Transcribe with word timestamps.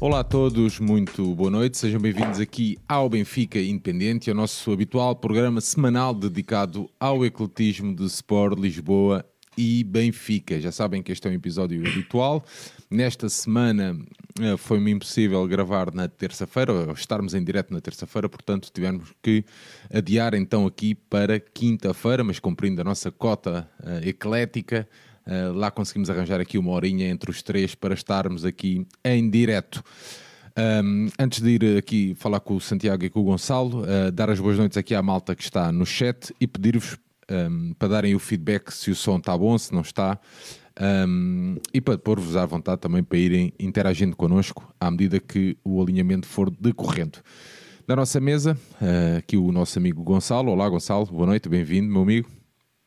Olá 0.00 0.20
a 0.20 0.24
todos, 0.24 0.78
muito 0.78 1.34
boa 1.34 1.50
noite, 1.50 1.76
sejam 1.76 2.00
bem-vindos 2.00 2.38
aqui 2.38 2.78
ao 2.88 3.08
Benfica 3.08 3.58
Independente, 3.58 4.30
ao 4.30 4.36
nosso 4.36 4.70
habitual 4.70 5.16
programa 5.16 5.60
semanal 5.60 6.14
dedicado 6.14 6.88
ao 7.00 7.26
ecletismo 7.26 7.92
de 7.96 8.04
Sport 8.04 8.60
Lisboa 8.60 9.24
e 9.56 9.82
Benfica. 9.82 10.60
Já 10.60 10.70
sabem 10.70 11.02
que 11.02 11.10
este 11.10 11.26
é 11.26 11.30
um 11.32 11.34
episódio 11.34 11.80
habitual. 11.80 12.44
Nesta 12.88 13.28
semana 13.28 13.98
eh, 14.40 14.56
foi-me 14.56 14.92
impossível 14.92 15.44
gravar 15.48 15.92
na 15.92 16.06
terça-feira, 16.06 16.72
estarmos 16.94 17.34
em 17.34 17.42
direto 17.42 17.74
na 17.74 17.80
terça-feira, 17.80 18.28
portanto 18.28 18.70
tivemos 18.72 19.12
que 19.20 19.44
adiar 19.92 20.32
então 20.34 20.64
aqui 20.64 20.94
para 20.94 21.40
quinta-feira, 21.40 22.22
mas 22.22 22.38
cumprindo 22.38 22.80
a 22.80 22.84
nossa 22.84 23.10
cota 23.10 23.68
uh, 23.80 24.08
eclética. 24.08 24.88
Uh, 25.28 25.52
lá 25.52 25.70
conseguimos 25.70 26.08
arranjar 26.08 26.40
aqui 26.40 26.56
uma 26.56 26.70
horinha 26.70 27.06
entre 27.08 27.30
os 27.30 27.42
três 27.42 27.74
para 27.74 27.92
estarmos 27.92 28.46
aqui 28.46 28.86
em 29.04 29.28
direto. 29.28 29.84
Um, 30.58 31.08
antes 31.18 31.40
de 31.40 31.50
ir 31.50 31.76
aqui 31.76 32.14
falar 32.16 32.40
com 32.40 32.56
o 32.56 32.60
Santiago 32.60 33.04
e 33.04 33.10
com 33.10 33.20
o 33.20 33.24
Gonçalo, 33.24 33.82
uh, 33.82 34.10
dar 34.10 34.30
as 34.30 34.40
boas 34.40 34.56
noites 34.56 34.78
aqui 34.78 34.94
à 34.94 35.02
malta 35.02 35.36
que 35.36 35.42
está 35.42 35.70
no 35.70 35.84
chat 35.84 36.34
e 36.40 36.46
pedir-vos 36.46 36.96
um, 37.30 37.74
para 37.74 37.88
darem 37.88 38.14
o 38.14 38.18
feedback 38.18 38.72
se 38.72 38.90
o 38.90 38.94
som 38.94 39.18
está 39.18 39.36
bom, 39.36 39.56
se 39.58 39.72
não 39.72 39.82
está. 39.82 40.18
Um, 40.80 41.56
e 41.74 41.80
para 41.80 41.98
pôr-vos 41.98 42.36
à 42.36 42.46
vontade 42.46 42.80
também 42.80 43.02
para 43.02 43.18
irem 43.18 43.52
interagindo 43.58 44.16
connosco 44.16 44.72
à 44.80 44.90
medida 44.90 45.20
que 45.20 45.56
o 45.62 45.82
alinhamento 45.82 46.26
for 46.26 46.50
decorrendo. 46.50 47.18
Na 47.86 47.96
nossa 47.96 48.20
mesa, 48.20 48.58
uh, 48.80 49.18
aqui 49.18 49.36
o 49.36 49.52
nosso 49.52 49.78
amigo 49.78 50.02
Gonçalo. 50.02 50.50
Olá, 50.50 50.68
Gonçalo, 50.68 51.06
boa 51.06 51.26
noite, 51.26 51.48
bem-vindo, 51.48 51.92
meu 51.92 52.02
amigo. 52.02 52.37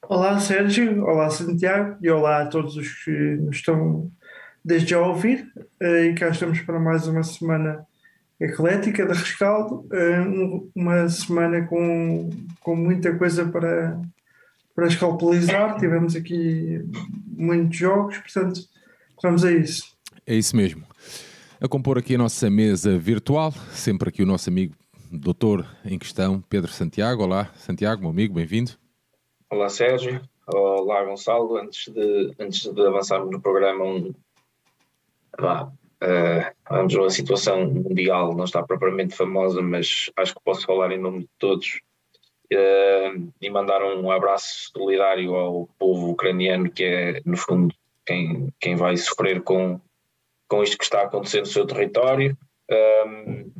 Olá, 0.08 0.40
Sérgio, 0.40 1.04
olá, 1.06 1.30
Santiago, 1.30 1.96
e 2.02 2.10
olá 2.10 2.42
a 2.42 2.46
todos 2.48 2.76
os 2.76 3.04
que 3.04 3.12
nos 3.12 3.58
estão 3.58 4.12
desde 4.66 4.90
já 4.90 4.98
a 4.98 5.08
ouvir. 5.08 5.50
Uh, 5.82 6.06
e 6.06 6.14
cá 6.16 6.30
estamos 6.30 6.60
para 6.62 6.80
mais 6.80 7.08
uma 7.08 7.24
semana 7.24 7.86
eclética 8.40 9.06
de 9.06 9.14
rescaldo, 9.14 9.86
uh, 9.86 10.70
uma 10.76 11.08
semana 11.08 11.66
com, 11.68 12.30
com 12.60 12.76
muita 12.76 13.16
coisa 13.16 13.46
para, 13.46 14.02
para 14.76 14.88
escalpelizar. 14.88 15.80
Tivemos 15.80 16.16
aqui 16.16 16.84
muitos 17.28 17.78
jogos, 17.78 18.18
portanto, 18.18 18.60
vamos 19.22 19.46
a 19.46 19.52
isso. 19.52 19.96
É 20.26 20.36
isso 20.36 20.56
mesmo. 20.58 20.84
A 21.62 21.68
compor 21.68 21.98
aqui 21.98 22.16
a 22.16 22.18
nossa 22.18 22.50
mesa 22.50 22.98
virtual, 22.98 23.54
sempre 23.72 24.10
aqui 24.10 24.24
o 24.24 24.26
nosso 24.26 24.50
amigo 24.50 24.76
doutor 25.12 25.66
em 25.86 25.98
questão, 25.98 26.42
Pedro 26.50 26.72
Santiago. 26.72 27.24
Olá, 27.24 27.52
Santiago, 27.56 28.02
meu 28.02 28.10
amigo, 28.10 28.34
bem-vindo. 28.34 28.81
Olá, 29.52 29.68
Sérgio. 29.68 30.22
Olá, 30.48 31.04
Gonçalo. 31.04 31.58
Antes 31.58 31.90
de, 31.90 32.34
antes 32.40 32.74
de 32.74 32.88
avançarmos 32.88 33.30
no 33.32 33.42
programa, 33.42 33.84
um, 33.84 34.14
vá, 35.38 35.66
uh, 35.66 37.06
a 37.06 37.10
situação 37.10 37.66
mundial 37.70 38.34
não 38.34 38.46
está 38.46 38.64
propriamente 38.64 39.14
famosa, 39.14 39.62
mas 39.62 40.10
acho 40.16 40.34
que 40.34 40.42
posso 40.42 40.66
falar 40.66 40.94
em 40.94 41.02
nome 41.02 41.24
de 41.24 41.30
todos 41.38 41.82
uh, 42.54 43.30
e 43.42 43.50
mandar 43.50 43.84
um 43.84 44.10
abraço 44.10 44.72
solidário 44.72 45.36
ao 45.36 45.68
povo 45.78 46.12
ucraniano, 46.12 46.72
que 46.72 46.86
é, 46.86 47.22
no 47.26 47.36
fundo, 47.36 47.76
quem, 48.06 48.54
quem 48.58 48.78
vai 48.78 48.96
sofrer 48.96 49.42
com, 49.42 49.82
com 50.48 50.64
isto 50.64 50.78
que 50.78 50.86
está 50.86 51.02
acontecendo 51.02 51.42
no 51.42 51.52
seu 51.52 51.68
território, 51.68 52.38
uh, 52.72 53.52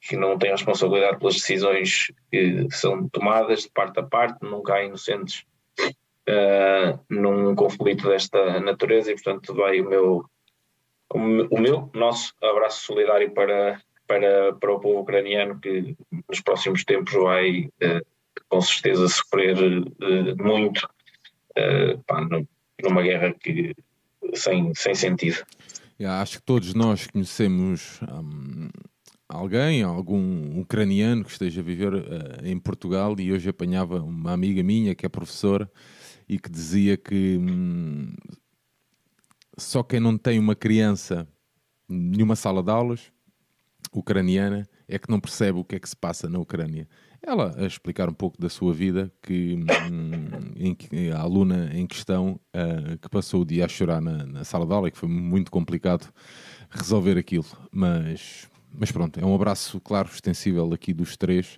que 0.00 0.16
não 0.16 0.36
tem 0.36 0.50
responsabilidade 0.50 1.18
pelas 1.18 1.36
decisões 1.36 2.12
que 2.30 2.66
são 2.70 3.08
tomadas 3.08 3.62
de 3.62 3.70
parte 3.70 4.00
a 4.00 4.02
parte, 4.02 4.38
nunca 4.42 4.74
há 4.74 4.84
inocentes 4.84 5.44
uh, 6.28 6.98
num 7.08 7.54
conflito 7.54 8.08
desta 8.08 8.60
natureza 8.60 9.10
e, 9.10 9.14
portanto, 9.14 9.54
vai 9.54 9.80
o 9.80 9.88
meu, 9.88 10.24
o 11.10 11.60
meu, 11.60 11.90
nosso 11.94 12.34
abraço 12.42 12.84
solidário 12.86 13.32
para, 13.32 13.80
para, 14.06 14.52
para 14.54 14.72
o 14.72 14.80
povo 14.80 15.00
ucraniano 15.00 15.60
que 15.60 15.96
nos 16.28 16.40
próximos 16.40 16.84
tempos 16.84 17.12
vai 17.12 17.66
uh, 17.82 18.06
com 18.48 18.60
certeza 18.60 19.08
sofrer 19.08 19.56
uh, 19.56 20.42
muito 20.42 20.88
pá, 22.06 22.26
numa 22.82 23.02
guerra 23.02 23.32
que, 23.32 23.74
sem, 24.34 24.74
sem 24.74 24.94
sentido. 24.94 25.44
Yeah, 26.00 26.20
acho 26.22 26.38
que 26.38 26.44
todos 26.44 26.74
nós 26.74 27.06
conhecemos 27.06 28.00
um, 28.02 28.70
alguém, 29.32 29.82
algum 29.82 30.60
ucraniano 30.60 31.24
que 31.24 31.30
esteja 31.30 31.60
a 31.60 31.64
viver 31.64 31.92
em 32.44 32.58
Portugal 32.58 33.14
e 33.18 33.32
hoje 33.32 33.48
apanhava 33.48 34.02
uma 34.02 34.32
amiga 34.32 34.62
minha 34.62 34.94
que 34.94 35.06
é 35.06 35.08
professora 35.08 35.70
e 36.28 36.38
que 36.38 36.50
dizia 36.50 36.96
que 36.96 37.38
hum, 37.38 38.14
só 39.56 39.82
quem 39.82 40.00
não 40.00 40.16
tem 40.16 40.38
uma 40.38 40.54
criança 40.54 41.26
numa 41.88 42.36
sala 42.36 42.62
de 42.62 42.70
aulas 42.70 43.12
ucraniana 43.92 44.68
é 44.88 44.98
que 44.98 45.10
não 45.10 45.20
percebe 45.20 45.58
o 45.58 45.64
que 45.64 45.76
é 45.76 45.80
que 45.80 45.88
se 45.88 45.96
passa 45.96 46.28
na 46.28 46.38
Ucrânia. 46.38 46.88
Ela 47.22 47.54
a 47.56 47.66
explicar 47.66 48.08
um 48.08 48.14
pouco 48.14 48.40
da 48.40 48.48
sua 48.48 48.74
vida, 48.74 49.12
que, 49.22 49.54
hum, 49.54 50.52
em, 50.56 51.10
a 51.10 51.20
aluna 51.20 51.70
em 51.72 51.86
questão 51.86 52.40
uh, 52.54 52.98
que 52.98 53.08
passou 53.08 53.42
o 53.42 53.44
dia 53.44 53.64
a 53.64 53.68
chorar 53.68 54.00
na, 54.00 54.26
na, 54.26 54.44
sala 54.44 54.66
de 54.66 54.72
aula 54.72 54.88
e 54.88 54.90
que 54.90 54.98
foi 54.98 55.08
muito 55.08 55.50
complicado 55.50 56.12
resolver 56.70 57.16
aquilo. 57.16 57.46
Mas, 57.70 58.48
mas 58.78 58.90
pronto, 58.90 59.18
é 59.20 59.24
um 59.24 59.34
abraço, 59.34 59.80
claro, 59.80 60.08
extensível 60.12 60.72
aqui 60.72 60.92
dos 60.92 61.16
três. 61.16 61.56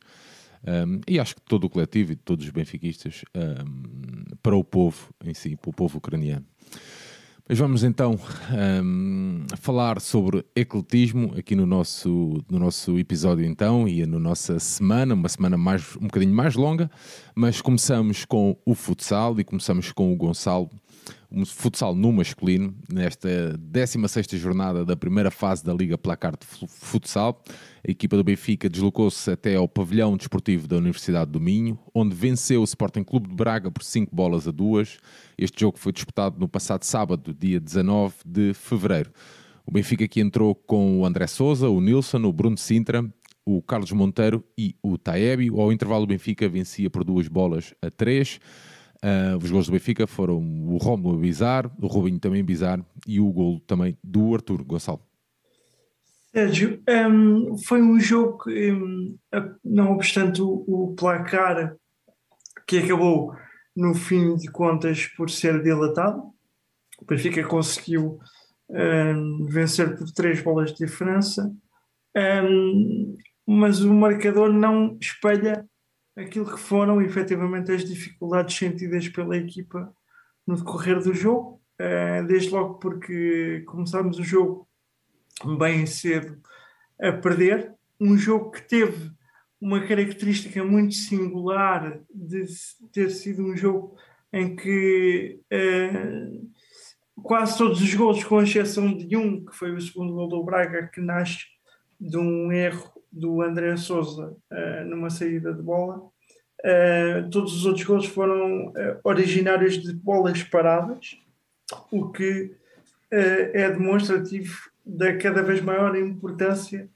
Um, 0.66 1.00
e 1.06 1.20
acho 1.20 1.34
que 1.34 1.42
todo 1.42 1.64
o 1.64 1.70
coletivo 1.70 2.12
e 2.12 2.16
todos 2.16 2.47
os 2.47 2.50
benfiquistas 2.50 3.22
um, 3.34 4.25
para 4.42 4.56
o 4.56 4.64
povo 4.64 5.10
em 5.25 5.34
si, 5.34 5.56
para 5.56 5.70
o 5.70 5.72
povo 5.72 5.98
ucraniano. 5.98 6.47
Mas 7.47 7.58
vamos 7.58 7.84
então 7.84 8.19
um, 8.82 9.44
falar 9.60 10.00
sobre 10.00 10.42
ecletismo 10.56 11.34
aqui 11.36 11.54
no 11.54 11.66
nosso, 11.66 12.42
no 12.48 12.58
nosso 12.58 12.98
episódio 12.98 13.44
então 13.44 13.86
e 13.86 14.06
na 14.06 14.19
nossa 14.19 14.58
semana, 14.58 15.12
uma 15.12 15.28
semana 15.28 15.58
mais, 15.58 15.94
um 15.96 16.06
bocadinho 16.06 16.34
mais 16.34 16.54
longa, 16.54 16.91
mas 17.34 17.60
começamos 17.60 18.25
com 18.25 18.56
o 18.64 18.75
futsal 18.75 19.38
e 19.38 19.44
começamos 19.44 19.92
com 19.92 20.10
o 20.10 20.16
Gonçalo, 20.16 20.70
um 21.34 21.45
futsal 21.45 21.95
no 21.95 22.12
masculino, 22.12 22.75
nesta 22.91 23.59
16ª 23.59 24.37
jornada 24.37 24.84
da 24.84 24.97
primeira 24.97 25.31
fase 25.31 25.65
da 25.65 25.75
Liga 25.75 25.99
Placar 25.99 26.33
de 26.33 26.47
Futsal. 26.69 27.43
A 27.87 27.91
equipa 27.91 28.17
do 28.17 28.22
Benfica 28.22 28.69
deslocou-se 28.69 29.31
até 29.31 29.56
ao 29.56 29.69
pavilhão 29.69 30.17
desportivo 30.17 30.69
da 30.69 30.77
Universidade 30.77 31.31
do 31.33 31.41
Minho, 31.41 31.78
onde 31.93 32.15
venceu 32.15 32.61
o 32.61 32.65
Sporting 32.65 33.03
Clube 33.03 33.28
de 33.28 33.34
Braga 33.34 33.71
por 33.71 33.83
5 33.83 34.15
bolas 34.15 34.47
a 34.47 34.53
2. 34.53 34.99
Este 35.37 35.61
jogo 35.61 35.78
foi 35.78 35.93
disputado 35.93 36.39
no 36.39 36.47
passado 36.47 36.84
sábado, 36.84 37.34
dia 37.34 37.59
19 37.59 38.15
de 38.25 38.55
fevereiro. 38.55 39.11
O 39.67 39.73
Benfica 39.73 40.05
aqui 40.05 40.21
entrou 40.21 40.55
com 40.55 41.00
o 41.00 41.06
André 41.06 41.27
Souza, 41.27 41.69
o 41.69 41.81
Nilson, 41.81 42.23
o 42.25 42.33
Bruno 42.33 42.56
Sintra, 42.56 43.05
o 43.44 43.61
Carlos 43.61 43.91
Monteiro 43.93 44.44
e 44.56 44.77
o 44.83 44.97
Taebi. 44.97 45.49
Ao 45.49 45.73
intervalo, 45.73 46.05
o 46.05 46.06
Benfica 46.06 46.49
vencia 46.49 46.89
por 46.89 47.03
duas 47.03 47.28
bolas 47.28 47.75
a 47.83 47.91
3. 47.91 48.41
Uh, 49.04 49.37
os 49.37 49.50
gols 49.50 49.66
do 49.66 49.72
Benfica 49.72 50.06
foram 50.06 50.38
o 50.38 50.78
Rómulo 50.78 51.19
Bizar, 51.19 51.70
o 51.78 51.87
Rubinho 51.87 52.19
também 52.19 52.42
Bizar 52.42 52.82
e 53.06 53.20
o 53.20 53.31
gol 53.31 53.60
também 53.66 53.98
do 54.03 54.34
Arthur 54.34 54.65
Gonçalo. 54.65 55.03
Sérgio, 56.32 56.82
um, 56.88 57.59
foi 57.59 57.82
um 57.82 58.00
jogo 58.00 58.44
que, 58.44 58.72
um, 58.72 59.14
não 59.62 59.93
obstante 59.93 60.41
o, 60.41 60.64
o, 60.66 60.94
placar 60.97 61.76
que 62.66 62.78
acabou 62.78 63.34
no 63.76 63.94
fim 63.94 64.37
de 64.37 64.50
contas 64.50 65.06
por 65.09 65.28
ser 65.28 65.62
dilatado, 65.62 66.22
o 66.98 67.04
Benfica 67.04 67.47
conseguiu 67.47 68.19
um, 68.70 69.44
vencer 69.50 69.98
por 69.98 70.10
três 70.12 70.41
bolas 70.41 70.72
de 70.72 70.87
diferença, 70.87 71.54
mas 73.47 73.82
o 73.82 73.93
marcador 73.93 74.50
não 74.50 74.97
espelha 74.98 75.69
aquilo 76.16 76.47
que 76.47 76.58
foram 76.58 77.02
efetivamente 77.02 77.72
as 77.72 77.84
dificuldades 77.84 78.56
sentidas 78.56 79.08
pela 79.08 79.37
equipa 79.37 79.93
no 80.46 80.56
decorrer 80.56 81.00
do 81.00 81.14
jogo, 81.14 81.61
uh, 81.81 82.26
desde 82.26 82.50
logo 82.50 82.75
porque 82.75 83.62
começámos 83.66 84.19
o 84.19 84.22
jogo 84.22 84.69
bem 85.58 85.87
cedo 85.87 86.38
a 87.00 87.12
perder. 87.12 87.75
Um 88.00 88.16
jogo 88.16 88.50
que 88.50 88.62
teve 88.62 89.11
uma 89.61 89.81
característica 89.87 90.62
muito 90.62 90.94
singular 90.94 92.00
de 92.12 92.44
ter 92.93 93.10
sido 93.10 93.43
um 93.43 93.56
jogo 93.56 93.96
em 94.32 94.55
que 94.55 95.40
uh, 95.52 96.52
quase 97.22 97.56
todos 97.56 97.81
os 97.81 97.94
gols, 97.94 98.22
com 98.25 98.43
exceção 98.43 98.93
de 98.96 99.17
um, 99.17 99.44
que 99.44 99.55
foi 99.55 99.72
o 99.72 99.81
segundo 99.81 100.12
gol 100.12 100.28
do 100.28 100.44
Braga, 100.44 100.88
que 100.93 101.00
nasce 101.00 101.46
de 102.00 102.19
um 102.19 102.52
erro 102.52 102.94
do 103.14 103.43
André 103.43 103.76
Souza 103.76 104.37
uh, 104.50 104.84
numa 104.87 105.11
saída 105.11 105.52
de 105.52 105.62
bola, 105.62 105.99
uh, 105.99 107.31
todos 107.31 107.55
os 107.55 107.66
outros 107.66 107.84
gols 107.84 108.06
foram 108.06 108.72
originários 109.02 109.81
de 109.81 109.93
bolas 109.93 110.43
paradas, 110.43 111.16
o 111.90 112.11
que 112.11 112.55
é 113.11 113.70
demonstrativo 113.70 114.70
da 114.84 115.16
cada 115.16 115.43
vez 115.43 115.61
maior 115.61 115.96
importância 115.96 116.88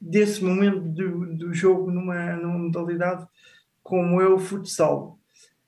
desse 0.00 0.42
momento 0.42 0.80
do, 0.80 1.34
do 1.36 1.54
jogo 1.54 1.90
numa, 1.90 2.32
numa 2.36 2.58
modalidade 2.58 3.26
como 3.82 4.20
é 4.20 4.28
o 4.28 4.38
futsal. 4.38 5.18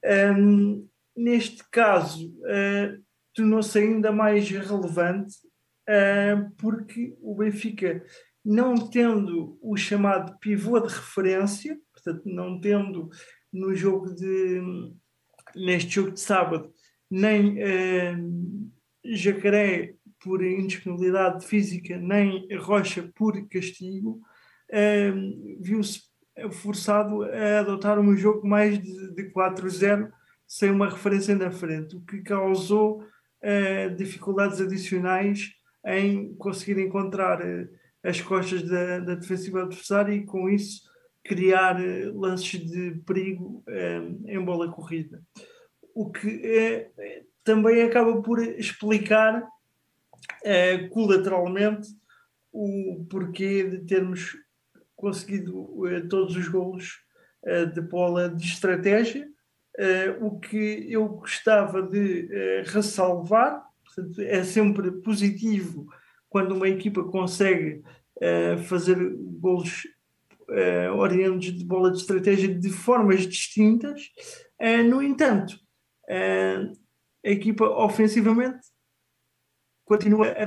Um, 0.05 0.87
neste 1.17 1.63
caso, 1.71 2.29
uh, 2.41 3.03
tornou-se 3.35 3.79
ainda 3.79 4.11
mais 4.11 4.49
relevante 4.51 5.37
uh, 5.89 6.51
porque 6.57 7.17
o 7.23 7.35
Benfica, 7.35 8.05
não 8.49 8.75
tendo 8.77 9.59
o 9.61 9.77
chamado 9.77 10.39
pivô 10.39 10.81
de 10.81 10.89
referência, 10.89 11.79
portanto, 11.93 12.23
não 12.25 12.59
tendo 12.59 13.11
no 13.53 13.75
jogo 13.75 14.15
de 14.15 14.63
neste 15.55 15.97
jogo 15.97 16.13
de 16.13 16.21
sábado 16.21 16.73
nem 17.11 17.59
uh, 17.59 18.71
Jacaré 19.05 19.95
por 20.23 20.43
indisponibilidade 20.43 21.47
física, 21.47 21.99
nem 21.99 22.49
Rocha 22.57 23.11
por 23.15 23.35
castigo, 23.49 24.21
uh, 24.71 25.61
viu-se 25.61 26.01
forçado 26.53 27.25
a 27.25 27.61
adotar 27.61 27.99
um 27.99 28.17
jogo 28.17 28.49
mais 28.49 28.79
de, 28.79 29.15
de 29.15 29.31
4-0 29.31 30.11
sem 30.47 30.71
uma 30.71 30.89
referência 30.89 31.35
na 31.37 31.51
frente, 31.51 31.97
o 31.97 32.01
que 32.01 32.23
causou 32.23 33.03
uh, 33.03 33.95
dificuldades 33.95 34.59
adicionais 34.59 35.51
em 35.85 36.35
conseguir 36.37 36.81
encontrar 36.81 37.41
as 38.03 38.21
costas 38.21 38.63
da, 38.63 39.01
da 39.01 39.15
defensiva 39.15 39.63
adversária 39.63 40.13
e 40.15 40.25
com 40.25 40.49
isso 40.49 40.83
criar 41.25 41.81
uh, 41.81 42.19
lances 42.19 42.61
de 42.61 43.03
perigo 43.07 43.63
em 44.27 44.43
bola 44.43 44.71
corrida. 44.71 45.23
O 45.95 46.11
que 46.11 46.91
também 47.45 47.83
acaba 47.83 48.23
por 48.23 48.41
explicar 48.41 49.47
colateralmente 50.91 51.89
o 52.53 53.05
porquê 53.11 53.65
de 53.65 53.79
termos 53.85 54.37
conseguido 54.95 55.83
todos 56.09 56.37
os 56.37 56.49
golos 56.49 57.05
de 57.75 57.81
bola 57.81 58.29
de 58.29 58.45
estratégia 58.45 59.29
o 60.21 60.39
que 60.39 60.87
eu 60.91 61.09
gostava 61.09 61.83
de 61.83 62.29
ressalvar, 62.67 63.65
portanto, 63.85 64.21
é 64.23 64.43
sempre 64.43 64.91
positivo 64.91 65.89
quando 66.29 66.53
uma 66.53 66.69
equipa 66.69 67.03
consegue 67.05 67.83
uh, 68.17 68.59
fazer 68.65 68.97
golos 69.41 69.87
uh, 70.49 70.95
orientos 70.97 71.53
de 71.53 71.65
bola 71.65 71.91
de 71.91 71.99
estratégia 71.99 72.55
de 72.55 72.71
formas 72.71 73.27
distintas. 73.27 74.11
no 74.89 75.03
entanto, 75.03 75.59
a 77.25 77.31
equipa 77.31 77.65
ofensivamente 77.65 78.67
continua 79.85 80.29
a 80.33 80.45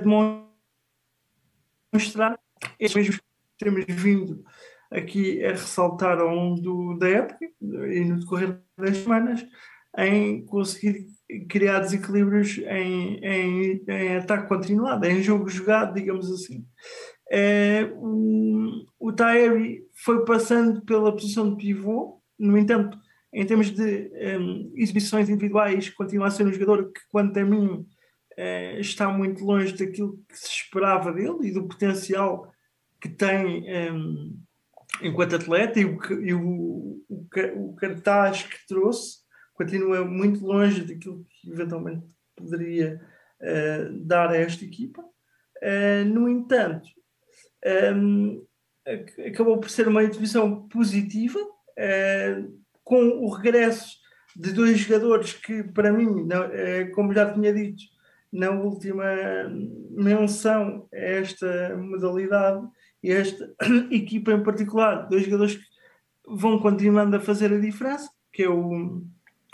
demonstrar 1.92 2.40
esses 2.80 2.96
mesmos 2.96 3.18
que 3.18 3.24
temos 3.58 3.86
vindo 3.88 4.44
aqui 4.92 5.44
a 5.46 5.52
ressaltar 5.52 6.20
ao 6.20 6.36
longo 6.36 6.62
do, 6.62 6.98
da 6.98 7.10
época 7.10 7.46
e 7.62 8.04
no 8.04 8.20
decorrer 8.20 8.62
das 8.78 8.98
semanas 8.98 9.46
em 9.98 10.46
conseguir 10.46 11.08
criar 11.50 11.80
desequilíbrios 11.80 12.58
em, 12.58 13.18
em, 13.24 13.84
em 13.88 14.16
ataque 14.18 14.48
continuado, 14.48 15.06
em 15.06 15.22
jogo 15.22 15.50
jogado, 15.50 15.94
digamos 15.94 16.32
assim. 16.32 16.66
É, 17.30 17.90
o, 17.96 18.86
o 19.00 19.14
Taeri 19.14 19.84
foi 19.94 20.26
passando 20.26 20.82
pela 20.82 21.12
posição 21.14 21.50
de 21.50 21.64
pivô, 21.64 22.22
no 22.38 22.58
entanto, 22.58 22.98
em 23.34 23.46
termos 23.46 23.72
de 23.72 24.12
um, 24.40 24.74
exibições 24.76 25.30
individuais, 25.30 25.90
continua 25.90 26.28
a 26.28 26.32
ser 26.32 26.46
um 26.46 26.52
jogador 26.52 26.92
que, 26.92 27.00
quanto 27.10 27.40
a 27.40 27.46
mim, 27.46 27.86
é, 28.38 28.80
está 28.80 29.08
muito 29.08 29.46
longe 29.46 29.74
daquilo 29.74 30.20
que 30.28 30.38
se 30.38 30.48
esperava 30.48 31.14
dele 31.14 31.38
e 31.44 31.54
do 31.54 31.68
potencial 31.68 32.52
que 33.00 33.08
tem 33.08 33.94
um, 33.94 34.38
enquanto 35.02 35.36
atleta 35.36 35.80
e 35.80 35.86
o, 35.86 35.98
e 36.22 36.34
o, 36.34 37.02
o, 37.08 37.28
o 37.56 37.76
cartaz 37.76 38.44
que 38.44 38.68
trouxe 38.68 39.21
continua 39.62 40.04
muito 40.04 40.44
longe 40.44 40.82
daquilo 40.82 41.24
que 41.30 41.52
eventualmente 41.52 42.08
poderia 42.36 43.00
uh, 43.42 44.00
dar 44.06 44.32
a 44.32 44.38
esta 44.38 44.66
equipa. 44.66 45.02
Uh, 45.02 46.06
no 46.06 46.28
entanto, 46.28 46.88
um, 47.96 48.44
ehm, 48.88 49.28
acabou 49.28 49.60
por 49.60 49.70
ser 49.70 49.88
uma 49.88 50.04
exibição 50.04 50.68
positiva, 50.68 51.40
uh, 51.40 52.62
com 52.84 53.24
o 53.24 53.30
regresso 53.30 54.00
de 54.36 54.52
dois 54.52 54.80
jogadores 54.80 55.34
que, 55.34 55.64
para 55.64 55.94
mim, 55.94 56.26
não, 56.26 56.50
como 56.96 57.14
já 57.14 57.32
tinha 57.32 57.54
dito, 57.54 57.84
na 58.32 58.50
última 58.50 59.06
menção 59.92 60.88
a 60.92 60.98
esta 60.98 61.78
modalidade, 61.78 62.66
e 63.04 63.12
esta 63.12 63.54
equipa 63.92 64.32
em 64.32 64.42
particular, 64.42 65.08
dois 65.10 65.26
jogadores 65.26 65.56
que 65.56 65.66
vão 66.26 66.60
continuando 66.60 67.16
a 67.16 67.20
fazer 67.20 67.54
a 67.54 67.60
diferença, 67.60 68.10
que 68.34 68.44
é 68.44 68.50
o 68.50 69.04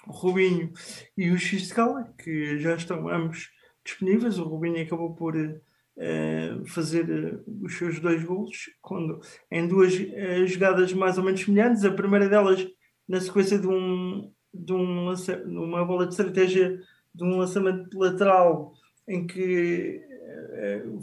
Rubinho 0.07 0.71
e 1.17 1.29
o 1.29 1.37
Xiscala, 1.37 2.13
que 2.17 2.57
já 2.59 2.75
estão 2.75 3.07
ambos 3.09 3.49
disponíveis. 3.83 4.39
O 4.39 4.43
Rubinho 4.43 4.81
acabou 4.81 5.13
por 5.13 5.35
uh, 5.35 6.65
fazer 6.67 7.05
uh, 7.09 7.43
os 7.63 7.77
seus 7.77 7.99
dois 7.99 8.23
golos 8.23 8.69
quando, 8.81 9.19
em 9.51 9.67
duas 9.67 9.93
uh, 9.93 10.47
jogadas 10.47 10.93
mais 10.93 11.17
ou 11.17 11.23
menos 11.23 11.41
semelhantes. 11.41 11.85
A 11.85 11.91
primeira 11.91 12.27
delas 12.29 12.67
na 13.07 13.19
sequência 13.19 13.57
de, 13.57 13.67
um, 13.67 14.31
de 14.53 14.73
um 14.73 15.13
uma 15.45 15.85
bola 15.85 16.05
de 16.05 16.13
estratégia 16.13 16.79
de 17.13 17.23
um 17.23 17.37
lançamento 17.37 17.97
lateral 17.97 18.73
em 19.07 19.25
que 19.25 20.05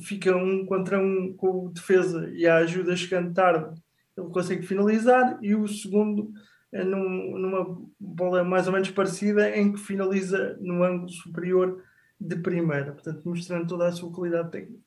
fica 0.01 0.37
um 0.37 0.67
contra 0.67 0.99
um 0.99 1.33
com 1.33 1.67
o 1.67 1.69
defesa 1.71 2.31
e 2.35 2.47
a 2.47 2.57
ajuda 2.57 2.95
chegando 2.95 3.33
tarde, 3.33 3.81
ele 4.17 4.29
consegue 4.29 4.67
finalizar, 4.67 5.39
e 5.43 5.55
o 5.55 5.67
segundo 5.67 6.33
num, 6.83 7.39
numa 7.39 7.79
bola 8.01 8.43
mais 8.43 8.67
ou 8.67 8.73
menos 8.73 8.91
parecida, 8.91 9.57
em 9.57 9.73
que 9.73 9.79
finaliza 9.79 10.57
no 10.61 10.83
ângulo 10.83 11.09
superior 11.09 11.83
de 12.21 12.37
primeira, 12.37 12.93
portanto, 12.93 13.23
mostrando 13.25 13.69
toda 13.69 13.87
a 13.87 13.93
sua 13.93 14.11
qualidade 14.11 14.51
técnica. 14.51 14.83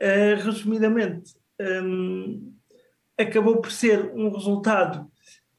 Uh, 0.00 0.44
resumidamente, 0.44 1.34
um, 1.60 2.52
acabou 3.18 3.60
por 3.60 3.72
ser 3.72 4.12
um 4.14 4.30
resultado, 4.30 5.10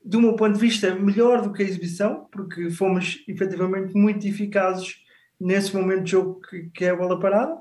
do 0.03 0.21
meu 0.21 0.35
ponto 0.35 0.53
de 0.53 0.59
vista, 0.59 0.93
melhor 0.95 1.41
do 1.41 1.51
que 1.51 1.63
a 1.63 1.65
exibição, 1.65 2.27
porque 2.31 2.69
fomos 2.69 3.23
efetivamente 3.27 3.93
muito 3.93 4.25
eficazes 4.27 4.95
nesse 5.39 5.75
momento 5.75 6.03
de 6.03 6.11
jogo 6.11 6.39
que, 6.41 6.69
que 6.69 6.85
é 6.85 6.91
a 6.91 6.95
bola 6.95 7.19
parada 7.19 7.59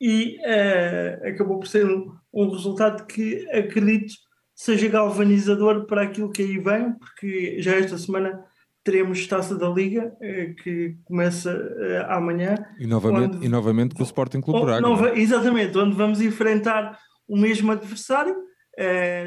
e 0.00 0.38
uh, 0.40 1.28
acabou 1.28 1.58
por 1.58 1.66
ser 1.66 1.86
um, 1.86 2.14
um, 2.32 2.50
resultado 2.50 3.06
que 3.06 3.48
acredito 3.50 4.14
seja 4.54 4.88
galvanizador 4.88 5.86
para 5.86 6.02
aquilo 6.02 6.30
que 6.30 6.42
aí 6.42 6.58
vem, 6.58 6.92
porque 6.92 7.60
já 7.60 7.74
esta 7.74 7.98
semana 7.98 8.44
teremos 8.84 9.26
Taça 9.26 9.56
da 9.56 9.68
Liga, 9.68 10.14
uh, 10.14 10.54
que 10.62 10.96
começa 11.04 11.50
uh, 11.52 12.12
amanhã. 12.12 12.54
E 12.78 12.86
novamente, 12.86 13.36
onde, 13.36 13.46
e 13.46 13.48
novamente 13.48 13.94
com 13.94 14.02
o 14.02 14.06
Sporting 14.06 14.40
Clube 14.40 14.60
Braga. 14.60 14.80
Nova, 14.80 15.18
exatamente, 15.18 15.76
onde 15.76 15.96
vamos 15.96 16.20
enfrentar 16.20 16.98
o 17.26 17.36
mesmo 17.36 17.72
adversário. 17.72 18.36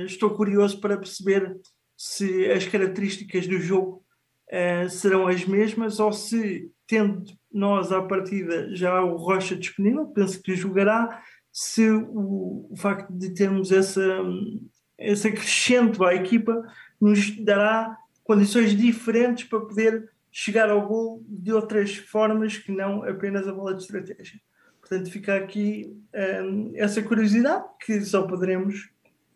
estou 0.06 0.30
curioso 0.30 0.80
para 0.80 0.98
perceber 0.98 1.58
se 1.98 2.46
as 2.51 2.66
características 2.68 3.48
do 3.48 3.60
jogo 3.60 4.04
serão 4.88 5.25
as 5.25 5.44
mesmas 5.46 6.00
ou 6.00 6.13
se, 6.13 6.70
tendo 6.86 7.24
nós 7.51 7.92
à 7.92 8.01
partida 8.04 8.75
já 8.75 9.01
o 9.01 9.16
Rocha 9.16 9.56
disponível, 9.56 10.06
penso 10.08 10.40
que 10.42 10.56
jogará 10.56 11.22
se 11.51 11.90
o, 11.90 12.68
o 12.70 12.75
facto 12.78 13.12
de 13.12 13.34
termos 13.34 13.72
essa, 13.72 14.24
esse 14.98 15.27
acrescento 15.27 16.04
à 16.04 16.13
equipa 16.13 16.63
nos 17.00 17.36
dará 17.44 17.98
condições 18.24 18.75
diferentes 18.75 19.46
para 19.46 19.62
poder 19.62 20.10
chegar 20.32 20.70
ao 20.70 20.88
gol 20.88 21.24
de 21.27 21.51
outras 21.51 21.96
formas 21.96 22.58
que 22.58 22.72
não 22.72 23.04
apenas 23.04 23.48
a 23.48 23.54
bola 23.54 23.74
de 23.74 23.82
estratégia. 23.84 24.39
Portanto, 24.80 25.12
fica 25.12 25.36
aqui 25.36 25.98
um, 26.44 26.72
essa 26.75 27.01
curiosidade 27.01 27.66
que 27.84 28.00
só 28.01 28.24
poderemos 28.24 28.89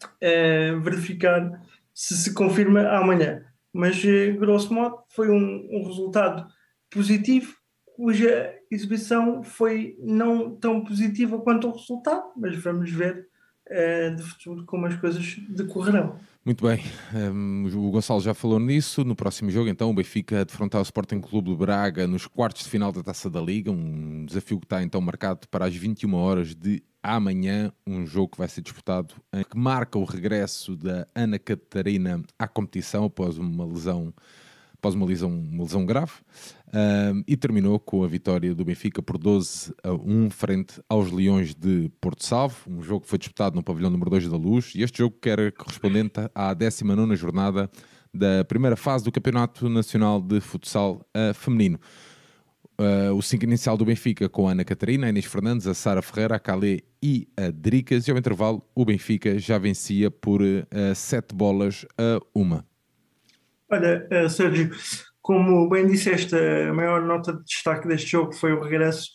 uh, 0.03 0.80
verificar 0.82 1.62
se 1.94 2.15
se 2.15 2.34
confirma 2.34 2.88
amanhã. 2.89 3.44
Mas, 3.74 4.03
uh, 4.03 4.38
grosso 4.38 4.74
modo, 4.74 5.00
foi 5.10 5.30
um, 5.30 5.68
um 5.72 5.88
resultado 5.88 6.48
positivo 6.89 7.56
cuja 7.96 8.53
exibição 8.70 9.44
foi 9.44 9.96
não 10.00 10.56
tão 10.56 10.84
positiva 10.84 11.39
quanto 11.41 11.68
o 11.68 11.72
resultado, 11.72 12.32
mas 12.36 12.56
vamos 12.58 12.89
ver 12.91 13.27
uh, 13.72 14.16
de 14.16 14.22
futuro 14.22 14.66
como 14.66 14.86
as 14.86 14.96
coisas 14.98 15.38
decorrerão. 15.50 16.20
Muito 16.44 16.66
bem, 16.66 16.84
um, 17.13 17.68
o 17.68 17.92
Gonçalo 17.92 18.20
já 18.20 18.34
falou 18.34 18.60
nisso. 18.60 19.04
No 19.06 19.16
próximo 19.16 19.51
jogo, 19.51 19.70
então, 19.70 19.92
o 19.92 19.94
Benfica 19.94 20.44
defrontar 20.44 20.82
o 20.82 20.84
Sporting 20.84 21.22
Clube 21.22 21.51
de 21.51 21.56
Braga 21.56 22.08
nos 22.08 22.25
quartos 22.25 22.63
de 22.63 22.70
final 22.70 22.92
da 22.92 23.04
Taça 23.04 23.30
da 23.30 23.40
Liga. 23.40 23.72
Um 23.72 24.25
desafio 24.25 24.60
que 24.60 24.66
está 24.66 24.82
então 24.82 25.00
marcado 25.00 25.48
para 25.50 25.66
as 25.66 25.75
21 25.75 26.13
horas 26.16 26.56
de 26.56 26.84
amanhã. 27.04 27.72
Um 27.86 28.08
jogo 28.08 28.30
que 28.30 28.40
vai 28.40 28.48
ser 28.48 28.62
disputado, 28.62 29.13
que 29.50 29.56
marca 29.56 30.00
o 30.00 30.04
regresso 30.04 30.75
da 30.75 31.08
Ana 31.13 31.38
Catarina 31.38 32.24
à 32.40 32.48
competição 32.48 33.06
após 33.06 33.38
uma 33.38 33.63
lesão 33.63 34.12
após 34.82 34.96
uma 34.96 35.06
lesão, 35.06 35.30
uma 35.30 35.64
lesão 35.64 35.86
grave, 35.86 36.12
um, 36.74 37.24
e 37.28 37.38
terminou 37.38 37.80
com 37.80 38.04
a 38.04 38.08
vitória 38.08 38.56
do 38.56 38.66
Benfica 38.66 39.00
por 39.00 39.16
12 39.16 39.72
a 39.84 39.94
1 39.94 40.32
frente 40.32 40.82
aos 40.90 41.12
Leões 41.12 41.54
de 41.54 41.92
Porto 42.02 42.26
Salvo, 42.26 42.56
um 42.68 42.82
jogo 42.82 43.02
que 43.02 43.08
foi 43.08 43.20
disputado 43.20 43.56
no 43.56 43.64
pavilhão 43.64 43.92
número 43.92 44.10
2 44.10 44.28
da 44.28 44.36
Luz, 44.36 44.74
e 44.74 44.82
este 44.82 44.98
jogo 44.98 45.16
que 45.22 45.30
era 45.30 45.52
correspondente 45.52 46.20
à 46.34 46.52
19 46.56 47.16
jornada 47.16 47.70
da 48.12 48.44
primeira 48.44 48.76
fase 48.76 49.06
do 49.06 49.12
Campeonato 49.12 49.70
Nacional 49.70 50.20
de 50.20 50.42
Futsal 50.42 51.06
uh, 51.16 51.34
Feminino. 51.36 51.80
uh, 52.80 53.14
o 53.14 53.22
5 53.22 53.44
inicial 53.44 53.78
do 53.78 53.86
Benfica 53.86 54.28
com 54.28 54.48
a 54.48 54.54
Ana 54.54 54.66
Catarina, 54.66 55.06
a 55.06 55.10
Inês 55.12 55.26
Fernandes, 55.26 55.68
a 55.68 55.76
Sara 55.76 56.02
Ferreira, 56.02 56.38
a 56.38 56.40
Calé 56.40 56.80
e 57.04 57.28
a 57.38 57.52
Dricas. 57.52 58.08
E 58.08 58.12
ao 58.12 58.18
intervalo, 58.18 58.64
o 58.74 58.84
Benfica 58.84 59.38
já 59.38 59.60
vencia 59.60 60.10
por 60.10 60.42
7 60.96 61.32
uh, 61.32 61.36
bolas 61.36 61.86
a 61.98 62.20
uma. 62.34 62.71
Olha, 63.74 64.06
uh, 64.12 64.30
Sérgio, 64.30 64.70
como 65.22 65.70
bem 65.70 65.88
disseste, 65.88 66.36
a 66.36 66.74
maior 66.74 67.01
nota 67.06 67.32
de 67.32 67.42
destaque 67.46 67.88
deste 67.88 68.12
jogo 68.12 68.34
foi 68.34 68.51
o 68.51 68.62
regresso 68.62 69.12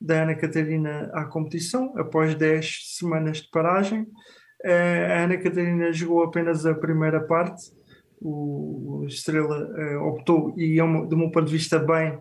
da 0.00 0.24
Ana 0.24 0.34
Catarina 0.34 1.08
à 1.14 1.26
competição, 1.26 1.96
após 1.96 2.34
10 2.34 2.96
semanas 2.98 3.36
de 3.36 3.48
paragem. 3.50 4.08
a 4.64 5.22
Ana 5.22 5.36
Catarina 5.36 5.92
jogou 5.92 6.24
apenas 6.24 6.66
a 6.66 6.74
primeira 6.74 7.20
parte, 7.20 7.70
o, 8.20 9.04
Estrela 9.06 9.68
optou, 10.02 10.54
e 10.56 10.80
é 10.80 11.06
de 11.06 11.14
um 11.14 11.30
ponto 11.30 11.44
de 11.44 11.52
vista 11.52 11.78
bem, 11.78 12.18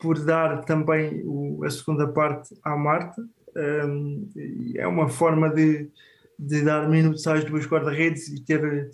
por 0.00 0.18
dar 0.24 0.64
também 0.64 1.22
a 1.64 1.70
segunda 1.70 2.08
parte 2.08 2.56
à 2.64 2.76
Marta. 2.76 3.22
Um, 3.56 4.28
é 4.74 4.86
uma 4.86 5.08
forma 5.08 5.48
de, 5.48 5.88
de 6.36 6.62
dar 6.64 6.88
minutos 6.88 7.24
às 7.28 7.44
duas 7.44 7.66
guarda-redes 7.66 8.26
e 8.28 8.44
ter, 8.44 8.90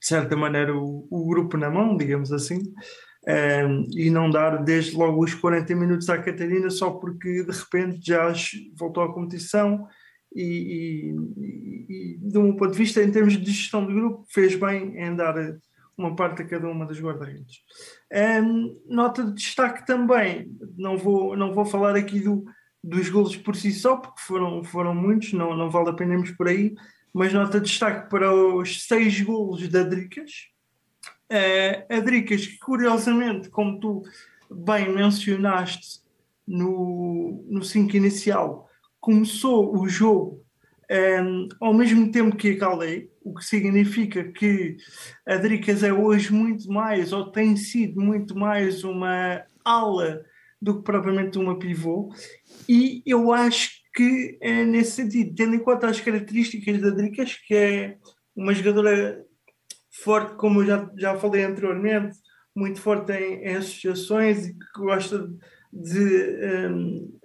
de 0.00 0.06
certa 0.06 0.36
maneira, 0.36 0.76
o, 0.76 1.06
o 1.10 1.26
grupo 1.26 1.56
na 1.56 1.70
mão, 1.70 1.96
digamos 1.96 2.32
assim. 2.32 2.58
Um, 3.26 3.86
e 3.94 4.08
não 4.10 4.30
dar 4.30 4.62
desde 4.62 4.96
logo 4.96 5.22
os 5.22 5.34
40 5.34 5.74
minutos 5.74 6.08
à 6.08 6.16
Catarina 6.16 6.70
só 6.70 6.92
porque 6.92 7.44
de 7.44 7.50
repente 7.50 8.00
já 8.06 8.32
voltou 8.74 9.02
à 9.02 9.12
competição 9.12 9.86
e, 10.34 11.12
e, 11.12 12.14
e, 12.14 12.18
de 12.20 12.38
um 12.38 12.56
ponto 12.56 12.72
de 12.72 12.78
vista 12.78 13.02
em 13.02 13.10
termos 13.10 13.36
de 13.36 13.50
gestão 13.50 13.84
do 13.84 13.92
grupo 13.92 14.24
fez 14.30 14.54
bem 14.54 14.96
em 14.96 15.14
dar 15.14 15.34
uma 15.98 16.14
parte 16.14 16.42
a 16.42 16.46
cada 16.46 16.68
uma 16.68 16.86
das 16.86 17.00
guarda-redes. 17.00 17.58
Um, 18.42 18.80
nota 18.86 19.24
de 19.24 19.34
destaque 19.34 19.84
também, 19.84 20.50
não 20.76 20.96
vou, 20.96 21.36
não 21.36 21.52
vou 21.52 21.66
falar 21.66 21.96
aqui 21.96 22.20
do, 22.20 22.44
dos 22.82 23.08
golos 23.08 23.36
por 23.36 23.56
si 23.56 23.72
só, 23.72 23.96
porque 23.96 24.20
foram, 24.20 24.62
foram 24.62 24.94
muitos, 24.94 25.32
não, 25.32 25.56
não 25.56 25.68
vale 25.68 25.90
a 25.90 25.92
pena 25.92 26.14
irmos 26.14 26.30
por 26.30 26.46
aí, 26.46 26.74
mas 27.12 27.32
nota 27.32 27.60
de 27.60 27.68
destaque 27.68 28.08
para 28.10 28.32
os 28.32 28.84
seis 28.84 29.20
golos 29.20 29.68
da 29.68 29.82
Dricas. 29.82 30.48
Uh, 31.30 31.94
a 31.94 32.00
Dricas, 32.00 32.46
que 32.46 32.58
curiosamente, 32.58 33.50
como 33.50 33.78
tu 33.78 34.02
bem 34.50 34.92
mencionaste 34.92 36.00
no, 36.46 37.44
no 37.48 37.62
5 37.62 37.96
inicial, 37.96 38.68
começou 39.00 39.78
o 39.78 39.88
jogo 39.88 40.42
um, 40.90 41.48
ao 41.60 41.74
mesmo 41.74 42.10
tempo 42.10 42.34
que 42.34 42.50
a 42.50 42.58
Calais, 42.58 43.06
o 43.22 43.34
que 43.34 43.44
significa 43.44 44.24
que 44.24 44.76
a 45.26 45.36
Dricas 45.36 45.82
é 45.82 45.92
hoje 45.92 46.32
muito 46.32 46.70
mais, 46.72 47.12
ou 47.12 47.30
tem 47.30 47.56
sido 47.56 48.00
muito 48.00 48.36
mais, 48.36 48.84
uma 48.84 49.42
ala 49.64 50.24
do 50.60 50.78
que 50.78 50.84
propriamente 50.84 51.38
uma 51.38 51.58
pivô, 51.58 52.10
e 52.68 53.02
eu 53.04 53.32
acho 53.32 53.77
que 53.98 54.38
é 54.40 54.64
nesse 54.64 54.92
sentido, 54.92 55.34
tendo 55.34 55.56
em 55.56 55.58
conta 55.58 55.88
as 55.88 56.00
características 56.00 56.80
da 56.80 56.90
Dricas, 56.90 57.34
que 57.34 57.52
é 57.52 57.96
uma 58.36 58.54
jogadora 58.54 59.24
forte, 59.90 60.36
como 60.36 60.62
eu 60.62 60.66
já, 60.66 60.90
já 60.96 61.16
falei 61.16 61.42
anteriormente, 61.42 62.16
muito 62.54 62.80
forte 62.80 63.12
em, 63.12 63.42
em 63.42 63.56
associações 63.56 64.46
e 64.46 64.52
que 64.54 64.78
gosta 64.78 65.28
de 65.72 66.68
um, 66.70 67.18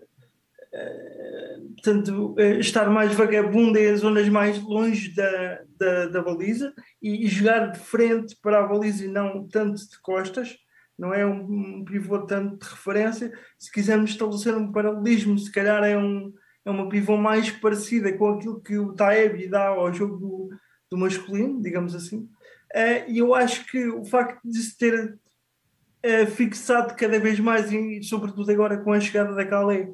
portanto, 1.75 2.33
eh, 2.39 2.57
estar 2.57 2.89
mais 2.89 3.13
vagabundo 3.13 3.77
em 3.77 3.95
zonas 3.95 4.27
mais 4.29 4.59
longe 4.59 5.13
da, 5.13 5.61
da, 5.77 6.07
da 6.07 6.23
baliza 6.23 6.73
e, 6.99 7.27
e, 7.27 7.27
jogar 7.27 7.67
de 7.67 7.77
frente 7.77 8.35
para 8.41 8.59
a 8.59 8.67
baliza 8.67 9.05
e 9.05 9.07
não 9.07 9.47
tanto 9.47 9.75
de 9.75 10.01
costas, 10.01 10.57
não 10.97 11.13
é 11.13 11.23
um 11.23 11.85
pivô 11.85 12.25
tanto 12.25 12.65
de 12.65 12.71
referência. 12.71 13.31
Se 13.59 13.71
quisermos 13.71 14.09
estabelecer 14.09 14.55
um 14.55 14.71
paralelismo, 14.71 15.37
se 15.37 15.51
calhar 15.51 15.83
é, 15.83 15.95
um, 15.95 16.33
é 16.65 16.71
uma 16.71 16.87
pivô 16.87 17.17
mais 17.17 17.51
parecida 17.51 18.11
com 18.13 18.29
aquilo 18.29 18.61
que 18.61 18.77
o 18.77 18.93
Taebi 18.93 19.47
dá 19.47 19.67
ao 19.67 19.93
jogo 19.93 20.17
do, 20.17 20.49
do 20.89 20.97
masculino, 20.97 21.61
digamos 21.61 21.93
assim. 21.93 22.29
Uh, 22.73 23.03
e 23.07 23.17
eu 23.19 23.35
acho 23.35 23.65
que 23.65 23.87
o 23.87 24.03
facto 24.05 24.39
de 24.43 24.59
se 24.61 24.77
ter 24.77 25.13
uh, 25.13 26.27
fixado 26.31 26.95
cada 26.95 27.19
vez 27.19 27.39
mais, 27.39 27.71
e 27.71 28.01
sobretudo 28.03 28.49
agora 28.51 28.77
com 28.77 28.93
a 28.93 28.99
chegada 28.99 29.33
da 29.35 29.45
Calais, 29.45 29.87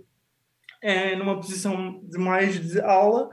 é, 0.81 1.15
numa 1.15 1.35
posição 1.35 1.99
de 2.03 2.17
mais 2.17 2.57
de 2.57 2.79
aula, 2.79 3.29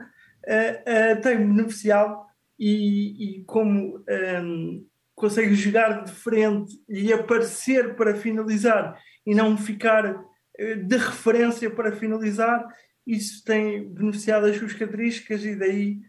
tem 1.23 1.37
beneficiado 1.37 2.25
e, 2.59 3.39
e 3.39 3.43
como 3.45 4.03
um, 4.43 4.85
consegue 5.15 5.55
jogar 5.55 6.03
de 6.03 6.11
frente 6.11 6.73
e 6.89 7.13
aparecer 7.13 7.95
para 7.95 8.15
finalizar 8.15 8.99
e 9.25 9.33
não 9.33 9.57
ficar 9.57 10.25
de 10.57 10.97
referência 10.97 11.69
para 11.69 11.93
finalizar, 11.93 12.67
isso 13.07 13.43
tem 13.43 13.87
beneficiado 13.93 14.45
as 14.45 14.57
suas 14.57 14.73
características 14.73 15.43
e 15.45 15.55
daí 15.55 16.01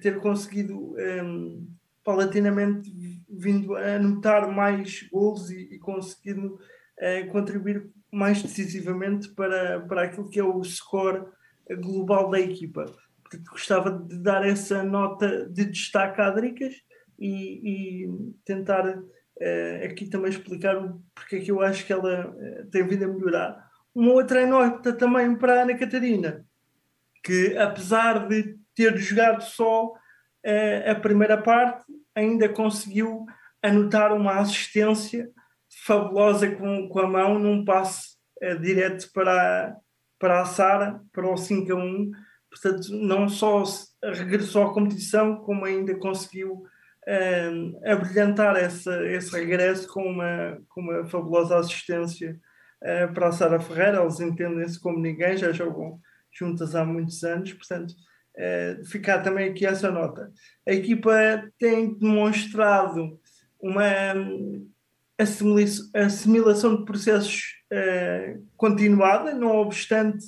ter 0.00 0.20
conseguido 0.20 0.94
um, 0.96 1.66
paulatinamente 2.04 2.90
vindo 3.28 3.74
a 3.74 3.96
anotar 3.96 4.52
mais 4.52 5.08
gols 5.10 5.50
e, 5.50 5.74
e 5.74 5.78
conseguindo 5.78 6.54
uh, 6.54 7.28
contribuir 7.32 7.90
mais 8.12 8.42
decisivamente 8.42 9.30
para, 9.30 9.80
para 9.80 10.04
aquilo 10.04 10.28
que 10.28 10.38
é 10.38 10.44
o 10.44 10.62
score 10.62 11.24
global 11.80 12.30
da 12.30 12.38
equipa. 12.38 12.84
Gostava 13.50 13.90
de 13.90 14.18
dar 14.18 14.46
essa 14.46 14.84
nota 14.84 15.48
de 15.48 15.64
destaque 15.64 16.20
à 16.20 16.30
Dricas 16.30 16.74
e, 17.18 18.04
e 18.04 18.34
tentar 18.44 18.98
uh, 18.98 19.84
aqui 19.84 20.08
também 20.08 20.30
explicar 20.30 20.76
porque 21.14 21.36
é 21.36 21.40
que 21.40 21.50
eu 21.50 21.62
acho 21.62 21.86
que 21.86 21.92
ela 21.92 22.36
tem 22.70 22.86
vindo 22.86 23.06
a 23.06 23.08
melhorar. 23.08 23.63
Uma 23.94 24.12
outra 24.12 24.44
nota 24.44 24.92
também 24.92 25.36
para 25.36 25.60
a 25.60 25.62
Ana 25.62 25.78
Catarina, 25.78 26.44
que 27.22 27.56
apesar 27.56 28.26
de 28.26 28.58
ter 28.74 28.96
jogado 28.98 29.42
só 29.42 29.86
uh, 29.86 30.90
a 30.90 30.94
primeira 30.96 31.40
parte, 31.40 31.84
ainda 32.14 32.48
conseguiu 32.48 33.24
anotar 33.62 34.12
uma 34.12 34.40
assistência 34.40 35.30
fabulosa 35.84 36.50
com, 36.56 36.88
com 36.88 36.98
a 36.98 37.06
mão 37.06 37.38
num 37.38 37.64
passe 37.64 38.16
uh, 38.42 38.58
direto 38.58 39.10
para, 39.12 39.76
para 40.18 40.42
a 40.42 40.44
Sara, 40.44 41.00
para 41.12 41.30
o 41.30 41.36
5 41.36 41.72
a 41.72 41.76
1. 41.76 42.10
Portanto, 42.50 42.88
não 42.92 43.28
só 43.28 43.62
regressou 44.02 44.64
à 44.64 44.74
competição, 44.74 45.36
como 45.36 45.64
ainda 45.64 45.94
conseguiu 45.96 46.64
uh, 47.06 47.90
abrilhantar 47.90 48.56
essa, 48.56 49.04
esse 49.06 49.32
regresso 49.36 49.86
com 49.86 50.02
uma, 50.02 50.58
com 50.68 50.80
uma 50.80 51.06
fabulosa 51.06 51.56
assistência 51.58 52.36
uh, 52.84 53.12
para 53.12 53.28
a 53.28 53.32
Sara 53.32 53.58
Ferreira. 53.58 54.00
Eles 54.00 54.20
entendem-se 54.20 54.78
como 54.78 54.98
ninguém, 54.98 55.36
já 55.36 55.50
jogam 55.52 55.98
juntas 56.30 56.74
há 56.74 56.84
muitos 56.84 57.22
anos, 57.24 57.52
portanto, 57.52 57.92
uh, 58.36 58.84
ficar 58.84 59.20
também 59.20 59.48
aqui 59.48 59.66
essa 59.66 59.90
nota. 59.90 60.30
A 60.68 60.72
equipa 60.72 61.12
tem 61.58 61.96
demonstrado 61.98 63.18
uma 63.60 63.84
assimilação 65.94 66.76
de 66.76 66.84
processos 66.84 67.54
uh, 67.72 68.46
continuada, 68.56 69.34
não 69.34 69.56
obstante 69.56 70.26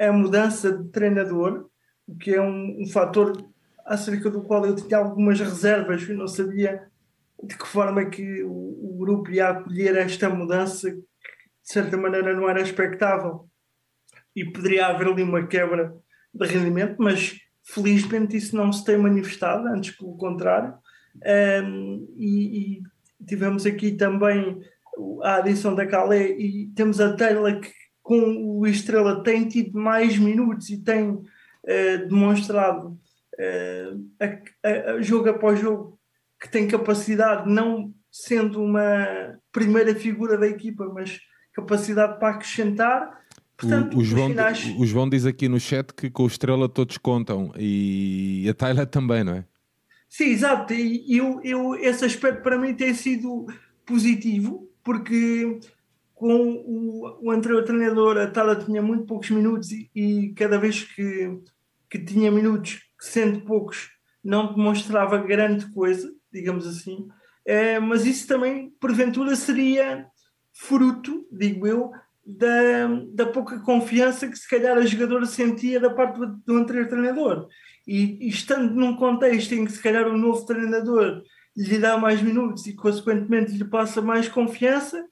a 0.00 0.10
mudança 0.10 0.76
de 0.76 0.88
treinador, 0.88 1.68
o 2.06 2.16
que 2.16 2.34
é 2.34 2.40
um, 2.40 2.82
um 2.82 2.86
fator 2.88 3.32
acerca 3.84 4.30
do 4.30 4.42
qual 4.42 4.66
eu 4.66 4.74
tinha 4.74 4.98
algumas 4.98 5.38
reservas, 5.38 6.08
eu 6.08 6.16
não 6.16 6.26
sabia 6.26 6.88
de 7.42 7.56
que 7.56 7.66
forma 7.66 8.00
é 8.00 8.06
que 8.06 8.42
o, 8.42 8.50
o 8.50 8.96
grupo 8.98 9.30
ia 9.30 9.50
acolher 9.50 9.96
esta 9.96 10.28
mudança, 10.30 10.96
de 11.64 11.72
certa 11.72 11.96
maneira 11.96 12.34
não 12.34 12.48
era 12.48 12.60
expectável, 12.60 13.48
e 14.36 14.44
poderia 14.44 14.86
haver 14.86 15.08
ali 15.08 15.22
uma 15.22 15.46
quebra 15.46 15.94
de 16.32 16.46
rendimento, 16.46 16.96
mas 16.98 17.40
felizmente 17.62 18.36
isso 18.36 18.54
não 18.56 18.72
se 18.72 18.84
tem 18.84 18.98
manifestado, 18.98 19.66
antes 19.68 19.96
pelo 19.96 20.16
contrário, 20.16 20.74
um, 21.64 22.14
e, 22.16 22.78
e 22.78 22.82
tivemos 23.26 23.64
aqui 23.64 23.92
também 23.92 24.60
a 25.22 25.36
adição 25.36 25.74
da 25.74 25.86
Calé 25.86 26.28
e 26.30 26.68
temos 26.74 27.00
a 27.00 27.16
Taylor 27.16 27.60
que 27.60 27.72
com 28.02 28.58
o 28.58 28.66
Estrela 28.66 29.22
tem 29.22 29.48
tido 29.48 29.78
mais 29.78 30.18
minutos 30.18 30.68
e 30.68 30.76
tem 30.76 31.10
uh, 31.10 32.08
demonstrado 32.08 32.88
uh, 32.90 34.10
a, 34.20 34.90
a, 34.92 35.00
jogo 35.00 35.30
após 35.30 35.58
jogo 35.58 35.98
que 36.40 36.50
tem 36.50 36.68
capacidade, 36.68 37.50
não 37.50 37.94
sendo 38.10 38.62
uma 38.62 39.38
primeira 39.50 39.94
figura 39.94 40.36
da 40.36 40.46
equipa, 40.46 40.84
mas 40.92 41.20
capacidade 41.54 42.18
para 42.18 42.34
acrescentar. 42.34 43.22
Portanto, 43.56 43.94
o, 43.94 44.00
o, 44.00 44.04
João, 44.04 44.28
finais... 44.28 44.74
o 44.76 44.84
João 44.84 45.08
diz 45.08 45.24
aqui 45.24 45.48
no 45.48 45.60
chat 45.60 45.94
que 45.94 46.10
com 46.10 46.24
o 46.24 46.26
Estrela 46.26 46.68
todos 46.68 46.98
contam 46.98 47.52
e 47.56 48.46
a 48.50 48.54
Taylor 48.54 48.86
também, 48.86 49.22
não 49.22 49.34
é? 49.34 49.44
Sim, 50.08 50.26
exato. 50.26 50.74
E 50.74 51.16
eu, 51.16 51.40
eu, 51.42 51.74
esse 51.76 52.04
aspecto 52.04 52.42
para 52.42 52.58
mim 52.58 52.74
tem 52.74 52.92
sido 52.94 53.46
positivo, 53.86 54.68
porque 54.82 55.58
com 56.14 56.62
o, 56.64 57.26
o 57.26 57.30
anterior 57.30 57.64
treinador, 57.64 58.16
a 58.18 58.26
Tala 58.26 58.56
tinha 58.56 58.80
muito 58.80 59.06
poucos 59.06 59.30
minutos 59.30 59.72
e, 59.72 59.90
e, 59.94 60.32
cada 60.34 60.58
vez 60.58 60.84
que, 60.84 61.38
que 61.90 61.98
tinha 61.98 62.30
minutos, 62.30 62.82
sendo 62.98 63.40
poucos, 63.40 63.90
não 64.22 64.54
demonstrava 64.54 65.18
grande 65.18 65.66
coisa, 65.72 66.10
digamos 66.32 66.66
assim. 66.66 67.08
É, 67.44 67.78
mas 67.78 68.06
isso 68.06 68.26
também, 68.26 68.70
porventura, 68.80 69.36
seria 69.36 70.06
fruto, 70.54 71.26
digo 71.30 71.66
eu, 71.66 71.92
da, 72.24 72.86
da 73.12 73.26
pouca 73.26 73.58
confiança 73.60 74.28
que 74.28 74.38
se 74.38 74.48
calhar 74.48 74.78
a 74.78 74.86
jogadora 74.86 75.26
sentia 75.26 75.78
da 75.78 75.90
parte 75.90 76.18
do, 76.18 76.26
do 76.46 76.56
anterior 76.56 76.88
treinador. 76.88 77.48
E, 77.86 78.26
e, 78.26 78.28
estando 78.28 78.72
num 78.74 78.96
contexto 78.96 79.52
em 79.52 79.64
que 79.64 79.72
se 79.72 79.82
calhar 79.82 80.06
o 80.06 80.16
novo 80.16 80.46
treinador 80.46 81.22
lhe 81.54 81.78
dá 81.78 81.98
mais 81.98 82.22
minutos 82.22 82.66
e 82.66 82.74
consequentemente 82.74 83.52
lhe 83.52 83.64
passa 83.64 84.00
mais 84.00 84.28
confiança, 84.28 85.06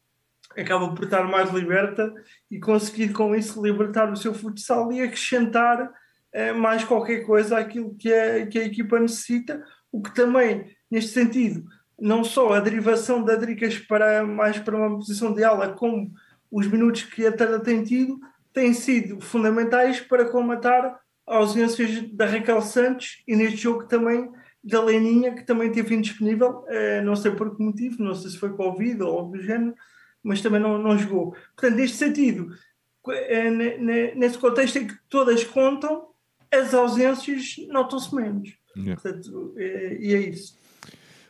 acaba 0.57 0.95
por 0.95 1.05
estar 1.05 1.25
mais 1.25 1.51
liberta 1.53 2.13
e 2.51 2.59
conseguir 2.59 3.13
com 3.13 3.35
isso 3.35 3.63
libertar 3.63 4.11
o 4.11 4.17
seu 4.17 4.35
futsal 4.35 4.91
e 4.93 5.03
acrescentar 5.03 5.91
eh, 6.33 6.53
mais 6.53 6.83
qualquer 6.83 7.25
coisa 7.27 7.59
àquilo 7.59 7.95
que 7.97 8.13
a, 8.13 8.47
que 8.47 8.59
a 8.59 8.65
equipa 8.65 8.99
necessita, 8.99 9.63
o 9.91 10.03
que 10.03 10.15
também, 10.15 10.75
neste 10.91 11.13
sentido, 11.13 11.65
não 12.03 12.25
só 12.25 12.53
a 12.53 12.59
derivação 12.59 13.23
da 13.23 13.37
Dricas 13.37 13.79
para 13.79 14.27
mais 14.27 14.59
para 14.59 14.77
uma 14.77 14.99
posição 14.99 15.33
de 15.33 15.45
ala, 15.45 15.73
como 15.73 16.13
os 16.51 16.67
minutos 16.67 17.05
que 17.05 17.25
a 17.25 17.31
Tana 17.31 17.61
tem 17.61 17.85
tido, 17.85 18.19
têm 18.53 18.75
sido 18.75 19.21
fundamentais 19.21 20.01
para 20.01 20.25
comatar 20.25 20.99
ausências 21.25 22.03
da 22.13 22.27
Raquel 22.27 22.61
Santos 22.61 23.23
e 23.27 23.37
neste 23.37 23.59
jogo 23.59 23.85
também 23.85 24.29
da 24.65 24.83
Leninha, 24.83 25.33
que 25.33 25.45
também 25.45 25.71
teve 25.71 25.95
indisponível, 25.95 26.65
eh, 26.69 27.01
não 27.03 27.15
sei 27.15 27.31
por 27.31 27.57
que 27.57 27.63
motivo, 27.63 28.03
não 28.03 28.17
sei 28.17 28.33
se 28.33 28.39
foi 28.39 28.53
Covid 28.53 29.01
ou 29.01 29.19
algo 29.21 29.37
do 29.37 29.43
género, 29.43 29.75
mas 30.25 30.41
também 30.41 30.61
não, 30.61 30.79
não 30.79 30.99
jogou. 30.99 31.37
Portanto, 31.55 31.77
neste 31.77 31.99
sentido, 31.99 32.49
eh, 33.09 34.15
nesse 34.17 34.39
contexto 34.39 34.77
em 34.77 34.89
que 34.89 34.95
todas 35.09 35.45
contam, 35.45 36.09
as 36.53 36.75
ausências 36.75 37.55
notam-se 37.69 38.13
menos. 38.13 38.57
Yeah. 38.77 39.01
Portanto, 39.01 39.55
é, 39.57 39.97
e 40.01 40.15
é 40.15 40.19
isso. 40.19 40.61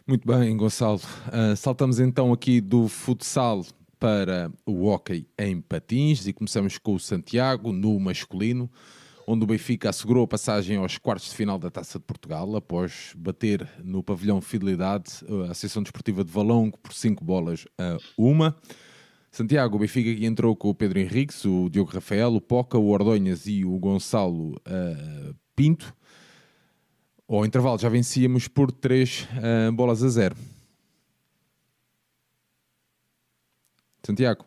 Muito 0.06 0.26
bem, 0.26 0.56
Gonçalo. 0.56 1.00
Uh, 1.28 1.56
saltamos 1.56 2.00
então 2.00 2.32
aqui 2.32 2.61
do 2.61 2.88
futsal 2.88 3.64
para 3.99 4.50
o 4.66 4.87
hockey 4.87 5.28
em 5.38 5.61
patins 5.61 6.26
e 6.26 6.32
começamos 6.32 6.76
com 6.76 6.94
o 6.94 7.00
Santiago 7.00 7.73
no 7.73 7.99
masculino 8.00 8.71
onde 9.26 9.44
o 9.44 9.47
Benfica 9.47 9.90
assegurou 9.90 10.25
a 10.25 10.28
passagem 10.28 10.76
aos 10.76 10.99
quartos 10.99 11.30
de 11.30 11.37
final 11.37 11.59
da 11.59 11.71
Taça 11.71 11.99
de 11.99 12.04
Portugal, 12.04 12.54
após 12.56 13.12
bater 13.16 13.68
no 13.82 14.02
pavilhão 14.02 14.40
Fidelidade 14.40 15.21
a 15.49 15.52
Associação 15.52 15.82
Desportiva 15.82 16.25
de 16.25 16.30
Valongo 16.30 16.78
por 16.78 16.92
5 16.92 17.25
bolas 17.25 17.66
a 17.78 17.97
uma. 18.16 18.56
Santiago, 19.30 19.76
o 19.76 19.78
Benfica 19.78 20.14
que 20.14 20.26
entrou 20.26 20.54
com 20.54 20.68
o 20.68 20.75
Pedro 20.75 20.99
Henriques, 20.99 21.44
o 21.44 21.68
Diogo 21.71 21.90
Rafael, 21.90 22.35
o 22.35 22.40
Poca, 22.40 22.76
o 22.76 22.88
Ordonhas 22.88 23.47
e 23.47 23.64
o 23.64 23.78
Gonçalo 23.78 24.52
uh, 24.56 25.35
Pinto. 25.56 25.94
Ao 27.37 27.47
intervalo 27.47 27.79
já 27.79 27.89
vencíamos 27.89 28.47
por 28.47 28.71
3 28.71 29.23
uh, 29.23 29.27
eh, 29.43 29.71
bolas 29.71 30.03
a 30.03 30.09
0. 30.09 30.37
Santiago. 34.05 34.45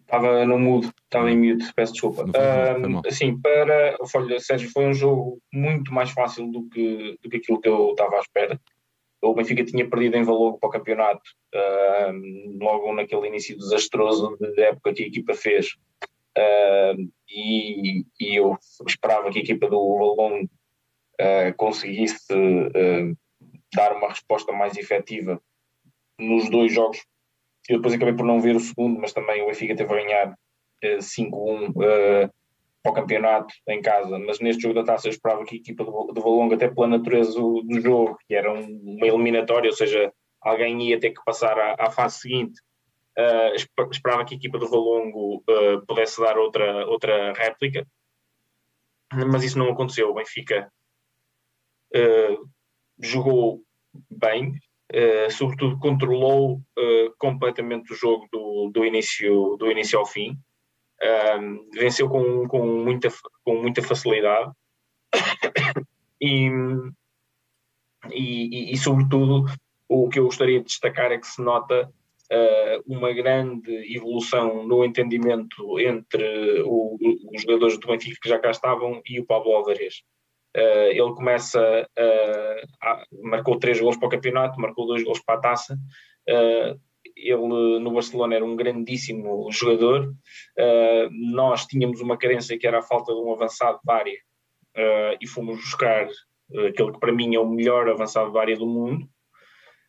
Estava 0.00 0.46
no 0.46 0.58
mudo, 0.58 0.90
estava 1.04 1.30
em 1.30 1.36
mute, 1.36 1.70
peço 1.74 1.92
desculpa. 1.92 2.24
Uh, 2.24 3.06
assim, 3.06 3.38
para 3.38 3.98
o 4.00 4.06
Folha 4.06 4.40
Sérgio 4.40 4.70
foi 4.70 4.86
um 4.86 4.94
jogo 4.94 5.38
muito 5.52 5.92
mais 5.92 6.10
fácil 6.10 6.50
do 6.50 6.66
que, 6.70 7.18
do 7.22 7.28
que 7.28 7.36
aquilo 7.36 7.60
que 7.60 7.68
eu 7.68 7.90
estava 7.90 8.16
à 8.16 8.20
espera. 8.20 8.58
O 9.20 9.34
Benfica 9.34 9.62
tinha 9.62 9.86
perdido 9.86 10.16
em 10.16 10.22
valor 10.22 10.58
para 10.58 10.68
o 10.68 10.72
campeonato 10.72 11.30
uh, 11.54 12.58
logo 12.58 12.94
naquele 12.94 13.26
início 13.26 13.54
desastroso 13.58 14.34
de 14.38 14.62
época 14.62 14.94
que 14.94 15.02
a 15.02 15.06
equipa 15.06 15.34
fez. 15.34 15.76
Uh, 16.38 17.10
e, 17.28 18.06
e, 18.18 18.36
eu 18.36 18.56
esperava 18.86 19.30
que 19.30 19.40
a 19.40 19.42
equipa 19.42 19.68
do 19.68 20.16
Valon 20.16 20.46
conseguisse 21.56 22.34
dar 23.74 23.92
uma 23.96 24.08
resposta 24.08 24.52
mais 24.52 24.76
efetiva 24.76 25.40
nos 26.18 26.48
dois 26.48 26.72
jogos 26.72 27.00
eu 27.68 27.76
depois 27.76 27.94
acabei 27.94 28.14
por 28.14 28.24
não 28.24 28.40
ver 28.40 28.56
o 28.56 28.60
segundo, 28.60 28.98
mas 28.98 29.12
também 29.12 29.42
o 29.42 29.46
Benfica 29.46 29.76
teve 29.76 29.92
a 29.92 30.02
ganhar 30.02 30.30
uh, 30.30 30.98
5-1 30.98 31.68
uh, 31.70 32.32
para 32.82 32.92
o 32.92 32.94
campeonato 32.94 33.54
em 33.68 33.82
casa. 33.82 34.18
Mas 34.18 34.40
neste 34.40 34.62
jogo 34.62 34.74
da 34.74 34.84
taça 34.84 35.06
eu 35.06 35.10
esperava 35.10 35.44
que 35.44 35.56
a 35.56 35.58
equipa 35.58 35.84
do, 35.84 35.90
do 36.12 36.20
Valongo, 36.20 36.54
até 36.54 36.66
pela 36.68 36.88
natureza 36.88 37.38
do, 37.38 37.80
jogo, 37.80 38.16
que 38.26 38.34
era 38.34 38.50
um, 38.50 38.96
uma 38.96 39.06
eliminatória, 39.06 39.68
ou 39.68 39.76
seja, 39.76 40.10
alguém 40.40 40.80
ia 40.88 40.98
ter 40.98 41.10
que 41.10 41.22
passar 41.24 41.58
à, 41.58 41.76
à 41.78 41.90
fase 41.90 42.20
seguinte. 42.20 42.58
Uh, 43.18 43.90
esperava 43.90 44.24
que 44.24 44.34
a 44.34 44.38
equipa 44.38 44.58
do 44.58 44.70
Valongo 44.70 45.36
uh, 45.50 45.84
pudesse 45.86 46.20
dar 46.22 46.38
outra, 46.38 46.86
outra 46.86 47.34
réplica, 47.34 47.86
mas 49.12 49.44
isso 49.44 49.58
não 49.58 49.68
aconteceu. 49.68 50.08
O 50.08 50.14
Benfica 50.14 50.72
uh, 50.72 50.77
jogou 53.00 53.62
bem, 54.10 54.52
uh, 54.92 55.30
sobretudo 55.30 55.78
controlou 55.78 56.56
uh, 56.56 57.14
completamente 57.18 57.92
o 57.92 57.96
jogo 57.96 58.26
do, 58.32 58.70
do, 58.72 58.84
início, 58.84 59.56
do 59.56 59.70
início 59.70 59.98
ao 59.98 60.06
fim, 60.06 60.36
um, 61.40 61.70
venceu 61.72 62.08
com, 62.08 62.46
com, 62.48 62.66
muita, 62.66 63.08
com 63.44 63.60
muita 63.62 63.82
facilidade 63.82 64.50
e, 66.20 66.50
e, 68.10 68.72
e, 68.72 68.76
sobretudo, 68.76 69.46
o 69.88 70.08
que 70.08 70.18
eu 70.18 70.24
gostaria 70.24 70.58
de 70.58 70.66
destacar 70.66 71.12
é 71.12 71.18
que 71.18 71.26
se 71.26 71.42
nota 71.42 71.90
Uh, 72.30 72.84
uma 72.86 73.10
grande 73.10 73.72
evolução 73.96 74.62
no 74.66 74.84
entendimento 74.84 75.80
entre 75.80 76.60
o, 76.60 76.98
os 77.32 77.40
jogadores 77.40 77.78
do 77.78 77.86
Benfica 77.86 78.18
que 78.20 78.28
já 78.28 78.38
cá 78.38 78.50
estavam 78.50 79.00
e 79.08 79.18
o 79.18 79.24
Pablo 79.24 79.54
Alvarez. 79.54 80.02
Uh, 80.56 80.90
ele 80.90 81.14
começa, 81.14 81.60
uh, 81.60 82.68
a, 82.82 83.04
marcou 83.22 83.58
três 83.58 83.80
gols 83.80 83.96
para 83.96 84.08
o 84.08 84.10
campeonato, 84.10 84.60
marcou 84.60 84.86
dois 84.86 85.02
gols 85.04 85.20
para 85.20 85.36
a 85.36 85.40
taça. 85.40 85.78
Uh, 86.28 86.78
ele 87.16 87.80
no 87.80 87.92
Barcelona 87.92 88.36
era 88.36 88.44
um 88.44 88.54
grandíssimo 88.54 89.50
jogador. 89.50 90.12
nós 91.10 91.66
tínhamos 91.66 92.00
uma 92.00 92.16
carência 92.16 92.56
que 92.56 92.66
era 92.66 92.78
a 92.78 92.82
falta 92.82 93.12
de 93.12 93.20
um 93.20 93.32
avançado 93.32 93.80
de 93.84 93.92
área 93.92 94.18
e 95.20 95.26
fomos 95.26 95.56
buscar 95.56 96.06
aquele 96.68 96.92
que 96.92 97.00
para 97.00 97.12
mim 97.12 97.34
é 97.34 97.40
o 97.40 97.48
melhor 97.48 97.88
avançado 97.88 98.30
de 98.30 98.38
área 98.38 98.56
do 98.56 98.66
mundo. 98.66 99.08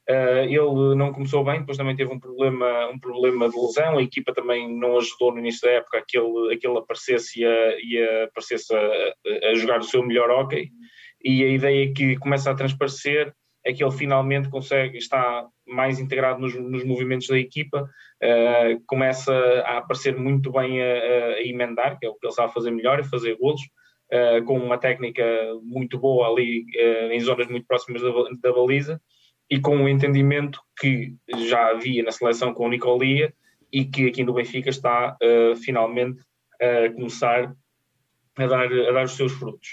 Uh, 0.09 0.41
ele 0.41 0.95
não 0.95 1.13
começou 1.13 1.43
bem, 1.43 1.59
depois 1.59 1.77
também 1.77 1.95
teve 1.95 2.11
um 2.11 2.19
problema, 2.19 2.87
um 2.87 2.97
problema 2.97 3.47
de 3.47 3.55
lesão. 3.55 3.99
A 3.99 4.01
equipa 4.01 4.33
também 4.33 4.67
não 4.67 4.97
ajudou 4.97 5.31
no 5.31 5.37
início 5.37 5.61
da 5.61 5.75
época 5.75 5.99
a 5.99 6.01
que 6.01 6.17
ele, 6.17 6.51
a 6.51 6.57
que 6.57 6.67
ele 6.67 6.79
aparecesse 6.79 7.41
e, 7.41 7.45
a, 7.45 7.77
e 7.79 8.23
aparecesse 8.23 8.73
a, 8.75 9.49
a, 9.51 9.53
jogar 9.53 9.79
o 9.79 9.83
seu 9.83 10.03
melhor 10.03 10.31
hockey. 10.31 10.71
E 11.23 11.43
a 11.43 11.49
ideia 11.49 11.93
que 11.93 12.15
começa 12.17 12.49
a 12.49 12.55
transparecer 12.55 13.31
é 13.63 13.71
que 13.71 13.83
ele 13.83 13.91
finalmente 13.91 14.49
consegue 14.49 14.97
estar 14.97 15.45
mais 15.67 15.99
integrado 15.99 16.41
nos, 16.41 16.55
nos 16.55 16.83
movimentos 16.83 17.27
da 17.27 17.37
equipa, 17.37 17.83
uh, 17.83 18.83
começa 18.87 19.31
a 19.65 19.77
aparecer 19.77 20.17
muito 20.17 20.51
bem 20.51 20.81
a, 20.81 20.85
a, 20.85 21.43
emendar, 21.43 21.99
que 21.99 22.07
é 22.07 22.09
o 22.09 22.15
que 22.15 22.25
ele 22.25 22.33
sabe 22.33 22.51
fazer 22.51 22.71
melhor, 22.71 22.99
é 22.99 23.03
fazer 23.03 23.37
golos. 23.37 23.61
Uh, 24.11 24.43
com 24.43 24.57
uma 24.57 24.79
técnica 24.79 25.23
muito 25.61 25.99
boa 25.99 26.27
ali 26.27 26.65
em 27.11 27.19
zonas 27.19 27.45
muito 27.45 27.67
próximas 27.67 28.01
da, 28.01 28.09
da 28.41 28.51
baliza, 28.51 28.99
e 29.49 29.59
com 29.59 29.83
o 29.83 29.89
entendimento 29.89 30.61
que 30.79 31.15
já 31.37 31.69
havia 31.71 32.03
na 32.03 32.11
seleção 32.11 32.53
com 32.53 32.65
o 32.65 32.69
Nicolia 32.69 33.33
e 33.71 33.85
que 33.85 34.07
aqui 34.07 34.23
no 34.23 34.33
Benfica 34.33 34.69
está 34.69 35.17
uh, 35.21 35.55
finalmente 35.55 36.21
a 36.61 36.91
começar 36.93 37.53
a 38.37 38.47
dar, 38.47 38.71
a 38.71 38.91
dar 38.91 39.05
os 39.05 39.13
seus 39.13 39.31
frutos. 39.33 39.69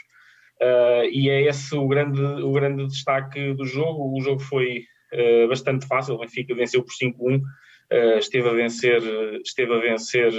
Uh, 0.61 1.05
e 1.11 1.29
é 1.29 1.43
esse 1.43 1.75
o 1.75 1.87
grande, 1.87 2.23
o 2.23 2.53
grande 2.53 2.87
destaque 2.87 3.53
do 3.53 3.67
jogo. 3.67 4.17
O 4.17 4.21
jogo 4.23 4.41
foi 4.41 4.85
uh, 5.12 5.49
bastante 5.49 5.87
fácil, 5.87 6.15
o 6.15 6.19
Benfica 6.19 6.55
venceu 6.55 6.83
por 6.83 6.93
5-1, 6.93 7.43
esteve 8.19 8.49
a 8.49 8.53
vencer, 8.53 9.01
esteve 9.45 9.73
a 9.73 9.79
vencer 9.79 10.33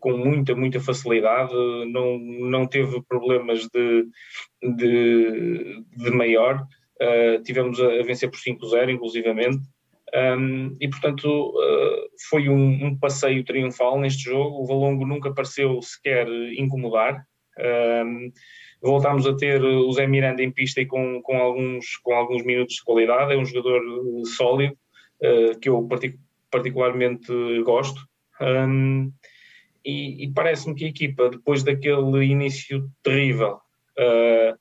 com 0.00 0.16
muita, 0.16 0.56
muita 0.56 0.80
facilidade, 0.80 1.54
não, 1.92 2.18
não 2.18 2.66
teve 2.66 3.00
problemas 3.02 3.68
de, 3.68 4.06
de, 4.60 5.84
de 5.96 6.10
maior. 6.10 6.66
Uh, 7.00 7.42
tivemos 7.42 7.80
a, 7.80 7.86
a, 7.86 8.02
vencer 8.02 8.30
por 8.30 8.38
5-0, 8.38 8.90
inclusivamente. 8.90 9.58
Um, 10.14 10.76
e, 10.80 10.88
portanto, 10.88 11.26
uh, 11.26 12.08
foi 12.28 12.48
um, 12.48 12.86
um, 12.86 12.98
passeio 12.98 13.44
triunfal 13.44 13.98
neste 13.98 14.24
jogo. 14.24 14.62
O 14.62 14.66
Valongo 14.66 15.06
nunca 15.06 15.32
pareceu 15.32 15.80
sequer 15.80 16.28
incomodar. 16.56 17.24
Um, 18.04 18.30
voltámos 18.82 19.26
a 19.26 19.36
ter 19.36 19.62
o 19.62 19.90
Zé 19.92 20.06
Miranda 20.06 20.42
em 20.42 20.50
pista 20.50 20.80
e 20.80 20.86
com, 20.86 21.22
com, 21.22 21.38
alguns, 21.38 21.96
com 22.02 22.14
alguns 22.14 22.44
minutos 22.44 22.76
de 22.76 22.84
qualidade. 22.84 23.32
É 23.32 23.36
um 23.36 23.44
jogador 23.44 23.80
sólido, 24.36 24.76
uh, 25.22 25.58
que 25.58 25.68
eu 25.68 25.82
partic 25.88 26.16
particularmente 26.50 27.32
gosto. 27.62 27.98
Um, 28.40 29.10
e, 29.84 30.24
e 30.24 30.32
parece-me 30.32 30.74
que 30.74 30.84
a 30.84 30.88
equipa, 30.88 31.30
depois 31.30 31.62
daquele 31.62 32.24
início 32.24 32.88
terrível, 33.02 33.58
uh, 33.98 34.56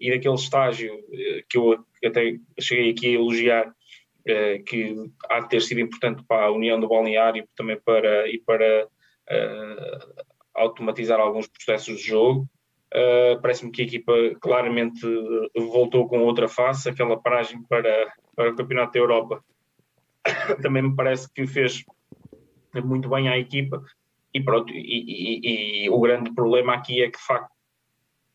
e 0.00 0.10
daquele 0.10 0.34
estágio 0.34 0.94
eh, 1.12 1.44
que 1.48 1.58
eu 1.58 1.84
até 2.04 2.38
cheguei 2.60 2.90
aqui 2.90 3.08
a 3.08 3.18
elogiar, 3.18 3.74
eh, 4.26 4.58
que 4.58 4.94
há 5.30 5.40
de 5.40 5.48
ter 5.48 5.62
sido 5.62 5.80
importante 5.80 6.22
para 6.26 6.46
a 6.46 6.50
união 6.50 6.78
do 6.78 6.88
balneário 6.88 7.46
também 7.56 7.78
para, 7.80 8.28
e 8.28 8.38
para 8.38 8.86
uh, 8.86 10.24
automatizar 10.54 11.20
alguns 11.20 11.46
processos 11.46 11.98
de 11.98 12.06
jogo. 12.08 12.48
Uh, 12.92 13.40
Parece-me 13.42 13.72
que 13.72 13.82
a 13.82 13.84
equipa 13.84 14.12
claramente 14.40 15.00
voltou 15.56 16.08
com 16.08 16.20
outra 16.20 16.48
face, 16.48 16.88
aquela 16.88 17.20
paragem 17.20 17.62
para, 17.68 18.12
para 18.36 18.50
o 18.50 18.56
Campeonato 18.56 18.92
da 18.92 18.98
Europa 19.00 19.44
também 20.62 20.82
me 20.82 20.94
parece 20.94 21.32
que 21.32 21.46
fez 21.46 21.84
muito 22.84 23.08
bem 23.08 23.28
à 23.28 23.38
equipa 23.38 23.82
e 24.32 24.40
pronto, 24.42 24.72
e, 24.72 24.78
e, 24.80 25.84
e, 25.84 25.90
o 25.90 26.00
grande 26.00 26.34
problema 26.34 26.74
aqui 26.74 27.02
é 27.02 27.10
que 27.10 27.18
de 27.18 27.24
facto 27.24 27.53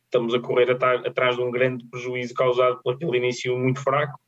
estamos 0.10 0.34
a 0.34 0.39
correr 0.39 0.69
atrás 0.72 1.36
de 1.36 1.41
um 1.41 1.52
grande 1.52 1.86
prejuízo 1.86 2.34
causado 2.34 2.82
por 2.84 2.95
aquele 2.95 3.17
início 3.17 3.58
muito 3.58 3.82
fraco. 3.82 4.19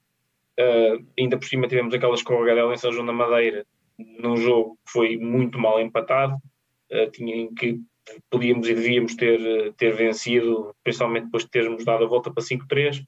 Uh, 0.60 1.04
ainda 1.18 1.38
por 1.38 1.48
cima 1.48 1.68
tivemos 1.68 1.94
aquela 1.94 2.14
escorregadela 2.14 2.74
em 2.74 2.78
São 2.78 2.92
João 2.92 3.06
da 3.06 3.14
Madeira, 3.14 3.66
num 3.98 4.38
jogo 4.38 4.78
que 4.86 4.92
foi 4.92 5.18
muito 5.18 5.58
mal 5.58 5.80
empatado, 5.80 6.36
uh, 6.36 7.12
tinha, 7.12 7.50
que 7.54 7.80
podíamos 8.30 8.68
e 8.68 8.76
devíamos 8.76 9.16
ter, 9.16 9.74
ter 9.74 9.94
vencido, 9.96 10.76
principalmente 10.84 11.26
depois 11.26 11.44
de 11.44 11.50
termos 11.50 11.84
dado 11.84 12.04
a 12.04 12.08
volta 12.08 12.32
para 12.32 12.44
5-3 12.44 13.04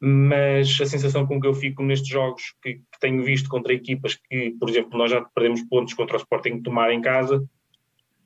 mas 0.00 0.80
a 0.80 0.86
sensação 0.86 1.26
com 1.26 1.40
que 1.40 1.46
eu 1.46 1.54
fico 1.54 1.82
nestes 1.82 2.08
jogos 2.08 2.54
que, 2.62 2.74
que, 2.74 3.00
tenho 3.00 3.22
visto 3.22 3.48
contra 3.48 3.72
equipas 3.72 4.14
que, 4.14 4.52
por 4.58 4.70
exemplo, 4.70 4.96
nós 4.96 5.10
já 5.10 5.22
perdemos 5.34 5.62
pontos 5.62 5.94
contra 5.94 6.16
o 6.16 6.20
Sporting 6.20 6.62
Tomar 6.62 6.92
em 6.92 7.00
casa, 7.00 7.44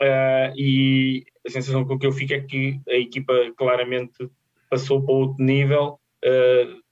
uh, 0.03 0.53
e 0.57 1.25
a 1.47 1.51
sensação 1.51 1.85
com 1.85 1.99
que 1.99 2.07
eu 2.07 2.13
fico 2.13 2.35
é 2.35 2.41
que 2.41 2.81
a 2.89 2.95
equipa 2.95 3.35
claramente 3.57 4.29
passou 4.69 5.03
para 5.05 5.15
outro 5.15 5.45
nível. 5.45 5.99
Uh, 6.25 6.83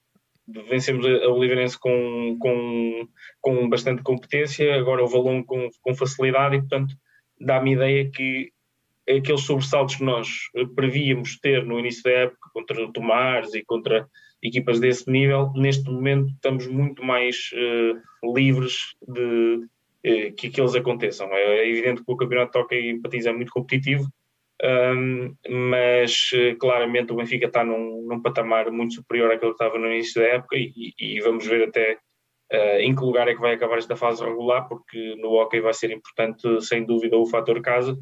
vencemos 0.68 1.06
a 1.06 1.28
Oliveirense 1.28 1.78
com, 1.78 2.36
com, 2.40 3.08
com 3.40 3.68
bastante 3.68 4.02
competência, 4.02 4.74
agora 4.74 5.04
o 5.04 5.08
Valon 5.08 5.42
com, 5.44 5.68
com 5.80 5.94
facilidade, 5.94 6.56
e 6.56 6.60
portanto 6.60 6.94
dá-me 7.40 7.72
ideia 7.72 8.10
que 8.10 8.50
aqueles 9.08 9.42
sobressaltos 9.42 9.96
que 9.96 10.04
nós 10.04 10.28
prevíamos 10.74 11.38
ter 11.38 11.64
no 11.64 11.78
início 11.78 12.02
da 12.02 12.10
época 12.10 12.50
contra 12.52 12.84
o 12.84 12.92
Tomares 12.92 13.54
e 13.54 13.64
contra 13.64 14.08
equipas 14.42 14.80
desse 14.80 15.10
nível, 15.10 15.52
neste 15.54 15.88
momento 15.90 16.32
estamos 16.32 16.66
muito 16.66 17.04
mais 17.04 17.50
uh, 17.52 18.34
livres 18.34 18.94
de 19.06 19.66
uh, 20.06 20.34
que 20.34 20.48
aqueles 20.48 20.74
aconteçam. 20.74 21.28
É 21.32 21.68
evidente 21.68 22.04
que 22.04 22.12
o 22.12 22.16
campeonato 22.16 22.52
toca 22.52 22.74
e 22.74 22.90
empatiza 22.90 23.30
é 23.30 23.32
muito 23.32 23.52
competitivo, 23.52 24.08
um, 24.62 25.34
mas 25.48 26.32
uh, 26.32 26.56
claramente 26.58 27.12
o 27.12 27.16
Benfica 27.16 27.46
está 27.46 27.64
num, 27.64 28.06
num, 28.06 28.20
patamar 28.20 28.70
muito 28.70 28.94
superior 28.94 29.30
àquele 29.30 29.52
que 29.52 29.62
estava 29.62 29.78
no 29.78 29.86
início 29.86 30.20
da 30.20 30.28
época 30.28 30.56
e, 30.56 30.92
e 30.98 31.20
vamos 31.20 31.46
ver 31.46 31.68
até 31.68 31.98
em 32.80 32.92
que 32.96 33.04
lugar 33.04 33.28
é 33.28 33.34
que 33.34 33.40
vai 33.40 33.54
acabar 33.54 33.78
esta 33.78 33.94
fase 33.94 34.24
regular, 34.24 34.66
porque 34.66 35.14
no 35.18 35.34
hockey 35.34 35.60
vai 35.60 35.72
ser 35.72 35.92
importante, 35.92 36.60
sem 36.62 36.84
dúvida, 36.84 37.16
o 37.16 37.24
fator 37.24 37.62
casa, 37.62 37.96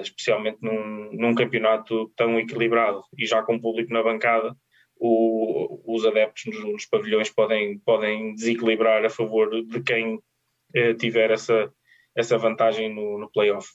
especialmente 0.00 0.58
num, 0.60 1.10
num 1.12 1.32
campeonato 1.32 2.10
tão 2.16 2.36
equilibrado 2.36 3.02
e 3.16 3.24
já 3.24 3.40
com 3.44 3.56
público 3.56 3.92
na 3.92 4.02
bancada, 4.02 4.52
o, 4.96 5.80
os 5.94 6.06
adeptos 6.06 6.46
nos, 6.46 6.64
nos, 6.64 6.86
pavilhões 6.86 7.30
podem, 7.30 7.78
podem 7.80 8.34
desequilibrar 8.34 9.04
a 9.04 9.10
favor 9.10 9.50
de 9.50 9.82
quem 9.82 10.14
eh, 10.14 10.18
tiver 10.98 11.30
essa, 11.30 11.72
essa 12.16 12.38
vantagem 12.38 12.94
no, 12.94 13.18
no 13.18 13.30
playoff. 13.30 13.68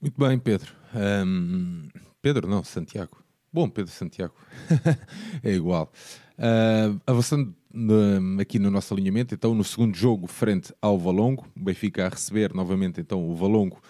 Muito 0.00 0.18
bem, 0.18 0.38
Pedro. 0.38 0.72
Um, 0.94 1.88
Pedro, 2.20 2.48
não, 2.48 2.64
Santiago. 2.64 3.22
Bom, 3.52 3.68
Pedro 3.68 3.92
Santiago. 3.92 4.34
é 5.44 5.52
igual. 5.52 5.92
Uh, 6.38 7.00
avançando 7.06 7.54
no, 7.72 8.40
aqui 8.40 8.58
no 8.58 8.70
nosso 8.70 8.92
alinhamento, 8.92 9.34
então, 9.34 9.54
no 9.54 9.62
segundo 9.62 9.94
jogo, 9.94 10.26
frente 10.26 10.74
ao 10.80 10.98
Valongo, 10.98 11.46
o 11.56 11.64
Benfica 11.64 12.06
a 12.06 12.08
receber 12.08 12.52
novamente 12.52 13.00
então 13.00 13.28
o 13.28 13.34
Valongo 13.34 13.80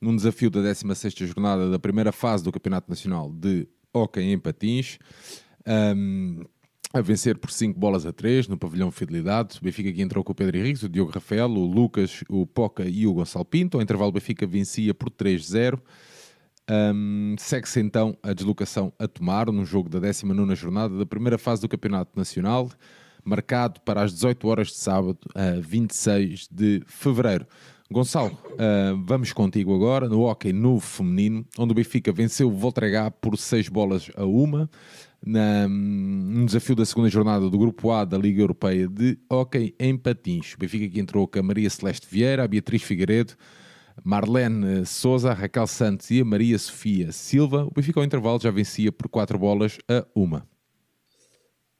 num 0.00 0.16
desafio 0.16 0.50
da 0.50 0.60
16 0.60 1.14
jornada 1.14 1.70
da 1.70 1.78
primeira 1.78 2.10
fase 2.10 2.42
do 2.42 2.50
Campeonato 2.50 2.90
Nacional 2.90 3.30
de 3.30 3.68
Hockey 3.94 4.20
em 4.20 4.38
Patins 4.38 4.98
um, 5.66 6.44
a 6.92 7.00
vencer 7.00 7.38
por 7.38 7.50
5 7.50 7.78
bolas 7.78 8.04
a 8.04 8.12
3 8.12 8.48
no 8.48 8.58
pavilhão 8.58 8.90
Fidelidade. 8.90 9.58
O 9.58 9.64
Benfica 9.64 9.88
aqui 9.88 10.02
entrou 10.02 10.22
com 10.22 10.32
o 10.32 10.34
Pedro 10.34 10.58
Henriques, 10.58 10.82
o 10.82 10.88
Diogo 10.88 11.10
Rafael, 11.10 11.50
o 11.50 11.64
Lucas, 11.64 12.22
o 12.28 12.46
Poca 12.46 12.84
e 12.84 13.06
o 13.06 13.14
Gonçalo 13.14 13.44
Pinto. 13.44 13.78
Ao 13.78 13.82
intervalo, 13.82 14.10
o 14.10 14.12
Benfica 14.12 14.46
vencia 14.46 14.92
por 14.92 15.10
3-0. 15.10 15.78
Um, 16.70 17.34
Segue-se 17.38 17.80
então 17.80 18.16
a 18.22 18.32
deslocação 18.32 18.92
a 18.98 19.08
tomar 19.08 19.50
num 19.50 19.64
jogo 19.64 19.88
da 19.88 19.98
19 19.98 20.54
jornada 20.54 20.96
da 20.96 21.06
primeira 21.06 21.38
fase 21.38 21.62
do 21.62 21.68
Campeonato 21.68 22.12
Nacional, 22.16 22.70
marcado 23.24 23.80
para 23.80 24.02
as 24.02 24.12
18 24.12 24.46
horas 24.46 24.68
de 24.68 24.74
sábado, 24.74 25.18
a 25.34 25.60
26 25.60 26.48
de 26.50 26.82
fevereiro. 26.86 27.46
Gonçalo, 27.90 28.38
uh, 28.52 29.04
vamos 29.04 29.32
contigo 29.32 29.74
agora 29.74 30.08
no 30.08 30.22
Hockey 30.22 30.52
Novo 30.52 30.80
Feminino, 30.80 31.44
onde 31.58 31.72
o 31.72 31.74
Benfica 31.74 32.10
venceu 32.10 32.48
o 32.48 32.56
Voltregá 32.56 33.10
por 33.10 33.36
6 33.36 33.68
bolas 33.68 34.10
a 34.16 34.24
uma 34.24 34.70
na, 35.24 35.68
no 35.68 36.44
desafio 36.46 36.74
da 36.74 36.84
segunda 36.84 37.08
jornada 37.08 37.48
do 37.48 37.58
Grupo 37.58 37.90
A 37.90 38.04
da 38.04 38.18
Liga 38.18 38.42
Europeia 38.42 38.88
de 38.88 39.18
Hockey 39.30 39.74
em 39.78 39.96
Patins. 39.96 40.54
O 40.54 40.58
Benfica 40.58 40.88
que 40.88 41.00
entrou 41.00 41.26
com 41.28 41.38
a 41.38 41.42
Maria 41.42 41.70
Celeste 41.70 42.06
Vieira, 42.10 42.44
a 42.44 42.48
Beatriz 42.48 42.82
Figueiredo, 42.82 43.34
Marlene 44.04 44.84
Souza, 44.84 45.32
Raquel 45.32 45.66
Santos 45.66 46.10
e 46.10 46.20
a 46.20 46.24
Maria 46.24 46.58
Sofia 46.58 47.12
Silva. 47.12 47.64
O 47.64 47.70
Benfica 47.70 48.00
ao 48.00 48.04
intervalo 48.04 48.40
já 48.40 48.50
vencia 48.50 48.90
por 48.90 49.08
4 49.08 49.38
bolas 49.38 49.78
a 49.88 50.04
uma. 50.14 50.46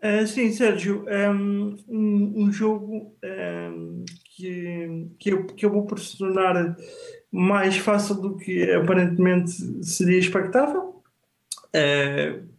Uh, 0.02 0.26
sim, 0.26 0.50
Sérgio, 0.50 1.06
um, 1.38 1.76
um 1.88 2.52
jogo 2.52 3.14
um, 3.24 4.04
que, 4.24 5.08
que, 5.16 5.30
eu, 5.30 5.46
que 5.46 5.64
eu 5.64 5.70
vou 5.70 5.86
por 5.86 6.00
se 6.00 6.18
tornar 6.18 6.76
mais 7.30 7.76
fácil 7.76 8.16
do 8.16 8.36
que 8.36 8.68
aparentemente 8.72 9.52
seria 9.84 10.18
expectável. 10.18 11.02
Uh, 11.68 12.51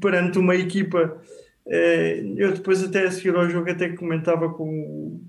perante 0.00 0.38
uma 0.38 0.54
equipa. 0.54 1.20
Eh, 1.68 2.22
eu 2.36 2.52
depois 2.52 2.82
até 2.82 3.04
a 3.06 3.10
seguir 3.10 3.34
ao 3.34 3.48
jogo 3.48 3.70
até 3.70 3.88
comentava 3.90 4.52
com 4.52 5.20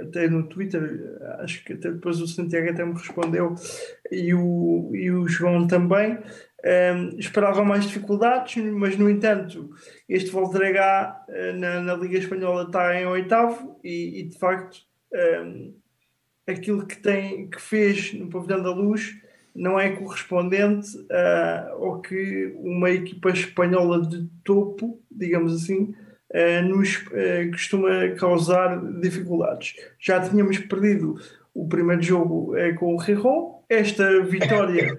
até 0.00 0.26
no 0.28 0.48
Twitter, 0.48 1.18
acho 1.40 1.62
que 1.64 1.74
até 1.74 1.90
depois 1.90 2.18
o 2.20 2.26
Santiago 2.26 2.70
até 2.70 2.84
me 2.84 2.94
respondeu 2.94 3.54
e 4.10 4.32
o, 4.32 4.90
e 4.94 5.10
o 5.10 5.28
João 5.28 5.66
também. 5.66 6.18
Um, 6.64 6.68
ehm, 6.68 7.18
esperava 7.18 7.64
mais 7.64 7.86
dificuldades, 7.86 8.62
mas 8.72 8.96
no 8.96 9.10
entanto, 9.10 9.70
este 10.08 10.30
Voltregá 10.30 11.24
uh, 11.28 11.58
na, 11.58 11.80
na 11.80 11.94
Liga 11.94 12.18
Espanhola 12.18 12.64
está 12.64 12.94
em 12.98 13.04
oitavo 13.04 13.80
e, 13.82 14.20
e 14.20 14.22
de 14.28 14.38
facto 14.38 14.78
um, 15.44 15.74
aquilo 16.46 16.86
que, 16.86 16.96
tem, 16.96 17.50
que 17.50 17.60
fez 17.60 18.14
no 18.14 18.28
Pavilhão 18.28 18.62
da 18.62 18.70
Luz 18.70 19.12
não 19.54 19.78
é 19.78 19.90
correspondente 19.90 20.96
uh, 20.96 21.84
ao 21.84 22.00
que 22.00 22.54
uma 22.56 22.90
equipa 22.90 23.30
espanhola 23.30 24.00
de 24.06 24.26
topo, 24.42 25.00
digamos 25.10 25.54
assim, 25.54 25.94
uh, 26.32 26.68
nos 26.68 26.96
uh, 26.96 27.50
costuma 27.50 28.08
causar 28.18 28.80
dificuldades. 29.00 29.74
Já 30.00 30.20
tínhamos 30.20 30.58
perdido 30.58 31.16
o 31.54 31.68
primeiro 31.68 32.02
jogo 32.02 32.54
com 32.78 32.94
o 32.94 32.96
Rijon, 32.96 33.62
esta 33.68 34.22
vitória 34.22 34.98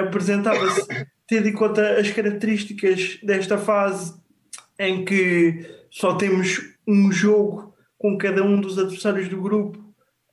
apresentava-se, 0.00 0.86
tendo 1.26 1.48
em 1.48 1.52
conta 1.52 1.98
as 1.98 2.08
características 2.08 3.18
desta 3.20 3.58
fase 3.58 4.14
em 4.78 5.04
que 5.04 5.66
só 5.90 6.14
temos 6.14 6.60
um 6.86 7.10
jogo 7.10 7.74
com 7.98 8.16
cada 8.16 8.44
um 8.44 8.60
dos 8.60 8.78
adversários 8.78 9.28
do 9.28 9.40
grupo 9.40 9.78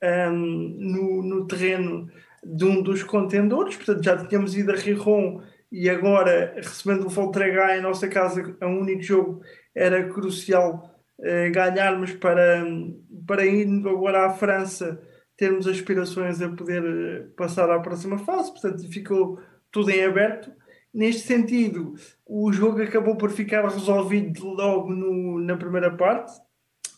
um, 0.04 0.76
no, 0.78 1.24
no 1.24 1.48
terreno 1.48 2.10
de 2.44 2.66
um 2.66 2.82
dos 2.82 3.04
contendores, 3.04 3.76
portanto 3.76 4.04
já 4.04 4.26
tínhamos 4.26 4.56
ido 4.56 4.72
a 4.72 4.76
Rijon 4.76 5.42
e 5.72 5.90
agora 5.90 6.54
recebendo 6.56 7.06
o 7.06 7.10
Voltregá 7.10 7.78
em 7.78 7.82
nossa 7.82 8.08
casa, 8.08 8.58
um 8.64 8.80
único 8.80 9.02
jogo, 9.02 9.42
era 9.76 10.10
crucial 10.10 10.90
eh, 11.22 11.50
ganharmos 11.50 12.14
para, 12.14 12.66
para 13.28 13.46
indo 13.46 13.90
agora 13.90 14.26
à 14.26 14.30
França 14.32 15.02
termos 15.38 15.68
aspirações 15.68 16.42
a 16.42 16.50
poder 16.50 16.84
eh, 16.84 17.28
passar 17.38 17.70
à 17.70 17.80
próxima 17.80 18.18
fase, 18.18 18.52
portanto 18.52 18.90
ficou 18.90 19.40
tudo 19.72 19.90
em 19.92 20.04
aberto. 20.04 20.52
Neste 20.94 21.28
sentido, 21.28 21.94
o 22.26 22.52
jogo 22.52 22.82
acabou 22.82 23.16
por 23.16 23.30
ficar 23.32 23.64
resolvido 23.68 24.48
logo 24.48 24.90
no, 24.90 25.40
na 25.40 25.56
primeira 25.56 25.96
parte, 25.96 26.32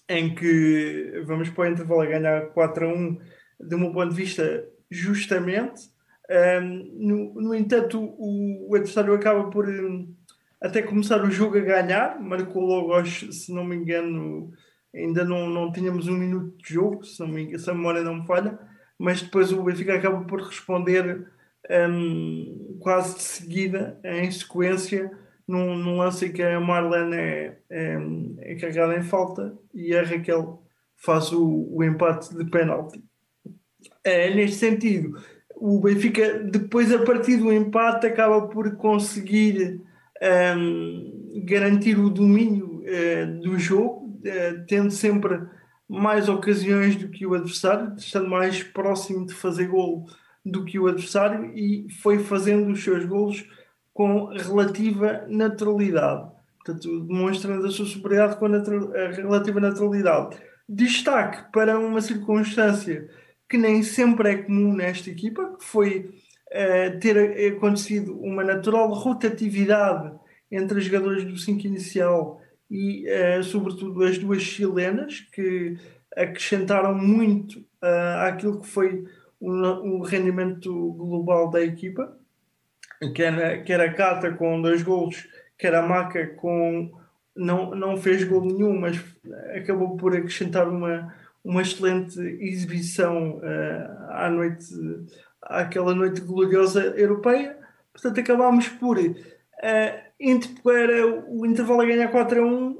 em 0.07 0.33
que 0.33 1.21
vamos 1.25 1.49
para 1.49 1.69
o 1.69 1.73
intervalo 1.73 2.01
a 2.01 2.05
ganhar 2.05 2.45
4 2.47 2.85
a 2.85 2.93
1, 2.93 3.17
de 3.59 3.75
um 3.75 3.91
ponto 3.91 4.09
de 4.09 4.15
vista 4.15 4.65
justamente. 4.91 5.89
Um, 6.29 6.97
no, 6.97 7.41
no, 7.41 7.55
entanto, 7.55 7.99
o, 7.99 8.69
o, 8.69 8.75
adversário 8.75 9.13
acaba 9.13 9.49
por 9.49 9.67
um, 9.67 10.13
até 10.61 10.81
começar 10.81 11.23
o 11.23 11.31
jogo 11.31 11.57
a 11.57 11.61
ganhar, 11.61 12.21
marcou 12.21 12.63
logo, 12.63 13.05
se 13.05 13.53
não 13.53 13.63
me 13.63 13.75
engano, 13.75 14.51
ainda 14.93 15.23
não, 15.25 15.49
não 15.49 15.71
tínhamos 15.71 16.07
um 16.07 16.17
minuto 16.17 16.57
de 16.57 16.73
jogo, 16.73 17.03
se, 17.03 17.19
não 17.19 17.27
me, 17.27 17.57
se 17.57 17.69
a 17.69 17.73
memória 17.73 18.03
não 18.03 18.15
me 18.15 18.27
falha, 18.27 18.59
mas 18.99 19.21
depois 19.21 19.51
o 19.51 19.63
Benfica 19.63 19.95
acaba 19.95 20.23
por 20.25 20.41
responder 20.41 21.27
um, 21.69 22.77
quase 22.79 23.15
de 23.15 23.23
seguida, 23.23 23.99
em 24.03 24.29
sequência, 24.29 25.11
num, 25.47 25.75
num 25.75 25.97
lance 25.97 26.27
em 26.27 26.31
que 26.31 26.41
a 26.41 26.59
Marlene 26.59 27.15
é, 27.15 27.59
é, 27.69 27.97
é 28.39 28.55
carregada 28.55 28.95
em 28.95 29.03
falta 29.03 29.57
e 29.73 29.95
a 29.95 30.03
Raquel 30.03 30.63
faz 30.95 31.31
o, 31.31 31.67
o 31.71 31.83
empate 31.83 32.33
de 32.35 32.45
penalti. 32.45 33.03
É, 34.03 34.33
neste 34.33 34.57
sentido, 34.57 35.17
o 35.55 35.79
Benfica, 35.79 36.39
depois 36.39 36.91
a 36.91 37.03
partir 37.03 37.37
do 37.37 37.51
empate, 37.51 38.07
acaba 38.07 38.47
por 38.47 38.75
conseguir 38.77 39.81
um, 40.57 41.43
garantir 41.45 41.99
o 41.99 42.09
domínio 42.09 42.81
uh, 42.81 43.41
do 43.41 43.59
jogo, 43.59 44.19
uh, 44.25 44.65
tendo 44.67 44.89
sempre 44.89 45.39
mais 45.87 46.29
ocasiões 46.29 46.95
do 46.95 47.09
que 47.09 47.25
o 47.25 47.33
adversário, 47.33 47.93
estando 47.97 48.29
mais 48.29 48.63
próximo 48.63 49.25
de 49.25 49.33
fazer 49.33 49.67
golo 49.67 50.05
do 50.43 50.65
que 50.65 50.79
o 50.79 50.87
adversário 50.87 51.51
e 51.55 51.87
foi 52.01 52.19
fazendo 52.19 52.71
os 52.71 52.83
seus 52.83 53.05
golos 53.05 53.45
com 53.93 54.25
relativa 54.27 55.25
naturalidade. 55.27 56.31
Portanto, 56.57 57.01
demonstrando 57.01 57.67
a 57.67 57.71
sua 57.71 57.85
superioridade 57.85 58.39
com 58.39 58.45
a, 58.45 59.03
a 59.03 59.11
relativa 59.11 59.59
naturalidade. 59.59 60.37
Destaque 60.67 61.51
para 61.51 61.77
uma 61.77 62.01
circunstância 62.01 63.09
que 63.51 63.57
nem 63.57 63.83
sempre 63.83 64.29
é 64.29 64.37
comum 64.37 64.73
nesta 64.73 65.09
equipa, 65.09 65.57
que 65.57 65.65
foi 65.65 66.09
uh, 66.47 66.99
ter 67.01 67.53
acontecido 67.53 68.17
uma 68.17 68.45
natural 68.45 68.87
rotatividade 68.93 70.17
entre 70.49 70.79
os 70.79 70.85
jogadores 70.85 71.25
do 71.25 71.35
5 71.35 71.67
inicial 71.67 72.41
e, 72.69 73.05
uh, 73.09 73.43
sobretudo, 73.43 74.05
as 74.05 74.17
duas 74.17 74.41
chilenas, 74.41 75.19
que 75.33 75.75
acrescentaram 76.15 76.95
muito 76.97 77.59
uh, 77.83 78.25
àquilo 78.25 78.61
que 78.61 78.67
foi 78.67 79.03
o, 79.37 79.49
o 79.49 80.01
rendimento 80.01 80.71
global 80.93 81.49
da 81.49 81.61
equipa, 81.61 82.17
quer, 83.13 83.65
quer 83.65 83.81
a 83.81 83.93
Cata 83.93 84.31
com 84.31 84.61
dois 84.61 84.81
golos, 84.81 85.27
quer 85.57 85.75
a 85.75 85.81
Maca 85.81 86.25
com. 86.37 86.89
Não, 87.35 87.75
não 87.75 87.97
fez 87.97 88.23
gol 88.23 88.45
nenhum, 88.45 88.79
mas 88.79 88.97
acabou 89.55 89.97
por 89.97 90.15
acrescentar 90.15 90.67
uma, 90.67 91.13
uma 91.43 91.61
excelente 91.61 92.19
exibição 92.39 93.37
uh, 93.37 94.11
à 94.11 94.29
noite, 94.29 94.65
àquela 95.41 95.95
noite 95.95 96.21
gloriosa 96.21 96.81
europeia. 96.97 97.57
Portanto, 97.91 98.19
acabámos 98.19 98.67
por 98.69 98.97
uh, 98.97 99.13
para 100.63 101.07
o 101.27 101.45
intervalo 101.45 101.81
a 101.81 101.85
ganhar 101.85 102.11
4 102.11 102.41
a 102.41 102.45
1. 102.45 102.69
Uh, 102.69 102.79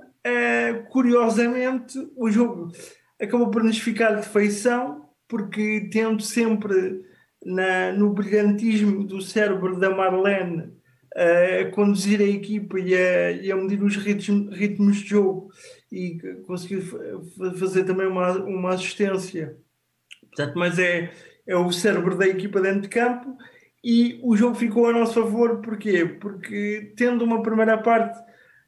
curiosamente, 0.89 1.97
o 2.15 2.29
jogo 2.29 2.71
acabou 3.19 3.49
por 3.49 3.63
nos 3.63 3.79
ficar 3.79 4.15
de 4.15 4.27
feição, 4.27 5.09
porque 5.27 5.89
tendo 5.91 6.21
sempre 6.21 7.03
na, 7.43 7.91
no 7.91 8.13
brilhantismo 8.13 9.03
do 9.03 9.21
cérebro 9.21 9.79
da 9.79 9.89
Marlene 9.89 10.71
a 11.13 11.69
conduzir 11.71 12.21
a 12.21 12.25
equipa 12.25 12.79
e 12.79 12.95
a, 12.95 13.31
e 13.31 13.51
a 13.51 13.55
medir 13.55 13.83
os 13.83 13.97
ritmos, 13.97 14.55
ritmos 14.55 14.97
de 14.97 15.09
jogo 15.09 15.49
e 15.91 16.17
conseguir 16.45 16.81
fazer 17.59 17.83
também 17.83 18.07
uma, 18.07 18.31
uma 18.37 18.73
assistência. 18.73 19.57
Portanto, 20.21 20.57
mas 20.57 20.79
é, 20.79 21.11
é 21.45 21.55
o 21.55 21.71
cérebro 21.71 22.17
da 22.17 22.27
equipa 22.27 22.61
dentro 22.61 22.81
de 22.81 22.89
campo 22.89 23.35
e 23.83 24.19
o 24.23 24.35
jogo 24.37 24.55
ficou 24.55 24.87
a 24.87 24.93
nosso 24.93 25.15
favor, 25.15 25.59
porquê? 25.61 26.05
Porque 26.05 26.93
tendo 26.95 27.25
uma 27.25 27.41
primeira 27.41 27.77
parte 27.77 28.19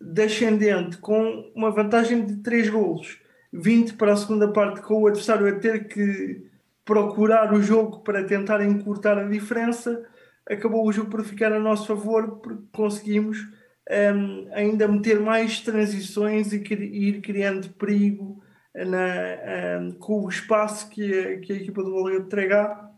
descendente 0.02 0.98
com 0.98 1.52
uma 1.56 1.72
vantagem 1.72 2.26
de 2.26 2.38
3 2.38 2.70
golos, 2.70 3.20
20 3.54 3.94
para 3.94 4.14
a 4.14 4.18
segunda 4.18 4.52
parte 4.52 4.82
com 4.82 5.02
o 5.02 5.08
adversário 5.08 5.48
a 5.48 5.60
ter 5.60 5.88
que 5.88 6.46
procurar 6.84 7.54
o 7.54 7.62
jogo 7.62 8.00
para 8.00 8.24
tentar 8.26 8.62
encurtar 8.66 9.18
a 9.18 9.30
diferença, 9.30 10.06
acabou 10.50 10.86
o 10.86 10.92
jogo 10.92 11.10
por 11.10 11.24
ficar 11.24 11.54
a 11.54 11.60
nosso 11.60 11.88
favor 11.88 12.40
porque 12.40 12.64
conseguimos 12.74 13.48
um, 13.90 14.48
ainda 14.54 14.88
meter 14.88 15.20
mais 15.20 15.60
transições 15.60 16.54
e, 16.54 16.58
ir 16.58 17.22
criando 17.22 17.70
perigo 17.74 18.42
na, 18.76 19.80
um, 19.82 19.92
com 19.94 20.24
o 20.24 20.30
espaço 20.30 20.90
que 20.90 21.20
a, 21.20 21.40
que 21.40 21.54
a 21.54 21.56
equipa 21.58 21.84
do 21.84 21.94
Valeu 21.94 22.22
entregar 22.22 22.92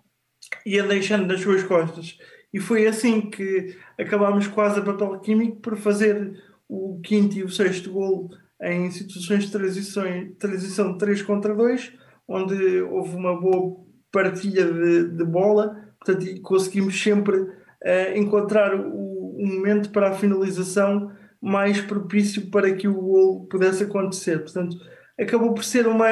ia 0.66 0.84
deixando 0.84 1.28
nas 1.28 1.42
suas 1.42 1.64
costas. 1.64 2.18
E 2.54 2.60
foi 2.60 2.88
assim 2.88 3.30
que 3.30 3.76
acabámos 4.00 4.48
quase 4.48 4.80
a 4.80 4.84
papel 4.84 5.20
químico 5.20 5.58
por 5.58 5.76
fazer 5.78 6.42
o 6.70 7.00
quinto 7.04 7.38
e 7.38 7.44
o 7.44 7.50
sexto 7.50 7.92
gol 7.92 8.30
em 8.62 8.90
situações 8.92 9.46
de 9.46 9.52
transição, 9.52 10.04
transição 10.40 10.94
de 10.94 10.98
3 11.00 11.22
contra 11.24 11.54
2, 11.54 11.94
onde 12.28 12.82
houve 12.82 13.16
uma 13.16 13.40
boa 13.40 13.84
partilha 14.12 14.66
de, 14.66 15.10
de 15.10 15.24
bola, 15.26 15.76
portanto, 16.00 16.42
conseguimos 16.42 17.02
sempre 17.02 17.38
uh, 17.38 18.16
encontrar 18.16 18.74
o, 18.74 19.15
o, 19.38 19.46
momento 19.46 19.90
para 19.90 20.10
a 20.10 20.14
finalização 20.14 21.12
mais 21.42 21.82
propício 21.82 22.50
para 22.50 22.74
que 22.74 22.88
o 22.88 22.94
gol 22.94 23.46
pudesse 23.46 23.84
acontecer. 23.84 24.40
Portanto, 24.40 24.78
acabou 25.20 25.54
por 25.54 25.64
ser 25.64 25.88
uma 25.88 26.10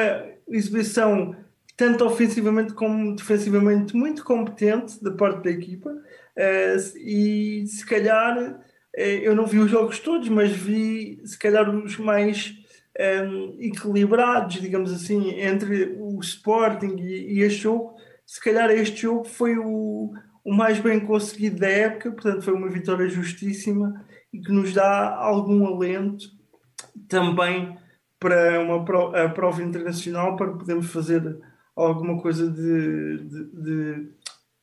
exibição 0.48 1.34
tanto 1.76 2.04
ofensivamente 2.04 2.72
como 2.72 3.16
defensivamente 3.16 3.96
muito 3.96 4.22
competente 4.24 5.02
da 5.02 5.10
parte 5.10 5.42
da 5.42 5.50
equipa 5.50 5.90
uh, 5.90 6.98
e 6.98 7.66
se 7.66 7.84
calhar 7.84 8.38
uh, 8.38 9.00
eu 9.00 9.34
não 9.34 9.46
vi 9.46 9.58
os 9.58 9.70
jogos 9.70 9.98
todos, 9.98 10.28
mas 10.28 10.52
vi 10.52 11.20
se 11.24 11.36
calhar 11.36 11.68
os 11.68 11.98
mais 11.98 12.54
um, 12.98 13.56
equilibrados, 13.60 14.60
digamos 14.60 14.92
assim, 14.92 15.40
entre 15.40 15.96
o 15.98 16.20
Sporting 16.20 16.96
e, 16.98 17.34
e 17.34 17.40
este 17.42 17.62
jogo. 17.62 17.94
Se 18.24 18.40
calhar 18.40 18.70
este 18.70 19.02
jogo 19.02 19.24
foi 19.24 19.58
o, 19.58 20.12
o 20.44 20.52
mais 20.52 20.78
bem 20.78 21.00
conseguido 21.00 21.60
da 21.60 21.68
época, 21.68 22.12
portanto 22.12 22.42
foi 22.42 22.54
uma 22.54 22.68
vitória 22.68 23.08
justíssima 23.08 24.04
e 24.32 24.40
que 24.40 24.52
nos 24.52 24.72
dá 24.74 25.14
algum 25.16 25.66
alento 25.66 26.26
também 27.08 27.76
para 28.20 28.60
uma 28.60 28.76
a 29.24 29.28
prova 29.28 29.62
internacional 29.62 30.36
para 30.36 30.52
podermos 30.52 30.90
fazer 30.90 31.38
alguma 31.74 32.20
coisa 32.20 32.50
de, 32.50 33.18
de, 33.18 33.44
de 33.62 34.08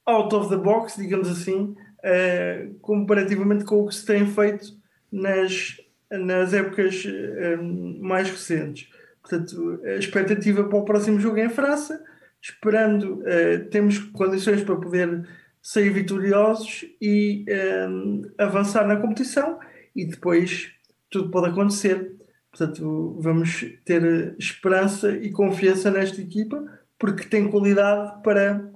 out 0.06 0.34
of 0.36 0.50
the 0.50 0.58
box, 0.58 0.98
digamos 0.98 1.30
assim, 1.30 1.76
uh, 2.00 2.74
comparativamente 2.82 3.64
com 3.66 3.82
o 3.82 3.88
que 3.88 3.96
se 3.96 4.06
tem 4.06 4.26
feito 4.26 4.80
nas 5.12 5.78
nas 6.12 6.54
épocas 6.54 7.06
um, 7.06 8.00
mais 8.02 8.30
recentes. 8.30 8.90
Portanto, 9.22 9.80
a 9.86 9.96
expectativa 9.96 10.64
para 10.64 10.78
o 10.78 10.86
próximo 10.86 11.20
jogo 11.20 11.38
é 11.38 11.46
em 11.46 11.50
França, 11.50 12.04
esperando, 12.42 13.22
uh, 13.22 13.70
temos 13.70 14.00
condições 14.00 14.64
para 14.64 14.76
poder 14.76 15.26
sair 15.62 15.90
vitoriosos 15.92 16.86
e 17.00 17.46
um, 17.90 18.22
avançar 18.38 18.88
na 18.88 18.96
competição 18.96 19.60
e 19.96 20.06
depois 20.06 20.72
tudo 21.10 21.30
pode 21.30 21.50
acontecer. 21.50 22.16
Portanto, 22.50 23.18
vamos 23.22 23.66
ter 23.86 24.36
esperança 24.38 25.12
e 25.12 25.32
confiança 25.32 25.92
nesta 25.92 26.20
equipa 26.22 26.64
porque 26.98 27.26
tem 27.26 27.50
qualidade 27.50 28.22
para 28.24 28.70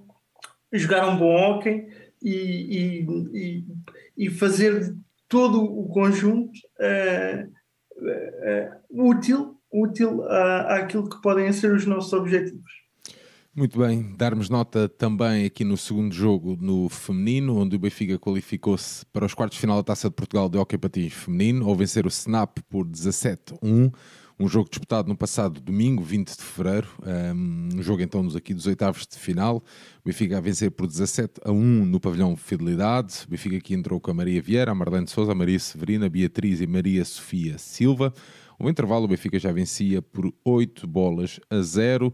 jogar 0.71 1.07
um 1.07 1.17
bom 1.17 1.35
hockey 1.35 1.87
e, 2.21 3.03
e, 3.03 3.07
e, 3.33 3.65
e 4.17 4.29
fazer 4.29 4.95
todo 5.27 5.63
o 5.63 5.87
conjunto 5.89 6.57
uh, 6.79 7.47
uh, 7.97 9.09
útil, 9.09 9.59
útil 9.71 10.23
à, 10.23 10.77
àquilo 10.77 11.09
que 11.09 11.21
podem 11.21 11.51
ser 11.51 11.73
os 11.73 11.85
nossos 11.85 12.13
objetivos. 12.13 12.84
Muito 13.57 13.79
bem, 13.79 14.13
darmos 14.17 14.49
nota 14.49 14.89
também 14.89 15.45
aqui 15.45 15.63
no 15.63 15.77
segundo 15.77 16.13
jogo 16.13 16.57
no 16.59 16.89
feminino, 16.89 17.57
onde 17.57 17.77
o 17.77 17.79
Benfica 17.79 18.19
qualificou-se 18.19 19.05
para 19.13 19.25
os 19.25 19.33
quartos 19.33 19.55
de 19.55 19.61
final 19.61 19.77
da 19.77 19.83
Taça 19.83 20.09
de 20.09 20.15
Portugal 20.15 20.49
de 20.49 20.57
Hockey 20.57 20.77
Patins 20.77 21.13
feminino, 21.13 21.65
ao 21.65 21.73
vencer 21.73 22.05
o 22.05 22.09
Snap 22.09 22.57
por 22.69 22.85
17-1 22.85 23.93
um 24.37 24.49
jogo 24.49 24.69
disputado 24.69 25.07
no 25.07 25.15
passado 25.15 25.61
domingo, 25.61 26.03
20 26.03 26.35
de 26.35 26.43
fevereiro, 26.43 26.89
um 27.73 27.81
jogo 27.81 28.01
então 28.01 28.21
nos 28.21 28.35
aqui 28.35 28.53
dos 28.53 28.67
oitavos 28.67 29.07
de 29.07 29.17
final. 29.17 29.63
O 30.03 30.09
Benfica 30.09 30.37
a 30.37 30.41
vencer 30.41 30.71
por 30.71 30.87
17 30.87 31.39
a 31.45 31.51
1 31.51 31.85
no 31.85 32.01
pavilhão 32.01 32.35
Fidelidade. 32.35 33.23
O 33.25 33.31
Benfica 33.31 33.55
aqui 33.55 33.73
entrou 33.73 33.97
com 33.99 34.11
a 34.11 34.13
Maria 34.13 34.41
Vieira, 34.41 34.71
a 34.71 34.75
Marlene 34.75 35.07
Souza, 35.07 35.31
a 35.31 35.35
Maria 35.35 35.57
Severina, 35.57 36.07
a 36.07 36.09
Beatriz 36.09 36.59
e 36.59 36.67
Maria 36.67 37.05
Sofia 37.05 37.57
Silva. 37.57 38.13
O 38.59 38.69
intervalo, 38.69 39.05
o 39.05 39.07
Benfica 39.07 39.39
já 39.39 39.53
vencia 39.53 40.01
por 40.01 40.33
8 40.43 40.85
bolas 40.85 41.39
a 41.49 41.61
0. 41.61 42.13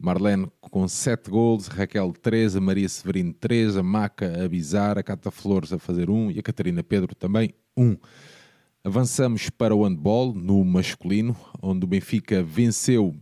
Marlene 0.00 0.46
com 0.60 0.86
7 0.86 1.28
gols, 1.28 1.66
Raquel 1.66 2.12
3, 2.12 2.56
a 2.56 2.60
Maria 2.60 2.88
Severino 2.88 3.32
3, 3.32 3.76
a 3.76 3.82
Maca 3.82 4.44
a 4.44 4.48
Bizar, 4.48 4.96
a 4.96 5.02
Cata 5.02 5.30
Flores 5.30 5.72
a 5.72 5.78
fazer 5.78 6.08
1 6.08 6.30
e 6.30 6.38
a 6.38 6.42
Catarina 6.42 6.84
Pedro 6.84 7.14
também 7.16 7.52
1. 7.76 7.96
Avançamos 8.84 9.50
para 9.50 9.74
o 9.74 9.84
handball 9.84 10.32
no 10.32 10.64
masculino, 10.64 11.36
onde 11.60 11.84
o 11.84 11.88
Benfica 11.88 12.42
venceu 12.42 13.14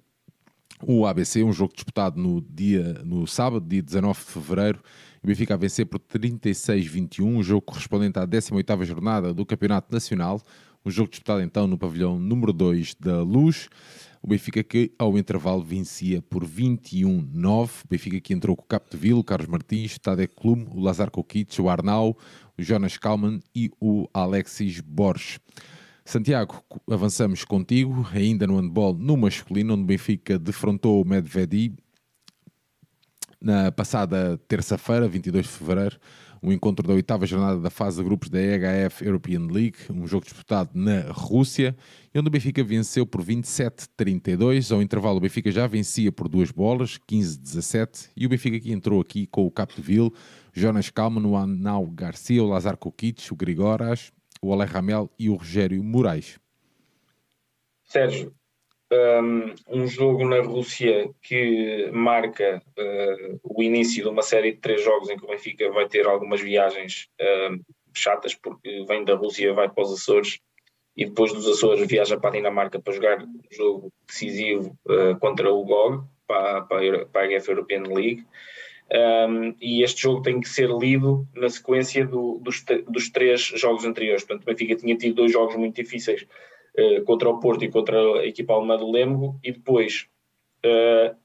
o 0.86 1.06
ABC, 1.06 1.42
um 1.42 1.52
jogo 1.52 1.72
disputado 1.74 2.20
no, 2.20 2.42
dia, 2.42 3.00
no 3.04 3.26
sábado, 3.26 3.66
dia 3.66 3.82
19 3.82 4.18
de 4.18 4.26
fevereiro. 4.26 4.80
O 5.22 5.26
Benfica 5.26 5.54
a 5.54 5.56
vencer 5.56 5.86
por 5.86 5.98
36-21, 5.98 7.24
um 7.24 7.42
jogo 7.42 7.62
correspondente 7.62 8.18
à 8.18 8.26
18ª 8.26 8.84
jornada 8.84 9.32
do 9.32 9.46
Campeonato 9.46 9.92
Nacional. 9.92 10.40
Um 10.84 10.90
jogo 10.90 11.10
disputado 11.10 11.40
então 11.40 11.66
no 11.66 11.78
pavilhão 11.78 12.18
número 12.18 12.52
2 12.52 12.94
da 13.00 13.22
Luz. 13.22 13.68
O 14.22 14.28
Benfica 14.28 14.62
que 14.62 14.92
ao 14.98 15.16
intervalo 15.16 15.62
vencia 15.62 16.20
por 16.22 16.44
21-9. 16.44 17.84
O 17.84 17.88
Benfica 17.88 18.20
que 18.20 18.34
entrou 18.34 18.56
com 18.56 18.64
o 18.64 18.66
Capdeville, 18.66 19.14
o 19.14 19.24
Carlos 19.24 19.48
Martins, 19.48 19.96
o 19.96 20.00
Tadek 20.00 20.34
Klum, 20.34 20.66
o 20.70 20.80
Lazar 20.80 21.10
Kokic, 21.10 21.60
o 21.60 21.68
Arnau, 21.68 22.16
o 22.58 22.62
Jonas 22.62 22.96
Kalman 22.96 23.40
e 23.54 23.70
o 23.80 24.08
Alexis 24.12 24.80
Borges. 24.80 25.38
Santiago, 26.04 26.62
avançamos 26.88 27.44
contigo, 27.44 28.06
ainda 28.12 28.46
no 28.46 28.60
handball 28.60 28.94
no 28.94 29.16
masculino, 29.16 29.74
onde 29.74 29.82
o 29.82 29.86
Benfica 29.86 30.38
defrontou 30.38 31.02
o 31.02 31.04
Medvedi 31.04 31.74
na 33.40 33.70
passada 33.70 34.38
terça-feira, 34.48 35.08
22 35.08 35.46
de 35.46 35.52
fevereiro. 35.52 35.98
Um 36.46 36.52
encontro 36.52 36.86
da 36.86 36.94
oitava 36.94 37.26
jornada 37.26 37.58
da 37.58 37.70
fase 37.70 37.96
de 37.96 38.04
grupos 38.04 38.28
da 38.28 38.38
EHF 38.40 39.04
European 39.04 39.48
League, 39.50 39.78
um 39.90 40.06
jogo 40.06 40.24
disputado 40.24 40.70
na 40.74 41.10
Rússia, 41.10 41.76
onde 42.14 42.28
o 42.28 42.30
Benfica 42.30 42.62
venceu 42.62 43.04
por 43.04 43.20
27-32. 43.20 44.72
Ao 44.72 44.80
intervalo, 44.80 45.16
o 45.16 45.20
Benfica 45.20 45.50
já 45.50 45.66
vencia 45.66 46.12
por 46.12 46.28
duas 46.28 46.52
bolas, 46.52 47.00
15-17, 47.10 48.10
e 48.16 48.24
o 48.26 48.28
Benfica 48.28 48.60
que 48.60 48.70
entrou 48.70 49.00
aqui 49.00 49.26
com 49.26 49.44
o 49.44 49.50
Capdeville, 49.50 50.12
Jonas 50.52 50.88
Kalman, 50.88 51.26
o 51.26 51.36
Anal 51.36 51.84
Garcia, 51.88 52.40
o 52.40 52.46
Lazar 52.46 52.76
Kukic, 52.76 53.32
o 53.32 53.36
Grigoras, 53.36 54.12
o 54.40 54.52
Ale 54.52 54.66
Ramel 54.66 55.10
e 55.18 55.28
o 55.28 55.34
Rogério 55.34 55.82
Moraes. 55.82 56.38
Sérgio, 57.82 58.32
um, 58.92 59.54
um 59.68 59.86
jogo 59.86 60.28
na 60.28 60.40
Rússia 60.40 61.10
que 61.22 61.90
marca 61.92 62.62
uh, 62.78 63.40
o 63.42 63.62
início 63.62 64.02
de 64.02 64.08
uma 64.08 64.22
série 64.22 64.52
de 64.52 64.58
três 64.58 64.82
jogos 64.82 65.10
em 65.10 65.16
que 65.16 65.24
o 65.24 65.28
Benfica 65.28 65.70
vai 65.70 65.88
ter 65.88 66.06
algumas 66.06 66.40
viagens 66.40 67.08
uh, 67.20 67.60
chatas, 67.94 68.34
porque 68.34 68.84
vem 68.86 69.04
da 69.04 69.14
Rússia, 69.14 69.52
vai 69.52 69.68
para 69.68 69.82
os 69.82 69.92
Açores 69.92 70.38
e 70.96 71.04
depois 71.04 71.32
dos 71.32 71.48
Açores 71.48 71.86
viaja 71.86 72.18
para 72.18 72.30
a 72.30 72.32
Dinamarca 72.32 72.80
para 72.80 72.92
jogar 72.92 73.22
um 73.22 73.40
jogo 73.50 73.92
decisivo 74.06 74.76
uh, 74.86 75.18
contra 75.18 75.52
o 75.52 75.64
GOG, 75.64 76.04
para, 76.26 76.62
para, 76.62 76.80
a 76.80 77.40
HF 77.40 77.48
European 77.48 77.82
League. 77.82 78.24
Um, 79.28 79.52
e 79.60 79.82
este 79.82 80.02
jogo 80.02 80.22
tem 80.22 80.40
que 80.40 80.48
ser 80.48 80.70
lido 80.70 81.26
na 81.34 81.48
sequência 81.48 82.06
do, 82.06 82.38
dos, 82.40 82.64
dos 82.88 83.10
três 83.10 83.40
jogos 83.40 83.84
anteriores. 83.84 84.22
Portanto, 84.22 84.44
o 84.44 84.46
Benfica 84.46 84.76
tinha 84.76 84.96
tido 84.96 85.16
dois 85.16 85.32
jogos 85.32 85.56
muito 85.56 85.74
difíceis 85.74 86.24
uh, 86.78 87.04
contra 87.04 87.28
o 87.28 87.40
Porto 87.40 87.64
e 87.64 87.70
contra 87.70 87.98
a 87.98 88.26
equipa 88.26 88.52
alemã 88.52 88.76
do 88.76 88.90
Lemgo, 88.90 89.38
e 89.42 89.52
depois 89.52 90.08
uh, 90.64 91.16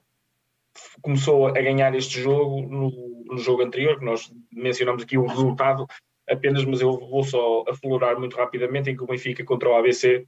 começou 1.01 1.47
a 1.47 1.51
ganhar 1.51 1.93
este 1.95 2.21
jogo 2.21 2.61
no, 2.61 3.23
no, 3.25 3.37
jogo 3.37 3.63
anterior, 3.63 3.99
que 3.99 4.05
nós 4.05 4.31
mencionamos 4.51 5.03
aqui 5.03 5.17
o 5.17 5.25
resultado 5.25 5.85
apenas, 6.29 6.63
mas 6.63 6.81
eu 6.81 6.97
vou 6.97 7.23
só 7.23 7.65
aflorar 7.67 8.17
muito 8.17 8.37
rapidamente, 8.37 8.89
em 8.89 8.95
que 8.95 9.03
o 9.03 9.07
Benfica 9.07 9.43
contra 9.43 9.69
o 9.69 9.75
ABC 9.75 10.25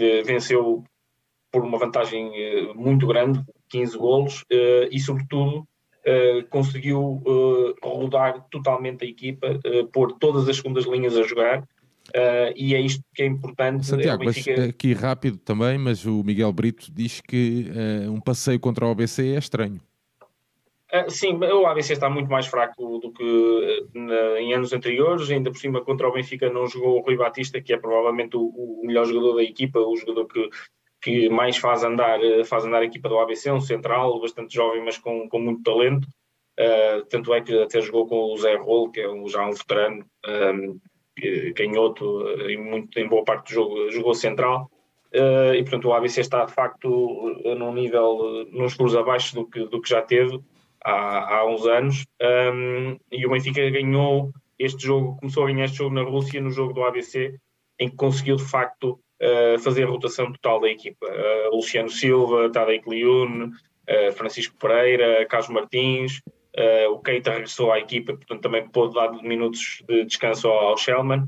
uh, 0.00 0.24
venceu 0.24 0.84
por 1.50 1.62
uma 1.62 1.78
vantagem 1.78 2.32
muito 2.74 3.06
grande, 3.06 3.44
15 3.68 3.98
golos, 3.98 4.42
e 4.90 4.98
sobretudo 4.98 5.68
Uh, 6.04 6.44
conseguiu 6.48 7.22
uh, 7.24 7.74
rodar 7.80 8.44
totalmente 8.50 9.04
a 9.04 9.08
equipa, 9.08 9.60
uh, 9.64 9.86
pôr 9.86 10.10
todas 10.18 10.48
as 10.48 10.56
segundas 10.56 10.84
linhas 10.84 11.16
a 11.16 11.22
jogar. 11.22 11.62
E 12.56 12.74
é 12.74 12.80
isto 12.80 13.02
que 13.14 13.22
é 13.22 13.26
importante. 13.26 13.86
Santiago, 13.86 14.24
mas 14.24 14.36
aqui 14.68 14.92
rápido 14.92 15.38
também, 15.38 15.78
mas 15.78 16.04
o 16.04 16.22
Miguel 16.22 16.52
Brito 16.52 16.92
diz 16.92 17.20
que 17.20 17.70
um 18.08 18.20
passeio 18.20 18.60
contra 18.60 18.86
o 18.86 18.90
ABC 18.90 19.34
é 19.34 19.38
estranho. 19.38 19.80
sim, 21.08 21.36
o 21.36 21.66
ABC 21.66 21.94
está 21.94 22.10
muito 22.10 22.30
mais 22.30 22.46
fraco 22.46 22.98
do 22.98 23.12
que 23.12 23.86
na, 23.94 24.40
em 24.40 24.54
anos 24.54 24.72
anteriores, 24.72 25.30
ainda 25.30 25.50
por 25.50 25.58
cima 25.58 25.80
contra 25.80 26.08
o 26.08 26.12
Benfica 26.12 26.50
não 26.50 26.66
jogou 26.66 26.98
o 26.98 27.02
Rui 27.02 27.16
Batista, 27.16 27.60
que 27.60 27.72
é 27.72 27.78
provavelmente 27.78 28.36
o, 28.36 28.42
o 28.42 28.82
melhor 28.84 29.06
jogador 29.06 29.36
da 29.36 29.42
equipa, 29.42 29.78
o 29.78 29.96
jogador 29.96 30.26
que 30.26 30.48
que 31.02 31.28
mais 31.28 31.56
faz 31.56 31.82
andar, 31.82 32.22
eh, 32.22 32.44
faz 32.44 32.64
andar 32.64 32.80
a 32.80 32.84
equipa 32.84 33.08
do 33.08 33.18
ABC, 33.18 33.50
um 33.50 33.60
central 33.60 34.20
bastante 34.20 34.54
jovem, 34.54 34.84
mas 34.84 34.96
com, 34.96 35.28
com 35.28 35.40
muito 35.40 35.62
talento. 35.62 36.06
Uh, 36.58 37.04
tanto 37.08 37.32
é 37.32 37.40
que 37.40 37.62
até 37.62 37.80
jogou 37.80 38.06
com 38.06 38.32
o 38.32 38.36
Zé 38.36 38.56
Rolo, 38.56 38.92
que 38.92 39.00
é 39.00 39.10
um, 39.10 39.26
já 39.26 39.44
um 39.44 39.52
veterano, 39.52 40.04
um, 40.54 40.78
canhoto, 41.54 42.28
em, 42.48 42.56
muito, 42.56 42.98
em 42.98 43.08
boa 43.08 43.24
parte 43.24 43.48
do 43.48 43.54
jogo 43.54 43.90
jogou 43.90 44.14
central. 44.14 44.70
Uh, 45.14 45.52
e 45.54 45.62
portanto 45.62 45.88
o 45.88 45.92
ABC 45.92 46.22
está 46.22 46.42
de 46.46 46.54
facto 46.54 46.88
num 47.58 47.74
nível, 47.74 48.46
nos 48.50 48.72
furos 48.72 48.96
abaixo 48.96 49.34
do 49.34 49.46
que, 49.46 49.66
do 49.66 49.78
que 49.78 49.90
já 49.90 50.00
teve 50.00 50.40
há, 50.82 51.36
há 51.36 51.46
uns 51.46 51.66
anos. 51.66 52.06
Um, 52.20 52.96
e 53.10 53.26
o 53.26 53.30
Benfica 53.30 53.68
ganhou 53.70 54.32
este 54.58 54.86
jogo, 54.86 55.16
começou 55.18 55.44
a 55.44 55.46
ganhar 55.48 55.66
este 55.66 55.78
jogo 55.78 55.94
na 55.94 56.02
Rússia, 56.02 56.40
no 56.40 56.50
jogo 56.50 56.72
do 56.72 56.82
ABC, 56.84 57.34
em 57.78 57.90
que 57.90 57.96
conseguiu 57.96 58.36
de 58.36 58.44
facto 58.44 58.98
uh, 59.20 59.58
fazer 59.58 59.84
a 59.84 59.90
rotação 59.90 60.32
total 60.32 60.60
da 60.60 60.70
equipa. 60.70 61.06
Uh, 61.06 61.56
Luciano 61.56 61.90
Silva, 61.90 62.50
Tadej 62.50 62.80
Kliun, 62.80 63.50
Francisco 64.14 64.56
Pereira, 64.58 65.26
Carlos 65.26 65.50
Martins, 65.50 66.22
o 66.90 66.98
Keita 66.98 67.32
regressou 67.32 67.72
à 67.72 67.78
equipa, 67.78 68.14
portanto 68.14 68.42
também 68.42 68.68
pôde 68.68 68.94
dar 68.94 69.10
minutos 69.22 69.82
de 69.88 70.04
descanso 70.04 70.48
ao, 70.48 70.68
ao 70.68 70.76
Shellman. 70.76 71.26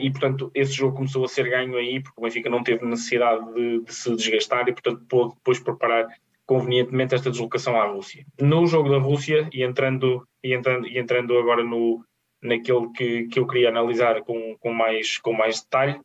e 0.00 0.10
portanto 0.10 0.50
esse 0.54 0.72
jogo 0.72 0.96
começou 0.96 1.24
a 1.24 1.28
ser 1.28 1.48
ganho 1.48 1.76
aí 1.76 2.02
porque 2.02 2.18
o 2.18 2.22
Benfica 2.22 2.48
não 2.48 2.62
teve 2.62 2.84
necessidade 2.86 3.44
de, 3.54 3.80
de 3.80 3.94
se 3.94 4.14
desgastar 4.16 4.68
e 4.68 4.72
portanto 4.72 5.04
pôde 5.08 5.34
depois 5.34 5.60
preparar 5.60 6.08
convenientemente 6.46 7.14
esta 7.14 7.30
deslocação 7.30 7.76
à 7.76 7.84
Rússia. 7.86 8.24
No 8.40 8.66
jogo 8.66 8.88
da 8.88 8.98
Rússia, 8.98 9.48
e 9.52 9.64
entrando, 9.64 10.26
e 10.42 10.54
entrando, 10.54 10.86
e 10.86 10.96
entrando 10.96 11.36
agora 11.36 11.62
no, 11.64 12.04
naquele 12.40 12.88
que, 12.92 13.24
que 13.24 13.38
eu 13.38 13.46
queria 13.46 13.68
analisar 13.68 14.22
com, 14.22 14.56
com, 14.58 14.72
mais, 14.72 15.18
com 15.18 15.32
mais 15.32 15.60
detalhe, 15.60 15.98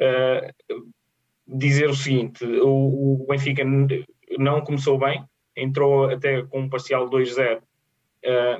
uh, 0.00 0.84
dizer 1.46 1.90
o 1.90 1.94
seguinte: 1.94 2.44
o, 2.44 3.22
o, 3.22 3.26
Benfica 3.28 3.64
não 4.38 4.60
começou 4.60 4.96
bem, 4.96 5.24
entrou 5.56 6.04
até 6.04 6.42
com 6.42 6.60
um 6.60 6.68
parcial 6.68 7.08
2-0, 7.08 7.58
uh, 7.58 7.62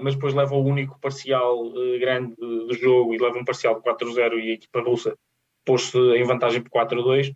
mas 0.03 0.15
depois 0.15 0.35
leva 0.35 0.55
o 0.55 0.65
único 0.65 0.99
parcial 1.01 1.67
uh, 1.67 1.99
grande 1.99 2.35
do 2.37 2.75
jogo 2.75 3.15
e 3.15 3.19
leva 3.19 3.39
um 3.39 3.45
parcial 3.45 3.75
de 3.77 3.83
4-0 3.83 4.39
e 4.39 4.51
a 4.51 4.55
equipa 4.55 4.81
russa 4.81 5.17
pôs-se 5.65 5.99
em 5.99 6.25
vantagem 6.25 6.63
por 6.63 6.71
4-2. 6.71 7.35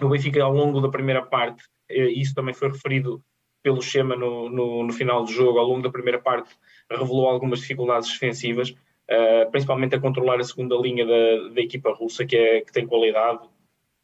O 0.00 0.08
Benfica, 0.08 0.42
ao 0.42 0.52
longo 0.52 0.80
da 0.80 0.88
primeira 0.88 1.22
parte, 1.22 1.62
isso 1.88 2.34
também 2.34 2.52
foi 2.52 2.68
referido 2.68 3.22
pelo 3.62 3.80
Schema 3.80 4.16
no, 4.16 4.48
no, 4.50 4.84
no, 4.84 4.92
final 4.92 5.24
do 5.24 5.30
jogo, 5.30 5.58
ao 5.58 5.66
longo 5.66 5.82
da 5.82 5.90
primeira 5.90 6.18
parte, 6.18 6.50
revelou 6.90 7.28
algumas 7.28 7.60
dificuldades 7.60 8.10
defensivas 8.10 8.74
uh, 9.10 9.50
principalmente 9.50 9.94
a 9.94 10.00
controlar 10.00 10.40
a 10.40 10.44
segunda 10.44 10.76
linha 10.76 11.06
da, 11.06 11.54
da 11.54 11.60
equipa 11.60 11.92
russa, 11.92 12.24
que, 12.24 12.36
é, 12.36 12.60
que 12.60 12.72
tem 12.72 12.86
qualidade. 12.86 13.40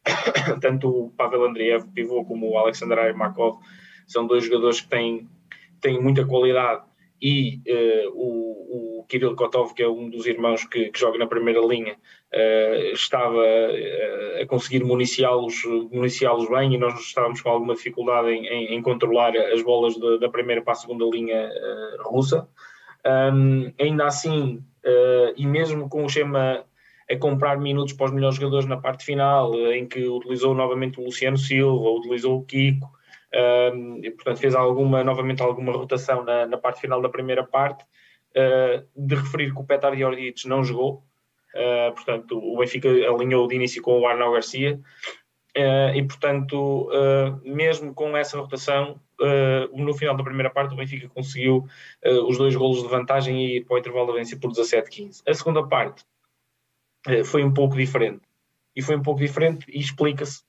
Tanto 0.61 0.89
o 0.89 1.11
Pavel 1.11 1.45
Andreev, 1.45 1.87
pivô, 1.93 2.25
como 2.25 2.51
o 2.51 2.59
Alexander 2.59 2.99
Armakov 2.99 3.59
são 4.11 4.27
dois 4.27 4.44
jogadores 4.44 4.81
que 4.81 4.88
têm, 4.88 5.29
têm 5.81 6.01
muita 6.01 6.25
qualidade 6.25 6.83
e 7.23 7.61
uh, 7.68 8.11
o, 8.14 9.01
o 9.01 9.05
Kirill 9.05 9.37
Kotov, 9.37 9.75
que 9.75 9.83
é 9.83 9.88
um 9.88 10.09
dos 10.09 10.27
irmãos 10.27 10.64
que, 10.64 10.88
que 10.88 10.99
joga 10.99 11.18
na 11.18 11.27
primeira 11.27 11.61
linha, 11.61 11.94
uh, 11.94 12.92
estava 12.94 13.37
uh, 13.37 14.42
a 14.42 14.46
conseguir 14.46 14.83
municiá-los 14.85 15.62
municiá 15.92 16.31
bem 16.51 16.75
e 16.75 16.79
nós 16.79 16.99
estávamos 16.99 17.42
com 17.42 17.51
alguma 17.51 17.75
dificuldade 17.75 18.31
em, 18.31 18.46
em, 18.46 18.75
em 18.75 18.83
controlar 18.83 19.37
as 19.37 19.62
bolas 19.62 19.94
de, 19.94 20.18
da 20.18 20.29
primeira 20.31 20.62
para 20.62 20.73
a 20.73 20.77
segunda 20.77 21.05
linha 21.05 21.51
russa. 22.01 22.49
Um, 23.05 23.73
ainda 23.79 24.07
assim, 24.07 24.62
uh, 24.85 25.33
e 25.37 25.46
mesmo 25.46 25.88
com 25.88 26.05
o 26.05 26.09
Schema 26.09 26.64
a 27.11 27.16
comprar 27.16 27.59
minutos 27.59 27.92
para 27.94 28.07
os 28.07 28.12
melhores 28.12 28.37
jogadores 28.37 28.66
na 28.66 28.77
parte 28.77 29.05
final, 29.05 29.53
uh, 29.53 29.73
em 29.73 29.87
que 29.87 30.07
utilizou 30.07 30.55
novamente 30.55 31.01
o 31.01 31.05
Luciano 31.05 31.38
Silva, 31.38 31.90
utilizou 31.90 32.38
o 32.38 32.44
Kiko, 32.44 32.88
uh, 33.35 34.05
e, 34.05 34.11
portanto 34.11 34.38
fez 34.38 34.55
alguma, 34.55 35.05
novamente 35.05 35.43
alguma 35.43 35.73
rotação 35.73 36.25
na, 36.25 36.47
na 36.47 36.59
parte 36.59 36.81
final 36.81 37.01
da 37.01 37.09
primeira 37.09 37.45
parte, 37.45 37.85
de 38.97 39.16
referir 39.16 39.53
que 39.53 39.61
o 39.61 39.64
Petar 39.64 39.97
Jordic 39.99 40.47
não 40.47 40.62
jogou, 40.62 41.03
portanto 41.97 42.38
o 42.38 42.57
Benfica 42.59 42.88
alinhou 42.88 43.49
de 43.49 43.57
início 43.57 43.83
com 43.83 43.99
o 43.99 44.07
Arnau 44.07 44.33
Garcia, 44.33 44.79
e 45.57 46.03
portanto 46.05 46.88
mesmo 47.43 47.93
com 47.93 48.16
essa 48.16 48.38
rotação 48.38 49.01
uh, 49.21 49.77
no 49.77 49.95
final 49.95 50.16
da 50.16 50.25
primeira 50.25 50.51
parte, 50.51 50.73
o 50.73 50.77
Benfica 50.77 51.09
conseguiu 51.09 51.69
uh, 52.05 52.27
os 52.27 52.38
dois 52.38 52.55
golos 52.57 52.83
de 52.83 52.88
vantagem 52.88 53.45
e 53.45 53.57
ir 53.59 53.64
para 53.64 53.77
o 53.77 53.79
intervalo 53.79 54.12
de 54.12 54.19
vencer 54.19 54.40
por 54.40 54.51
17-15. 54.51 55.23
A 55.27 55.35
segunda 55.35 55.66
parte 55.66 56.05
uh, 57.07 57.25
foi 57.25 57.45
um 57.45 57.53
pouco 57.53 57.77
diferente. 57.77 58.23
E 58.75 58.83
foi 58.83 58.97
um 58.97 59.03
pouco 59.03 59.21
diferente 59.21 59.66
e 59.69 59.79
explica-se. 59.79 60.43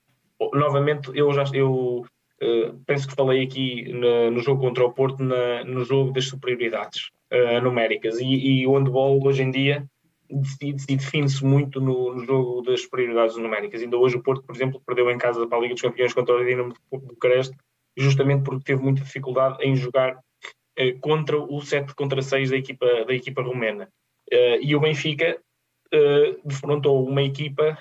Novamente, 0.53 1.11
eu 1.13 1.31
já 1.33 1.43
eu, 1.53 2.05
penso 2.85 3.07
que 3.07 3.15
falei 3.15 3.43
aqui 3.43 3.91
no, 3.93 4.39
jogo 4.39 4.61
contra 4.61 4.83
o 4.83 4.91
Porto, 4.91 5.23
na, 5.23 5.63
no 5.63 5.83
jogo 5.83 6.11
das 6.11 6.25
superioridades 6.25 7.09
numéricas. 7.61 8.19
E, 8.19 8.25
e 8.25 8.67
o 8.67 8.75
handball, 8.77 9.23
hoje 9.23 9.43
em 9.43 9.51
dia, 9.51 9.85
define-se 10.87 11.45
muito 11.45 11.79
no, 11.79 12.15
no, 12.15 12.25
jogo 12.25 12.61
das 12.61 12.81
superioridades 12.81 13.37
numéricas. 13.37 13.81
Ainda 13.81 13.97
hoje 13.97 14.17
o 14.17 14.23
Porto, 14.23 14.43
por 14.43 14.55
exemplo, 14.55 14.81
perdeu 14.85 15.09
em 15.11 15.17
casa 15.17 15.47
para 15.47 15.57
a 15.57 15.61
Liga 15.61 15.73
dos 15.73 15.81
Campeões 15.81 16.13
contra 16.13 16.35
o 16.35 16.45
Dinamo 16.45 16.73
de 16.73 16.99
Bucareste 16.99 17.55
justamente 17.97 18.43
porque 18.43 18.63
teve 18.63 18.81
muita 18.81 19.03
dificuldade 19.03 19.57
em 19.61 19.75
jogar 19.75 20.19
eh, 20.77 20.93
contra 20.93 21.37
o 21.37 21.61
7 21.61 21.93
contra 21.95 22.21
6 22.21 22.49
da 22.49 22.57
equipa, 22.57 23.05
da 23.05 23.13
equipa 23.13 23.41
romena. 23.41 23.89
Uh, 24.31 24.57
e 24.61 24.75
o 24.75 24.79
Benfica 24.79 25.37
uh, 25.93 26.47
defrontou 26.47 27.05
uma 27.05 27.21
equipa 27.21 27.77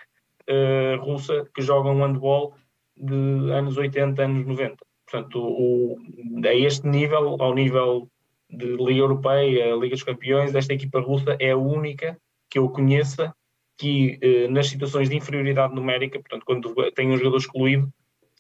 uh, 0.49 1.01
russa 1.01 1.49
que 1.55 1.63
joga 1.63 1.91
um 1.91 2.05
handball 2.05 2.55
de 3.01 3.51
anos 3.53 3.77
80, 3.77 4.23
anos 4.23 4.47
90. 4.47 4.77
Portanto, 5.11 5.41
o, 5.41 5.99
a 6.45 6.55
este 6.55 6.87
nível, 6.87 7.37
ao 7.41 7.55
nível 7.55 8.09
de 8.49 8.77
Liga 8.77 9.01
Europeia, 9.01 9.75
Liga 9.75 9.95
dos 9.95 10.05
Campeões, 10.05 10.55
esta 10.55 10.73
equipa 10.73 11.01
russa 11.01 11.37
é 11.41 11.51
a 11.51 11.57
única 11.57 12.17
que 12.49 12.59
eu 12.59 12.69
conheça 12.69 13.35
que 13.79 14.19
nas 14.51 14.69
situações 14.69 15.09
de 15.09 15.17
inferioridade 15.17 15.75
numérica, 15.75 16.21
portanto, 16.21 16.45
quando 16.45 16.93
tem 16.93 17.09
um 17.09 17.17
jogador 17.17 17.39
excluído, 17.39 17.91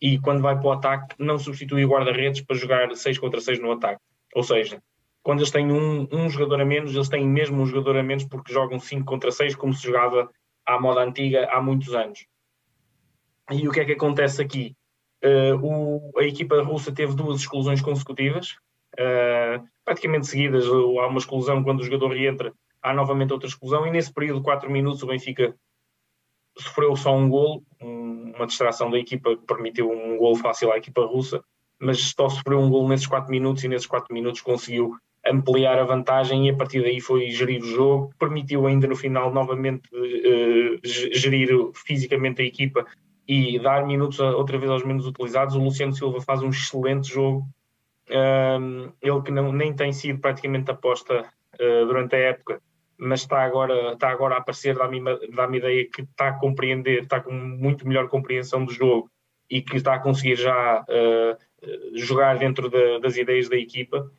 e 0.00 0.18
quando 0.18 0.40
vai 0.40 0.56
para 0.58 0.66
o 0.66 0.72
ataque 0.72 1.14
não 1.18 1.38
substitui 1.38 1.84
o 1.84 1.88
guarda-redes 1.88 2.40
para 2.40 2.56
jogar 2.56 2.94
6 2.94 3.18
contra 3.18 3.40
6 3.40 3.60
no 3.60 3.72
ataque. 3.72 4.00
Ou 4.34 4.42
seja, 4.42 4.82
quando 5.22 5.40
eles 5.40 5.50
têm 5.50 5.70
um, 5.70 6.08
um 6.10 6.30
jogador 6.30 6.60
a 6.60 6.64
menos, 6.64 6.94
eles 6.94 7.08
têm 7.08 7.26
mesmo 7.26 7.60
um 7.60 7.66
jogador 7.66 7.98
a 7.98 8.02
menos 8.02 8.24
porque 8.24 8.52
jogam 8.52 8.78
5 8.78 9.04
contra 9.04 9.30
6, 9.30 9.54
como 9.56 9.74
se 9.74 9.86
jogava 9.86 10.30
à 10.64 10.80
moda 10.80 11.02
antiga 11.02 11.48
há 11.50 11.60
muitos 11.60 11.94
anos. 11.94 12.24
E 13.50 13.66
o 13.66 13.72
que 13.72 13.80
é 13.80 13.84
que 13.84 13.92
acontece 13.92 14.40
aqui? 14.40 14.74
Uh, 15.22 15.56
o, 15.62 16.18
a 16.18 16.24
equipa 16.24 16.62
russa 16.62 16.92
teve 16.92 17.14
duas 17.14 17.40
exclusões 17.40 17.80
consecutivas, 17.80 18.56
uh, 18.94 19.62
praticamente 19.84 20.26
seguidas. 20.26 20.66
Há 20.66 21.06
uma 21.06 21.18
exclusão 21.18 21.62
quando 21.62 21.80
o 21.80 21.84
jogador 21.84 22.16
entra, 22.16 22.52
há 22.82 22.94
novamente 22.94 23.32
outra 23.32 23.48
exclusão, 23.48 23.86
e 23.86 23.90
nesse 23.90 24.12
período 24.12 24.38
de 24.38 24.44
4 24.44 24.70
minutos 24.70 25.02
o 25.02 25.06
Benfica 25.06 25.54
sofreu 26.56 26.96
só 26.96 27.14
um 27.14 27.28
golo, 27.28 27.62
um, 27.80 28.32
uma 28.36 28.46
distração 28.46 28.90
da 28.90 28.98
equipa 28.98 29.36
que 29.36 29.46
permitiu 29.46 29.90
um 29.90 30.16
golo 30.16 30.36
fácil 30.36 30.72
à 30.72 30.78
equipa 30.78 31.04
russa, 31.04 31.42
mas 31.78 31.98
só 32.16 32.28
sofreu 32.28 32.60
um 32.60 32.70
golo 32.70 32.88
nesses 32.88 33.06
4 33.06 33.30
minutos 33.30 33.64
e 33.64 33.68
nesses 33.68 33.86
4 33.86 34.12
minutos 34.14 34.40
conseguiu 34.40 34.96
ampliar 35.26 35.78
a 35.78 35.84
vantagem 35.84 36.46
e 36.46 36.50
a 36.50 36.56
partir 36.56 36.82
daí 36.82 37.00
foi 37.00 37.30
gerir 37.30 37.62
o 37.62 37.66
jogo, 37.66 38.10
permitiu 38.18 38.66
ainda 38.66 38.86
no 38.86 38.96
final 38.96 39.32
novamente 39.32 39.88
uh, 39.94 40.80
gerir 40.82 41.50
fisicamente 41.74 42.40
a 42.40 42.44
equipa 42.44 42.86
e 43.30 43.60
dar 43.60 43.86
minutos 43.86 44.18
outra 44.18 44.58
vez 44.58 44.68
aos 44.68 44.82
menos 44.82 45.06
utilizados. 45.06 45.54
O 45.54 45.62
Luciano 45.62 45.92
Silva 45.92 46.20
faz 46.20 46.42
um 46.42 46.48
excelente 46.48 47.08
jogo, 47.08 47.46
um, 48.10 48.92
ele 49.00 49.22
que 49.22 49.30
não, 49.30 49.52
nem 49.52 49.72
tem 49.72 49.92
sido 49.92 50.18
praticamente 50.18 50.68
aposta 50.68 51.20
uh, 51.54 51.86
durante 51.86 52.16
a 52.16 52.18
época, 52.18 52.60
mas 52.98 53.20
está 53.20 53.44
agora, 53.44 53.92
está 53.92 54.10
agora 54.10 54.34
a 54.34 54.38
aparecer, 54.38 54.76
dá-me 54.76 55.00
dá 55.00 55.46
ideia 55.46 55.88
que 55.88 56.02
está 56.02 56.30
a 56.30 56.32
compreender, 56.40 57.04
está 57.04 57.20
com 57.20 57.30
muito 57.30 57.86
melhor 57.86 58.08
compreensão 58.08 58.64
do 58.64 58.72
jogo 58.72 59.08
e 59.48 59.62
que 59.62 59.76
está 59.76 59.94
a 59.94 60.00
conseguir 60.00 60.34
já 60.34 60.80
uh, 60.80 61.96
jogar 61.96 62.36
dentro 62.36 62.68
de, 62.68 62.98
das 62.98 63.16
ideias 63.16 63.48
da 63.48 63.56
equipa. 63.56 64.10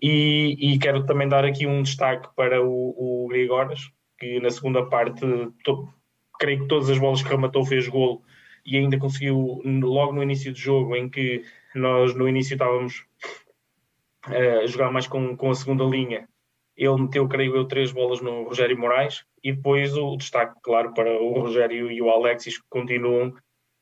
E, 0.00 0.56
e, 0.60 0.78
quero 0.78 1.06
também 1.06 1.26
dar 1.26 1.44
aqui 1.44 1.66
um 1.66 1.82
destaque 1.82 2.28
para 2.36 2.62
o, 2.62 3.24
o 3.24 3.28
Grigoras, 3.28 3.90
que 4.18 4.38
na 4.40 4.50
segunda 4.50 4.84
parte, 4.84 5.22
to, 5.64 5.88
creio 6.38 6.60
que 6.60 6.68
todas 6.68 6.90
as 6.90 6.98
bolas 6.98 7.22
que 7.22 7.30
rematou 7.30 7.64
fez 7.64 7.88
golo 7.88 8.22
e 8.68 8.76
ainda 8.76 8.98
conseguiu, 8.98 9.62
logo 9.64 10.12
no 10.12 10.22
início 10.22 10.52
do 10.52 10.58
jogo, 10.58 10.94
em 10.94 11.08
que 11.08 11.42
nós 11.74 12.14
no 12.14 12.28
início 12.28 12.52
estávamos 12.52 13.06
uh, 14.26 14.60
a 14.62 14.66
jogar 14.66 14.92
mais 14.92 15.06
com, 15.06 15.34
com 15.34 15.50
a 15.50 15.54
segunda 15.54 15.84
linha, 15.84 16.28
ele 16.76 17.00
meteu, 17.00 17.26
creio 17.26 17.56
eu, 17.56 17.64
três 17.64 17.90
bolas 17.90 18.20
no 18.20 18.44
Rogério 18.44 18.78
Moraes 18.78 19.24
e 19.42 19.52
depois 19.52 19.96
o 19.96 20.16
destaque, 20.18 20.54
claro, 20.62 20.92
para 20.92 21.10
o 21.10 21.40
Rogério 21.40 21.90
e 21.90 22.02
o 22.02 22.10
Alexis, 22.10 22.58
que 22.58 22.66
continuam, 22.68 23.32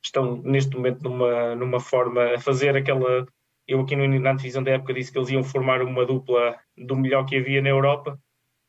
estão 0.02 0.36
neste 0.36 0.76
momento 0.76 1.02
numa, 1.02 1.56
numa 1.56 1.80
forma 1.80 2.34
a 2.34 2.38
fazer 2.38 2.76
aquela 2.76 3.26
eu 3.66 3.80
aqui 3.80 3.96
no, 3.96 4.06
na 4.20 4.34
divisão 4.34 4.62
da 4.62 4.70
época 4.70 4.94
disse 4.94 5.10
que 5.10 5.18
eles 5.18 5.30
iam 5.30 5.42
formar 5.42 5.82
uma 5.82 6.06
dupla 6.06 6.56
do 6.76 6.94
melhor 6.94 7.24
que 7.24 7.36
havia 7.36 7.60
na 7.60 7.70
Europa 7.70 8.16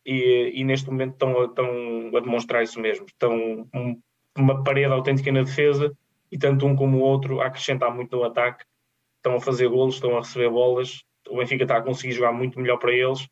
e, 0.03 0.51
e 0.55 0.63
neste 0.63 0.89
momento 0.89 1.13
estão, 1.13 1.45
estão 1.45 2.17
a 2.17 2.19
demonstrar 2.19 2.63
isso 2.63 2.79
mesmo. 2.79 3.05
Estão 3.05 3.69
um, 3.75 4.01
uma 4.35 4.63
parede 4.63 4.91
autêntica 4.91 5.31
na 5.31 5.43
defesa 5.43 5.95
e 6.31 6.37
tanto 6.37 6.65
um 6.65 6.75
como 6.75 6.97
o 6.97 7.01
outro 7.01 7.41
a 7.41 7.47
acrescentar 7.47 7.93
muito 7.93 8.15
no 8.15 8.23
ataque. 8.23 8.65
Estão 9.17 9.35
a 9.35 9.41
fazer 9.41 9.67
golos, 9.67 9.95
estão 9.95 10.15
a 10.15 10.19
receber 10.19 10.49
bolas. 10.49 11.03
O 11.29 11.37
Benfica 11.37 11.63
está 11.63 11.77
a 11.77 11.81
conseguir 11.81 12.13
jogar 12.13 12.31
muito 12.31 12.59
melhor 12.59 12.77
para 12.77 12.93
eles 12.93 13.27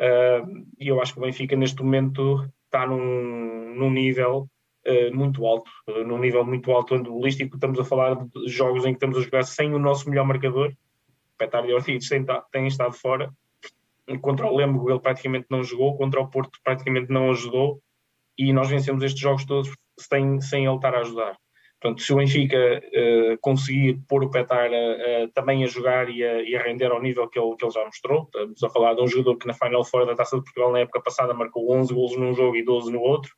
uh, 0.00 0.66
e 0.78 0.88
eu 0.88 1.00
acho 1.00 1.12
que 1.12 1.18
o 1.18 1.22
Benfica 1.22 1.56
neste 1.56 1.82
momento 1.82 2.48
está 2.64 2.86
num, 2.86 3.74
num 3.74 3.90
nível 3.90 4.48
Uh, 4.82 5.14
muito 5.14 5.44
alto, 5.44 5.70
uh, 5.90 6.04
num 6.04 6.16
nível 6.16 6.42
muito 6.42 6.72
alto 6.72 6.94
handbolístico. 6.94 7.54
Estamos 7.54 7.78
a 7.78 7.84
falar 7.84 8.14
de 8.14 8.48
jogos 8.48 8.86
em 8.86 8.92
que 8.92 8.96
estamos 8.96 9.18
a 9.18 9.20
jogar 9.20 9.42
sem 9.42 9.74
o 9.74 9.78
nosso 9.78 10.08
melhor 10.08 10.24
marcador, 10.24 10.72
Petar 11.36 11.66
e 11.66 11.74
Ortiz 11.74 12.08
têm 12.50 12.66
estado 12.66 12.94
fora. 12.94 13.30
Contra 14.22 14.46
o 14.46 14.56
Lembo 14.56 14.90
ele 14.90 14.98
praticamente 14.98 15.48
não 15.50 15.62
jogou, 15.62 15.98
contra 15.98 16.18
o 16.22 16.28
Porto 16.28 16.58
praticamente 16.64 17.12
não 17.12 17.30
ajudou 17.30 17.78
e 18.38 18.54
nós 18.54 18.70
vencemos 18.70 19.02
estes 19.02 19.20
jogos 19.20 19.44
todos 19.44 19.70
sem, 19.98 20.40
sem 20.40 20.64
ele 20.64 20.76
estar 20.76 20.94
a 20.94 21.00
ajudar. 21.00 21.36
Portanto, 21.80 22.02
se 22.02 22.12
o 22.12 22.16
Benfica 22.16 22.58
uh, 22.58 23.38
conseguir 23.40 24.02
pôr 24.06 24.22
o 24.22 24.30
Petar 24.30 24.70
uh, 24.70 25.24
uh, 25.24 25.28
também 25.32 25.64
a 25.64 25.66
jogar 25.66 26.10
e 26.10 26.22
a, 26.22 26.42
e 26.42 26.54
a, 26.54 26.62
render 26.62 26.92
ao 26.92 27.00
nível 27.00 27.26
que 27.26 27.38
ele, 27.38 27.56
que 27.56 27.64
ele 27.64 27.72
já 27.72 27.82
mostrou, 27.82 28.24
estamos 28.24 28.62
a 28.62 28.68
falar 28.68 28.94
de 28.94 29.00
um 29.00 29.08
jogador 29.08 29.38
que 29.38 29.46
na 29.46 29.54
Final 29.54 29.82
Four 29.82 30.04
da 30.04 30.14
Taça 30.14 30.36
de 30.36 30.42
Portugal 30.42 30.72
na 30.72 30.80
época 30.80 31.00
passada 31.00 31.32
marcou 31.32 31.72
11 31.72 31.94
golos 31.94 32.16
num 32.18 32.34
jogo 32.34 32.54
e 32.54 32.62
12 32.62 32.92
no 32.92 33.00
outro. 33.00 33.34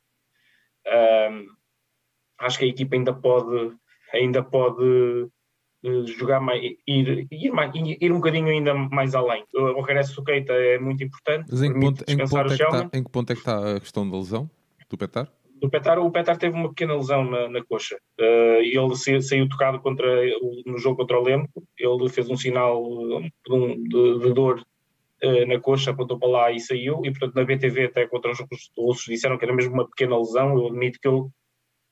acho 2.39 2.59
que 2.59 2.65
a 2.65 2.67
equipa 2.67 2.97
ainda 2.97 3.13
pode, 3.13 3.77
ainda 4.13 4.43
pode 4.43 5.29
jogar 6.17 6.41
mais, 6.41 6.61
ir, 6.61 7.27
ir, 7.31 7.51
mais, 7.51 7.71
ir 7.73 8.11
um 8.11 8.15
bocadinho 8.15 8.49
ainda 8.49 8.73
mais 8.73 9.15
além. 9.15 9.45
O 9.53 9.79
regresso 9.79 10.15
do 10.17 10.23
Keita 10.23 10.51
é 10.51 10.77
muito 10.77 11.01
importante. 11.01 11.47
Mas 11.49 11.63
em 11.63 11.73
que, 11.73 11.79
ponto, 11.79 12.03
em, 12.05 12.17
que 12.17 12.29
ponto 12.29 12.53
é 12.53 12.57
que 12.57 12.63
está, 12.63 12.89
em 12.93 13.03
que 13.03 13.09
ponto 13.09 13.31
é 13.31 13.35
que 13.35 13.41
está 13.41 13.75
a 13.75 13.79
questão 13.79 14.09
da 14.09 14.17
lesão 14.17 14.49
do 14.89 14.97
Petar? 14.97 15.31
Do 15.63 15.69
Petar, 15.69 15.97
o 15.97 16.11
Petar 16.11 16.37
teve 16.37 16.57
uma 16.57 16.67
pequena 16.67 16.93
lesão 16.93 17.23
na, 17.23 17.47
na 17.47 17.63
coxa. 17.63 17.97
Uh, 18.19 18.59
ele 18.61 19.21
saiu, 19.21 19.47
tocado 19.47 19.79
contra, 19.79 20.05
no 20.65 20.77
jogo 20.77 20.97
contra 20.97 21.17
o 21.17 21.23
Lemco. 21.23 21.63
Ele 21.79 22.09
fez 22.09 22.29
um 22.29 22.35
sinal 22.35 22.83
de, 23.47 23.77
de, 23.87 24.19
de 24.19 24.33
dor 24.33 24.59
uh, 25.23 25.47
na 25.47 25.57
coxa, 25.61 25.91
apontou 25.91 26.19
para 26.19 26.27
lá 26.27 26.51
e 26.51 26.59
saiu. 26.59 26.99
E, 27.05 27.11
portanto, 27.11 27.35
na 27.35 27.45
BTV, 27.45 27.85
até 27.85 28.05
contra 28.05 28.31
os 28.31 28.39
russos, 28.77 29.05
disseram 29.05 29.37
que 29.37 29.45
era 29.45 29.55
mesmo 29.55 29.73
uma 29.73 29.87
pequena 29.87 30.17
lesão. 30.17 30.53
Eu 30.57 30.67
admito 30.67 30.99
que 31.01 31.07
ele 31.07 31.29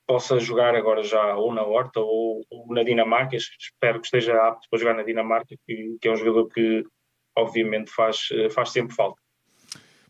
possa 0.06 0.38
jogar 0.38 0.74
agora 0.74 1.02
já 1.02 1.34
ou 1.38 1.54
na 1.54 1.64
Horta 1.64 1.98
ou, 1.98 2.44
ou, 2.50 2.74
na 2.74 2.82
Dinamarca. 2.82 3.38
Espero 3.38 4.00
que 4.00 4.06
esteja 4.06 4.34
apto 4.48 4.68
para 4.70 4.80
jogar 4.80 4.94
na 4.94 5.02
Dinamarca, 5.02 5.56
que, 5.66 5.96
que, 5.98 6.08
é 6.08 6.12
um 6.12 6.16
jogador 6.16 6.46
que 6.48 6.84
obviamente 7.34 7.90
faz, 7.90 8.28
faz 8.54 8.68
sempre 8.68 8.94
falta. 8.94 9.21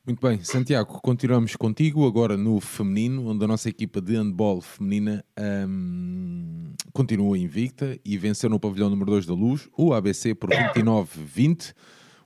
Muito 0.04 0.20
bem, 0.20 0.42
Santiago, 0.42 1.00
continuamos 1.00 1.54
contigo 1.54 2.04
agora 2.04 2.36
no 2.36 2.58
feminino, 2.58 3.28
onde 3.28 3.44
a 3.44 3.46
nossa 3.46 3.68
equipa 3.68 4.00
de 4.00 4.16
handball 4.16 4.60
feminina 4.60 5.24
um, 5.68 6.72
continua 6.92 7.38
invicta 7.38 7.96
e 8.04 8.18
venceu 8.18 8.50
no 8.50 8.58
pavilhão 8.58 8.90
número 8.90 9.12
2 9.12 9.26
da 9.26 9.32
Luz 9.32 9.68
o 9.78 9.94
ABC 9.94 10.34
por 10.34 10.50
29-20, 10.50 11.72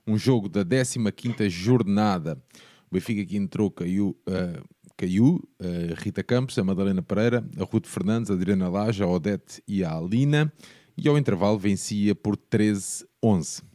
um 0.07 0.17
jogo 0.17 0.49
da 0.49 0.65
15ª 0.65 1.47
jornada. 1.51 2.41
O 2.89 2.95
Benfica 2.95 3.21
aqui 3.21 3.37
entrou, 3.37 3.69
caiu, 3.69 4.17
uh, 4.27 4.67
caiu 4.97 5.47
a 5.59 6.01
Rita 6.01 6.23
Campos, 6.23 6.57
a 6.57 6.63
Madalena 6.63 7.03
Pereira, 7.03 7.47
a 7.59 7.63
Ruth 7.63 7.85
Fernandes, 7.85 8.31
a 8.31 8.33
Adriana 8.33 8.69
Laja, 8.69 9.05
a 9.05 9.07
Odete 9.07 9.61
e 9.67 9.83
a 9.83 9.93
Alina. 9.93 10.51
E 10.97 11.07
ao 11.07 11.15
intervalo 11.15 11.59
vencia 11.59 12.15
por 12.15 12.35
13-11. 12.35 13.66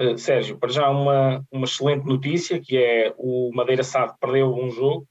Eh, 0.00 0.16
Sérgio, 0.16 0.56
para 0.56 0.70
já 0.70 0.88
uma, 0.88 1.44
uma 1.52 1.64
excelente 1.66 2.06
notícia, 2.06 2.58
que 2.58 2.78
é 2.78 3.12
o 3.18 3.50
Madeira 3.52 3.84
Sado 3.84 4.16
perdeu 4.18 4.54
um 4.54 4.70
jogo 4.70 5.06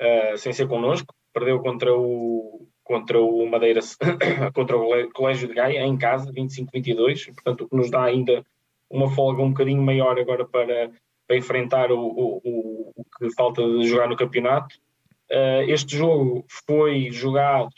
uh, 0.00 0.38
sem 0.38 0.50
ser 0.50 0.66
connosco, 0.66 1.14
perdeu 1.30 1.60
contra 1.60 1.94
o, 1.94 2.66
contra 2.82 3.20
o 3.20 3.46
Madeira, 3.46 3.80
contra 4.54 4.78
o 4.78 5.12
Colégio 5.12 5.46
de 5.46 5.54
Gaia, 5.54 5.84
em 5.84 5.98
casa, 5.98 6.32
25-22, 6.32 7.34
portanto 7.34 7.64
o 7.64 7.68
que 7.68 7.76
nos 7.76 7.90
dá 7.90 8.04
ainda 8.04 8.42
uma 8.88 9.10
folga 9.10 9.42
um 9.42 9.50
bocadinho 9.50 9.82
maior 9.82 10.18
agora 10.18 10.46
para 10.46 10.90
para 11.26 11.36
enfrentar 11.36 11.90
o, 11.92 11.98
o, 11.98 12.92
o, 12.96 13.04
que 13.16 13.30
falta 13.34 13.62
de 13.62 13.86
jogar 13.86 14.08
no 14.08 14.16
campeonato. 14.16 14.74
Uh, 15.30 15.62
este 15.68 15.96
jogo 15.96 16.44
foi 16.66 17.10
jogado 17.10 17.70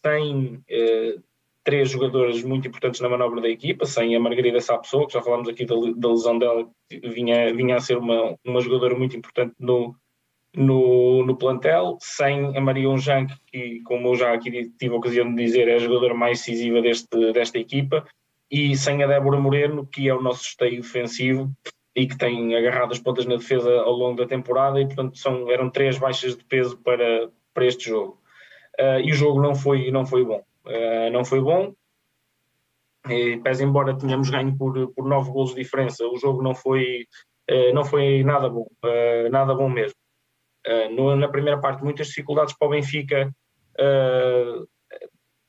sem 0.00 0.56
uh, 0.56 1.22
três 1.64 1.90
jogadores 1.90 2.42
muito 2.42 2.68
importantes 2.68 3.00
na 3.00 3.08
manobra 3.08 3.40
da 3.40 3.48
equipa, 3.48 3.84
sem 3.86 4.14
a 4.14 4.20
Margarida 4.20 4.60
Sapessoa, 4.60 5.06
que 5.06 5.12
já 5.12 5.22
falamos 5.22 5.48
aqui 5.48 5.64
da, 5.64 5.74
da, 5.96 6.08
lesão 6.08 6.38
dela, 6.38 6.68
vinha, 6.90 7.52
vinha 7.54 7.76
a 7.76 7.80
ser 7.80 7.98
uma, 7.98 8.36
uma 8.44 8.60
jogadora 8.60 8.96
muito 8.96 9.16
importante 9.16 9.54
no, 9.58 9.94
no, 10.54 11.24
no 11.24 11.36
plantel, 11.36 11.98
sem 12.00 12.56
a 12.56 12.60
Maria 12.60 12.88
Unjan, 12.88 13.26
que, 13.46 13.80
como 13.84 14.08
eu 14.08 14.16
já 14.16 14.32
aqui 14.32 14.70
tive 14.78 14.94
a 14.94 14.98
ocasião 14.98 15.34
de 15.34 15.42
dizer, 15.42 15.68
é 15.68 15.74
a 15.74 15.78
jogadora 15.78 16.14
mais 16.14 16.38
decisiva 16.38 16.80
deste, 16.80 17.32
desta 17.32 17.58
equipa, 17.58 18.06
e 18.50 18.76
sem 18.76 19.02
a 19.02 19.06
Débora 19.06 19.38
Moreno, 19.38 19.86
que 19.86 20.08
é 20.08 20.14
o 20.14 20.22
nosso 20.22 20.42
esteio 20.42 20.80
defensivo, 20.80 21.50
e 21.94 22.06
que 22.06 22.16
tem 22.16 22.54
agarrado 22.56 22.92
as 22.92 22.98
pontas 22.98 23.26
na 23.26 23.36
defesa 23.36 23.70
ao 23.80 23.92
longo 23.92 24.16
da 24.16 24.26
temporada 24.26 24.80
e 24.80 24.86
portanto 24.86 25.18
são, 25.18 25.50
eram 25.50 25.68
três 25.68 25.98
baixas 25.98 26.36
de 26.36 26.44
peso 26.44 26.78
para, 26.78 27.28
para 27.52 27.66
este 27.66 27.88
jogo. 27.88 28.20
Uh, 28.78 29.00
e 29.04 29.10
o 29.10 29.14
jogo 29.14 29.42
não 29.42 29.54
foi, 29.54 29.90
não 29.90 30.06
foi 30.06 30.24
bom. 30.24 30.42
Uh, 30.70 31.10
não 31.10 31.24
foi 31.24 31.40
bom. 31.40 31.72
E, 33.08 33.38
pese 33.38 33.64
embora 33.64 33.96
tenhamos 33.96 34.30
ganho 34.30 34.56
por, 34.56 34.92
por 34.94 35.08
nove 35.08 35.30
golos 35.32 35.54
de 35.54 35.62
diferença, 35.62 36.06
o 36.06 36.16
jogo 36.16 36.42
não 36.42 36.54
foi, 36.54 37.06
uh, 37.50 37.74
não 37.74 37.84
foi 37.84 38.22
nada 38.22 38.48
bom. 38.48 38.66
nada 39.30 39.54
bom 39.54 39.68
mesmo. 39.68 39.98
No, 40.94 41.16
na 41.16 41.26
primeira 41.26 41.58
parte, 41.58 41.82
muitas 41.82 42.08
dificuldades 42.08 42.54
para 42.56 42.68
o 42.68 42.70
Benfica. 42.70 43.34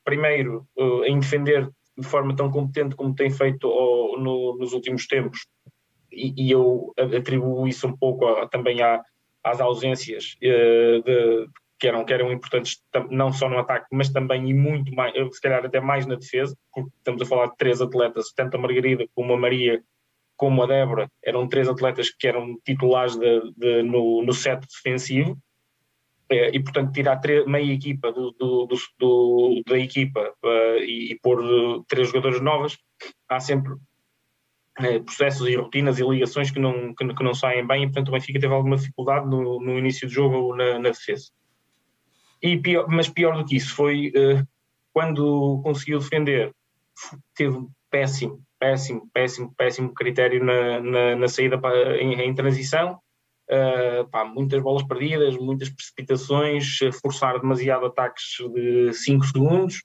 primeiro, 0.02 0.66
em 1.04 1.18
defender 1.18 1.70
de 1.96 2.06
forma 2.06 2.34
tão 2.34 2.50
competente 2.50 2.96
como 2.96 3.14
tem 3.14 3.30
feito 3.30 3.66
ao, 3.66 4.18
no, 4.18 4.56
nos 4.56 4.72
últimos 4.72 5.06
tempos, 5.06 5.46
e, 6.10 6.46
e 6.46 6.50
eu 6.50 6.92
atribuo 6.96 7.66
isso 7.66 7.86
um 7.86 7.96
pouco 7.96 8.26
a, 8.26 8.48
também 8.48 8.82
à, 8.82 9.02
às 9.42 9.60
ausências 9.60 10.36
uh, 10.36 11.02
de, 11.02 11.46
que, 11.82 11.88
eram, 11.88 12.04
que 12.04 12.12
eram 12.12 12.30
importantes 12.30 12.80
não 13.10 13.32
só 13.32 13.48
no 13.48 13.58
ataque, 13.58 13.86
mas 13.90 14.08
também 14.08 14.48
e 14.48 14.54
muito 14.54 14.94
mais, 14.94 15.12
se 15.34 15.40
calhar 15.40 15.66
até 15.66 15.80
mais 15.80 16.06
na 16.06 16.14
defesa, 16.14 16.56
porque 16.72 16.88
estamos 16.96 17.20
a 17.20 17.26
falar 17.26 17.46
de 17.46 17.56
três 17.56 17.82
atletas, 17.82 18.32
tanto 18.36 18.56
a 18.56 18.60
Margarida 18.60 19.04
como 19.16 19.32
a 19.32 19.36
Maria, 19.36 19.82
como 20.36 20.62
a 20.62 20.66
Débora, 20.66 21.10
eram 21.24 21.48
três 21.48 21.68
atletas 21.68 22.08
que 22.08 22.28
eram 22.28 22.56
titulares 22.64 23.16
de, 23.16 23.52
de, 23.56 23.82
no, 23.82 24.22
no 24.22 24.32
set 24.32 24.64
defensivo, 24.64 25.36
eh, 26.30 26.50
e 26.54 26.62
portanto 26.62 26.92
tirar 26.92 27.20
meia 27.48 27.72
equipa 27.72 28.12
do, 28.12 28.30
do, 28.30 28.68
do, 29.00 29.62
da 29.66 29.76
equipa 29.76 30.32
uh, 30.44 30.78
e, 30.78 31.10
e, 31.10 31.18
pôr 31.20 31.84
três 31.88 32.06
jogadores 32.06 32.40
novas, 32.40 32.78
há 33.28 33.40
sempre 33.40 33.72
uh, 33.72 35.04
processos 35.04 35.48
e 35.48 35.56
rotinas 35.56 35.98
e 35.98 36.04
ligações 36.04 36.52
que 36.52 36.60
não, 36.60 36.94
que, 36.94 37.12
que, 37.12 37.24
não 37.24 37.34
saem 37.34 37.66
bem, 37.66 37.82
e 37.82 37.86
portanto 37.86 38.10
o 38.10 38.12
Benfica 38.12 38.38
teve 38.38 38.54
alguma 38.54 38.76
dificuldade 38.76 39.28
no, 39.28 39.60
no 39.60 39.76
início 39.76 40.06
do 40.06 40.14
jogo 40.14 40.54
na, 40.54 40.78
na 40.78 40.90
defesa. 40.90 41.32
E 42.42 42.58
pior, 42.58 42.88
mas 42.88 43.08
pior 43.08 43.36
do 43.36 43.44
que 43.44 43.56
isso 43.56 43.74
foi 43.74 44.08
uh, 44.08 44.46
quando 44.92 45.60
conseguiu 45.62 45.98
defender, 45.98 46.52
teve 47.34 47.56
péssimo, 47.90 48.42
péssimo, 48.58 49.08
péssimo, 49.12 49.54
péssimo 49.56 49.94
critério 49.94 50.44
na, 50.44 50.80
na, 50.80 51.16
na 51.16 51.28
saída 51.28 51.60
em, 52.00 52.14
em 52.20 52.34
transição. 52.34 52.98
Uh, 53.50 54.08
pá, 54.08 54.24
muitas 54.24 54.62
bolas 54.62 54.82
perdidas, 54.84 55.36
muitas 55.36 55.68
precipitações, 55.68 56.78
forçar 57.02 57.38
demasiado 57.38 57.84
ataques 57.84 58.36
de 58.54 58.92
5 58.94 59.26
segundos, 59.26 59.82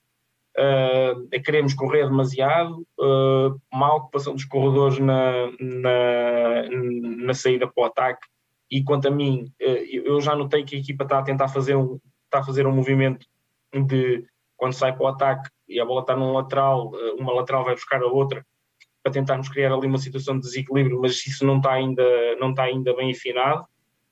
uh, 0.58 1.42
queremos 1.44 1.74
correr 1.74 2.08
demasiado, 2.08 2.88
uh, 3.00 3.60
má 3.74 3.94
ocupação 3.96 4.36
dos 4.36 4.46
corredores 4.46 5.00
na, 5.00 5.52
na, 5.60 6.70
na, 7.26 7.34
saída 7.34 7.68
para 7.68 7.84
o 7.84 7.86
ataque. 7.86 8.26
E 8.72 8.84
quanto 8.84 9.08
a 9.08 9.12
mim, 9.12 9.52
eu 9.60 10.22
já 10.22 10.36
notei 10.36 10.64
que 10.64 10.76
a 10.76 10.80
equipa 10.80 11.04
está 11.04 11.20
a 11.20 11.24
tentar 11.24 11.48
fazer 11.48 11.76
um, 11.76 11.98
está 12.28 12.40
a 12.40 12.44
fazer 12.44 12.68
um 12.68 12.72
movimento 12.72 13.26
de 13.74 14.26
quando 14.56 14.74
sai 14.74 14.94
para 14.94 15.04
o 15.04 15.08
ataque 15.08 15.50
e 15.68 15.80
a 15.80 15.86
bola 15.86 16.02
está 16.02 16.16
num 16.16 16.34
lateral, 16.34 16.92
uma 17.18 17.34
lateral 17.34 17.64
vai 17.64 17.76
buscar 17.76 18.02
a 18.02 18.08
outra, 18.08 18.46
para 19.08 19.14
tentarmos 19.14 19.48
criar 19.50 19.74
ali 19.74 19.88
uma 19.88 19.98
situação 19.98 20.36
de 20.36 20.42
desequilíbrio, 20.42 21.00
mas 21.00 21.26
isso 21.26 21.46
não 21.46 21.58
está 21.58 21.74
ainda, 21.74 22.36
não 22.40 22.50
está 22.52 22.64
ainda 22.64 22.94
bem 22.96 23.12
afinado 23.12 23.64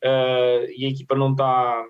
uh, 0.03 0.65
e 0.75 0.85
a 0.85 0.89
equipa 0.89 1.15
não 1.15 1.31
está, 1.31 1.85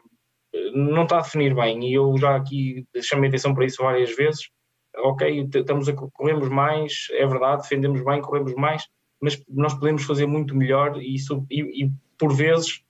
não 0.74 1.04
está 1.04 1.20
a 1.20 1.22
definir 1.22 1.54
bem. 1.54 1.88
E 1.88 1.94
eu 1.94 2.18
já 2.18 2.36
aqui 2.36 2.88
chamei 3.02 3.30
atenção 3.30 3.54
para 3.54 3.66
isso 3.66 3.82
várias 3.82 4.16
vezes. 4.16 4.50
Ok, 4.98 5.50
estamos 5.54 5.90
a 5.90 5.94
corremos 5.94 6.50
mais, 6.50 7.08
é 7.12 7.28
verdade, 7.28 7.64
defendemos 7.64 8.04
bem, 8.04 8.22
corremos 8.22 8.54
mais, 8.56 8.88
mas 9.22 9.44
nós 9.50 9.74
podemos 9.74 10.04
fazer 10.04 10.26
muito 10.26 10.56
melhor 10.56 10.98
e, 10.98 11.16
e, 11.52 11.84
e 11.84 11.92
por 12.18 12.34
vezes 12.34 12.82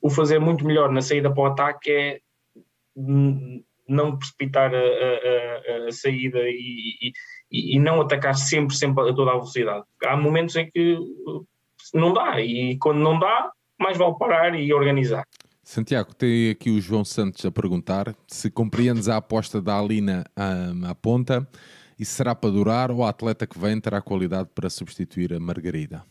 o 0.00 0.08
fazer 0.08 0.38
muito 0.38 0.64
melhor 0.64 0.90
na 0.90 1.02
saída 1.02 1.32
para 1.32 1.42
o 1.42 1.46
ataque 1.46 1.90
é 1.90 2.20
não 2.96 4.16
precipitar 4.16 4.72
a, 4.74 4.78
a, 4.78 5.88
a 5.88 5.92
saída 5.92 6.38
e, 6.40 7.12
e, 7.50 7.76
e, 7.76 7.78
não 7.78 8.00
atacar 8.00 8.34
sempre, 8.34 8.76
sempre 8.76 9.08
a 9.08 9.14
toda 9.14 9.30
a 9.30 9.34
velocidade. 9.34 9.84
Há 10.04 10.16
momentos 10.16 10.56
em 10.56 10.70
que 10.70 10.98
não 11.94 12.12
dá, 12.12 12.40
e 12.40 12.78
quando 12.78 12.98
não 12.98 13.18
dá, 13.18 13.50
mais 13.78 13.98
vale 13.98 14.16
parar 14.18 14.54
e 14.54 14.72
organizar. 14.72 15.24
Santiago, 15.62 16.14
tem 16.14 16.50
aqui 16.50 16.70
o 16.70 16.80
João 16.80 17.04
Santos 17.04 17.44
a 17.44 17.50
perguntar 17.50 18.14
se 18.26 18.50
compreendes 18.50 19.08
a 19.08 19.16
aposta 19.16 19.60
da 19.60 19.78
Alina 19.78 20.24
um, 20.36 20.86
à 20.86 20.94
ponta 20.94 21.48
e 21.98 22.04
será 22.04 22.34
para 22.34 22.50
durar 22.50 22.90
ou 22.90 23.04
a 23.04 23.08
atleta 23.08 23.46
que 23.46 23.58
vem 23.58 23.80
terá 23.80 24.00
qualidade 24.02 24.48
para 24.54 24.68
substituir 24.68 25.32
a 25.32 25.38
Margarida? 25.38 26.04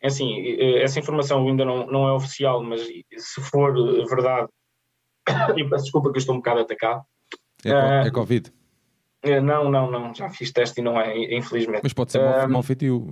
É 0.00 0.06
assim, 0.06 0.56
essa 0.78 0.98
informação 0.98 1.46
ainda 1.46 1.64
não, 1.64 1.86
não 1.86 2.08
é 2.08 2.12
oficial, 2.12 2.62
mas 2.62 2.80
se 2.80 3.40
for 3.40 3.72
verdade, 4.08 4.48
e 5.56 5.68
peço 5.68 5.84
desculpa 5.84 6.10
que 6.10 6.16
eu 6.16 6.20
estou 6.20 6.34
um 6.34 6.38
bocado 6.38 6.60
atacado. 6.60 7.02
É, 7.64 7.72
uh, 7.72 8.06
é 8.06 8.10
Covid? 8.10 8.52
Eh, 9.22 9.40
não, 9.40 9.70
não, 9.70 9.88
não, 9.88 10.12
já 10.12 10.28
fiz 10.28 10.50
teste 10.50 10.80
e 10.80 10.84
não 10.84 11.00
é, 11.00 11.36
infelizmente. 11.36 11.82
Mas 11.84 11.92
pode 11.92 12.10
ser 12.10 12.20
um, 12.20 12.48
mal 12.48 12.62
feitio. 12.62 13.06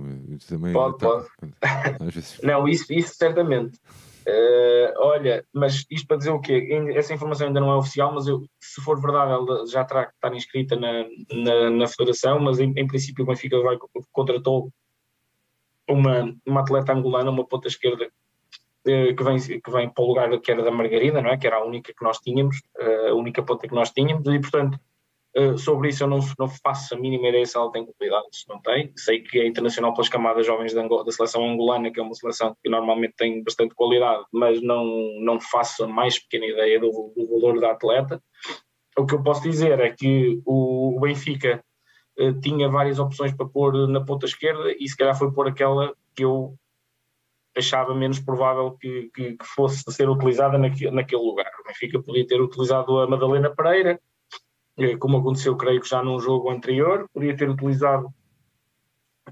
Também 0.47 0.73
pode, 0.73 0.97
tá, 0.97 1.07
pode. 1.07 1.25
não, 2.43 2.67
isso, 2.67 2.91
isso 2.91 3.15
certamente. 3.15 3.79
Uh, 4.27 4.93
olha, 4.97 5.43
mas 5.51 5.85
isto 5.89 6.05
para 6.05 6.17
dizer 6.17 6.29
o 6.29 6.39
quê? 6.39 6.67
Essa 6.93 7.13
informação 7.13 7.47
ainda 7.47 7.59
não 7.59 7.71
é 7.71 7.75
oficial, 7.75 8.13
mas 8.13 8.27
eu, 8.27 8.43
se 8.59 8.79
for 8.81 9.01
verdade, 9.01 9.31
ela 9.31 9.65
já 9.65 9.83
terá 9.83 10.05
que 10.05 10.13
estar 10.13 10.35
inscrita 10.35 10.75
na, 10.75 11.05
na, 11.31 11.69
na 11.71 11.87
federação, 11.87 12.39
mas 12.39 12.59
em, 12.59 12.71
em, 12.75 12.85
princípio 12.85 13.23
o 13.23 13.27
Benfica 13.27 13.59
vai, 13.61 13.77
contratou 14.11 14.71
uma, 15.89 16.35
uma 16.45 16.61
atleta 16.61 16.93
angolana, 16.93 17.31
uma 17.31 17.47
ponta 17.47 17.67
esquerda, 17.67 18.05
uh, 18.05 18.11
que, 18.83 19.23
vem, 19.23 19.37
que 19.39 19.71
vem 19.71 19.89
para 19.89 20.03
o 20.03 20.07
lugar 20.07 20.39
que 20.39 20.51
era 20.51 20.63
da 20.63 20.71
Margarida, 20.71 21.21
não 21.21 21.29
é? 21.29 21.37
que 21.37 21.47
era 21.47 21.57
a 21.57 21.65
única 21.65 21.93
que 21.93 22.03
nós 22.03 22.17
tínhamos, 22.19 22.57
uh, 22.79 23.09
a 23.09 23.13
única 23.13 23.43
ponta 23.43 23.67
que 23.67 23.75
nós 23.75 23.91
tínhamos, 23.91 24.27
e 24.27 24.39
portanto 24.39 24.79
Uh, 25.33 25.57
sobre 25.57 25.87
isso 25.87 26.03
eu 26.03 26.09
não, 26.09 26.19
não, 26.37 26.49
faço 26.49 26.93
a 26.93 26.97
mínima 26.99 27.29
ideia 27.29 27.45
se 27.45 27.55
ela 27.55 27.71
tem 27.71 27.85
qualidade, 27.85 28.27
se 28.33 28.49
não 28.49 28.61
tem. 28.61 28.91
Sei 28.97 29.21
que 29.21 29.39
é 29.39 29.47
internacional 29.47 29.93
pelas 29.93 30.09
camadas 30.09 30.45
jovens 30.45 30.73
da, 30.73 30.85
da, 30.85 31.11
seleção 31.11 31.49
angolana, 31.49 31.89
que 31.89 32.01
é 32.01 32.03
uma 32.03 32.13
seleção 32.13 32.53
que 32.61 32.69
normalmente 32.69 33.13
tem 33.15 33.41
bastante 33.41 33.73
qualidade, 33.73 34.25
mas 34.33 34.61
não, 34.61 34.83
não 35.21 35.39
faço 35.39 35.85
a 35.85 35.87
mais 35.87 36.19
pequena 36.19 36.47
ideia 36.47 36.81
do, 36.81 37.13
do 37.15 37.27
valor 37.27 37.61
da 37.61 37.71
atleta. 37.71 38.21
O 38.97 39.05
que 39.05 39.15
eu 39.15 39.23
posso 39.23 39.41
dizer 39.43 39.79
é 39.79 39.89
que 39.91 40.41
o, 40.45 40.97
o 40.97 40.99
Benfica 40.99 41.63
tinha 42.41 42.67
várias 42.67 42.99
opções 42.99 43.33
para 43.33 43.47
pôr 43.47 43.87
na 43.87 44.03
ponta 44.03 44.25
esquerda 44.25 44.75
e 44.77 44.87
se 44.87 44.97
calhar 44.97 45.17
foi 45.17 45.31
pôr 45.31 45.47
aquela 45.47 45.95
que 46.13 46.25
eu 46.25 46.55
achava 47.57 47.93
menos 47.93 48.19
provável 48.19 48.77
que, 48.79 49.09
que, 49.13 49.37
que 49.37 49.45
fosse 49.45 49.83
ser 49.91 50.09
utilizada 50.09 50.57
naquele, 50.57 51.21
lugar. 51.21 51.51
O 51.59 51.67
Benfica 51.67 52.01
podia 52.01 52.25
ter 52.25 52.41
utilizado 52.41 52.99
a 52.99 53.07
Madalena 53.07 53.53
Pereira, 53.53 53.99
como 54.99 55.17
aconteceu, 55.17 55.55
creio 55.57 55.81
que 55.81 55.89
já 55.89 56.01
num 56.01 56.19
jogo 56.19 56.49
anterior, 56.49 57.07
podia 57.13 57.35
ter 57.35 57.49
utilizado 57.49 58.11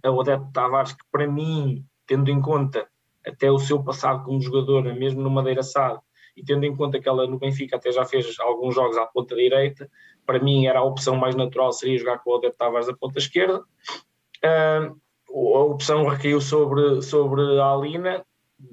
a 0.04 0.12
Odete 0.12 0.52
Tavares, 0.54 0.94
que 0.94 1.04
para 1.12 1.28
mim, 1.28 1.86
tendo 2.06 2.30
em 2.30 2.42
conta 2.42 2.88
até 3.26 3.52
o 3.52 3.60
seu 3.60 3.84
passado 3.84 4.24
como 4.24 4.42
jogadora, 4.42 4.94
mesmo 4.94 5.22
no 5.22 5.30
Madeira 5.30 5.64
Sado, 5.64 6.02
e 6.36 6.44
tendo 6.44 6.66
em 6.66 6.76
conta 6.76 7.00
que 7.00 7.10
ela 7.10 7.28
no 7.28 7.40
Benfica 7.40 7.76
até 7.76 7.92
já 7.92 8.06
fez 8.06 8.40
alguns 8.40 8.76
jogos 8.76 8.98
à 8.98 9.06
ponta 9.06 9.36
direita, 9.36 9.90
para 10.26 10.40
mim 10.40 10.68
era 10.68 10.80
a 10.80 10.84
opção 10.84 11.16
mais 11.16 11.36
natural, 11.36 11.72
seria 11.72 11.98
jogar 11.98 12.20
com 12.20 12.32
a 12.32 12.38
Odete 12.38 12.56
Tavares 12.58 12.88
à 12.88 12.96
ponta 12.96 13.18
esquerda. 13.18 13.60
Uh, 14.44 15.00
a 15.32 15.64
opção 15.64 16.06
recaiu 16.06 16.42
sobre, 16.42 17.02
sobre 17.02 17.60
a 17.60 17.72
Alina, 17.72 18.26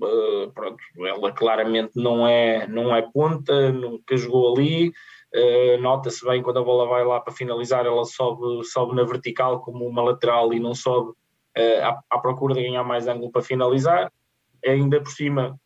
uh, 0.02 0.50
pronto, 0.52 0.78
ela 1.06 1.32
claramente 1.32 1.92
não 1.96 2.26
é, 2.26 2.66
não 2.66 2.94
é 2.94 3.02
ponta, 3.02 3.72
nunca 3.72 4.16
jogou 4.16 4.54
ali, 4.54 4.92
Uh, 5.34 5.80
Nota-se 5.82 6.24
bem 6.24 6.42
quando 6.42 6.60
a 6.60 6.64
bola 6.64 6.88
vai 6.88 7.04
lá 7.04 7.20
para 7.20 7.34
finalizar, 7.34 7.84
ela 7.84 8.04
sobe, 8.06 8.64
sobe 8.64 8.94
na 8.94 9.02
vertical 9.02 9.60
como 9.60 9.86
uma 9.86 10.02
lateral 10.02 10.54
e 10.54 10.58
não 10.60 10.74
sobe 10.74 11.10
uh, 11.10 11.82
à, 11.82 12.00
à, 12.08 12.18
procura 12.18 12.54
de 12.54 12.62
ganhar 12.62 12.84
mais 12.84 13.06
ângulo 13.06 13.30
para 13.30 13.42
finalizar. 13.42 14.10
Ainda 14.64 15.00
por 15.00 15.10
cima, 15.10 15.60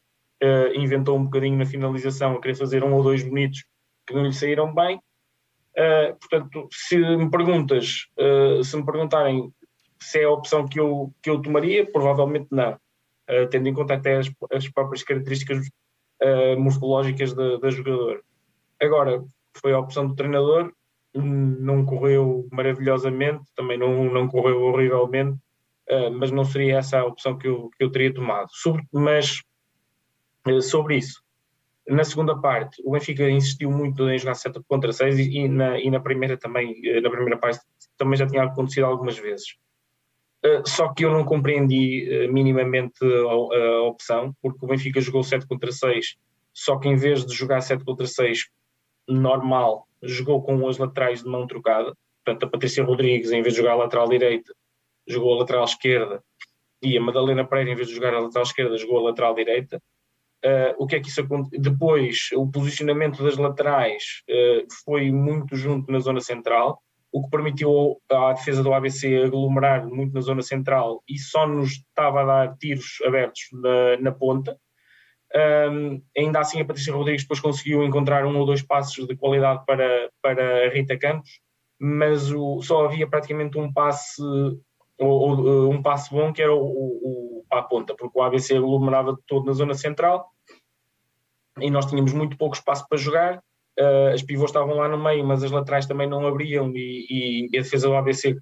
inventou 0.75 1.17
um 1.17 1.25
bocadinho 1.25 1.57
na 1.57 1.65
finalização, 1.65 2.33
a 2.33 2.41
querer 2.41 2.55
fazer 2.55 2.83
um 2.83 2.93
ou 2.93 3.03
dois 3.03 3.23
bonitos 3.23 3.65
que 4.07 4.13
não 4.13 4.25
lhe 4.25 4.33
saíram 4.33 4.75
bem. 4.75 5.01
portanto, 6.19 6.69
se 6.71 6.99
me 6.99 7.31
perguntas, 7.31 8.09
se 8.63 8.77
me 8.77 8.85
perguntarem 8.85 9.51
se 10.03 10.21
é 10.21 10.25
a 10.25 10.31
opção 10.31 10.67
que 10.67 10.81
eu, 10.81 11.13
que 11.23 11.31
eu 11.31 11.41
tomaria, 11.41 11.91
provavelmente 11.91 12.49
não, 12.51 12.79
tendo 13.51 13.69
em 13.69 13.75
conta 13.75 13.95
até 13.95 14.17
as, 14.17 14.31
as 14.53 14.69
próprias 14.69 15.03
características 15.03 15.69
morfológicas 16.59 17.33
da, 17.33 17.57
da. 17.59 17.69
Agora, 18.81 19.23
foi 19.55 19.73
a 19.73 19.79
opção 19.79 20.07
do 20.07 20.15
treinador, 20.15 20.73
não 21.15 21.85
correu 21.85 22.49
maravilhosamente, 22.51 23.45
também 23.57 23.79
não, 23.79 24.05
não 24.05 24.29
correu 24.29 24.63
horrivelmente, 24.63 25.39
uh, 25.91 26.11
mas 26.13 26.31
não 26.31 26.45
seria 26.45 26.79
essa 26.79 27.01
a 27.01 27.05
opção 27.05 27.37
que 27.37 27.49
eu, 27.49 27.71
que 27.77 27.85
eu 27.85 27.91
teria 27.91 28.15
tomado. 28.15 28.49
Sobre, 28.53 28.85
mas 28.93 29.43
uh, 30.47 30.63
sobre 30.63 30.97
isso, 30.97 31.23
na 31.89 32.05
segunda 32.05 32.39
parte, 32.39 32.81
o 32.85 32.93
Benfica 32.93 33.29
insistiu 33.29 33.71
muito 33.71 34.09
em 34.09 34.19
jogar 34.19 34.35
7 34.35 34.61
contra 34.69 34.93
6 34.93 35.19
e, 35.19 35.39
e, 35.39 35.49
na, 35.49 35.79
e 35.79 35.91
na 35.91 35.99
primeira 35.99 36.37
também, 36.37 36.81
na 37.03 37.11
primeira 37.11 37.37
parte 37.37 37.61
também 37.97 38.17
já 38.17 38.27
tinha 38.27 38.45
acontecido 38.45 38.85
algumas 38.85 39.19
vezes. 39.19 39.57
Uh, 40.45 40.67
só 40.67 40.93
que 40.93 41.05
eu 41.05 41.13
não 41.13 41.25
compreendi 41.25 42.29
minimamente 42.33 42.99
a, 43.03 43.57
a, 43.57 43.83
opção, 43.83 44.35
porque 44.41 44.65
o 44.65 44.69
Benfica 44.69 45.01
jogou 45.01 45.23
7 45.23 45.47
contra 45.47 45.71
6, 45.71 46.17
só 46.53 46.79
que 46.79 46.89
em 46.89 46.97
vez 46.97 47.27
de 47.27 47.35
jogar 47.35 47.61
7 47.61 47.85
contra 47.85 48.07
6 48.07 48.49
normal, 49.07 49.87
jogou 50.03 50.43
com 50.43 50.67
as 50.69 50.79
laterais 50.79 51.23
de 51.23 51.29
mão 51.29 51.47
trocada. 51.47 51.95
Portanto, 52.25 52.45
a 52.45 52.51
Patrícia 52.51 52.85
Rodrigues, 52.85 53.33
em 53.33 53.43
vez 53.43 53.55
de 53.55 53.61
jogar 53.61 53.73
a 53.73 53.77
lateral 53.77 54.09
direita, 54.09 54.55
jogou 55.07 55.35
a 55.35 55.39
lateral 55.39 55.65
esquerda. 55.65 56.23
E 56.83 56.97
a 56.97 57.01
Madalena 57.01 57.47
Pereira, 57.47 57.73
em 57.73 57.75
vez 57.75 57.89
de 57.89 57.95
jogar 57.95 58.15
a 58.15 58.21
lateral 58.21 58.45
esquerda, 58.45 58.77
jogou 58.79 58.99
a 58.99 59.11
lateral 59.11 59.35
direita. 59.35 59.83
Uh, 60.45 60.73
o 60.79 60.87
que 60.87 60.97
é 60.97 61.01
que 61.01 61.09
isso 61.09 61.21
aconteceu? 61.21 61.61
Depois, 61.61 62.31
o 62.35 62.51
posicionamento 62.51 63.23
das 63.23 63.37
laterais 63.37 64.23
uh, 64.29 64.67
foi 64.85 65.11
muito 65.11 65.55
junto 65.55 65.93
na 65.93 65.99
zona 65.99 66.21
central, 66.21 66.83
o 67.13 67.23
que 67.23 67.31
permitiu 67.31 68.01
à 68.09 68.33
defesa 68.33 68.63
do 68.63 68.73
ABC 68.73 69.25
aglomerar 69.25 69.87
muito 69.87 70.15
na 70.15 70.21
zona 70.21 70.43
central 70.43 71.03
e 71.09 71.19
só 71.19 71.47
nos 71.47 71.73
estava 71.73 72.23
a 72.23 72.25
dar 72.25 72.57
tiros 72.57 72.99
abertos 73.05 73.43
na, 73.53 73.97
na 74.01 74.13
ponta. 74.13 74.57
Um, 75.35 76.03
ainda 76.17 76.41
assim, 76.41 76.61
a 76.61 76.65
Patrícia 76.65 76.93
Rodrigues 76.93 77.23
depois 77.23 77.41
conseguiu 77.41 77.85
encontrar 77.85 78.27
um 78.27 78.37
ou 78.37 78.47
dois 78.47 78.63
passos 78.63 79.07
de 79.07 79.17
qualidade 79.17 79.65
para, 79.65 80.11
para 80.21 80.67
a 80.67 80.71
Rita 80.71 80.99
Campos, 80.99 81.41
mas 81.79 82.33
o, 82.33 82.61
só 82.63 82.85
havia 82.85 83.09
praticamente 83.09 83.59
um 83.59 83.73
passe 83.73 84.23
ou, 84.23 84.61
ou, 84.99 85.71
um 85.71 85.83
passo 85.83 86.15
bom 86.15 86.33
que 86.33 86.43
era 86.43 86.55
o, 86.55 86.61
o, 86.61 87.45
a 87.51 87.63
ponta, 87.63 87.95
porque 87.97 88.19
o 88.19 88.23
ABC 88.23 88.57
aglomerava 88.57 89.17
todo 89.27 89.47
na 89.47 89.53
zona 89.53 89.75
central 89.75 90.29
e 91.59 91.71
nós 91.71 91.87
tínhamos 91.87 92.13
muito 92.13 92.37
pouco 92.37 92.55
espaço 92.55 92.87
para 92.89 92.99
jogar. 92.99 93.43
Uh, 93.81 94.13
as 94.13 94.23
pivôs 94.23 94.51
estavam 94.51 94.75
lá 94.77 94.89
no 94.89 95.03
meio, 95.03 95.25
mas 95.25 95.43
as 95.43 95.51
laterais 95.51 95.87
também 95.87 96.07
não 96.07 96.27
abriam 96.27 96.71
e, 96.77 97.49
e 97.49 97.59
a 97.59 97.63
defesa 97.63 97.89
do 97.89 97.95
ABC 97.95 98.37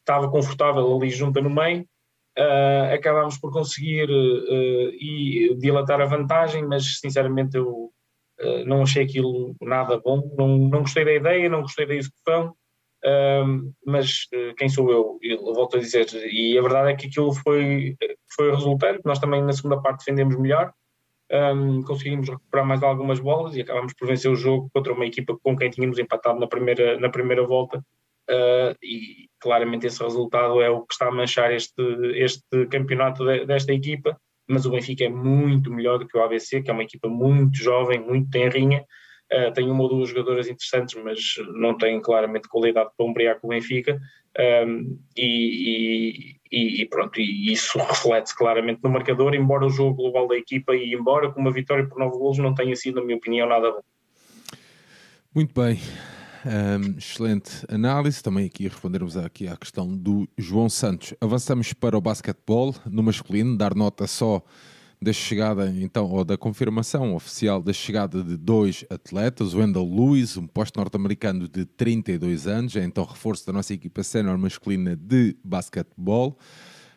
estava 0.00 0.28
confortável 0.30 0.96
ali 0.96 1.08
junta 1.10 1.40
no 1.40 1.50
meio. 1.50 1.86
Uh, 2.38 2.92
acabámos 2.92 3.38
por 3.38 3.50
conseguir 3.50 4.10
uh, 4.10 4.90
e 5.00 5.56
dilatar 5.58 6.02
a 6.02 6.04
vantagem, 6.06 6.66
mas 6.66 6.98
sinceramente 6.98 7.56
eu 7.56 7.90
uh, 8.40 8.64
não 8.66 8.82
achei 8.82 9.04
aquilo 9.04 9.54
nada 9.60 9.98
bom. 9.98 10.34
Não, 10.36 10.58
não 10.58 10.80
gostei 10.80 11.04
da 11.04 11.14
ideia, 11.14 11.48
não 11.48 11.62
gostei 11.62 11.86
da 11.86 11.94
execução, 11.94 12.54
mas 13.86 14.26
quem 14.58 14.68
sou 14.68 14.90
eu? 14.90 15.18
eu? 15.22 15.54
Volto 15.54 15.76
a 15.76 15.80
dizer, 15.80 16.06
e 16.28 16.58
a 16.58 16.62
verdade 16.62 16.90
é 16.90 16.96
que 16.96 17.06
aquilo 17.06 17.32
foi, 17.32 17.96
foi 18.34 18.50
resultante. 18.50 19.00
Nós 19.04 19.20
também 19.20 19.42
na 19.42 19.52
segunda 19.52 19.80
parte 19.80 20.00
defendemos 20.00 20.36
melhor 20.36 20.72
um, 21.32 21.82
conseguimos 21.82 22.28
recuperar 22.28 22.66
mais 22.66 22.82
algumas 22.82 23.18
bolas 23.18 23.56
e 23.56 23.60
acabamos 23.60 23.92
por 23.94 24.06
vencer 24.06 24.30
o 24.30 24.36
jogo 24.36 24.70
contra 24.72 24.92
uma 24.92 25.06
equipa 25.06 25.36
com 25.42 25.56
quem 25.56 25.70
tínhamos 25.70 25.98
empatado 25.98 26.38
na 26.38 26.46
primeira, 26.46 26.98
na 27.00 27.08
primeira 27.08 27.44
volta. 27.44 27.84
Uh, 28.28 28.74
e 28.82 29.28
claramente 29.38 29.86
esse 29.86 30.02
resultado 30.02 30.60
é 30.60 30.68
o 30.68 30.82
que 30.82 30.92
está 30.92 31.06
a 31.06 31.12
manchar 31.12 31.52
este, 31.52 31.82
este 32.14 32.66
campeonato 32.66 33.24
de, 33.24 33.44
desta 33.46 33.72
equipa. 33.72 34.18
Mas 34.48 34.64
o 34.64 34.70
Benfica 34.70 35.04
é 35.04 35.08
muito 35.08 35.72
melhor 35.72 35.98
do 35.98 36.06
que 36.06 36.16
o 36.16 36.22
ABC, 36.22 36.62
que 36.62 36.70
é 36.70 36.72
uma 36.72 36.84
equipa 36.84 37.08
muito 37.08 37.56
jovem, 37.56 38.00
muito 38.00 38.30
tenrinha. 38.30 38.84
Uh, 39.32 39.52
tem 39.52 39.68
uma 39.68 39.82
ou 39.82 39.88
duas 39.88 40.08
jogadoras 40.08 40.48
interessantes, 40.48 40.94
mas 41.02 41.18
não 41.54 41.76
tem 41.76 42.00
claramente 42.00 42.48
qualidade 42.48 42.90
para 42.96 43.06
umbriar 43.06 43.40
com 43.40 43.48
o 43.48 43.50
Benfica. 43.50 43.98
Um, 44.38 44.98
e, 45.16 46.35
e, 46.50 46.86
pronto, 46.86 47.20
e 47.20 47.52
isso 47.52 47.78
reflete-se 47.78 48.36
claramente 48.36 48.80
no 48.82 48.90
marcador, 48.90 49.34
embora 49.34 49.66
o 49.66 49.70
jogo 49.70 49.94
global 49.94 50.28
da 50.28 50.36
equipa 50.36 50.74
e 50.74 50.94
embora 50.94 51.30
com 51.30 51.40
uma 51.40 51.52
vitória 51.52 51.86
por 51.86 51.98
nove 51.98 52.16
golos 52.18 52.38
não 52.38 52.54
tenha 52.54 52.74
sido, 52.76 52.96
na 52.96 53.02
minha 53.02 53.16
opinião, 53.16 53.48
nada 53.48 53.72
bom. 53.72 53.80
Muito 55.34 55.52
bem. 55.60 55.78
Um, 56.46 56.96
excelente 56.96 57.66
análise. 57.68 58.22
Também 58.22 58.46
aqui 58.46 58.68
respondermos 58.68 59.16
aqui 59.16 59.48
à 59.48 59.56
questão 59.56 59.96
do 59.96 60.28
João 60.38 60.68
Santos. 60.68 61.12
Avançamos 61.20 61.72
para 61.72 61.98
o 61.98 62.00
basquetebol 62.00 62.74
no 62.86 63.02
masculino, 63.02 63.56
dar 63.56 63.74
nota 63.74 64.06
só 64.06 64.42
da 65.00 65.12
chegada, 65.12 65.72
então, 65.78 66.10
ou 66.10 66.24
da 66.24 66.36
confirmação 66.36 67.14
oficial 67.14 67.62
da 67.62 67.72
chegada 67.72 68.22
de 68.22 68.36
dois 68.36 68.84
atletas, 68.88 69.54
Wendell 69.54 69.84
Lewis, 69.84 70.36
um 70.36 70.46
posto 70.46 70.78
norte-americano 70.78 71.46
de 71.48 71.64
32 71.66 72.46
anos, 72.46 72.76
é 72.76 72.84
então 72.84 73.04
reforço 73.04 73.46
da 73.46 73.52
nossa 73.52 73.74
equipa 73.74 74.02
sénior 74.02 74.38
masculina 74.38 74.96
de 74.96 75.36
basquetebol. 75.44 76.38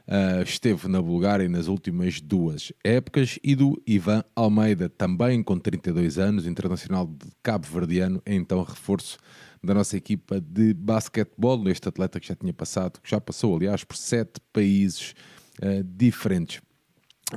Uh, 0.07 0.41
esteve 0.41 0.87
na 0.87 0.99
Bulgária 0.99 1.47
nas 1.47 1.67
últimas 1.67 2.19
duas 2.19 2.73
épocas 2.83 3.37
e 3.43 3.53
do 3.53 3.79
Ivan 3.85 4.23
Almeida, 4.35 4.89
também 4.89 5.43
com 5.43 5.59
32 5.59 6.17
anos, 6.17 6.47
internacional 6.47 7.05
de 7.05 7.27
cabo-verdiano, 7.43 8.19
é 8.25 8.33
então 8.33 8.63
reforço 8.63 9.19
da 9.63 9.71
nossa 9.71 9.95
equipa 9.95 10.41
de 10.41 10.73
basquetebol, 10.73 11.69
este 11.69 11.89
atleta 11.89 12.19
que 12.19 12.27
já 12.27 12.33
tinha 12.33 12.53
passado, 12.53 12.99
que 13.03 13.09
já 13.09 13.21
passou 13.21 13.55
aliás 13.55 13.83
por 13.83 13.95
sete 13.95 14.39
países 14.51 15.13
uh, 15.61 15.83
diferentes 15.83 16.59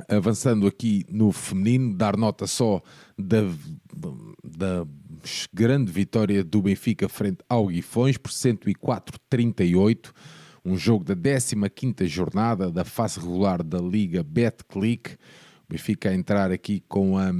avançando 0.07 0.67
aqui 0.67 1.05
no 1.09 1.31
feminino, 1.31 1.93
dar 1.93 2.17
nota 2.17 2.47
só 2.47 2.81
da, 3.17 3.43
da 4.43 4.87
grande 5.53 5.91
vitória 5.91 6.43
do 6.43 6.61
Benfica 6.61 7.07
frente 7.07 7.39
ao 7.47 7.67
Guifões 7.67 8.17
por 8.17 8.31
104-38, 8.31 10.11
um 10.65 10.77
jogo 10.77 11.03
da 11.03 11.15
15ª 11.15 12.05
jornada 12.07 12.71
da 12.71 12.83
fase 12.83 13.19
regular 13.19 13.61
da 13.61 13.79
Liga 13.79 14.23
Betclic. 14.23 15.13
O 15.13 15.17
Benfica 15.69 16.09
a 16.09 16.13
entrar 16.13 16.51
aqui 16.51 16.83
com 16.87 17.17
a, 17.17 17.31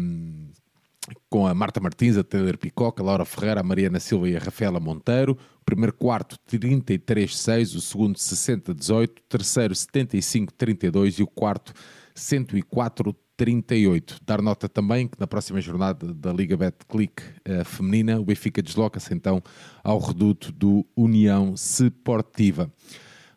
com 1.29 1.47
a 1.47 1.53
Marta 1.53 1.79
Martins, 1.79 2.17
a 2.17 2.23
Taylor 2.23 2.57
Picoca, 2.57 3.01
a 3.01 3.05
Laura 3.05 3.25
Ferreira, 3.25 3.61
a 3.61 3.63
Mariana 3.63 3.99
Silva 3.99 4.29
e 4.29 4.35
a 4.35 4.39
Rafaela 4.39 4.79
Monteiro. 4.79 5.37
O 5.61 5.65
primeiro 5.65 5.93
quarto 5.93 6.37
33-6, 6.51 7.75
o 7.77 7.81
segundo 7.81 8.17
60-18, 8.17 9.09
o 9.09 9.21
terceiro 9.29 9.73
75-32 9.73 11.19
e 11.19 11.23
o 11.23 11.27
quarto 11.27 11.73
104-38. 12.15 14.17
Dar 14.25 14.41
nota 14.41 14.69
também 14.69 15.07
que 15.07 15.19
na 15.19 15.27
próxima 15.27 15.59
jornada 15.59 16.13
da 16.13 16.31
Liga 16.31 16.57
Betclic 16.57 17.21
uh, 17.21 17.65
feminina, 17.65 18.19
o 18.19 18.25
Benfica 18.25 18.61
desloca-se 18.61 19.13
então 19.13 19.41
ao 19.83 19.99
reduto 19.99 20.51
do 20.51 20.85
União 20.95 21.53
Sportiva. 21.55 22.71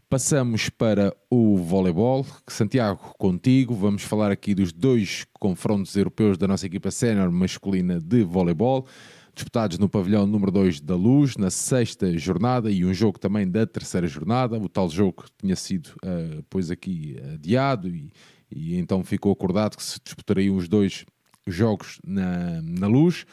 Passamos 0.08 0.68
para 0.68 1.12
o 1.28 1.56
voleibol. 1.56 2.24
Santiago, 2.46 3.12
contigo, 3.18 3.74
vamos 3.74 4.04
falar 4.04 4.30
aqui 4.30 4.54
dos 4.54 4.72
dois 4.72 5.26
confrontos 5.40 5.96
europeus 5.96 6.38
da 6.38 6.46
nossa 6.46 6.64
equipa 6.64 6.92
sénior 6.92 7.28
masculina 7.32 7.98
de 7.98 8.22
voleibol, 8.22 8.86
disputados 9.34 9.80
no 9.80 9.88
pavilhão 9.88 10.24
número 10.24 10.52
2 10.52 10.80
da 10.80 10.94
Luz, 10.94 11.36
na 11.36 11.50
sexta 11.50 12.16
jornada, 12.16 12.70
e 12.70 12.84
um 12.84 12.94
jogo 12.94 13.18
também 13.18 13.50
da 13.50 13.66
terceira 13.66 14.06
jornada. 14.06 14.56
O 14.56 14.68
tal 14.68 14.88
jogo 14.88 15.24
tinha 15.40 15.56
sido, 15.56 15.88
uh, 16.04 16.40
pois 16.48 16.70
aqui, 16.70 17.16
adiado 17.34 17.88
e, 17.88 18.12
e 18.50 18.76
então 18.76 19.04
ficou 19.04 19.32
acordado 19.32 19.76
que 19.76 19.82
se 19.82 19.98
disputariam 20.02 20.56
os 20.56 20.68
dois 20.68 21.04
jogos 21.46 22.00
na, 22.06 22.60
na 22.62 22.86
luz. 22.86 23.24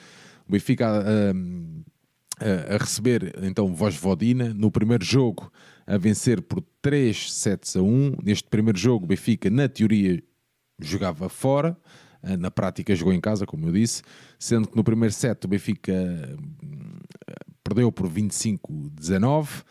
O 0.47 0.51
Benfica 0.51 0.87
a, 0.87 1.01
a, 2.39 2.75
a 2.75 2.77
receber 2.77 3.33
então 3.43 3.73
Vojvodina 3.73 4.53
no 4.53 4.71
primeiro 4.71 5.03
jogo 5.03 5.51
a 5.85 5.97
vencer 5.97 6.41
por 6.41 6.63
3 6.81 7.33
sets 7.33 7.75
a 7.75 7.81
1. 7.81 8.17
Neste 8.23 8.49
primeiro 8.49 8.77
jogo, 8.77 9.05
o 9.05 9.07
Benfica, 9.07 9.49
na 9.49 9.67
teoria, 9.67 10.21
jogava 10.79 11.29
fora, 11.29 11.77
na 12.39 12.49
prática 12.49 12.95
jogou 12.95 13.13
em 13.13 13.19
casa, 13.19 13.45
como 13.45 13.67
eu 13.67 13.73
disse, 13.73 14.01
sendo 14.39 14.67
que 14.69 14.75
no 14.75 14.83
primeiro 14.83 15.13
set 15.13 15.43
o 15.43 15.47
Benfica 15.47 15.93
perdeu 17.63 17.91
por 17.91 18.09
25-19. 18.09 19.63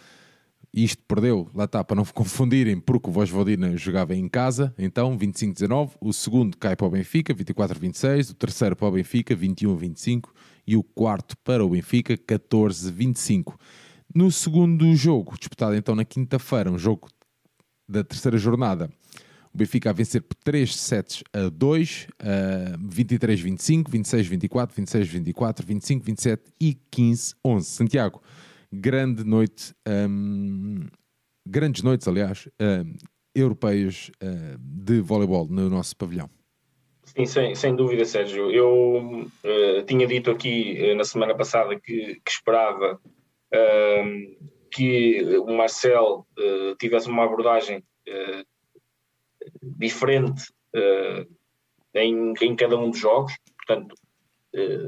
Isto 0.75 1.03
perdeu, 1.07 1.51
lá 1.55 1.64
está, 1.64 1.85
para 1.85 1.97
não 1.97 2.05
confundirem, 2.05 2.81
porque 2.81 3.11
o 3.11 3.12
Vojvodina 3.12 3.77
jogava 3.77 4.14
em 4.14 4.27
casa, 4.27 4.75
então 4.79 5.18
25-19. 5.18 5.91
O 6.01 6.12
segundo 6.14 6.57
cai 6.57 6.75
para 6.75 6.87
o 6.87 6.91
Benfica, 6.91 7.35
24-26. 7.35 8.31
O 8.31 8.35
terceiro 8.35 8.75
para 8.75 8.89
o 8.89 8.93
Benfica, 8.93 9.37
21-25. 9.37 10.31
E 10.66 10.75
o 10.75 10.83
quarto 10.83 11.37
para 11.45 11.62
o 11.62 11.68
Benfica, 11.68 12.16
14-25. 12.16 13.55
No 14.14 14.33
segundo 14.33 14.95
jogo, 14.95 15.35
disputado 15.39 15.75
então 15.75 15.95
na 15.95 16.05
quinta-feira, 16.05 16.70
um 16.70 16.79
jogo 16.79 17.09
da 17.87 18.03
terceira 18.03 18.39
jornada, 18.39 18.91
o 19.53 19.59
Benfica 19.59 19.91
a 19.91 19.93
vencer 19.93 20.23
por 20.23 20.35
3 20.37 20.75
sets 20.75 21.23
a 21.35 21.51
2, 21.51 22.07
uh, 22.23 22.79
23-25, 22.89 23.91
26-24, 23.91 24.70
26-24, 24.73 25.66
25-27 25.66 26.41
e 26.59 26.79
15-11. 26.91 27.62
Santiago, 27.62 28.23
grande 28.73 29.25
noite, 29.25 29.75
um, 29.87 30.89
grandes 31.47 31.83
noites, 31.83 32.09
aliás, 32.09 32.49
um, 32.61 32.95
europeias 33.35 34.11
uh, 34.23 34.59
de 34.59 35.01
voleibol 35.01 35.47
no 35.49 35.68
nosso 35.68 35.97
pavilhão. 35.97 36.31
Sim, 37.05 37.27
sem, 37.27 37.55
sem 37.55 37.77
dúvida, 37.77 38.05
Sérgio. 38.05 38.51
Eu 38.51 39.27
uh, 39.27 39.83
tinha 39.87 40.07
dito 40.07 40.31
aqui 40.31 40.79
uh, 40.81 40.97
na 40.97 41.05
semana 41.05 41.35
passada 41.35 41.79
que, 41.79 42.20
que 42.25 42.31
esperava 42.31 42.99
que 44.70 45.23
o 45.47 45.55
Marcel 45.55 46.27
tivesse 46.79 47.07
uma 47.07 47.25
abordagem 47.25 47.85
diferente 49.77 50.45
em, 51.95 52.33
em 52.41 52.57
cada 52.57 52.79
um 52.79 52.89
dos 52.89 52.99
jogos, 52.99 53.35
portanto, 53.59 53.95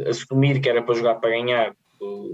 assumir 0.09 0.63
que 0.63 0.71
era 0.71 0.83
para 0.83 0.95
jogar 0.95 1.17
para 1.17 1.29
ganhar 1.29 1.77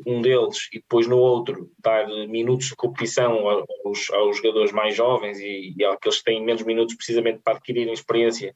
um 0.06 0.20
deles 0.20 0.68
e 0.72 0.78
depois 0.78 1.06
no 1.06 1.18
outro 1.18 1.70
dar 1.78 2.06
minutos 2.28 2.68
de 2.68 2.76
competição 2.76 3.48
aos, 3.48 4.10
aos 4.10 4.36
jogadores 4.36 4.72
mais 4.72 4.94
jovens 4.94 5.38
e, 5.40 5.74
e 5.76 5.84
àqueles 5.84 6.18
que 6.18 6.24
têm 6.24 6.44
menos 6.44 6.62
minutos 6.62 6.94
precisamente 6.94 7.40
para 7.42 7.54
adquirirem 7.54 7.92
experiência 7.92 8.54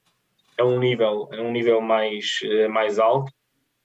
a 0.58 0.64
um 0.64 0.78
nível, 0.78 1.28
a 1.32 1.40
um 1.40 1.50
nível 1.50 1.80
mais, 1.80 2.40
eh, 2.44 2.68
mais 2.68 2.98
alto 2.98 3.32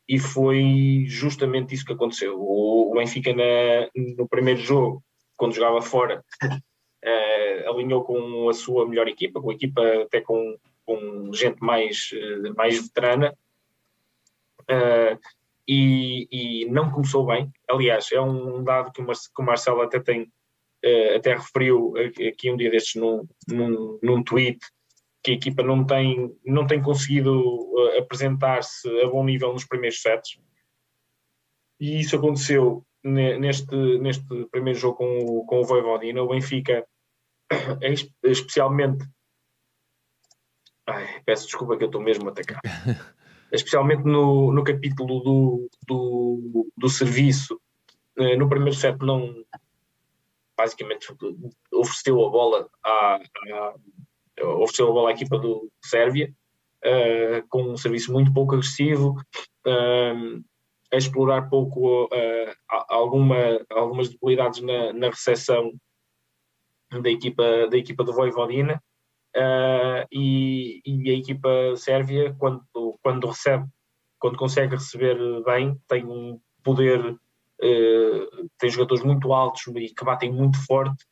e 0.10 0.18
foi 0.18 1.06
justamente 1.08 1.76
isso 1.76 1.86
que 1.86 1.94
aconteceu. 1.94 2.36
O, 2.40 2.92
Benfica 2.96 3.32
na, 3.32 3.88
no 4.18 4.28
primeiro 4.28 4.60
jogo, 4.60 5.04
quando 5.38 5.54
jogava 5.54 5.82
fora, 5.82 6.24
uh, 6.44 7.70
alinhou 7.70 8.04
com 8.04 8.50
a 8.50 8.54
sua 8.54 8.88
melhor 8.88 9.08
equipa, 9.08 9.40
com 9.40 9.52
a 9.52 9.54
equipa 9.54 9.82
até 10.02 10.20
com, 10.20 10.58
com 10.84 11.32
gente 11.32 11.62
mais, 11.62 12.10
uh, 12.14 12.56
mais 12.58 12.82
veterana. 12.82 13.38
Uh, 14.64 15.18
e, 15.72 16.28
e, 16.32 16.66
não 16.66 16.90
começou 16.90 17.28
bem. 17.28 17.52
Aliás, 17.70 18.12
é 18.12 18.20
um 18.20 18.64
dado 18.64 18.92
que 18.92 19.04
o, 19.04 19.46
Marcelo 19.46 19.82
até 19.82 20.00
tem, 20.00 20.24
uh, 20.24 21.16
até 21.16 21.36
referiu 21.36 21.94
aqui 22.28 22.52
um 22.52 22.58
dia 22.58 22.72
destes 22.72 23.00
num, 23.00 23.28
num, 23.48 24.00
num 24.02 24.24
tweet, 24.24 24.58
que 25.24 25.30
a 25.30 25.34
equipa 25.36 25.62
não 25.62 25.86
tem, 25.86 26.36
não 26.44 26.66
tem 26.66 26.82
conseguido 26.82 27.40
uh, 27.40 28.00
apresentar-se 28.00 28.90
a 29.04 29.08
bom 29.10 29.24
nível 29.24 29.54
nos 29.54 29.64
primeiros 29.64 30.02
sets. 30.02 30.40
E 31.80 32.00
isso 32.00 32.16
aconteceu 32.16 32.84
neste, 33.04 33.76
neste 34.00 34.26
primeiro 34.48 34.80
jogo 34.80 34.98
com 34.98 35.20
o, 35.20 35.46
com 35.46 35.60
o 35.60 35.64
Voivodina. 35.64 36.24
O 36.24 36.30
Benfica 36.30 36.84
especialmente. 38.24 39.06
Ai, 40.88 41.22
peço 41.24 41.46
desculpa 41.46 41.78
que 41.78 41.84
eu 41.84 41.90
estou 41.90 42.02
mesmo 42.02 42.28
a 42.28 42.32
atacar. 42.32 42.60
especialmente 43.52 44.04
no, 44.04 44.52
no 44.52 44.64
capítulo 44.64 45.20
do, 45.22 45.70
do, 45.88 46.72
do 46.78 46.90
serviço, 46.90 47.60
eh, 48.18 48.36
no 48.36 48.50
primeiro 48.50 48.76
set 48.76 48.98
não 49.00 49.34
basicamente 50.58 51.08
ofereceu 51.74 52.26
a 52.26 52.30
bola 52.30 52.70
à, 52.84 53.16
à 53.52 53.76
ofereceu 54.44 54.90
a 54.90 54.92
bola 54.92 55.10
à 55.10 55.14
equipa 55.14 55.38
do 55.38 55.72
Sérvia 55.84 56.34
uh, 56.86 57.48
com 57.50 57.64
um 57.64 57.78
serviço 57.78 58.12
muito 58.12 58.34
pouco 58.34 58.56
agressivo 58.56 59.16
uh, 59.66 60.44
a 60.92 60.98
explorar 60.98 61.50
pouco 61.50 62.06
uh, 62.06 62.56
alguma, 62.90 63.66
algumas 63.70 64.10
debilidades 64.10 64.62
na, 64.62 64.94
na 64.94 65.08
recepção 65.08 65.74
da 67.02 67.10
equipa, 67.10 67.68
da 67.70 67.78
equipa 67.78 68.04
do 68.04 68.14
Voivodina 68.14 68.82
uh, 69.36 70.08
e, 70.12 70.82
e, 70.86 71.10
a 71.12 71.14
equipa 71.14 71.50
sérvia, 71.76 72.36
quando, 72.38 72.64
quando 73.02 73.28
recebe, 73.28 73.66
quando 74.20 74.38
consegue 74.38 74.76
receber 74.76 75.18
bem, 75.44 75.80
tem 75.88 76.06
um 76.06 76.40
poder, 76.64 77.00
uh, 77.12 78.50
tem 78.58 78.70
jogadores 78.70 79.04
muito 79.04 79.34
altos 79.34 79.68
e 79.68 79.94
que 79.94 80.06
batem 80.06 80.32
muito 80.32 80.64
forte. 80.66 81.06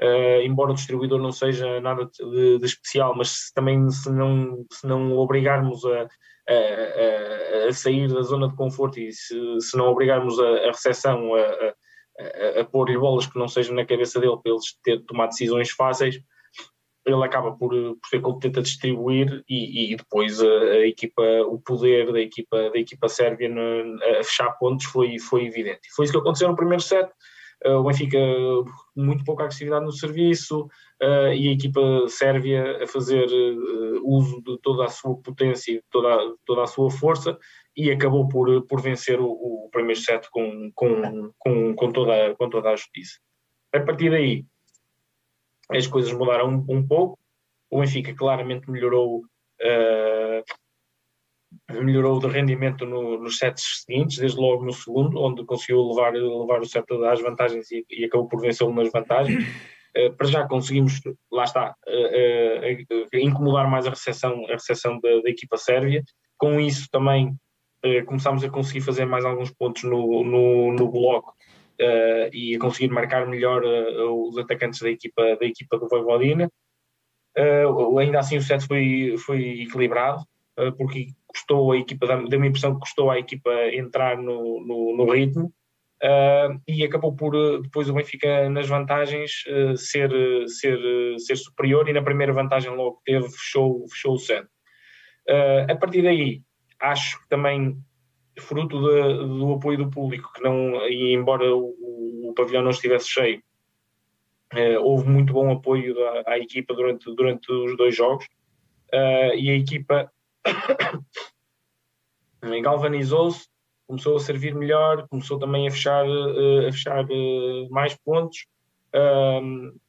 Uh, 0.00 0.42
embora 0.42 0.72
o 0.72 0.74
distribuidor 0.74 1.18
não 1.18 1.32
seja 1.32 1.80
nada 1.80 2.04
de, 2.04 2.58
de, 2.58 2.66
especial, 2.66 3.16
mas 3.16 3.50
também 3.54 3.88
se 3.90 4.10
não, 4.10 4.66
se 4.70 4.86
não 4.86 5.16
obrigarmos 5.16 5.82
a, 5.86 6.02
a, 6.02 7.68
a, 7.68 7.72
sair 7.72 8.06
da 8.12 8.20
zona 8.20 8.48
de 8.48 8.56
conforto 8.56 9.00
e 9.00 9.10
se, 9.10 9.34
se 9.58 9.74
não 9.74 9.86
obrigarmos 9.86 10.38
a, 10.38 10.48
a 10.48 10.66
recepção 10.66 11.34
a, 11.34 11.40
a, 11.40 12.60
a 12.60 12.64
pôr-lhe 12.66 12.98
bolas 12.98 13.26
que 13.26 13.38
não 13.38 13.48
sejam 13.48 13.74
na 13.74 13.86
cabeça 13.86 14.20
dele 14.20 14.36
para 14.42 14.52
eles 14.52 14.78
ter 14.84 15.02
tomar 15.06 15.28
decisões 15.28 15.70
fáceis, 15.70 16.20
ele 17.06 17.24
acaba 17.24 17.52
por, 17.52 17.70
por 17.70 18.08
ser 18.08 18.20
competente 18.20 18.58
a 18.58 18.62
distribuir 18.62 19.44
e, 19.48 19.92
e 19.92 19.96
depois 19.96 20.40
a, 20.40 20.46
a, 20.46 20.86
equipa, 20.86 21.22
o 21.46 21.58
poder 21.60 22.12
da 22.12 22.20
equipa, 22.20 22.70
da 22.70 22.78
equipa 22.78 23.08
sérvia 23.08 23.48
no, 23.48 23.96
a 24.02 24.24
fechar 24.24 24.50
pontos 24.58 24.86
foi, 24.86 25.18
foi 25.18 25.46
evidente. 25.46 25.88
Foi 25.94 26.04
isso 26.04 26.12
que 26.12 26.18
aconteceu 26.18 26.48
no 26.48 26.56
primeiro 26.56 26.82
set. 26.82 27.08
Uh, 27.64 27.76
o 27.76 27.84
Benfica 27.84 28.18
muito 28.94 29.24
pouca 29.24 29.44
agressividade 29.44 29.84
no 29.84 29.92
serviço 29.92 30.64
uh, 31.02 31.32
e 31.32 31.48
a 31.48 31.52
equipa 31.52 31.80
sérvia 32.06 32.82
a 32.82 32.86
fazer 32.86 33.26
uh, 33.26 34.00
uso 34.04 34.42
de 34.42 34.58
toda 34.58 34.84
a 34.84 34.88
sua 34.88 35.16
potência 35.22 35.72
e 35.72 35.82
toda, 35.90 36.34
toda 36.44 36.64
a 36.64 36.66
sua 36.66 36.90
força 36.90 37.38
e 37.74 37.90
acabou 37.90 38.28
por, 38.28 38.66
por 38.66 38.82
vencer 38.82 39.20
o, 39.20 39.26
o 39.26 39.68
primeiro 39.70 40.00
set 40.00 40.28
com, 40.30 40.70
com, 40.74 41.32
com, 41.38 41.74
com, 41.74 41.92
toda, 41.92 42.34
com 42.34 42.50
toda 42.50 42.70
a 42.70 42.76
justiça. 42.76 43.18
A 43.72 43.80
partir 43.80 44.10
daí, 44.10 44.44
as 45.70 45.86
coisas 45.86 46.12
mudaram 46.12 46.48
um, 46.48 46.64
um 46.76 46.86
pouco. 46.86 47.18
O 47.70 47.80
Benfica 47.80 48.14
claramente 48.14 48.70
melhorou, 48.70 49.22
uh, 49.60 50.44
melhorou 51.72 52.20
de 52.20 52.28
rendimento 52.28 52.86
no, 52.86 53.18
nos 53.18 53.38
sets 53.38 53.84
seguintes, 53.84 54.18
desde 54.18 54.38
logo 54.38 54.64
no 54.64 54.72
segundo, 54.72 55.20
onde 55.20 55.44
conseguiu 55.44 55.82
levar, 55.88 56.12
levar 56.12 56.60
o 56.60 56.66
set 56.66 56.84
às 57.10 57.20
vantagens 57.20 57.70
e, 57.72 57.84
e 57.90 58.04
acabou 58.04 58.28
por 58.28 58.40
vencê-lo 58.40 58.72
nas 58.72 58.90
vantagens. 58.90 59.44
Uh, 59.96 60.12
para 60.16 60.26
já 60.26 60.46
conseguimos, 60.46 61.00
lá 61.32 61.44
está, 61.44 61.74
uh, 61.88 63.16
incomodar 63.18 63.68
mais 63.68 63.86
a 63.86 63.90
recepção, 63.90 64.44
a 64.46 64.52
recepção 64.52 65.00
da, 65.00 65.20
da 65.22 65.30
equipa 65.30 65.56
sérvia. 65.56 66.04
Com 66.38 66.60
isso 66.60 66.86
também 66.90 67.34
começámos 68.06 68.42
a 68.42 68.50
conseguir 68.50 68.80
fazer 68.80 69.04
mais 69.04 69.24
alguns 69.24 69.52
pontos 69.52 69.84
no, 69.84 70.24
no, 70.24 70.72
no 70.72 70.90
bloco 70.90 71.32
uh, 71.80 72.28
e 72.32 72.54
a 72.54 72.58
conseguir 72.58 72.92
marcar 72.92 73.26
melhor 73.26 73.62
uh, 73.64 74.28
os 74.28 74.38
atacantes 74.38 74.80
da 74.80 74.90
equipa, 74.90 75.36
da 75.36 75.46
equipa 75.46 75.78
do 75.78 75.88
Voivodina. 75.88 76.50
Uh, 77.36 77.98
ainda 77.98 78.18
assim 78.18 78.36
o 78.38 78.42
set 78.42 78.66
foi, 78.66 79.14
foi 79.18 79.62
equilibrado, 79.62 80.24
porque 80.78 81.08
custou 81.26 81.72
a 81.72 81.76
equipa, 81.76 82.06
deu-me 82.28 82.46
a 82.46 82.48
impressão 82.48 82.74
que 82.74 82.80
custou 82.80 83.10
à 83.10 83.18
equipa 83.18 83.52
entrar 83.74 84.16
no, 84.16 84.64
no, 84.66 84.96
no 84.96 85.12
ritmo. 85.12 85.52
e 86.66 86.82
acabou 86.82 87.14
por 87.14 87.60
depois 87.60 87.90
o 87.90 87.92
Benfica 87.92 88.48
nas 88.48 88.66
vantagens 88.66 89.44
ser, 89.76 90.10
ser, 90.48 90.78
ser 91.18 91.36
superior 91.36 91.86
e 91.90 91.92
na 91.92 92.00
primeira 92.00 92.32
vantagem 92.32 92.74
logo 92.74 93.02
teve 93.04 93.28
fechou, 93.28 93.86
fechou 93.90 94.14
o 94.14 94.18
set. 94.18 94.46
a 95.68 95.76
partir 95.76 96.00
daí 96.00 96.40
acho 96.80 97.20
que 97.20 97.28
também 97.28 97.76
fruto 98.38 98.80
de, 98.80 99.38
do 99.38 99.54
apoio 99.54 99.78
do 99.78 99.90
público, 99.90 100.32
que 100.34 100.42
não, 100.42 100.86
e 100.88 101.14
embora 101.14 101.54
o, 101.54 102.28
o 102.28 102.32
pavilhão 102.34 102.62
não 102.62 102.70
estivesse 102.70 103.08
cheio, 103.08 103.42
eh, 104.52 104.78
houve 104.78 105.08
muito 105.08 105.32
bom 105.32 105.50
apoio 105.50 105.94
da, 105.94 106.22
à 106.26 106.38
equipa 106.38 106.74
durante, 106.74 107.12
durante 107.14 107.50
os 107.50 107.76
dois 107.76 107.96
jogos, 107.96 108.26
uh, 108.92 109.34
e 109.34 109.50
a 109.50 109.54
equipa 109.54 110.10
galvanizou-se, 112.62 113.48
começou 113.86 114.16
a 114.16 114.20
servir 114.20 114.54
melhor, 114.54 115.08
começou 115.08 115.38
também 115.38 115.66
a 115.66 115.70
fechar, 115.70 116.06
uh, 116.06 116.68
a 116.68 116.72
fechar 116.72 117.04
uh, 117.04 117.70
mais 117.70 117.96
pontos. 117.96 118.46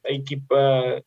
a 0.04 0.12
equipa 0.12 1.02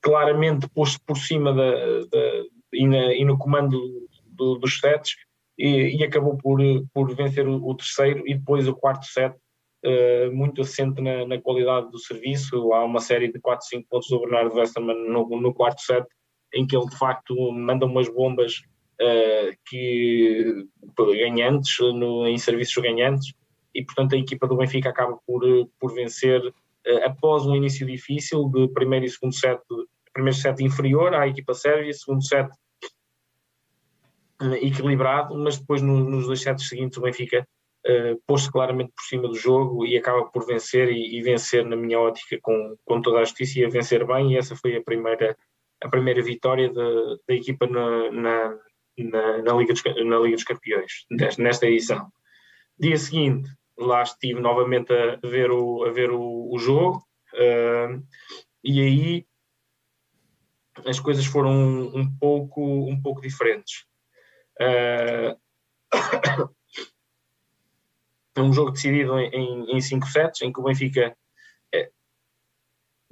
claramente 0.00 0.68
pôs-se 0.70 0.98
por 1.00 1.16
cima 1.16 1.52
da, 1.52 1.70
da 2.10 2.44
e, 2.72 2.86
na, 2.86 3.12
e, 3.12 3.24
no 3.24 3.36
comando 3.36 4.08
do, 4.26 4.58
dos 4.58 4.80
sets 4.80 5.14
e, 5.62 5.96
e 5.96 6.04
acabou 6.04 6.36
por, 6.36 6.58
por 6.92 7.14
vencer 7.14 7.46
o, 7.46 7.64
o, 7.64 7.76
terceiro 7.76 8.26
e 8.26 8.34
depois 8.34 8.66
o 8.66 8.74
quarto 8.74 9.06
set, 9.06 9.32
uh, 9.86 10.34
muito 10.34 10.60
assente 10.60 11.00
na, 11.00 11.24
na, 11.24 11.40
qualidade 11.40 11.88
do 11.88 12.00
serviço. 12.00 12.72
Há 12.72 12.84
uma 12.84 13.00
série 13.00 13.32
de 13.32 13.38
4, 13.38 13.64
5 13.68 13.88
pontos 13.88 14.08
do 14.08 14.18
Bernardo 14.22 14.56
Westermann 14.56 15.08
no, 15.08 15.24
no 15.40 15.54
quarto 15.54 15.80
set, 15.82 16.04
em 16.52 16.66
que 16.66 16.76
ele 16.76 16.86
de 16.86 16.98
facto 16.98 17.52
manda 17.52 17.86
umas 17.86 18.12
bombas 18.12 18.56
uh, 19.00 19.56
que 19.68 20.66
ganhantes, 20.98 21.78
no, 21.78 22.26
em 22.26 22.36
serviços 22.38 22.82
ganhantes, 22.82 23.32
e 23.72 23.84
portanto 23.84 24.16
a 24.16 24.18
equipa 24.18 24.48
do 24.48 24.56
Benfica 24.56 24.88
acaba 24.88 25.16
por, 25.24 25.44
por 25.78 25.94
vencer 25.94 26.44
uh, 26.44 27.04
após 27.04 27.46
um 27.46 27.54
início 27.54 27.86
difícil 27.86 28.48
de 28.48 28.66
primeiro 28.66 29.06
e 29.06 29.10
segundo 29.10 29.32
set, 29.32 29.60
primeiro 30.12 30.36
set 30.36 30.60
inferior 30.60 31.14
à 31.14 31.28
equipa 31.28 31.54
sérvia, 31.54 31.92
segundo 31.92 32.26
set 32.26 32.50
equilibrado, 34.60 35.36
mas 35.36 35.58
depois 35.58 35.82
no, 35.82 35.98
nos 35.98 36.26
dois 36.26 36.40
sets 36.40 36.68
seguintes 36.68 36.98
o 36.98 37.02
Benfica 37.02 37.46
uh, 37.86 38.22
pôs-se 38.26 38.50
claramente 38.50 38.92
por 38.94 39.02
cima 39.04 39.28
do 39.28 39.34
jogo 39.34 39.86
e 39.86 39.96
acaba 39.96 40.24
por 40.26 40.46
vencer 40.46 40.90
e, 40.90 41.18
e, 41.18 41.22
vencer 41.22 41.64
na 41.64 41.76
minha 41.76 41.98
ótica 41.98 42.38
com, 42.42 42.76
com 42.84 43.00
toda 43.00 43.18
a 43.18 43.24
justiça 43.24 43.60
e 43.60 43.64
a 43.64 43.68
vencer 43.68 44.06
bem 44.06 44.32
e 44.32 44.36
essa 44.36 44.56
foi 44.56 44.76
a 44.76 44.82
primeira, 44.82 45.36
a 45.82 45.88
primeira 45.88 46.22
vitória 46.22 46.72
da, 46.72 46.90
da 47.28 47.34
equipa 47.34 47.66
na, 47.66 48.10
na, 48.10 48.58
na, 48.98 49.42
na, 49.42 49.52
Liga 49.54 49.72
dos, 49.72 49.82
na 49.84 50.18
Liga 50.18 50.36
dos 50.36 50.44
Campeões, 50.44 51.06
nesta 51.38 51.66
edição. 51.66 52.08
Dia 52.78 52.96
seguinte, 52.96 53.50
lá 53.78 54.02
estive 54.02 54.40
novamente 54.40 54.92
a 54.92 55.18
ver 55.26 55.50
o, 55.50 55.84
a 55.84 55.90
ver 55.90 56.10
o, 56.10 56.50
o 56.52 56.58
jogo 56.58 57.02
uh, 57.34 58.02
e 58.64 58.80
aí 58.80 59.26
as 60.86 60.98
coisas 60.98 61.26
foram 61.26 61.52
um, 61.94 62.10
pouco, 62.18 62.62
um 62.88 63.00
pouco 63.00 63.20
diferentes. 63.20 63.84
Uh, 64.60 65.36
é 68.36 68.40
um 68.40 68.52
jogo 68.52 68.72
decidido 68.72 69.18
em, 69.18 69.76
em 69.76 69.80
cinco 69.80 70.06
sets, 70.06 70.42
em 70.42 70.52
que 70.52 70.60
o 70.60 70.64
Benfica, 70.64 71.16
é, 71.74 71.90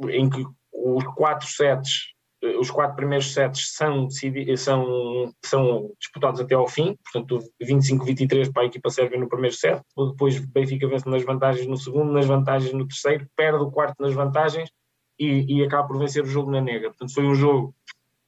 em 0.08 0.28
que 0.30 0.44
os 0.72 1.04
quatro 1.14 1.46
sets, 1.46 2.14
os 2.58 2.70
quatro 2.70 2.96
primeiros 2.96 3.32
sets 3.34 3.74
são, 3.74 4.08
são, 4.56 5.34
são 5.44 5.92
disputados 5.98 6.40
até 6.40 6.54
ao 6.54 6.66
fim, 6.66 6.96
portanto 7.04 7.38
25-23 7.62 8.50
para 8.50 8.62
a 8.62 8.66
equipa 8.66 8.88
sérvia 8.88 9.18
no 9.18 9.28
primeiro 9.28 9.54
set, 9.54 9.82
depois 9.94 10.38
Benfica 10.38 10.88
vence 10.88 11.08
nas 11.08 11.22
vantagens 11.22 11.66
no 11.66 11.76
segundo, 11.76 12.12
nas 12.12 12.26
vantagens 12.26 12.72
no 12.72 12.88
terceiro, 12.88 13.28
perde 13.36 13.62
o 13.62 13.70
quarto 13.70 13.96
nas 14.00 14.14
vantagens 14.14 14.70
e, 15.18 15.58
e 15.58 15.62
acaba 15.62 15.86
por 15.86 15.98
vencer 15.98 16.24
o 16.24 16.26
jogo 16.26 16.50
na 16.50 16.62
nega. 16.62 16.88
Portanto 16.88 17.12
foi 17.12 17.24
um 17.24 17.34
jogo 17.34 17.74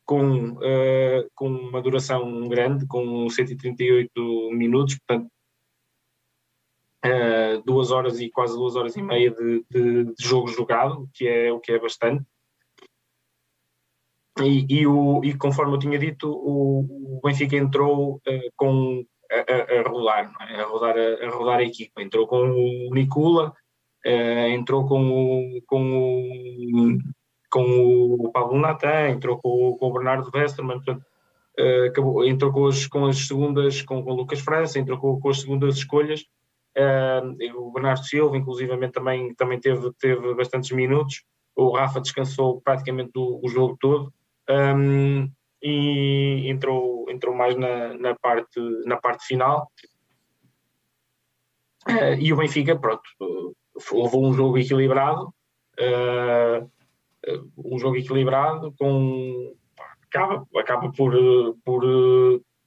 com, 0.04 0.50
uh, 0.52 1.30
com 1.34 1.48
uma 1.48 1.80
duração 1.80 2.48
grande, 2.48 2.86
com 2.86 3.28
138 3.28 4.50
minutos, 4.52 4.98
portanto, 4.98 5.30
uh, 7.04 7.62
duas 7.64 7.90
horas 7.90 8.20
e 8.20 8.30
quase 8.30 8.54
duas 8.54 8.76
horas 8.76 8.96
e 8.96 9.02
meia 9.02 9.30
de, 9.30 9.64
de, 9.70 10.04
de 10.04 10.14
jogo 10.24 10.48
jogado, 10.48 11.08
que 11.14 11.26
é 11.26 11.52
o 11.52 11.60
que 11.60 11.72
é 11.72 11.78
bastante. 11.78 12.24
E, 14.40 14.66
e, 14.68 14.86
o, 14.86 15.22
e 15.22 15.34
conforme 15.36 15.74
eu 15.74 15.78
tinha 15.78 15.98
dito, 15.98 16.30
o, 16.30 17.18
o 17.18 17.20
Benfica 17.22 17.56
entrou 17.56 18.16
uh, 18.16 18.52
com 18.56 19.04
a, 19.30 19.80
a, 19.80 19.88
rodar, 19.88 20.32
é? 20.40 20.60
a, 20.60 20.66
rodar 20.66 20.96
a, 20.96 21.26
a, 21.26 21.30
rodar 21.30 21.58
a 21.58 21.64
equipa. 21.64 22.02
Entrou 22.02 22.26
com 22.26 22.50
o 22.50 22.94
Nicola, 22.94 23.54
entrou 24.04 24.86
com 24.88 25.10
o, 25.10 25.62
com 25.66 25.80
o 25.80 26.98
com 27.52 28.16
o 28.18 28.32
Pablo 28.32 28.58
Natan, 28.58 29.10
entrou 29.10 29.38
com, 29.38 29.76
com 29.78 29.86
o 29.86 29.92
Bernardo 29.92 30.30
Westermann, 30.34 30.80
portanto, 30.82 31.04
uh, 31.60 31.86
acabou, 31.88 32.24
entrou 32.24 32.50
com 32.50 32.66
as, 32.66 32.86
com 32.86 33.04
as 33.04 33.18
segundas, 33.26 33.82
com, 33.82 34.02
com 34.02 34.10
o 34.10 34.14
Lucas 34.14 34.40
França, 34.40 34.78
entrou 34.78 34.98
com, 34.98 35.20
com 35.20 35.28
as 35.28 35.40
segundas 35.40 35.76
escolhas. 35.76 36.22
Uh, 36.74 37.58
o 37.58 37.70
Bernardo 37.70 38.04
Silva, 38.06 38.38
inclusivamente, 38.38 38.94
também, 38.94 39.34
também 39.34 39.60
teve, 39.60 39.92
teve 40.00 40.34
bastantes 40.34 40.70
minutos. 40.70 41.22
o 41.54 41.76
Rafa 41.76 42.00
descansou 42.00 42.62
praticamente 42.62 43.12
o, 43.16 43.40
o 43.44 43.48
jogo 43.50 43.76
todo 43.78 44.10
um, 44.48 45.30
e 45.62 46.48
entrou, 46.48 47.04
entrou 47.10 47.34
mais 47.34 47.54
na, 47.54 47.92
na, 47.98 48.14
parte, 48.14 48.58
na 48.86 48.96
parte 48.96 49.26
final. 49.26 49.70
Uh, 51.86 52.14
e 52.18 52.32
o 52.32 52.36
Benfica, 52.36 52.78
pronto, 52.78 53.02
levou 53.92 54.24
um 54.24 54.32
jogo 54.32 54.56
equilibrado, 54.56 55.34
uh, 55.78 56.70
um 57.56 57.78
jogo 57.78 57.96
equilibrado 57.96 58.72
com 58.78 59.54
acaba, 60.08 60.46
acaba 60.56 60.92
por, 60.92 61.14
por 61.64 61.84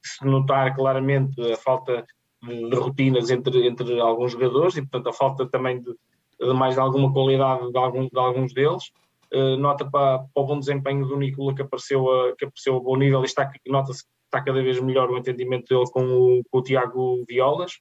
se 0.02 0.24
notar 0.24 0.74
claramente 0.74 1.40
a 1.52 1.56
falta 1.56 2.04
de, 2.42 2.74
rotinas 2.76 3.30
entre, 3.30 3.66
entre 3.66 4.00
alguns 4.00 4.32
jogadores 4.32 4.76
e 4.76 4.82
portanto 4.82 5.08
a 5.08 5.12
falta 5.12 5.46
também 5.46 5.80
de, 5.80 5.94
de 6.40 6.54
mais 6.54 6.78
alguma 6.78 7.12
qualidade 7.12 7.70
de, 7.70 7.78
algum, 7.78 8.08
de 8.08 8.18
alguns 8.18 8.52
deles. 8.52 8.90
Uh, 9.34 9.56
nota 9.56 9.84
para, 9.90 10.20
para, 10.20 10.42
o 10.42 10.46
bom 10.46 10.58
desempenho 10.58 11.04
do 11.04 11.16
Nicola 11.16 11.52
que 11.52 11.62
apareceu 11.62 12.08
a, 12.08 12.36
que 12.36 12.44
apareceu 12.44 12.76
a 12.76 12.80
bom 12.80 12.96
nível 12.96 13.22
e 13.22 13.24
está, 13.24 13.50
nota-se 13.66 14.04
que 14.04 14.10
está 14.26 14.40
cada 14.40 14.62
vez 14.62 14.80
melhor 14.80 15.10
o 15.10 15.18
entendimento 15.18 15.66
dele 15.68 15.90
com 15.90 16.04
o, 16.04 16.42
com 16.48 16.58
o 16.58 16.62
Tiago 16.62 17.24
Violas. 17.26 17.72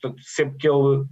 Portanto, 0.00 0.22
sempre 0.22 0.58
que 0.58 0.68
ele 0.68 1.04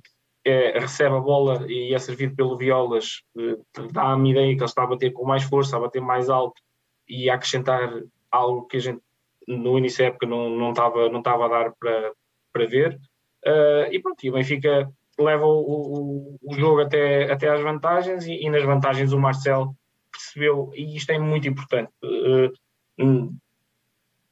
é, 0.45 0.78
recebe 0.78 1.14
a 1.16 1.20
bola 1.20 1.66
e 1.70 1.95
é 1.95 1.99
servido 1.99 2.34
pelo 2.34 2.57
Violas, 2.57 3.22
eh, 3.38 3.57
dá-me 3.93 4.30
ideia 4.30 4.55
que 4.55 4.61
ele 4.61 4.64
está 4.64 4.84
a 4.84 4.86
bater 4.86 5.12
com 5.12 5.26
mais 5.26 5.43
força, 5.43 5.76
a 5.76 5.80
bater 5.80 6.01
mais 6.01 6.30
alto 6.30 6.61
e 7.09 7.28
a 7.28 7.34
acrescentar 7.34 8.03
algo 8.30 8.66
que 8.66 8.78
a 8.78 8.80
gente 8.80 9.03
no 9.47 9.78
início 9.78 9.99
da 9.99 10.09
época 10.09 10.26
não, 10.26 10.49
não, 10.51 10.70
estava, 10.70 11.09
não 11.09 11.18
estava 11.18 11.47
a 11.47 11.49
dar 11.49 11.72
para, 11.72 12.12
para 12.53 12.66
ver. 12.66 12.99
Uh, 13.45 13.91
e 13.91 14.01
pronto, 14.01 14.24
e 14.24 14.30
o 14.30 14.32
Benfica 14.34 14.91
leva 15.18 15.45
o, 15.45 15.61
o, 15.61 16.38
o, 16.43 16.55
jogo 16.55 16.80
até, 16.80 17.30
até 17.30 17.49
às 17.49 17.61
vantagens 17.61 18.26
e, 18.26 18.34
e, 18.34 18.51
nas 18.51 18.64
vantagens 18.64 19.12
o 19.12 19.18
Marcel 19.18 19.74
percebeu, 20.11 20.70
e 20.74 20.97
isto 20.97 21.11
é 21.11 21.18
muito 21.18 21.49
importante, 21.49 21.91
uh, 22.05 22.53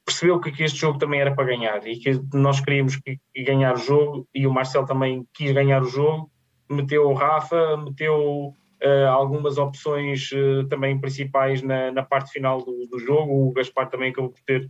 percebeu 0.09 0.39
que, 0.39 0.51
que, 0.51 0.63
este 0.63 0.79
jogo 0.79 0.97
também 0.97 1.21
era 1.21 1.33
para 1.35 1.45
ganhar 1.45 1.85
e 1.87 1.97
que 1.97 2.19
nós 2.33 2.59
queríamos 2.59 2.95
que, 2.95 3.19
que 3.33 3.43
ganhar 3.43 3.75
o 3.75 3.77
jogo 3.77 4.27
e 4.33 4.47
o 4.47 4.51
Marcel 4.51 4.83
também 4.83 5.25
quis 5.33 5.51
ganhar 5.51 5.83
o 5.83 5.87
jogo, 5.87 6.31
meteu 6.67 7.07
o 7.07 7.13
Rafa, 7.13 7.77
meteu 7.77 8.53
uh, 8.83 9.07
algumas 9.09 9.59
opções 9.59 10.31
uh, 10.31 10.67
também 10.67 10.99
principais 10.99 11.61
na, 11.61 11.91
na, 11.91 12.03
parte 12.03 12.31
final 12.31 12.59
do, 12.59 12.87
do, 12.87 12.99
jogo, 12.99 13.49
o 13.49 13.51
Gaspar 13.53 13.87
também 13.87 14.09
acabou 14.09 14.31
por 14.31 14.41
ter 14.41 14.67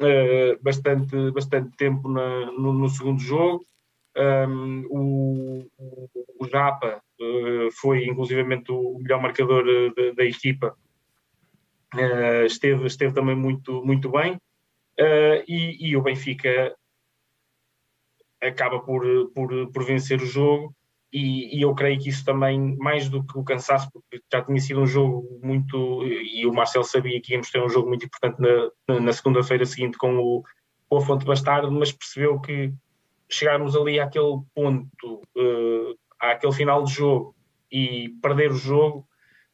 uh, 0.00 0.62
bastante, 0.62 1.30
bastante 1.30 1.74
tempo 1.76 2.08
na, 2.08 2.46
no, 2.52 2.72
no, 2.74 2.88
segundo 2.88 3.20
jogo. 3.20 3.64
Um, 4.16 4.84
o, 4.90 5.66
o, 6.40 6.46
Japa 6.48 7.00
foi 7.80 8.04
inclusivamente 8.04 8.72
o 8.72 8.98
melhor 8.98 9.22
marcador 9.22 9.64
da 10.16 10.24
equipa, 10.24 10.74
esteve, 12.46 12.86
esteve 12.86 13.14
também 13.14 13.36
muito, 13.36 13.84
muito 13.84 14.10
bem. 14.10 14.36
Uh, 15.00 15.44
e, 15.46 15.90
e, 15.90 15.96
o 15.96 16.02
Benfica 16.02 16.74
acaba 18.42 18.80
por, 18.80 19.04
por, 19.32 19.70
por 19.70 19.84
vencer 19.84 20.20
o 20.20 20.26
jogo 20.26 20.74
e, 21.12 21.56
e, 21.56 21.62
eu 21.62 21.74
creio 21.74 21.98
que 21.98 22.10
isso 22.10 22.24
também, 22.24 22.76
mais 22.76 23.08
do 23.08 23.24
que 23.24 23.38
o 23.38 23.44
cansaço, 23.44 23.90
porque 23.90 24.20
já 24.30 24.42
tinha 24.44 24.60
sido 24.60 24.80
um 24.80 24.86
jogo 24.86 25.40
muito, 25.42 26.04
e 26.04 26.46
o 26.46 26.52
Marcelo 26.52 26.84
sabia 26.84 27.20
que 27.20 27.32
íamos 27.32 27.50
ter 27.50 27.62
um 27.62 27.68
jogo 27.68 27.88
muito 27.88 28.04
importante 28.04 28.38
na, 28.88 29.00
na 29.00 29.12
segunda-feira 29.12 29.64
seguinte 29.64 29.96
com 29.96 30.18
o, 30.18 30.42
com 30.88 30.96
a 30.98 31.00
Fonte 31.00 31.24
Bastardo, 31.24 31.72
mas 31.72 31.92
percebeu 31.92 32.38
que 32.40 32.72
chegarmos 33.30 33.74
ali 33.74 33.98
àquele 33.98 34.40
ponto, 34.54 35.22
uh, 35.36 35.98
àquele 36.20 36.52
final 36.52 36.84
de 36.84 36.92
jogo 36.92 37.34
e 37.72 38.10
perder 38.20 38.50
o 38.50 38.56
jogo, 38.56 39.06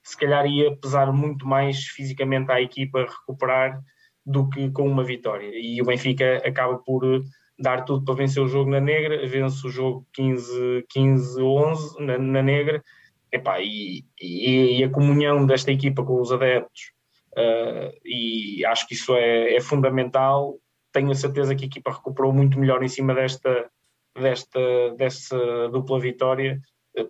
se 0.02 0.16
calhar 0.16 0.46
ia 0.46 0.76
pesar 0.76 1.12
muito 1.12 1.46
mais 1.46 1.84
fisicamente 1.84 2.50
à 2.50 2.60
equipa 2.60 3.06
recuperar 3.06 3.80
do 4.24 4.48
que 4.48 4.70
com 4.70 4.88
uma 4.88 5.04
vitória. 5.04 5.50
E 5.54 5.80
o 5.80 5.84
Benfica 5.84 6.38
acaba 6.46 6.78
por 6.78 7.04
eh, 7.04 7.20
dar 7.58 7.84
tudo 7.84 8.04
para 8.04 8.14
vencer 8.14 8.42
o 8.42 8.48
jogo 8.48 8.70
na 8.70 8.80
negra, 8.80 9.26
vence 9.26 9.66
o 9.66 9.70
jogo 9.70 10.06
15-11 10.18 11.98
na, 12.00 12.18
na, 12.18 12.42
negra, 12.42 12.82
Epá, 13.30 13.60
e, 13.60 14.04
e, 14.20 14.78
e, 14.78 14.84
a 14.84 14.90
comunhão 14.90 15.44
desta 15.44 15.72
equipa 15.72 16.04
com 16.04 16.20
os 16.20 16.30
adeptos, 16.30 16.92
uh, 17.32 17.92
e 18.04 18.64
acho 18.64 18.86
que 18.86 18.94
isso 18.94 19.14
é, 19.16 19.56
é, 19.56 19.60
fundamental. 19.60 20.56
Tenho 20.92 21.10
a 21.10 21.14
certeza 21.16 21.54
que 21.54 21.64
a 21.64 21.66
equipa 21.66 21.90
recuperou 21.90 22.32
muito 22.32 22.58
melhor 22.58 22.82
em 22.84 22.88
cima 22.88 23.12
desta, 23.12 23.68
desta, 24.14 24.60
desta 24.96 25.68
dupla 25.68 25.98
vitória 25.98 26.60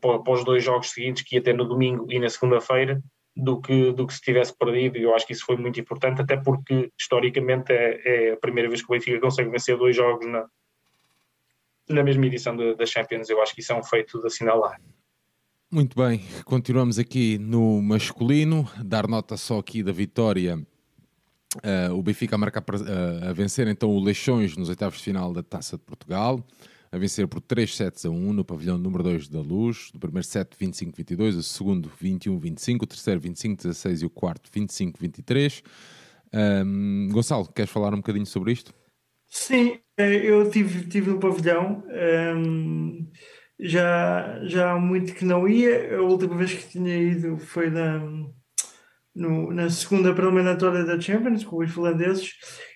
para 0.01 0.33
os 0.33 0.45
dois 0.45 0.65
jogos 0.65 0.91
seguintes, 0.91 1.23
que 1.23 1.37
ia 1.37 1.43
ter 1.43 1.55
no 1.55 1.67
domingo 1.67 2.11
e 2.11 2.19
na 2.19 2.31
segunda-feira, 2.31 3.03
do 3.37 3.61
que, 3.61 3.93
do 3.93 4.07
que 4.07 4.15
se 4.15 4.21
tivesse 4.21 4.57
perdido, 4.57 4.97
e 4.97 5.03
eu 5.03 5.15
acho 5.15 5.27
que 5.27 5.33
isso 5.33 5.45
foi 5.45 5.57
muito 5.57 5.81
importante, 5.81 6.21
até 6.21 6.37
porque 6.37 6.93
historicamente 6.99 7.73
é, 7.73 8.01
é 8.05 8.33
a 8.33 8.37
primeira 8.37 8.69
vez 8.69 8.81
que 8.81 8.87
o 8.87 8.95
Benfica 8.95 9.21
consegue 9.21 9.51
vencer 9.51 9.77
dois 9.77 9.97
jogos 9.97 10.27
na, 10.27 10.47
na 11.89 12.03
mesma 12.05 12.27
edição 12.27 12.57
da 12.57 12.87
Champions. 12.87 13.29
Eu 13.29 13.43
acho 13.43 13.55
que 13.55 13.61
isso 13.61 13.73
é 13.73 13.77
um 13.77 13.83
feito 13.83 14.21
de 14.21 14.27
assinalar. 14.27 14.81
Muito 15.71 15.97
bem, 16.01 16.23
continuamos 16.45 16.99
aqui 17.01 17.37
no 17.39 17.83
masculino, 17.83 18.71
dar 18.85 19.09
nota 19.09 19.37
só 19.37 19.59
aqui 19.59 19.83
da 19.83 19.91
vitória. 19.91 20.57
Uh, 21.57 21.93
o 21.95 22.03
Benfica 22.03 22.37
a 22.37 22.39
marcar 22.39 22.63
uh, 22.63 23.29
a 23.29 23.33
vencer 23.33 23.67
então 23.67 23.91
o 23.91 24.03
Leixões 24.03 24.57
nos 24.57 24.69
oitavos 24.69 24.99
de 24.99 25.05
final 25.05 25.33
da 25.33 25.43
Taça 25.43 25.77
de 25.77 25.83
Portugal 25.85 26.45
a 26.95 26.99
vencer 26.99 27.27
por 27.27 27.41
3 27.41 27.75
sets 27.75 28.07
a 28.07 28.11
1 28.11 28.33
no 28.33 28.45
pavilhão 28.45 28.79
número 28.79 29.03
2 29.03 29.27
da 29.29 29.41
Luz. 29.41 29.91
No 29.93 29.99
primeiro 29.99 30.25
set 30.25 30.57
25-22, 30.57 31.37
o 31.37 31.43
segundo 31.43 31.91
21-25, 32.01 32.83
o 32.83 32.87
terceiro 32.87 33.21
25-16 33.21 34.03
e 34.03 34.07
o 34.07 34.11
quarto 34.11 34.49
25-23. 34.49 35.65
Um, 36.33 37.09
Gonçalo, 37.11 37.49
queres 37.53 37.73
falar 37.73 37.93
um 37.93 37.97
bocadinho 37.97 38.25
sobre 38.25 38.53
isto? 38.53 38.73
Sim, 39.27 39.81
eh, 39.97 40.25
eu 40.25 40.49
tive, 40.49 40.87
tive 40.87 41.11
no 41.11 41.19
pavilhão. 41.19 41.83
Um, 42.37 43.11
já, 43.59 44.39
já 44.45 44.71
há 44.71 44.79
muito 44.79 45.15
que 45.15 45.25
não 45.25 45.49
ia. 45.49 45.99
A 45.99 46.03
última 46.03 46.37
vez 46.37 46.55
que 46.55 46.69
tinha 46.69 46.97
ido 46.97 47.39
foi 47.39 47.71
na, 47.71 47.99
no, 49.13 49.53
na 49.53 49.69
segunda 49.69 50.15
preliminatória 50.15 50.85
da 50.85 51.01
Champions 51.01 51.43
com 51.43 51.57
os 51.57 51.75
finlandeses. 51.75 52.35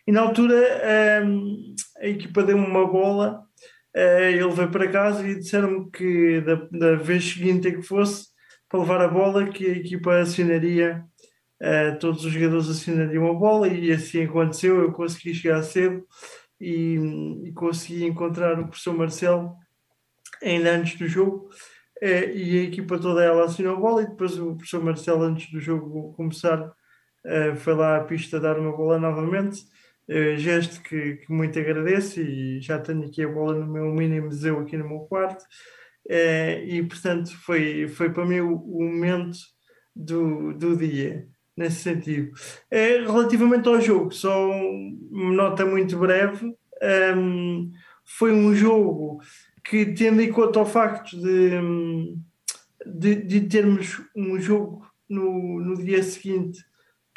E 0.09 0.11
na 0.11 0.23
altura 0.23 1.25
um, 1.25 1.75
a 2.01 2.07
equipa 2.09 2.43
deu 2.43 2.57
uma 2.57 2.85
bola 2.85 3.48
ele 3.95 4.49
veio 4.49 4.71
para 4.71 4.91
casa 4.91 5.27
e 5.27 5.35
disseram-me 5.35 5.91
que 5.91 6.41
da, 6.43 6.55
da, 6.71 6.97
vez 6.97 7.25
seguinte 7.25 7.73
que 7.73 7.83
fosse 7.83 8.29
para 8.69 8.81
levar 8.81 9.01
a 9.01 9.09
bola, 9.09 9.49
que 9.49 9.67
a 9.67 9.73
equipa 9.73 10.19
assinaria, 10.19 11.05
uh, 11.63 11.99
todos 11.99 12.25
os 12.25 12.33
jogadores 12.33 12.69
assinariam 12.69 13.31
a 13.31 13.35
bola 13.35 13.69
e 13.69 13.91
assim 13.91 14.25
aconteceu. 14.25 14.81
Eu 14.81 14.93
consegui 14.93 15.35
chegar 15.35 15.63
cedo 15.63 16.05
e, 16.61 16.97
e 17.45 17.53
consegui 17.53 18.05
encontrar 18.05 18.61
o 18.61 18.69
professor 18.69 18.95
Marcelo 18.95 19.55
ainda 20.43 20.71
antes 20.73 20.99
do 20.99 21.09
jogo. 21.09 21.49
Uh, 22.03 22.31
e 22.35 22.61
a 22.61 22.63
equipa 22.65 22.99
toda 22.99 23.25
ela 23.25 23.45
assinou 23.45 23.77
a 23.77 23.81
bola 23.81 24.03
e 24.03 24.07
depois 24.07 24.39
o 24.39 24.55
professor 24.55 24.85
Marcelo 24.85 25.23
antes 25.23 25.51
do 25.51 25.61
jogo 25.61 26.13
começar 26.15 26.73
foi 27.57 27.75
lá 27.75 27.99
à 27.99 28.05
pista 28.05 28.41
dar 28.41 28.59
uma 28.59 28.75
bola 28.75 28.99
novamente 28.99 29.61
Uh, 29.61 29.78
gesto 30.37 30.83
que, 30.83 31.17
que, 31.17 31.33
muito 31.33 31.59
agradeço 31.59 32.21
e 32.21 32.61
já 32.61 32.79
tenho 32.79 33.05
aqui 33.05 33.23
a 33.23 33.29
bola 33.29 33.59
no 33.59 33.67
meu 33.71 33.93
mini 33.93 34.21
museu 34.21 34.59
aqui 34.61 34.77
no 34.77 34.89
meu 34.89 35.01
quarto 35.01 35.43
uh, 35.43 36.65
e 36.65 36.83
portanto 36.83 37.37
foi, 37.37 37.89
foi 37.89 38.11
para 38.11 38.25
mim 38.25 38.41
o, 38.41 38.55
o 38.55 38.83
momento 38.85 39.39
do, 39.95 40.55
do 40.55 40.77
dia 40.77 41.29
nesse 41.57 41.83
sentido. 41.83 42.33
Uh, 42.73 43.13
relativamente 43.13 43.69
ao 43.69 43.81
jogo, 43.81 44.13
só 44.13 44.51
uma 45.11 45.33
nota 45.33 45.67
muito 45.67 45.99
breve, 45.99 46.55
foi 48.05 48.33
um 48.33 48.55
jogo 48.55 49.21
que 49.65 49.85
tendo 49.87 50.23
em 50.23 50.33
conta 50.33 50.61
o 50.61 50.65
facto 50.65 51.21
de, 51.21 51.51
de, 52.87 53.17
de 53.17 53.41
termos 53.43 54.01
um 54.17 54.39
jogo 54.41 54.87
no, 55.09 55.61
no 55.61 55.77
dia 55.77 56.03
seguinte 56.03 56.61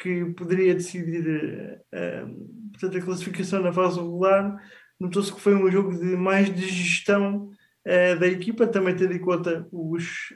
que 0.02 0.24
poderia 0.34 0.74
decidir 0.74 1.80
uh, 1.94 2.70
portanto, 2.72 2.98
a 2.98 3.04
classificação 3.04 3.62
na 3.62 3.72
fase 3.72 4.00
regular, 4.00 4.60
notou-se 4.98 5.32
que 5.32 5.40
foi 5.40 5.54
um 5.54 5.70
jogo 5.70 5.96
de 5.96 6.16
mais 6.16 6.52
de 6.52 6.68
gestão 6.68 7.48
uh, 7.86 8.18
da 8.18 8.26
equipa, 8.26 8.66
também 8.66 8.96
tendo 8.96 9.12
em 9.12 9.20
conta 9.20 9.64
os, 9.70 10.32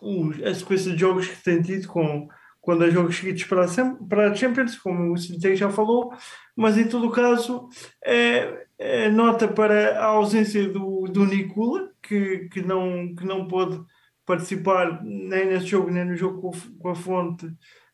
os, 0.00 0.42
a 0.42 0.54
sequência 0.54 0.92
de 0.92 0.98
jogos 0.98 1.28
que 1.28 1.42
tem 1.42 1.60
tido 1.60 1.86
com, 1.86 2.28
quando 2.62 2.84
há 2.84 2.88
jogos 2.88 3.18
seguidos 3.18 3.44
para 3.44 3.66
a, 3.66 3.94
para 4.08 4.30
a 4.30 4.34
Champions, 4.34 4.78
como 4.78 5.12
o 5.12 5.18
Cintei 5.18 5.54
já 5.54 5.68
falou, 5.68 6.10
mas 6.56 6.78
em 6.78 6.88
todo 6.88 7.08
o 7.08 7.12
caso, 7.12 7.68
nota 9.12 9.48
para 9.48 9.98
a 9.98 10.06
ausência 10.06 10.66
do, 10.66 11.04
do 11.04 11.26
Nicola, 11.26 11.90
que, 12.02 12.48
que, 12.50 12.62
não, 12.62 13.14
que 13.14 13.26
não 13.26 13.46
pôde 13.46 13.78
participar 14.24 15.02
nem 15.02 15.46
nesse 15.46 15.66
jogo, 15.66 15.90
nem 15.90 16.04
no 16.04 16.16
jogo 16.16 16.52
com 16.78 16.88
a 16.88 16.94
Fonte, 16.94 17.46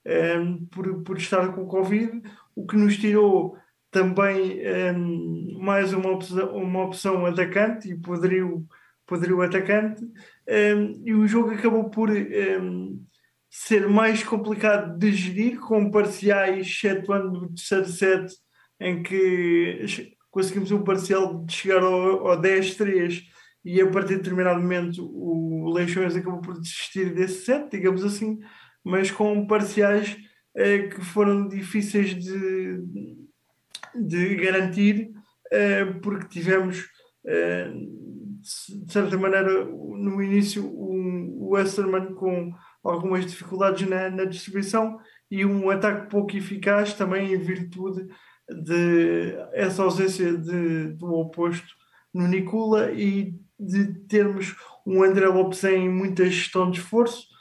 é, 0.06 0.36
por, 0.70 1.02
por 1.02 1.18
estar 1.18 1.52
com 1.52 1.64
o 1.64 1.66
Covid 1.66 2.22
o 2.54 2.66
que 2.66 2.76
nos 2.76 2.96
tirou 2.96 3.56
também 3.90 4.60
um, 4.94 5.58
mais 5.58 5.92
uma 5.92 6.10
opção, 6.10 6.56
uma 6.56 6.84
opção 6.84 7.26
atacante 7.26 7.90
e 7.90 7.96
poderio, 7.96 8.66
poderio 9.06 9.42
atacante 9.42 10.04
um, 10.04 11.02
e 11.04 11.14
o 11.14 11.26
jogo 11.26 11.50
acabou 11.50 11.90
por 11.90 12.10
um, 12.10 13.04
ser 13.50 13.88
mais 13.88 14.22
complicado 14.22 14.98
de 14.98 15.12
gerir, 15.12 15.58
com 15.58 15.90
parciais, 15.90 16.66
excetuando 16.66 17.44
o 17.44 17.48
terceiro 17.48 17.86
set, 17.86 18.34
em 18.78 19.02
que 19.02 19.84
conseguimos 20.30 20.70
um 20.70 20.84
parcial 20.84 21.44
de 21.44 21.52
chegar 21.52 21.82
ao, 21.82 22.28
ao 22.28 22.40
10-3 22.40 23.22
e 23.64 23.80
a 23.80 23.90
partir 23.90 24.10
de 24.10 24.16
determinado 24.16 24.60
momento 24.60 25.04
o 25.04 25.72
Leixões 25.72 26.14
acabou 26.14 26.40
por 26.40 26.60
desistir 26.60 27.14
desse 27.14 27.44
set, 27.44 27.70
digamos 27.70 28.04
assim, 28.04 28.38
mas 28.86 29.10
com 29.10 29.44
parciais 29.48 30.16
eh, 30.54 30.86
que 30.86 31.00
foram 31.00 31.48
difíceis 31.48 32.14
de, 32.14 32.84
de 33.92 34.36
garantir, 34.36 35.10
eh, 35.50 35.84
porque 36.00 36.28
tivemos, 36.28 36.88
eh, 37.26 37.68
de 37.68 38.92
certa 38.92 39.18
maneira, 39.18 39.64
no 39.64 40.22
início, 40.22 40.64
um, 40.64 41.36
o 41.40 41.48
Westerman 41.54 42.14
com 42.14 42.52
algumas 42.84 43.26
dificuldades 43.26 43.88
na, 43.88 44.08
na 44.08 44.24
distribuição 44.24 45.00
e 45.28 45.44
um 45.44 45.68
ataque 45.68 46.08
pouco 46.08 46.36
eficaz 46.36 46.94
também 46.94 47.34
em 47.34 47.38
virtude 47.38 48.06
de 48.48 49.34
essa 49.52 49.82
ausência 49.82 50.38
de, 50.38 50.92
do 50.92 51.12
oposto 51.12 51.74
no 52.14 52.28
Nicola 52.28 52.92
e 52.92 53.34
de 53.58 53.94
termos 54.06 54.54
um 54.86 55.02
André 55.02 55.26
Lopes 55.26 55.64
em 55.64 55.88
muita 55.88 56.24
gestão 56.26 56.70
de 56.70 56.78
esforço, 56.78 57.34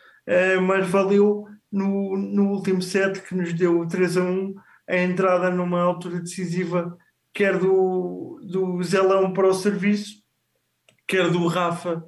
mas 0.63 0.87
valeu 0.89 1.45
no, 1.71 2.17
no 2.17 2.51
último 2.51 2.81
set 2.81 3.21
que 3.21 3.35
nos 3.35 3.53
deu 3.53 3.87
3 3.87 4.17
a 4.17 4.23
1 4.23 4.55
a 4.87 4.97
entrada 4.97 5.49
numa 5.49 5.81
altura 5.81 6.19
decisiva, 6.19 6.97
quer 7.33 7.57
do, 7.57 8.39
do 8.43 8.81
Zelão 8.83 9.33
para 9.33 9.47
o 9.47 9.53
serviço, 9.53 10.23
quer 11.07 11.29
do 11.29 11.47
Rafa, 11.47 12.03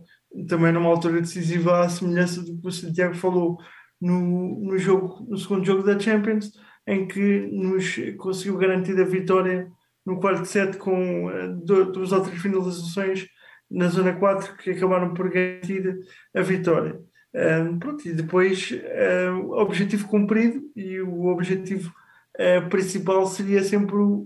também 0.47 0.71
numa 0.71 0.89
altura 0.89 1.21
decisiva, 1.21 1.81
à 1.81 1.89
semelhança 1.89 2.41
do 2.43 2.59
que 2.59 2.67
o 2.67 2.71
Santiago 2.71 3.15
falou 3.15 3.57
no, 3.99 4.59
no, 4.63 4.77
jogo, 4.77 5.25
no 5.27 5.37
segundo 5.37 5.65
jogo 5.65 5.83
da 5.83 5.99
Champions, 5.99 6.51
em 6.85 7.07
que 7.07 7.47
nos 7.51 7.95
conseguiu 8.17 8.57
garantir 8.57 8.99
a 8.99 9.05
vitória 9.05 9.69
no 10.05 10.19
quarto 10.19 10.45
set 10.45 10.77
com 10.77 11.25
uh, 11.25 11.55
duas 11.65 12.11
outras 12.11 12.39
finalizações 12.39 13.27
na 13.69 13.89
zona 13.89 14.13
4 14.13 14.55
que 14.55 14.69
acabaram 14.69 15.13
por 15.13 15.29
garantir 15.29 15.99
a 16.33 16.41
vitória. 16.41 16.97
Um, 17.37 17.77
pronto, 17.77 18.07
e 18.07 18.13
depois 18.13 18.71
uh, 18.71 19.51
objetivo 19.51 20.07
cumprido 20.07 20.59
e 20.75 20.99
o 21.01 21.27
objetivo 21.27 21.93
uh, 22.35 22.67
principal 22.67 23.27
seria 23.27 23.63
sempre 23.63 23.95
o, 23.95 24.25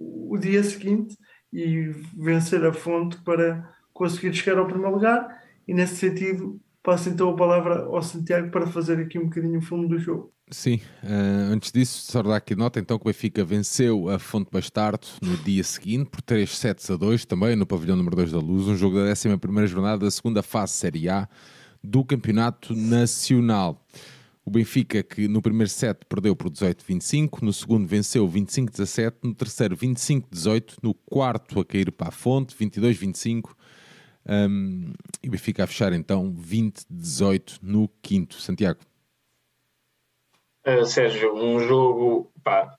o, 0.00 0.32
o, 0.32 0.38
dia 0.38 0.60
seguinte 0.64 1.16
e 1.52 1.92
vencer 2.16 2.64
a 2.64 2.72
fonte 2.72 3.16
para 3.22 3.70
conseguir 3.92 4.34
chegar 4.34 4.58
ao 4.58 4.66
primeiro 4.66 4.92
lugar. 4.92 5.40
E 5.68 5.72
nesse 5.72 5.94
sentido 5.94 6.60
passo 6.82 7.10
então 7.10 7.30
a 7.30 7.36
palavra 7.36 7.84
ao 7.84 8.02
Santiago 8.02 8.50
para 8.50 8.66
fazer 8.66 8.98
aqui 8.98 9.16
um 9.16 9.26
bocadinho 9.26 9.60
o 9.60 9.62
fundo 9.62 9.86
do 9.86 10.00
jogo. 10.00 10.32
Sim, 10.50 10.80
uh, 11.04 11.52
antes 11.52 11.70
disso, 11.70 12.10
só 12.10 12.24
dar 12.24 12.34
aqui 12.34 12.56
nota 12.56 12.80
então 12.80 12.98
que 12.98 13.04
o 13.04 13.06
Benfica 13.06 13.44
venceu 13.44 14.08
a 14.08 14.18
Fonte 14.18 14.50
Bastardo 14.50 15.06
no 15.22 15.36
dia 15.36 15.62
seguinte 15.62 16.10
por 16.10 16.22
3 16.22 16.50
sets 16.50 16.90
a 16.90 16.96
2, 16.96 17.24
também 17.24 17.54
no 17.54 17.66
pavilhão 17.66 17.94
número 17.94 18.16
2 18.16 18.32
da 18.32 18.38
Luz, 18.38 18.66
um 18.66 18.76
jogo 18.76 18.96
da 18.96 19.12
11 19.12 19.66
jornada 19.68 20.06
da 20.06 20.10
segunda 20.10 20.42
fase 20.42 20.72
Série 20.72 21.08
A 21.08 21.28
do 21.82 22.04
Campeonato 22.04 22.74
Nacional. 22.74 23.84
O 24.44 24.50
Benfica, 24.50 25.02
que 25.02 25.28
no 25.28 25.42
primeiro 25.42 25.68
set 25.68 26.06
perdeu 26.08 26.34
por 26.34 26.50
18-25, 26.50 27.42
no 27.42 27.52
segundo 27.52 27.86
venceu 27.86 28.26
25-17, 28.26 29.16
no 29.22 29.34
terceiro 29.34 29.76
25-18, 29.76 30.78
no 30.82 30.94
quarto 30.94 31.60
a 31.60 31.64
cair 31.64 31.92
para 31.92 32.08
a 32.08 32.10
fonte, 32.10 32.56
22-25, 32.56 33.54
um, 34.26 34.92
e 35.22 35.28
o 35.28 35.30
Benfica 35.30 35.64
a 35.64 35.66
fechar 35.66 35.92
então 35.92 36.34
20-18 36.34 37.58
no 37.60 37.90
quinto. 38.00 38.40
Santiago. 38.40 38.80
Uh, 40.66 40.86
Sérgio, 40.86 41.34
um 41.34 41.60
jogo 41.60 42.32
pá, 42.42 42.74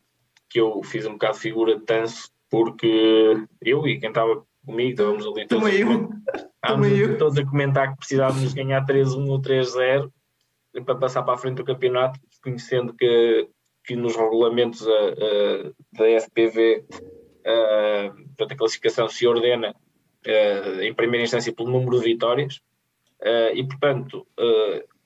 que 0.50 0.60
eu 0.60 0.82
fiz 0.84 1.06
um 1.06 1.14
bocado 1.14 1.36
de 1.36 1.40
figura 1.40 1.78
de 1.78 1.86
tanso, 1.86 2.32
porque 2.50 3.46
eu 3.62 3.88
e 3.88 4.00
quem 4.00 4.10
estava 4.10 4.44
comigo 4.66 4.90
estávamos 4.92 5.26
ali 5.26 5.48
todos, 5.48 5.64
Também 5.64 5.82
eu. 5.82 6.10
Também 6.62 6.98
eu. 6.98 7.18
todos 7.18 7.38
a 7.38 7.46
comentar 7.46 7.92
que 7.92 7.98
precisávamos 7.98 8.54
ganhar 8.54 8.86
3-1 8.86 9.30
ou 9.30 9.42
3-0 9.42 10.12
para 10.86 10.96
passar 10.96 11.24
para 11.24 11.34
a 11.34 11.38
frente 11.38 11.58
do 11.58 11.66
campeonato, 11.66 12.20
conhecendo 12.44 12.94
que, 12.94 13.50
que 13.84 13.96
nos 13.96 14.16
regulamentos 14.16 14.88
a, 14.88 14.92
a, 14.92 15.72
da 15.94 16.22
FPV 16.22 16.86
a, 17.46 18.14
portanto, 18.38 18.52
a 18.52 18.58
classificação 18.58 19.10
se 19.10 19.26
ordena 19.28 19.76
em 20.82 20.94
primeira 20.94 21.24
instância 21.24 21.54
pelo 21.54 21.72
número 21.72 21.98
de 21.98 22.06
vitórias 22.06 22.60
e 23.54 23.64
portanto 23.64 24.28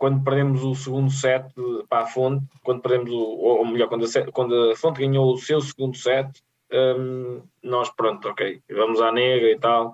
quando 0.03 0.21
perdemos 0.21 0.65
o 0.65 0.75
segundo 0.75 1.09
set 1.09 1.45
para 1.87 2.03
a 2.03 2.05
Fonte, 2.05 2.45
quando 2.61 2.81
perdemos 2.81 3.09
o, 3.09 3.15
ou 3.15 3.65
melhor, 3.65 3.87
quando 3.87 4.05
a, 4.05 4.31
quando 4.33 4.71
a 4.71 4.75
Fonte 4.75 4.99
ganhou 4.99 5.31
o 5.31 5.37
seu 5.37 5.61
segundo 5.61 5.95
set, 5.95 6.29
um, 6.73 7.41
nós 7.61 7.89
pronto, 7.89 8.27
ok, 8.27 8.61
vamos 8.69 9.01
à 9.01 9.11
negra 9.11 9.51
e 9.51 9.59
tal, 9.59 9.93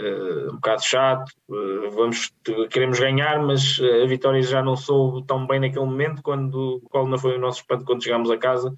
uh, 0.00 0.50
um 0.50 0.54
bocado 0.54 0.84
chato, 0.84 1.30
uh, 1.48 1.90
vamos, 1.90 2.32
queremos 2.70 2.98
ganhar, 3.00 3.42
mas 3.42 3.80
a 4.02 4.06
vitória 4.06 4.42
já 4.42 4.62
não 4.62 4.76
soube 4.76 5.26
tão 5.26 5.46
bem 5.46 5.60
naquele 5.60 5.84
momento, 5.84 6.22
quando, 6.22 6.80
qual 6.90 7.06
não 7.06 7.18
foi 7.18 7.36
o 7.36 7.40
nosso 7.40 7.60
espanto 7.60 7.84
quando 7.84 8.02
chegámos 8.02 8.30
a 8.30 8.38
casa, 8.38 8.72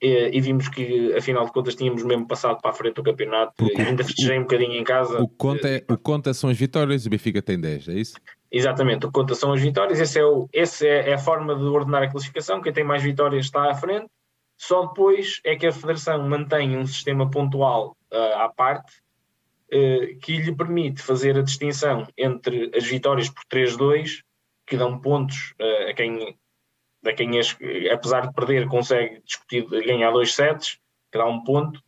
e, 0.00 0.40
vimos 0.40 0.68
que 0.68 1.12
afinal 1.14 1.44
de 1.44 1.52
contas 1.52 1.74
tínhamos 1.74 2.04
mesmo 2.04 2.26
passado 2.26 2.60
para 2.60 2.70
a 2.70 2.74
frente 2.74 2.94
do 2.94 3.02
campeonato 3.02 3.52
Porque 3.56 3.82
ainda 3.82 4.04
festejei 4.04 4.38
um 4.38 4.42
bocadinho 4.42 4.74
em 4.74 4.84
casa. 4.84 5.20
O 5.20 5.26
conta, 5.26 5.68
é, 5.68 5.84
o 5.90 5.98
conta 5.98 6.32
são 6.32 6.48
as 6.48 6.56
vitórias 6.56 7.04
e 7.04 7.08
o 7.08 7.10
Benfica 7.10 7.42
tem 7.42 7.60
10, 7.60 7.88
é 7.88 7.94
isso? 7.94 8.14
Exatamente, 8.50 9.06
o 9.06 9.12
conta 9.12 9.34
são 9.34 9.52
as 9.52 9.60
vitórias, 9.60 10.00
esse 10.00 10.18
é, 10.18 10.24
o, 10.24 10.48
esse 10.52 10.86
é, 10.86 11.10
é 11.10 11.14
a 11.14 11.18
forma 11.18 11.54
de 11.54 11.64
ordenar 11.64 12.02
a 12.02 12.08
classificação, 12.08 12.62
quem 12.62 12.72
tem 12.72 12.84
mais 12.84 13.02
vitórias 13.02 13.44
está 13.44 13.70
à 13.70 13.74
frente, 13.74 14.06
só 14.58 14.86
depois 14.86 15.40
é 15.44 15.54
que 15.54 15.68
a 15.68 15.72
Federação 15.72 16.28
mantém 16.28 16.76
um 16.76 16.84
sistema 16.84 17.30
pontual 17.30 17.96
uh, 18.12 18.34
à 18.42 18.48
parte 18.48 18.92
uh, 19.72 20.18
que 20.18 20.36
lhe 20.36 20.54
permite 20.54 21.00
fazer 21.00 21.38
a 21.38 21.42
distinção 21.42 22.08
entre 22.18 22.70
as 22.76 22.84
vitórias 22.84 23.30
por 23.30 23.44
3-2, 23.44 24.24
que 24.66 24.76
dão 24.76 24.98
pontos 24.98 25.54
uh, 25.60 25.90
a 25.90 25.94
quem 25.94 26.36
a 27.06 27.12
quem 27.12 27.30
apesar 27.90 28.26
de 28.26 28.34
perder 28.34 28.66
consegue 28.66 29.22
discutir, 29.24 29.64
ganhar 29.66 30.10
dois 30.10 30.34
sets, 30.34 30.80
que 31.10 31.16
dá 31.16 31.24
um 31.24 31.44
ponto, 31.44 31.80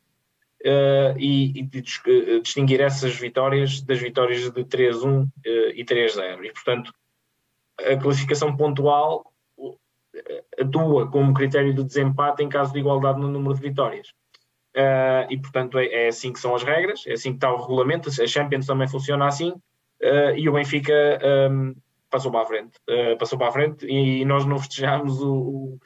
e, 1.19 1.61
e 1.61 1.63
uh, 1.63 2.41
distinguir 2.41 2.81
essas 2.81 3.17
vitórias 3.17 3.83
das 3.83 3.99
vitórias 3.99 4.51
de 4.51 4.65
3-1 4.65 5.25
uh, 5.25 5.29
e 5.75 5.85
3-0. 5.85 6.45
E, 6.45 6.53
portanto, 6.53 6.95
a 7.79 7.97
classificação 7.97 8.57
pontual 8.57 9.30
atua 10.59 11.11
como 11.11 11.35
critério 11.35 11.75
de 11.75 11.85
desempate 11.85 12.43
em 12.43 12.49
caso 12.49 12.73
de 12.73 12.79
igualdade 12.79 13.21
no 13.21 13.29
número 13.29 13.55
de 13.55 13.61
vitórias. 13.61 14.09
Uh, 14.77 15.27
e 15.29 15.37
portanto 15.37 15.79
é, 15.79 15.87
é, 15.87 16.09
assim 16.09 16.33
que 16.33 16.39
são 16.39 16.55
as 16.55 16.63
regras, 16.63 17.05
é 17.07 17.13
assim 17.13 17.31
que 17.31 17.39
está 17.39 17.53
o 17.53 17.61
regulamento, 17.61 18.09
a 18.09 18.27
Champions 18.27 18.67
também 18.67 18.87
funciona 18.87 19.27
assim, 19.27 19.51
uh, 19.51 20.37
e 20.37 20.49
o 20.49 20.53
Benfica 20.53 20.93
um, 21.51 21.75
passou 22.09 22.31
para 22.31 22.43
a 22.43 22.47
frente. 22.47 22.79
Uh, 22.89 23.19
passou 23.19 23.37
para 23.37 23.49
a 23.49 23.53
frente 23.53 23.85
e, 23.87 24.25
nós 24.25 24.45
não 24.47 24.59
festejámos 24.59 25.21
o, 25.21 25.33
o 25.35 25.81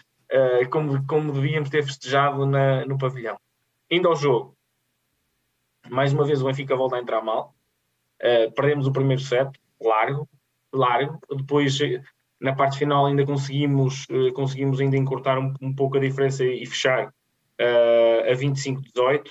como, 0.71 1.07
como 1.07 1.33
devíamos 1.33 1.71
ter 1.71 1.83
festejado 1.83 2.45
na, 2.45 2.85
no 2.85 2.99
pavilhão. 2.99 3.39
Indo 3.91 4.09
ao 4.09 4.17
jogo, 4.17 4.55
mais 5.89 6.13
uma 6.13 6.25
vez 6.25 6.43
o 6.43 6.47
Benfica 6.47 6.77
volta 6.77 6.97
a 6.97 7.01
entrar 7.01 7.23
mal. 7.23 7.55
Perdemos 8.57 8.87
o 8.87 8.93
primeiro 8.93 9.23
set, 9.23 9.51
largo, 9.81 10.29
largo. 10.73 11.21
Depois, 11.31 11.79
na 12.41 12.55
parte 12.55 12.79
final, 12.79 13.07
ainda 13.07 13.25
conseguimos, 13.25 14.07
conseguimos 14.35 14.81
ainda 14.81 14.97
encurtar 14.97 15.39
um, 15.39 15.55
um, 15.61 15.75
pouco 15.75 15.97
a 15.97 16.01
diferença 16.01 16.45
e 16.45 16.67
fechar 16.67 17.13
a 18.29 18.35
25-18. 18.35 19.31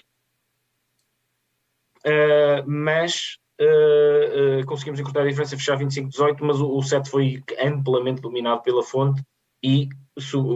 mas 2.66 3.38
uh, 3.62 4.62
uh, 4.62 4.66
conseguimos 4.66 4.99
encurtar 4.99 5.22
a 5.22 5.28
diferença, 5.28 5.58
fechar 5.58 5.78
25-18, 5.78 6.38
mas 6.41 6.60
o, 6.60 6.78
o 6.78 6.84
set 6.84 7.10
foi 7.10 7.41
amplamente 7.60 8.22
dominado 8.22 8.62
pela 8.62 8.84
fonte 8.84 9.22
e, 9.62 9.89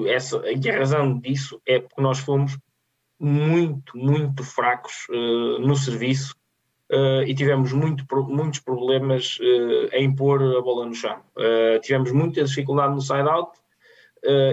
essa, 0.07 0.41
e 0.51 0.69
a 0.69 0.77
razão 0.77 1.19
disso 1.19 1.61
é 1.65 1.79
porque 1.79 2.01
nós 2.01 2.19
fomos 2.19 2.57
muito, 3.19 3.97
muito 3.97 4.43
fracos 4.43 5.07
uh, 5.09 5.59
no 5.59 5.75
serviço 5.75 6.35
uh, 6.91 7.23
e 7.25 7.33
tivemos 7.33 7.73
muito, 7.73 8.05
muitos 8.27 8.59
problemas 8.59 9.37
uh, 9.39 9.95
em 9.95 10.13
pôr 10.13 10.41
a 10.41 10.61
bola 10.61 10.85
no 10.85 10.93
chão. 10.93 11.17
tivemos 11.81 12.11
muita 12.11 12.43
dificuldade 12.43 12.93
no 12.93 13.01
side-out 13.01 13.51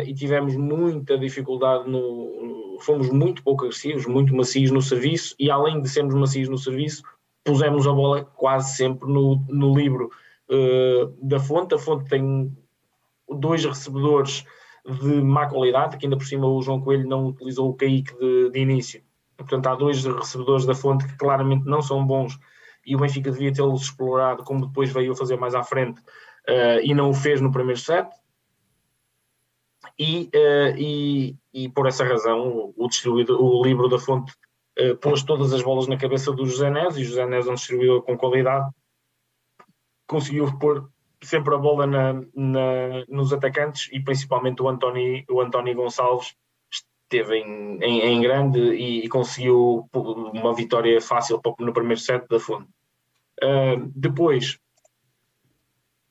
e 0.07 0.15
tivemos 0.15 0.55
muita 0.57 1.19
dificuldade 1.19 1.89
no. 1.89 2.79
Fomos 2.81 3.09
muito 3.09 3.43
pouco 3.43 3.65
agressivos, 3.65 4.05
muito 4.05 4.35
macios 4.35 4.71
no 4.71 4.83
serviço 4.83 5.35
e, 5.39 5.51
além 5.51 5.81
de 5.81 5.89
sermos 5.89 6.15
macios 6.15 6.49
no 6.49 6.59
serviço, 6.59 7.03
pusemos 7.45 7.87
a 7.87 7.93
bola 7.93 8.25
quase 8.25 8.77
sempre 8.77 9.09
no, 9.09 9.41
no 9.49 9.75
livro 9.75 10.11
uh, 10.49 11.07
da 11.23 11.39
fonte. 11.39 11.75
A 11.75 11.79
fonte 11.79 12.09
tem 12.09 12.51
dois 13.29 13.65
recebedores 13.65 14.45
de 14.87 15.23
má 15.23 15.47
qualidade, 15.47 15.97
que 15.97 16.07
ainda 16.07 16.17
por 16.17 16.27
cima 16.27 16.47
o 16.47 16.63
João 16.63 16.81
Coelho 16.81 17.09
não 17.09 17.29
utilizou 17.29 17.71
o 17.71 17.75
Kaique 17.75 18.15
de, 18.19 18.51
de 18.51 18.59
início. 18.59 19.03
Portanto, 19.37 19.67
há 19.67 19.75
dois 19.75 20.05
recebedores 20.05 20.67
da 20.67 20.75
fonte 20.75 21.07
que 21.07 21.17
claramente 21.17 21.65
não 21.67 21.83
são 21.83 22.07
bons 22.07 22.39
e 22.87 22.95
o 22.95 22.99
Benfica 22.99 23.31
devia 23.31 23.53
tê-los 23.53 23.83
explorado, 23.83 24.45
como 24.45 24.67
depois 24.67 24.93
veio 24.93 25.13
a 25.13 25.17
fazer 25.17 25.37
mais 25.37 25.55
à 25.55 25.63
frente, 25.63 26.01
uh, 26.01 26.81
e 26.83 26.95
não 26.95 27.11
o 27.11 27.15
fez 27.15 27.41
no 27.41 27.51
primeiro 27.51 27.81
set. 27.81 28.09
e, 29.99 30.31
uh, 30.35 30.77
e, 30.77 31.37
e, 31.53 31.69
por 31.71 31.87
essa 31.87 32.05
razão 32.05 32.73
o, 32.77 32.89
distribuidor, 32.89 33.41
o 33.41 33.63
livro 33.65 33.89
da 33.89 33.99
fonte 33.99 34.33
uh, 34.79 34.97
pôs 34.97 35.23
todas 35.23 35.53
as 35.53 35.63
bolas 35.63 35.87
na 35.87 35.97
cabeça 35.97 36.33
do 36.33 36.45
José 36.47 36.71
Neves 36.71 36.97
e 36.97 37.05
José 37.05 37.27
Neves 37.27 37.47
é 37.47 37.51
um 37.51 37.55
distribuidor 37.55 38.03
com 38.03 38.17
qualidade 38.17 38.71
conseguiu 40.07 40.59
pôr 40.59 40.89
sempre 41.23 41.55
a 41.55 41.59
bola 41.59 41.87
na, 41.87 42.13
na, 42.35 43.05
nos 43.09 43.33
atacantes 43.33 43.89
e 43.93 44.01
principalmente 44.01 44.63
o 44.63 44.69
António, 44.69 45.25
o 45.31 45.41
António 45.41 45.75
Gonçalves 45.75 46.37
esteve 47.05 47.39
em, 47.39 47.79
em, 47.83 48.01
em 48.01 48.21
grande 48.21 48.59
e, 48.59 49.05
e, 49.05 49.09
conseguiu 49.09 49.89
uma 49.93 50.55
vitória 50.55 51.01
fácil 51.01 51.41
no 51.59 51.73
primeiro 51.73 52.01
set 52.01 52.27
da 52.29 52.41
Fonte. 52.41 52.69
Uh, 53.43 53.91
depois, 53.95 54.59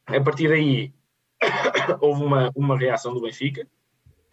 a 0.05 0.21
partir 0.21 0.49
daí, 0.49 0.93
houve 1.99 2.23
uma, 2.23 2.51
uma 2.55 2.77
reação 2.77 3.13
do 3.13 3.21
Benfica. 3.21 3.67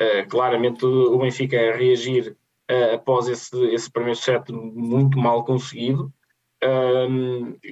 Uh, 0.00 0.28
claramente 0.28 0.84
o 0.84 1.18
Benfica 1.18 1.56
a 1.56 1.76
reagir 1.76 2.36
uh, 2.70 2.94
após 2.94 3.28
esse, 3.28 3.56
esse 3.66 3.90
primeiro 3.90 4.18
set 4.18 4.52
muito 4.52 5.18
mal 5.18 5.44
conseguido. 5.44 6.12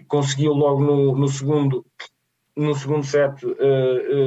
conseguiu 0.09 0.53
logo 0.53 0.83
no, 0.83 1.17
no 1.17 1.29
segundo 1.29 1.85
no 2.57 2.75
segundo 2.75 3.07
set 3.07 3.47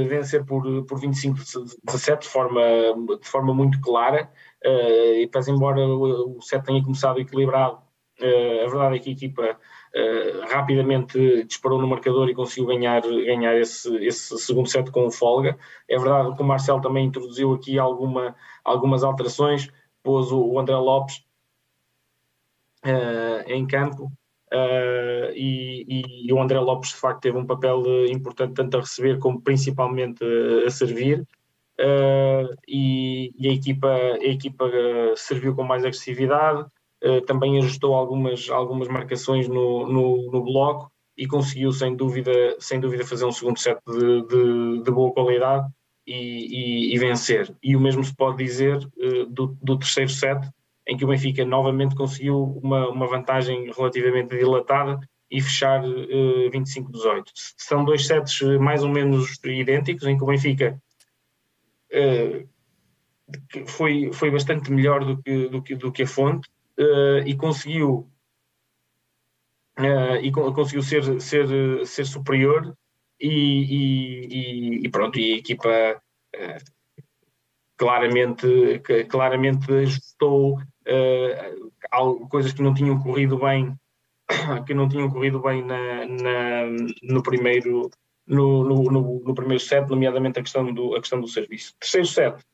vencer 0.07 0.45
por, 0.45 0.63
por 0.85 0.97
25-17 1.01 2.19
de 2.19 2.27
forma, 2.29 2.61
de 3.19 3.27
forma 3.27 3.53
muito 3.53 3.81
clara 3.81 4.31
e 4.63 5.27
pese 5.31 5.51
embora 5.51 5.81
o, 5.85 6.39
set 6.41 6.63
tenha 6.63 6.83
começado 6.83 7.19
equilibrado 7.19 7.79
a 8.21 8.69
verdade 8.69 8.95
é 8.97 8.99
que 8.99 9.09
a 9.09 9.13
equipa 9.13 9.59
rapidamente 10.49 11.43
disparou 11.45 11.81
no 11.81 11.87
marcador 11.87 12.29
e 12.29 12.35
conseguiu 12.35 12.67
ganhar, 12.67 13.01
ganhar 13.01 13.57
esse, 13.57 13.93
esse 14.05 14.37
segundo 14.37 14.69
set 14.69 14.91
com 14.91 15.09
folga. 15.09 15.57
É 15.89 15.97
verdade 15.97 16.35
que 16.35 16.41
o 16.43 16.45
Marcel 16.45 16.79
também 16.79 17.07
introduziu 17.07 17.51
aqui 17.53 17.79
alguma, 17.79 18.35
algumas 18.63 19.03
alterações 19.03 19.71
pôs 20.03 20.31
o, 20.31 20.39
o 20.39 20.59
André 20.59 20.75
Lopes 20.75 21.25
em 23.47 23.65
campo 23.65 24.11
Uh, 24.53 25.31
e, 25.33 26.25
e, 26.27 26.33
o 26.33 26.41
André 26.41 26.59
Lopes 26.59 26.89
de 26.89 26.97
facto 26.97 27.21
teve 27.21 27.37
um 27.37 27.45
papel 27.45 27.81
importante 28.09 28.53
tanto 28.53 28.75
a 28.75 28.81
receber 28.81 29.17
como 29.17 29.41
principalmente 29.41 30.21
a, 30.25 30.67
a 30.67 30.69
servir 30.69 31.25
uh, 31.81 32.55
e, 32.67 33.33
e, 33.37 33.49
a 33.49 33.53
equipa, 33.53 33.87
a 33.89 34.25
equipa 34.25 34.71
serviu 35.15 35.55
com 35.55 35.63
mais 35.63 35.83
agressividade, 35.83 36.65
uh, 37.03 37.21
também 37.21 37.57
ajustou 37.57 37.95
algumas, 37.95 38.49
algumas 38.49 38.87
marcações 38.87 39.47
no, 39.47 39.87
no, 39.87 40.31
no, 40.31 40.43
bloco 40.43 40.91
e 41.17 41.27
conseguiu 41.27 41.71
sem 41.71 41.95
dúvida, 41.95 42.31
sem 42.59 42.79
dúvida 42.79 43.05
fazer 43.05 43.25
um 43.25 43.31
segundo 43.31 43.59
set 43.59 43.77
de, 43.87 44.27
de, 44.27 44.83
de 44.83 44.91
boa 44.91 45.11
qualidade 45.13 45.67
e, 46.07 46.95
e, 46.95 46.97
vencer. 46.97 47.53
E 47.61 47.75
o 47.75 47.79
mesmo 47.79 48.03
se 48.03 48.15
pode 48.15 48.43
dizer 48.43 48.79
do, 49.29 49.55
do 49.61 49.77
terceiro 49.77 50.09
set, 50.09 50.41
em 50.87 50.97
que 50.97 51.05
o 51.05 51.07
Benfica 51.07 51.45
novamente 51.45 51.95
conseguiu 51.95 52.59
uma, 52.63 52.89
uma 52.89 53.07
vantagem 53.07 53.71
relativamente 53.71 54.35
dilatada 54.37 54.99
e 55.31 55.41
fechar 55.41 55.81
uh, 55.83 56.47
eh, 56.47 56.49
25-18. 56.49 57.23
São 57.57 57.85
dois 57.85 58.05
sets 58.05 58.41
eh, 58.41 58.57
mais 58.57 58.83
ou 58.83 58.89
menos 58.89 59.39
idênticos, 59.45 60.05
em 60.05 60.17
que 60.17 60.23
o 60.23 60.27
Benfica 60.27 60.75
uh, 60.75 60.90
foi, 63.67 64.11
foi 64.13 64.31
bastante 64.31 64.71
melhor 64.71 65.05
do 65.05 65.21
que, 65.21 65.49
do 65.49 65.61
que, 65.61 65.75
do 65.75 65.91
que 65.91 66.03
a 66.03 66.07
fonte 66.07 66.49
uh, 66.79 67.19
e 67.25 67.35
conseguiu 67.35 68.07
Uh, 69.79 70.17
e 70.21 70.31
conseguiu 70.31 70.83
ser, 70.83 71.21
ser, 71.21 71.87
ser 71.87 72.05
superior 72.05 72.77
e, 73.19 73.29
e, 73.29 74.85
e, 74.85 74.89
pronto, 74.89 75.17
e 75.17 75.33
a 75.33 75.37
equipa 75.37 76.01
claramente, 77.77 78.81
claramente 79.09 79.71
ajustou 79.71 80.59
uh, 80.59 82.27
coisas 82.27 82.51
que 82.51 82.61
não 82.61 82.73
tinham 82.73 83.01
corrido 83.01 83.39
bem 83.39 83.75
que 84.67 84.73
não 84.73 84.87
tinham 84.87 85.09
corrido 85.09 85.39
bem 85.39 85.63
na, 85.63 86.05
na 86.05 86.65
no 87.03 87.23
primeiro 87.23 87.89
no, 88.27 88.63
no, 88.63 89.21
no, 89.23 89.33
primeiro 89.33 89.61
set, 89.61 89.89
nomeadamente 89.89 90.39
a 90.39 90.43
questão 90.43 90.73
do, 90.73 90.95
a 90.95 90.99
questão 90.99 91.19
do 91.19 91.27
serviço. 91.27 91.75
Terceiro 91.79 92.07
set, 92.07 92.45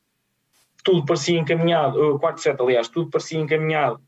tudo 0.82 1.04
parecia 1.04 1.38
encaminhado, 1.38 2.14
o 2.14 2.18
quarto 2.18 2.40
set, 2.40 2.60
aliás, 2.60 2.88
tudo 2.88 3.10
parecia 3.10 3.38
encaminhado 3.38 4.00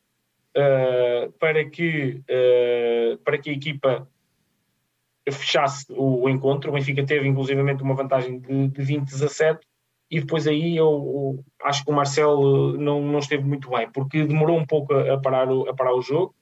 uh, 0.57 1.33
para, 1.39 1.65
que, 1.65 2.23
uh, 2.29 3.19
para 3.19 3.39
que 3.39 3.51
a 3.51 3.53
equipa 3.53 4.09
fechasse 5.31 5.87
o, 5.91 6.25
o, 6.25 6.29
encontro. 6.29 6.71
O 6.71 6.75
Benfica 6.75 7.05
teve 7.05 7.29
inclusivamente 7.29 7.83
uma 7.83 7.95
vantagem 7.95 8.39
de, 8.41 8.69
de 8.69 8.83
20-17 8.83 9.59
e 10.11 10.21
depois 10.21 10.47
aí 10.47 10.77
eu, 10.77 10.87
eu, 10.87 11.45
acho 11.63 11.85
que 11.85 11.91
o 11.91 11.95
Marcelo 11.95 12.77
não, 12.77 13.01
não 13.01 13.21
esteve 13.21 13.45
muito 13.45 13.71
bem, 13.71 13.89
porque 13.91 14.25
demorou 14.25 14.59
um 14.59 14.67
pouco 14.67 14.93
a, 14.93 15.15
a 15.15 15.19
parar, 15.19 15.49
o, 15.49 15.69
a 15.69 15.75
parar 15.75 15.95
o 15.95 16.03
jogo. 16.03 16.35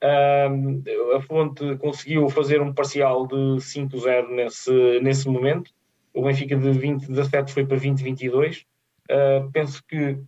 A 0.00 1.20
Fonte 1.22 1.76
conseguiu 1.78 2.28
fazer 2.28 2.60
um 2.60 2.72
parcial 2.72 3.26
de 3.26 3.34
5-0 3.34 4.28
nesse, 4.28 5.00
nesse 5.00 5.28
momento. 5.28 5.72
O 6.14 6.22
Benfica 6.22 6.56
de 6.56 6.68
20-17 6.68 7.50
foi 7.50 7.66
para 7.66 7.76
20-22. 7.76 8.64
Uh, 9.10 9.50
penso 9.52 9.82
que 9.84 10.18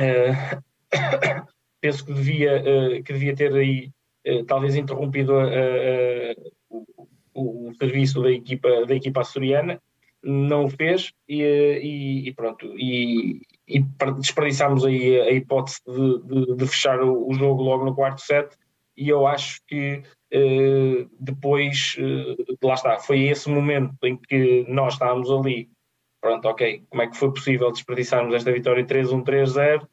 uh, 0.00 0.62
penso 1.80 2.04
que 2.04 2.12
devia, 2.12 2.62
uh, 2.62 3.02
que 3.02 3.12
devia 3.12 3.34
ter 3.36 3.52
aí 3.54 3.92
talvez 4.46 4.74
interrompido 4.74 5.34
o, 6.70 6.86
o, 7.34 7.74
serviço 7.74 8.22
da 8.22 8.30
equipa, 8.30 8.86
da 8.86 8.94
equipa 8.94 9.20
açoriana 9.20 9.78
não 10.22 10.64
o 10.64 10.70
fez 10.70 11.12
e, 11.28 11.42
e, 11.42 12.28
e 12.28 12.32
pronto, 12.32 12.66
e, 12.78 13.42
e 13.66 13.80
desperdiçámos 14.18 14.84
aí 14.84 15.20
a 15.20 15.30
hipótese 15.30 15.80
de, 15.86 16.22
de, 16.22 16.56
de, 16.56 16.66
fechar 16.66 17.00
o, 17.02 17.28
o, 17.28 17.34
jogo 17.34 17.62
logo 17.62 17.84
no 17.84 17.94
quarto 17.94 18.20
set. 18.20 18.54
E 18.96 19.08
eu 19.08 19.26
acho 19.26 19.60
que 19.66 20.02
eh, 20.30 21.06
depois, 21.18 21.96
eh, 21.98 22.56
lá 22.62 22.74
está, 22.74 22.98
foi 22.98 23.24
esse 23.24 23.48
momento 23.48 23.96
em 24.04 24.16
que 24.16 24.64
nós 24.68 24.94
estávamos 24.94 25.30
ali, 25.30 25.68
pronto, 26.20 26.46
ok, 26.46 26.84
como 26.88 27.02
é 27.02 27.08
que 27.08 27.16
foi 27.16 27.32
possível 27.32 27.72
desperdiçarmos 27.72 28.34
esta 28.34 28.52
vitória 28.52 28.84
3-1, 28.84 29.24
3-0 29.24 29.82
uh, 29.82 29.86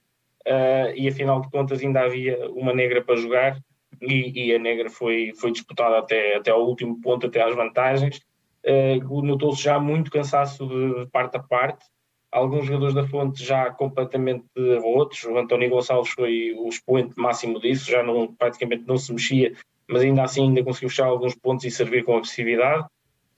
e 0.95 1.07
afinal 1.07 1.41
de 1.41 1.49
contas 1.49 1.82
ainda 1.82 2.01
havia 2.01 2.49
uma 2.51 2.74
negra 2.74 3.03
para 3.03 3.15
jogar 3.15 3.59
e, 4.01 4.47
e, 4.47 4.55
a 4.55 4.59
negra 4.59 4.89
foi, 4.89 5.32
foi 5.36 5.51
disputada 5.51 5.99
até, 5.99 6.36
até 6.36 6.51
ao 6.51 6.65
último 6.65 6.99
ponto, 7.01 7.28
até 7.28 7.41
às 7.41 7.55
vantagens. 7.55 8.19
Uh, 8.65 9.22
Notou-se 9.22 9.61
já 9.61 9.80
muito 9.80 10.11
cansaço 10.11 10.67
de, 10.67 11.01
de, 11.01 11.11
parte 11.11 11.38
a 11.38 11.39
parte. 11.43 11.86
Alguns 12.32 12.66
jogadores 12.66 12.96
da 12.96 13.06
fonte 13.06 13.44
já 13.44 13.70
completamente 13.72 14.46
outros. 14.84 15.24
O 15.26 15.38
António 15.38 15.70
Gonçalves 15.70 16.12
foi 16.12 16.53
o 16.58 16.70
expoente 16.70 17.14
máximo 17.18 17.60
disso, 17.60 17.91
já 17.91 18.02
não, 18.02 18.34
praticamente 18.34 18.86
não 18.88 18.98
se 18.98 19.12
mexia, 19.12 19.53
mas 19.88 20.02
ainda 20.02 20.24
assim 20.24 20.44
ainda 20.44 20.64
conseguiu 20.64 20.90
fechar 20.90 21.08
alguns 21.08 21.36
pontos 21.36 21.66
e 21.66 21.72
servir 21.72 22.03
com 22.06 22.16
agressividade. 22.16 22.86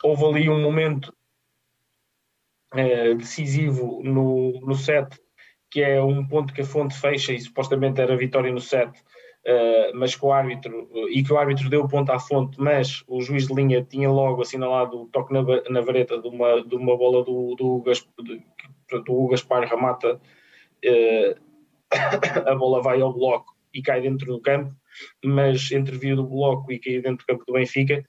Houve 0.03 0.25
ali 0.25 0.49
um 0.49 0.61
momento 0.61 1.13
uh, 2.75 3.15
decisivo 3.15 4.01
no, 4.03 4.59
no 4.61 4.75
set, 4.75 5.19
que 5.71 5.81
é 5.81 6.01
um 6.03 6.27
ponto 6.27 6.53
que 6.53 6.61
a 6.61 6.65
fonte 6.65 6.95
fecha 6.95 7.33
e 7.33 7.41
supostamente 7.41 7.99
era 7.99 8.15
vitória 8.15 8.51
no 8.51 8.61
set, 8.61 8.91
Uh, 9.45 9.91
mas 9.95 10.15
que 10.15 10.25
o 10.25 10.31
árbitro, 10.31 10.89
e 11.09 11.21
que 11.21 11.33
o 11.33 11.37
árbitro 11.37 11.69
deu 11.69 11.81
o 11.81 11.87
ponto 11.89 12.09
à 12.13 12.17
fonte, 12.17 12.57
mas 12.61 13.03
o 13.05 13.21
juiz 13.21 13.45
de 13.45 13.53
linha 13.53 13.83
tinha 13.83 14.09
logo 14.09 14.41
assinalado 14.41 15.01
o 15.01 15.07
toque 15.07 15.33
na, 15.33 15.43
na 15.69 15.81
vareta 15.81 16.17
de 16.17 16.29
uma, 16.29 16.63
de 16.63 16.73
uma 16.73 16.95
bola 16.95 17.25
do, 17.25 17.53
do, 17.53 17.83
Gaspar, 18.99 19.03
do 19.03 19.27
Gaspar 19.27 19.67
Ramata, 19.67 20.19
uh, 20.85 21.35
a 22.49 22.55
bola 22.55 22.81
vai 22.81 23.01
ao 23.01 23.13
bloco 23.13 23.53
e 23.73 23.81
cai 23.81 24.01
dentro 24.01 24.25
do 24.25 24.41
campo, 24.41 24.73
mas 25.23 25.71
entre 25.71 25.97
vir 25.97 26.15
do 26.15 26.27
bloco 26.27 26.71
e 26.71 26.79
cair 26.79 27.01
dentro 27.01 27.25
do 27.25 27.27
campo 27.27 27.43
do 27.45 27.53
Benfica, 27.53 28.03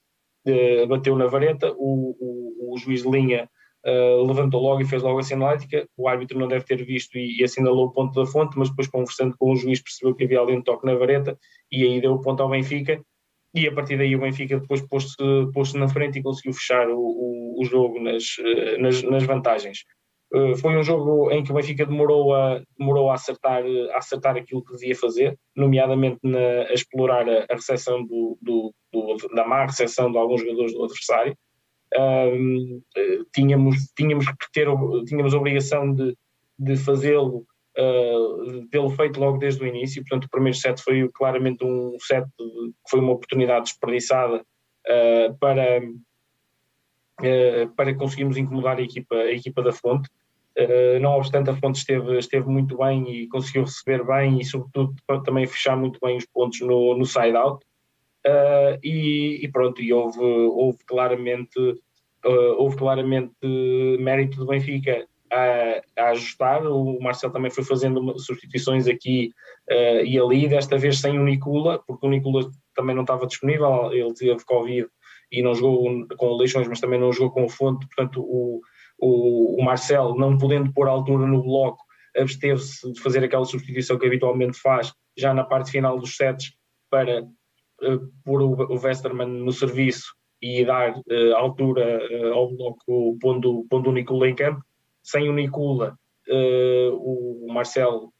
uh, 0.47 0.87
bateu 0.87 1.15
na 1.15 1.27
vareta, 1.27 1.73
o, 1.77 2.15
o, 2.19 2.73
o 2.73 2.77
juiz 2.77 3.03
de 3.03 3.09
linha 3.09 3.49
uh, 3.85 4.25
levantou 4.25 4.61
logo 4.61 4.81
e 4.81 4.85
fez 4.85 5.01
logo 5.01 5.19
a 5.19 5.23
sinalética. 5.23 5.87
O 5.95 6.07
árbitro 6.07 6.39
não 6.39 6.47
deve 6.47 6.65
ter 6.65 6.83
visto 6.83 7.17
e, 7.17 7.39
e, 7.39 7.43
assinalou 7.43 7.87
o 7.87 7.91
ponto 7.91 8.19
da 8.19 8.29
fonte, 8.29 8.57
mas 8.57 8.69
depois, 8.69 8.87
conversando 8.87 9.35
com 9.37 9.51
o 9.51 9.55
juiz, 9.55 9.81
percebeu 9.81 10.15
que 10.15 10.23
havia 10.23 10.41
ali 10.41 10.53
um 10.53 10.61
toque 10.61 10.85
na 10.85 10.95
vareta 10.95 11.37
e 11.71 11.83
aí 11.83 12.01
deu 12.01 12.13
o 12.13 12.21
ponto 12.21 12.41
ao 12.41 12.49
Benfica. 12.49 13.01
E 13.53 13.67
a 13.67 13.73
partir 13.73 13.97
daí 13.97 14.13
o 14.15 14.19
Benfica 14.19 14.59
depois 14.59 14.81
pôs-se 14.81 15.15
pôs 15.53 15.73
na 15.73 15.87
frente 15.87 16.19
e 16.19 16.23
conseguiu 16.23 16.51
fechar 16.51 16.89
o, 16.89 16.99
o, 16.99 17.61
o 17.61 17.65
jogo 17.65 18.01
nas, 18.01 18.35
eh, 18.39 18.77
nas, 18.77 19.01
nas 19.01 19.23
vantagens. 19.23 19.85
Uh, 20.35 20.55
foi 20.57 20.75
um 20.75 20.83
jogo 20.83 21.31
em 21.31 21.43
que 21.43 21.51
o 21.51 21.55
Benfica 21.55 21.85
demorou 21.85 22.33
a, 22.33 22.61
demorou 22.77 23.09
a, 23.09 23.13
acertar, 23.13 23.63
a 23.93 23.97
acertar 23.97 24.35
aquilo 24.35 24.63
que 24.65 24.73
devia 24.73 24.95
fazer, 24.95 25.37
nomeadamente 25.55 26.19
na, 26.23 26.63
a 26.69 26.73
explorar 26.73 27.29
a, 27.29 27.45
a 27.49 27.53
recepção 27.53 28.03
do, 28.03 28.37
do, 28.41 28.73
do, 28.91 29.15
da 29.33 29.47
má 29.47 29.65
recepção 29.65 30.11
de 30.11 30.17
alguns 30.17 30.41
jogadores 30.41 30.73
do 30.73 30.83
adversário 30.83 31.37
um, 31.97 32.81
tínhamos, 33.33 33.75
tínhamos 33.95 34.25
que 34.25 34.51
ter, 34.51 34.67
tínhamos 35.05 35.33
a 35.33 35.37
obrigação 35.37 35.93
de, 35.93 36.15
de 36.57 36.75
fazê-lo, 36.75 37.45
uh, 37.77 38.67
tê-lo 38.69 38.89
feito 38.89 39.19
logo 39.19 39.37
desde 39.37 39.63
o 39.63 39.67
início, 39.67 40.01
portanto 40.03 40.25
o 40.25 40.29
primeiro 40.29 40.57
set 40.57 40.81
foi 40.81 41.09
claramente 41.13 41.63
um 41.63 41.95
set 41.99 42.25
que 42.37 42.89
foi 42.89 42.99
uma 42.99 43.13
oportunidade 43.13 43.65
desperdiçada 43.65 44.37
uh, 44.41 45.37
para, 45.39 45.81
para 47.75 47.95
conseguirmos 47.95 48.37
incomodar 48.37 48.77
a 48.77 48.81
equipa, 48.81 49.15
a 49.15 49.31
equipa 49.31 49.61
da 49.61 49.71
Fonte. 49.71 50.09
Uh, 50.57 50.99
não 51.01 51.17
obstante, 51.17 51.49
a 51.49 51.55
Fonte 51.55 51.79
esteve, 51.79 52.17
esteve 52.17 52.47
muito 52.47 52.77
bem 52.77 53.09
e 53.11 53.27
conseguiu 53.27 53.63
receber 53.63 54.05
bem 54.05 54.39
e, 54.39 54.45
sobretudo, 54.45 54.95
também 55.25 55.45
fechar 55.45 55.75
muito 55.75 55.99
bem 56.01 56.15
os 56.15 56.25
pontos 56.25 56.61
no, 56.61 56.97
no 56.97 57.05
side-out. 57.05 57.63
Uh, 58.25 58.79
e, 58.81 59.41
e, 59.43 59.51
pronto, 59.51 59.81
e 59.81 59.91
houve, 59.91 60.21
houve 60.21 60.79
claramente, 60.85 61.59
uh, 61.59 62.55
houve 62.57 62.77
claramente 62.77 63.35
mérito 63.99 64.37
do 64.37 64.47
Benfica 64.47 65.05
a, 65.29 65.81
a, 66.01 66.09
ajustar. 66.11 66.65
O 66.65 67.01
Marcel 67.01 67.31
também 67.31 67.51
foi 67.51 67.65
fazendo 67.65 68.17
substituições 68.17 68.87
aqui 68.87 69.31
e 70.05 70.17
ali, 70.17 70.47
desta 70.47 70.77
vez 70.77 70.99
sem 70.99 71.19
o 71.19 71.23
Nicola, 71.23 71.83
porque 71.85 72.05
o 72.05 72.09
Nicola 72.09 72.49
também 72.75 72.95
não 72.95 73.01
estava 73.01 73.25
disponível, 73.25 73.91
ele 73.91 74.13
teve 74.13 74.45
Covid 74.45 74.87
e 75.31 75.41
não 75.41 75.55
jogou 75.55 76.07
com 76.17 76.37
Leixões, 76.37 76.67
mas 76.67 76.79
também 76.79 76.99
não 76.99 77.11
jogou 77.11 77.31
com 77.31 77.45
o 77.45 77.49
Fonte, 77.49 77.87
portanto 77.87 78.21
o 78.21 78.61
o, 78.97 79.61
o 79.61 79.63
Marcelo, 79.63 80.17
não 80.17 80.37
podendo 80.37 80.71
pôr 80.73 80.87
altura 80.87 81.25
no 81.25 81.43
bloco, 81.43 81.83
absteve-se 82.15 82.91
de 82.91 83.01
fazer 83.01 83.23
aquela 83.23 83.45
substituição 83.45 83.97
que 83.97 84.05
habitualmente 84.05 84.57
faz, 84.59 84.93
já 85.17 85.33
na 85.33 85.43
parte 85.43 85.71
final 85.71 85.99
dos 85.99 86.15
sets, 86.15 86.53
para 86.89 87.23
uh, 87.23 88.11
pôr 88.23 88.41
o, 88.41 88.53
o 88.53 89.25
no 89.25 89.51
serviço 89.51 90.13
e 90.41 90.63
dar 90.63 90.95
uh, 90.95 91.35
altura 91.35 91.99
uh, 92.09 92.33
ao 92.33 92.55
bloco 92.55 93.17
pondo, 93.19 93.65
pondo 93.69 93.89
o 93.89 93.93
Nicola 93.93 94.29
em 94.29 94.35
campo. 94.35 94.61
Sem 95.03 95.29
o 95.29 95.33
Nicola, 95.33 95.95
o 96.93 97.45
Marcelo 97.53 98.11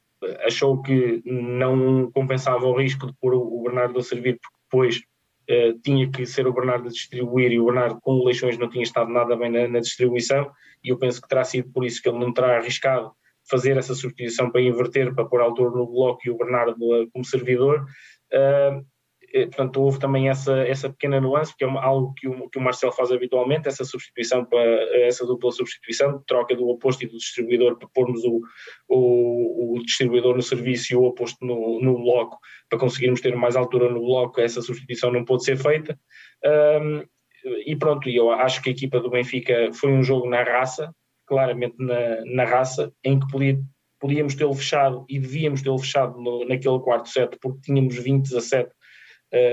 achou 0.46 0.80
que 0.82 1.20
não 1.24 2.08
compensava 2.12 2.64
o 2.64 2.78
risco 2.78 3.08
de 3.08 3.12
pôr 3.20 3.34
o 3.34 3.62
Bernardo 3.64 3.98
a 3.98 4.02
servir, 4.04 4.38
porque 4.40 4.56
depois 4.62 5.02
Uh, 5.48 5.78
tinha 5.80 6.10
que 6.10 6.26
ser 6.26 6.46
o 6.46 6.52
Bernardo 6.52 6.88
a 6.88 6.90
distribuir 6.90 7.52
e 7.52 7.60
o 7.60 7.66
Bernardo 7.66 8.00
com 8.00 8.14
o 8.14 8.24
Leixões 8.24 8.58
não 8.58 8.68
tinha 8.68 8.82
estado 8.82 9.10
nada 9.12 9.36
bem 9.36 9.48
na, 9.48 9.68
na, 9.68 9.78
distribuição 9.78 10.50
e 10.82 10.88
eu 10.88 10.98
penso 10.98 11.22
que 11.22 11.28
terá 11.28 11.44
sido 11.44 11.70
por 11.70 11.84
isso 11.84 12.02
que 12.02 12.08
ele 12.08 12.18
não 12.18 12.32
terá 12.32 12.56
arriscado 12.56 13.12
fazer 13.48 13.76
essa 13.76 13.94
substituição 13.94 14.50
para 14.50 14.60
inverter, 14.60 15.14
para 15.14 15.24
pôr 15.24 15.40
a 15.40 15.44
altura 15.44 15.70
no 15.70 15.86
bloco 15.86 16.20
e 16.26 16.30
o 16.30 16.36
Bernardo 16.36 16.76
uh, 16.80 17.08
como 17.12 17.24
servidor. 17.24 17.86
Uh, 18.32 18.84
portanto, 19.32 19.82
houve 19.82 19.98
também 19.98 20.28
essa, 20.28 20.58
essa 20.66 20.88
pequena 20.88 21.20
nuance, 21.20 21.54
que 21.56 21.64
é 21.64 21.68
algo 21.68 22.14
que 22.14 22.28
o, 22.28 22.48
que 22.48 22.58
o 22.58 22.62
Marcel 22.62 22.92
faz 22.92 23.10
habitualmente, 23.10 23.68
essa 23.68 23.84
substituição, 23.84 24.44
para, 24.44 24.60
essa 25.04 25.26
dupla 25.26 25.50
substituição, 25.52 26.22
troca 26.26 26.54
do 26.54 26.68
oposto 26.68 27.04
e 27.04 27.06
do 27.06 27.16
distribuidor 27.16 27.78
para 27.78 27.88
pormos 27.94 28.24
o, 28.24 28.40
o, 28.88 29.76
o 29.76 29.82
distribuidor 29.82 30.36
no 30.36 30.42
serviço 30.42 30.92
e 30.92 30.96
o 30.96 31.04
oposto 31.04 31.44
no, 31.44 31.80
no 31.80 31.98
bloco, 32.02 32.38
para 32.68 32.78
conseguirmos 32.78 33.20
ter 33.20 33.34
mais 33.36 33.56
altura 33.56 33.88
no 33.88 34.00
bloco, 34.00 34.40
essa 34.40 34.62
substituição 34.62 35.12
não 35.12 35.24
pôde 35.24 35.44
ser 35.44 35.56
feita. 35.56 35.98
Um, 36.44 37.04
e 37.64 37.76
pronto, 37.76 38.08
eu 38.08 38.30
acho 38.30 38.62
que 38.62 38.70
a 38.70 38.72
equipa 38.72 39.00
do 39.00 39.10
Benfica 39.10 39.70
foi 39.72 39.92
um 39.92 40.02
jogo 40.02 40.28
na 40.28 40.42
raça, 40.42 40.92
claramente 41.26 41.76
na, 41.78 42.24
na 42.24 42.44
raça, 42.44 42.92
em 43.04 43.18
que 43.18 43.26
podia, 43.28 43.58
podíamos 44.00 44.34
tê-lo 44.34 44.54
fechado 44.54 45.04
e 45.08 45.18
devíamos 45.18 45.62
tê-lo 45.62 45.78
fechado 45.78 46.18
no, 46.20 46.44
naquele 46.46 46.78
quarto 46.80 47.08
set, 47.08 47.36
porque 47.40 47.60
tínhamos 47.62 47.96
20 47.96 48.36
a 48.36 48.40
7, 48.40 48.68
uh, 48.68 48.72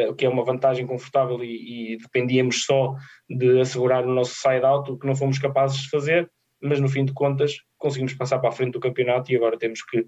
o 0.09 0.13
que 0.13 0.25
é 0.25 0.29
uma 0.29 0.45
vantagem 0.45 0.85
confortável 0.85 1.43
e, 1.43 1.93
e, 1.93 1.97
dependíamos 1.97 2.63
só 2.65 2.95
de 3.29 3.59
assegurar 3.59 4.05
o 4.05 4.13
nosso 4.13 4.35
side-out, 4.35 4.91
o 4.91 4.97
que 4.97 5.07
não 5.07 5.15
fomos 5.15 5.39
capazes 5.39 5.81
de 5.81 5.89
fazer, 5.89 6.29
mas 6.61 6.79
no 6.79 6.87
fim 6.87 7.03
de 7.03 7.13
contas 7.13 7.57
conseguimos 7.77 8.13
passar 8.13 8.39
para 8.39 8.49
a 8.49 8.53
frente 8.53 8.73
do 8.73 8.79
campeonato 8.79 9.31
e 9.31 9.35
agora 9.35 9.57
temos 9.57 9.83
que 9.83 10.05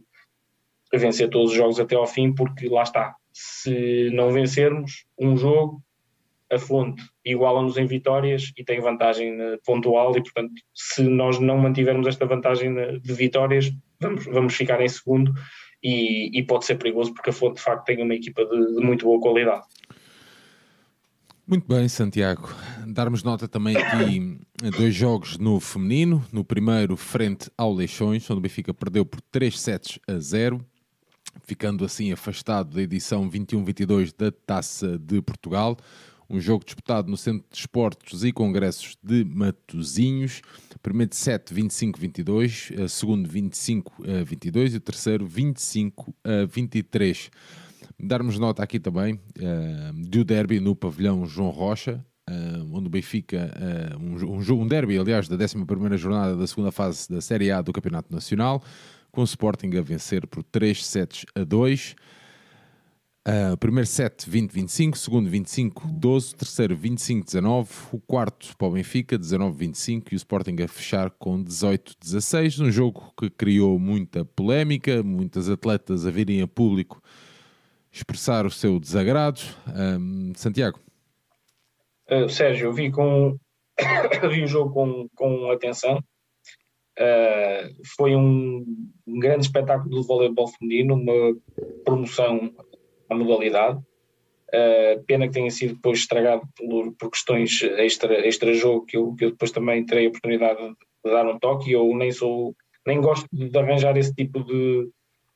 vencer 0.94 1.30
todos 1.30 1.52
os 1.52 1.58
jogos 1.58 1.80
até 1.80 1.96
ao 1.96 2.08
fim, 2.08 2.34
porque 2.34 2.70
lá 2.70 2.84
está, 2.84 3.16
se 3.34 4.10
não 4.14 4.32
vencermos 4.32 5.06
um 5.20 5.36
jogo, 5.36 5.82
a 6.52 6.60
fonte 6.60 7.04
iguala-nos 7.26 7.78
em 7.78 7.86
vitórias 7.86 8.52
e 8.56 8.64
tem 8.64 8.80
vantagem 8.80 9.40
eh, 9.42 9.58
pontual 9.66 10.16
e, 10.16 10.22
portanto, 10.22 10.54
se 10.74 11.02
nós 11.02 11.40
não 11.40 11.58
mantivermos 11.58 12.06
esta 12.06 12.26
vantagem 12.26 12.78
eh, 12.78 13.00
de 13.00 13.14
vitórias, 13.14 13.72
vamos, 14.00 14.26
vamos 14.26 14.56
ficar 14.56 14.80
em 14.80 14.88
segundo 14.88 15.34
e, 15.84 16.38
e 16.38 16.44
pode 16.44 16.66
ser 16.66 16.76
perigoso 16.76 17.14
porque 17.14 17.30
a 17.30 17.34
fonte, 17.34 17.56
de 17.56 17.62
facto, 17.62 17.86
tem 17.86 18.02
uma 18.02 18.16
equipa 18.16 18.46
de, 18.46 18.76
de 18.76 18.82
muito 18.82 19.06
boa 19.06 19.20
qualidade. 19.20 19.64
Muito 21.48 21.68
bem, 21.68 21.88
Santiago. 21.88 22.50
Darmos 22.88 23.22
nota 23.22 23.48
também 23.48 23.78
aqui 23.78 24.40
dois 24.78 24.96
jogos 24.96 25.38
no 25.38 25.60
feminino. 25.60 26.26
No 26.32 26.44
primeiro, 26.44 26.98
frente 26.98 27.52
ao 27.56 27.72
Leixões, 27.72 28.28
onde 28.32 28.40
o 28.40 28.42
Benfica 28.42 28.74
perdeu 28.74 29.06
por 29.06 29.22
3 29.22 29.60
sets 29.60 30.00
a 30.08 30.18
0, 30.18 30.66
ficando 31.44 31.86
assim 31.86 32.12
afastado 32.12 32.74
da 32.74 32.82
edição 32.82 33.30
21-22 33.30 34.12
da 34.18 34.32
Taça 34.32 34.98
de 34.98 35.22
Portugal 35.22 35.78
um 36.30 36.40
jogo 36.40 36.66
disputado 36.66 37.10
no 37.10 37.18
Centro 37.18 37.46
de 37.52 37.58
Esportes 37.58 38.24
e 38.24 38.32
Congressos 38.32 38.98
de 39.02 39.24
Matozinhos. 39.24 40.42
Primeiro 40.82 41.10
de 41.10 41.16
7, 41.16 41.54
25-22, 41.54 42.88
segundo 42.88 43.30
25-22 43.30 44.74
e 44.74 44.78
o 44.78 44.80
terceiro 44.80 45.28
25-23. 45.28 47.30
Darmos 48.00 48.38
nota 48.38 48.62
aqui 48.62 48.80
também 48.80 49.14
uh, 49.14 49.94
do 49.94 50.24
derby 50.24 50.60
no 50.60 50.76
pavilhão 50.76 51.26
João 51.26 51.50
Rocha, 51.50 52.04
uh, 52.30 52.76
onde 52.76 52.88
o 52.88 52.90
Benfica, 52.90 53.52
uh, 53.56 53.98
um, 53.98 54.38
um, 54.38 54.62
um 54.62 54.68
derby, 54.68 54.98
aliás, 54.98 55.28
da 55.28 55.36
11 55.36 55.98
jornada 55.98 56.36
da 56.36 56.46
segunda 56.46 56.72
fase 56.72 57.10
da 57.10 57.22
Série 57.22 57.52
A 57.52 57.62
do 57.62 57.72
Campeonato 57.72 58.14
Nacional, 58.14 58.62
com 59.12 59.22
o 59.22 59.24
Sporting 59.24 59.76
a 59.78 59.82
vencer 59.82 60.28
por 60.28 60.44
3 60.44 60.86
sets 60.86 61.26
a 61.34 61.44
2. 61.44 61.96
Uh, 63.28 63.58
primeiro 63.58 63.88
set 63.88 64.30
20-25, 64.30 64.96
segundo 64.96 65.28
25-12, 65.32 66.36
terceiro 66.36 66.78
25-19, 66.78 67.68
o 67.92 68.00
quarto 68.00 68.56
para 68.56 68.68
o 68.68 68.72
Benfica 68.72 69.18
19-25 69.18 70.12
e 70.12 70.16
o 70.16 70.18
Sporting 70.18 70.56
a 70.64 70.68
fechar 70.68 71.10
com 71.10 71.44
18-16, 71.44 72.64
um 72.64 72.70
jogo 72.70 73.12
que 73.18 73.32
criou 73.32 73.80
muita 73.80 74.24
polémica, 74.24 75.02
muitas 75.02 75.50
atletas 75.50 76.06
a 76.06 76.12
virem 76.12 76.44
a 76.44 76.48
público 76.48 77.02
expressar 77.96 78.46
o 78.46 78.52
seu 78.52 78.80
desagrado. 78.80 79.42
Um, 79.74 80.34
Santiago. 80.36 80.80
Uh, 82.12 82.30
Sérgio, 82.30 82.68
eu 82.68 82.74
vi, 82.74 82.92
com, 82.92 83.38
vi 84.30 84.44
o 84.44 84.48
jogo 84.48 84.74
com, 84.74 85.10
com 85.16 85.52
atenção. 85.52 85.98
Uh, 86.98 87.74
foi 87.98 88.16
um, 88.16 88.66
um, 89.08 89.20
grande 89.20 89.46
espetáculo 89.46 89.90
do 89.90 90.04
voleibol 90.04 90.48
feminino, 90.48 90.96
uma 90.96 91.36
promoção 91.84 92.54
a 93.10 93.16
modalidade. 93.16 93.80
Uh, 94.48 95.04
pena 95.06 95.28
que 95.28 95.34
tenha 95.34 95.50
sido 95.50 95.74
depois 95.74 96.00
estragado 96.00 96.44
por, 96.56 96.94
por 96.94 97.10
questões 97.10 97.62
extra, 97.78 98.26
extra 98.26 98.54
jogo 98.54 98.86
que 98.86 98.96
eu, 98.96 99.14
que 99.16 99.26
eu 99.26 99.32
depois 99.32 99.52
também 99.52 99.86
terei 99.86 100.06
a 100.06 100.10
oportunidade 100.10 100.60
de, 100.60 101.12
dar 101.12 101.28
um 101.28 101.40
toque 101.40 101.72
eu 101.72 101.94
nem 101.96 102.12
sou 102.12 102.56
nem 102.86 103.02
gosto 103.02 103.28
de 103.34 103.58
arranjar 103.58 103.98
esse 103.98 104.14
tipo 104.14 104.44
de, 104.44 104.90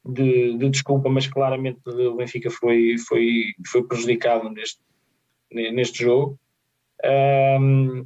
de, 0.06 0.58
de, 0.58 0.70
desculpa, 0.70 1.10
mas 1.10 1.28
claramente 1.28 1.80
o 1.86 2.16
Benfica 2.16 2.52
foi, 2.52 2.98
foi, 3.08 3.54
foi 3.68 3.84
prejudicado 3.88 4.50
neste, 4.52 4.80
neste 5.52 6.04
jogo. 6.04 6.40
Um, 7.04 8.06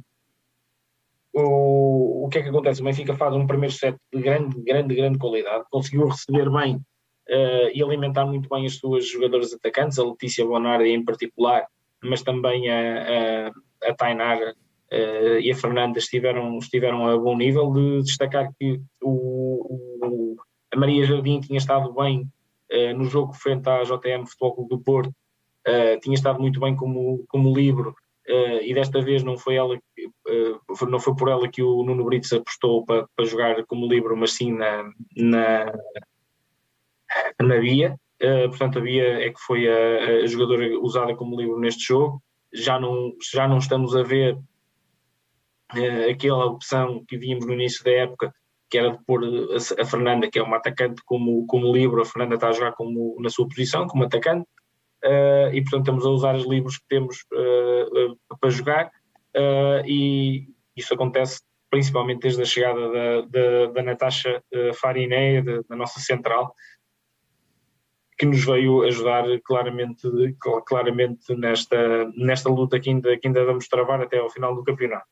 o, 1.34 2.24
o 2.24 2.28
que 2.30 2.38
é 2.38 2.42
que 2.42 2.48
acontece? 2.48 2.80
O 2.80 2.84
Benfica 2.84 3.14
faz 3.14 3.34
um 3.34 3.46
primeiro 3.46 3.74
set 3.74 3.96
de 4.12 4.22
grande, 4.22 4.60
grande, 4.62 4.94
grande 4.94 5.18
qualidade, 5.18 5.64
conseguiu 5.70 6.08
receber 6.08 6.50
bem 6.50 6.80
uh, 7.28 7.70
e 7.72 7.82
alimentar 7.82 8.26
muito 8.26 8.48
bem 8.48 8.66
as 8.66 8.76
suas 8.76 9.08
jogadoras 9.08 9.52
atacantes, 9.52 9.98
a 9.98 10.04
Letícia 10.04 10.44
Bonardi 10.44 10.90
em 10.90 11.04
particular, 11.04 11.66
mas 12.02 12.22
também 12.22 12.70
a, 12.70 13.52
a, 13.82 13.88
a 13.90 13.94
Tainara 13.94 14.54
uh, 14.92 15.38
e 15.40 15.50
a 15.50 15.56
Fernanda 15.56 15.98
estiveram, 15.98 16.58
estiveram 16.58 17.06
a 17.06 17.16
bom 17.18 17.36
nível, 17.36 17.72
de 17.72 18.02
destacar 18.02 18.52
que 18.58 18.80
o, 19.02 19.96
o 20.00 20.36
a 20.72 20.76
Maria 20.76 21.04
Jardim 21.04 21.40
tinha 21.40 21.58
estado 21.58 21.92
bem 21.92 22.28
uh, 22.72 22.96
no 22.96 23.04
jogo 23.04 23.32
frente 23.32 23.68
à 23.68 23.82
JM 23.82 24.26
Futebol 24.26 24.54
Clube 24.54 24.70
do 24.70 24.80
Porto, 24.80 25.14
tinha 26.02 26.14
estado 26.14 26.38
muito 26.38 26.60
bem 26.60 26.76
como, 26.76 27.24
como 27.26 27.56
livro, 27.56 27.96
Uh, 28.26 28.62
e 28.62 28.72
desta 28.72 29.02
vez 29.02 29.22
não 29.22 29.36
foi 29.36 29.56
ela 29.56 29.76
uh, 29.76 30.86
não 30.88 30.98
foi 30.98 31.14
por 31.14 31.28
ela 31.28 31.46
que 31.46 31.62
o 31.62 31.82
Nuno 31.82 32.06
Brito 32.06 32.26
se 32.26 32.36
apostou 32.36 32.82
para, 32.82 33.06
para 33.14 33.26
jogar 33.26 33.62
como 33.66 33.86
livro, 33.86 34.16
mas 34.16 34.32
sim 34.32 34.50
na, 34.50 34.90
na, 35.14 35.70
na 37.42 37.58
Bia, 37.58 37.98
uh, 38.22 38.48
portanto 38.48 38.78
a 38.78 38.82
Bia 38.82 39.24
é 39.24 39.30
que 39.30 39.40
foi 39.40 39.68
a, 39.68 40.22
a, 40.22 40.26
jogadora 40.26 40.78
usada 40.80 41.14
como 41.14 41.38
livro 41.38 41.58
neste 41.58 41.88
jogo, 41.88 42.22
já 42.52 42.78
não, 42.78 43.12
já 43.32 43.48
não 43.48 43.58
estamos 43.58 43.96
a 43.96 44.02
ver 44.02 44.34
uh, 44.34 46.10
aquela 46.10 46.46
opção 46.46 47.04
que 47.06 47.16
víamos 47.16 47.46
no 47.46 47.52
início 47.52 47.84
da 47.84 47.90
época, 47.90 48.32
que 48.70 48.78
era 48.78 48.90
de 48.90 48.98
pôr 49.04 49.22
a, 49.24 49.82
a, 49.82 49.84
Fernanda, 49.84 50.30
que 50.30 50.38
é 50.38 50.42
uma 50.42 50.56
atacante, 50.56 51.02
como, 51.04 51.46
como 51.46 51.72
livro, 51.72 52.00
a 52.00 52.04
Fernanda 52.04 52.34
está 52.36 52.48
a 52.48 52.52
jogar 52.52 52.72
como, 52.72 53.16
na 53.20 53.28
sua 53.28 53.48
posição, 53.48 53.86
como 53.86 54.04
atacante, 54.04 54.46
uh, 55.04 55.52
e 55.52 55.60
portanto 55.62 55.82
estamos 55.82 56.06
a 56.06 56.10
usar 56.10 56.34
os 56.34 56.46
livros 56.46 56.78
que 56.78 56.86
temos 56.88 57.24
para 58.40 58.50
jogar, 58.50 58.90
e 59.84 60.46
isso 60.76 60.94
acontece 60.94 61.40
principalmente 61.68 62.22
desde 62.22 62.42
a 62.42 62.44
chegada 62.44 62.88
da, 62.88 63.20
da, 63.22 63.66
da 63.72 63.82
Natasha 63.82 64.40
Farineia, 64.80 65.42
da, 65.42 65.60
da 65.68 65.74
nossa 65.74 65.98
central, 65.98 66.54
que 68.16 68.26
nos 68.26 68.44
veio 68.44 68.82
ajudar 68.82 69.24
claramente, 69.44 70.08
claramente 70.66 71.34
nesta, 71.34 72.10
nesta 72.16 72.48
luta 72.48 72.78
que 72.78 72.90
ainda, 72.90 73.18
que 73.18 73.26
ainda 73.26 73.44
vamos 73.44 73.68
travar 73.68 74.00
até 74.00 74.18
ao 74.18 74.30
final 74.30 74.54
do 74.54 74.62
campeonato. 74.62 75.06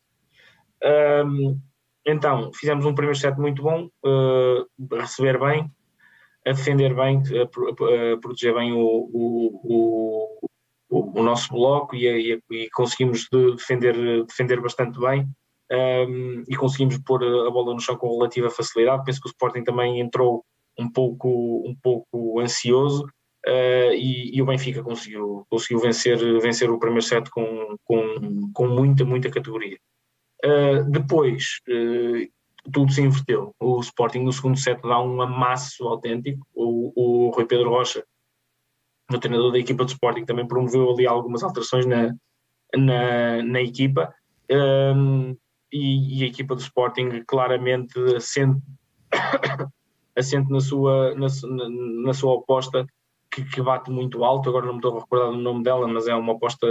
Um, 0.84 1.58
então, 2.06 2.50
fizemos 2.52 2.84
um 2.84 2.94
primeiro 2.94 3.18
set 3.18 3.38
muito 3.38 3.62
bom, 3.62 3.88
uh, 4.04 4.96
a 4.96 5.02
receber 5.02 5.38
bem, 5.38 5.70
a 6.46 6.52
defender 6.52 6.94
bem, 6.94 7.22
a, 7.22 7.42
a, 7.42 8.12
a 8.14 8.16
proteger 8.18 8.54
bem 8.54 8.72
o, 8.72 8.80
o, 9.12 10.38
o, 10.90 11.20
o, 11.20 11.22
nosso 11.22 11.52
bloco 11.52 11.94
e, 11.94 12.06
e, 12.06 12.40
e 12.50 12.70
conseguimos 12.70 13.28
de 13.32 13.52
defender, 13.54 14.24
defender 14.24 14.60
bastante 14.60 14.98
bem. 14.98 15.28
Um, 15.70 16.44
e 16.46 16.54
conseguimos 16.54 16.98
pôr 16.98 17.24
a 17.24 17.50
bola 17.50 17.72
no 17.72 17.80
chão 17.80 17.96
com 17.96 18.18
relativa 18.18 18.50
facilidade. 18.50 19.04
Penso 19.04 19.22
que 19.22 19.28
o 19.28 19.30
Sporting 19.30 19.64
também 19.64 20.00
entrou 20.00 20.44
um 20.82 20.90
pouco, 20.90 21.62
um 21.66 21.74
pouco 21.82 22.40
ansioso 22.40 23.04
uh, 23.46 23.92
e, 23.94 24.36
e, 24.36 24.42
o 24.42 24.46
Benfica 24.46 24.82
conseguiu, 24.82 25.46
conseguiu 25.48 25.80
vencer, 25.80 26.18
vencer 26.40 26.70
o 26.70 26.78
primeiro 26.78 27.02
set 27.02 27.30
com, 27.30 27.76
com, 27.84 28.50
com 28.52 28.68
muita, 28.68 29.04
muita 29.04 29.30
categoria. 29.30 29.78
Uh, 30.44 30.90
depois, 30.90 31.60
uh, 31.68 32.70
tudo 32.70 32.92
se 32.92 33.02
inverteu. 33.02 33.54
O 33.60 33.80
Sporting 33.80 34.20
no 34.20 34.32
segundo 34.32 34.58
set 34.58 34.80
dá 34.82 35.00
um 35.00 35.20
amasso 35.20 35.86
autêntico. 35.86 36.46
O, 36.54 36.92
o 36.94 37.30
Rui 37.30 37.46
Pedro 37.46 37.70
Rocha, 37.70 38.04
o 39.10 39.18
treinador 39.18 39.52
da 39.52 39.58
equipa 39.58 39.84
do 39.84 39.90
Sporting, 39.90 40.24
também 40.24 40.46
promoveu 40.46 40.90
ali 40.90 41.06
algumas 41.06 41.42
alterações 41.42 41.86
na, 41.86 42.14
na, 42.76 43.42
na 43.42 43.60
equipa. 43.60 44.14
Um, 44.50 45.36
e, 45.72 46.20
e, 46.20 46.24
a 46.24 46.26
equipa 46.26 46.54
do 46.54 46.60
Sporting 46.60 47.24
claramente 47.26 47.98
assente, 48.14 48.60
assente 50.16 50.50
na, 50.50 50.60
sua, 50.60 51.14
na, 51.14 51.26
na 52.04 52.12
sua 52.12 52.32
oposta 52.32 52.86
que, 53.30 53.44
que, 53.44 53.62
bate 53.62 53.90
muito 53.90 54.24
alto. 54.24 54.48
Agora 54.48 54.66
não 54.66 54.74
me 54.74 54.78
estou 54.78 54.96
a 54.96 55.00
recordar 55.00 55.30
o 55.30 55.36
nome 55.36 55.62
dela, 55.62 55.88
mas 55.88 56.06
é 56.06 56.14
uma 56.14 56.32
aposta, 56.32 56.66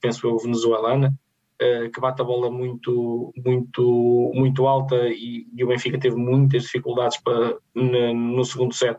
penso 0.00 0.26
eu, 0.26 0.38
venezuelana. 0.38 1.14
Uh, 1.54 1.88
que 1.88 2.00
bate 2.00 2.20
a 2.20 2.24
bola 2.24 2.50
muito, 2.50 3.32
muito, 3.44 4.32
muito 4.34 4.66
alta 4.66 4.96
e, 5.08 5.46
e 5.54 5.62
o 5.62 5.68
Benfica 5.68 5.96
teve 5.96 6.16
muitas 6.16 6.64
dificuldades 6.64 7.16
para, 7.22 7.56
na, 7.72 8.12
no 8.12 8.44
segundo 8.44 8.74
set 8.74 8.98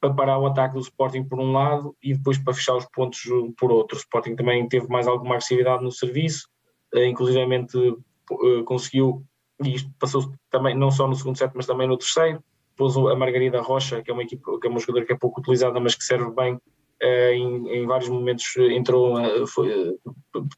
para 0.00 0.12
parar 0.12 0.38
o 0.38 0.46
ataque 0.46 0.74
do 0.74 0.80
Sporting 0.80 1.24
por 1.24 1.38
um 1.38 1.52
lado 1.52 1.96
e 2.02 2.14
depois 2.14 2.38
para 2.38 2.54
fechar 2.54 2.76
os 2.76 2.86
pontos 2.86 3.20
por 3.56 3.70
outro. 3.70 3.96
O 3.96 4.00
Sporting 4.00 4.34
também 4.34 4.68
teve 4.68 4.88
mais 4.88 5.06
alguma 5.06 5.36
agressividade 5.36 5.82
no 5.82 5.92
serviço, 5.92 6.48
uh, 6.94 7.04
inclusivamente 7.04 7.76
uh, 7.78 8.64
conseguiu, 8.64 9.24
e 9.64 9.74
isto 9.74 9.90
passou 9.98 10.32
também 10.50 10.76
não 10.76 10.90
só 10.90 11.06
no 11.06 11.14
segundo 11.14 11.38
set, 11.38 11.52
mas 11.54 11.66
também 11.66 11.86
no 11.86 11.96
terceiro, 11.96 12.42
pôs 12.80 12.96
a 12.96 13.14
Margarida 13.14 13.60
Rocha, 13.60 14.02
que 14.02 14.10
é 14.10 14.14
uma 14.14 14.22
equipa, 14.22 14.58
que 14.58 14.66
é 14.66 14.70
uma 14.70 14.80
jogadora 14.80 15.04
que 15.04 15.12
é 15.12 15.16
pouco 15.16 15.40
utilizada, 15.40 15.78
mas 15.78 15.94
que 15.94 16.02
serve 16.02 16.30
bem 16.34 16.58
Uh, 17.02 17.32
em, 17.32 17.68
em, 17.70 17.86
vários 17.86 18.10
momentos 18.10 18.54
entrou 18.58 19.18
uh, 19.18 19.46
foi, 19.46 19.70
uh, 19.88 19.98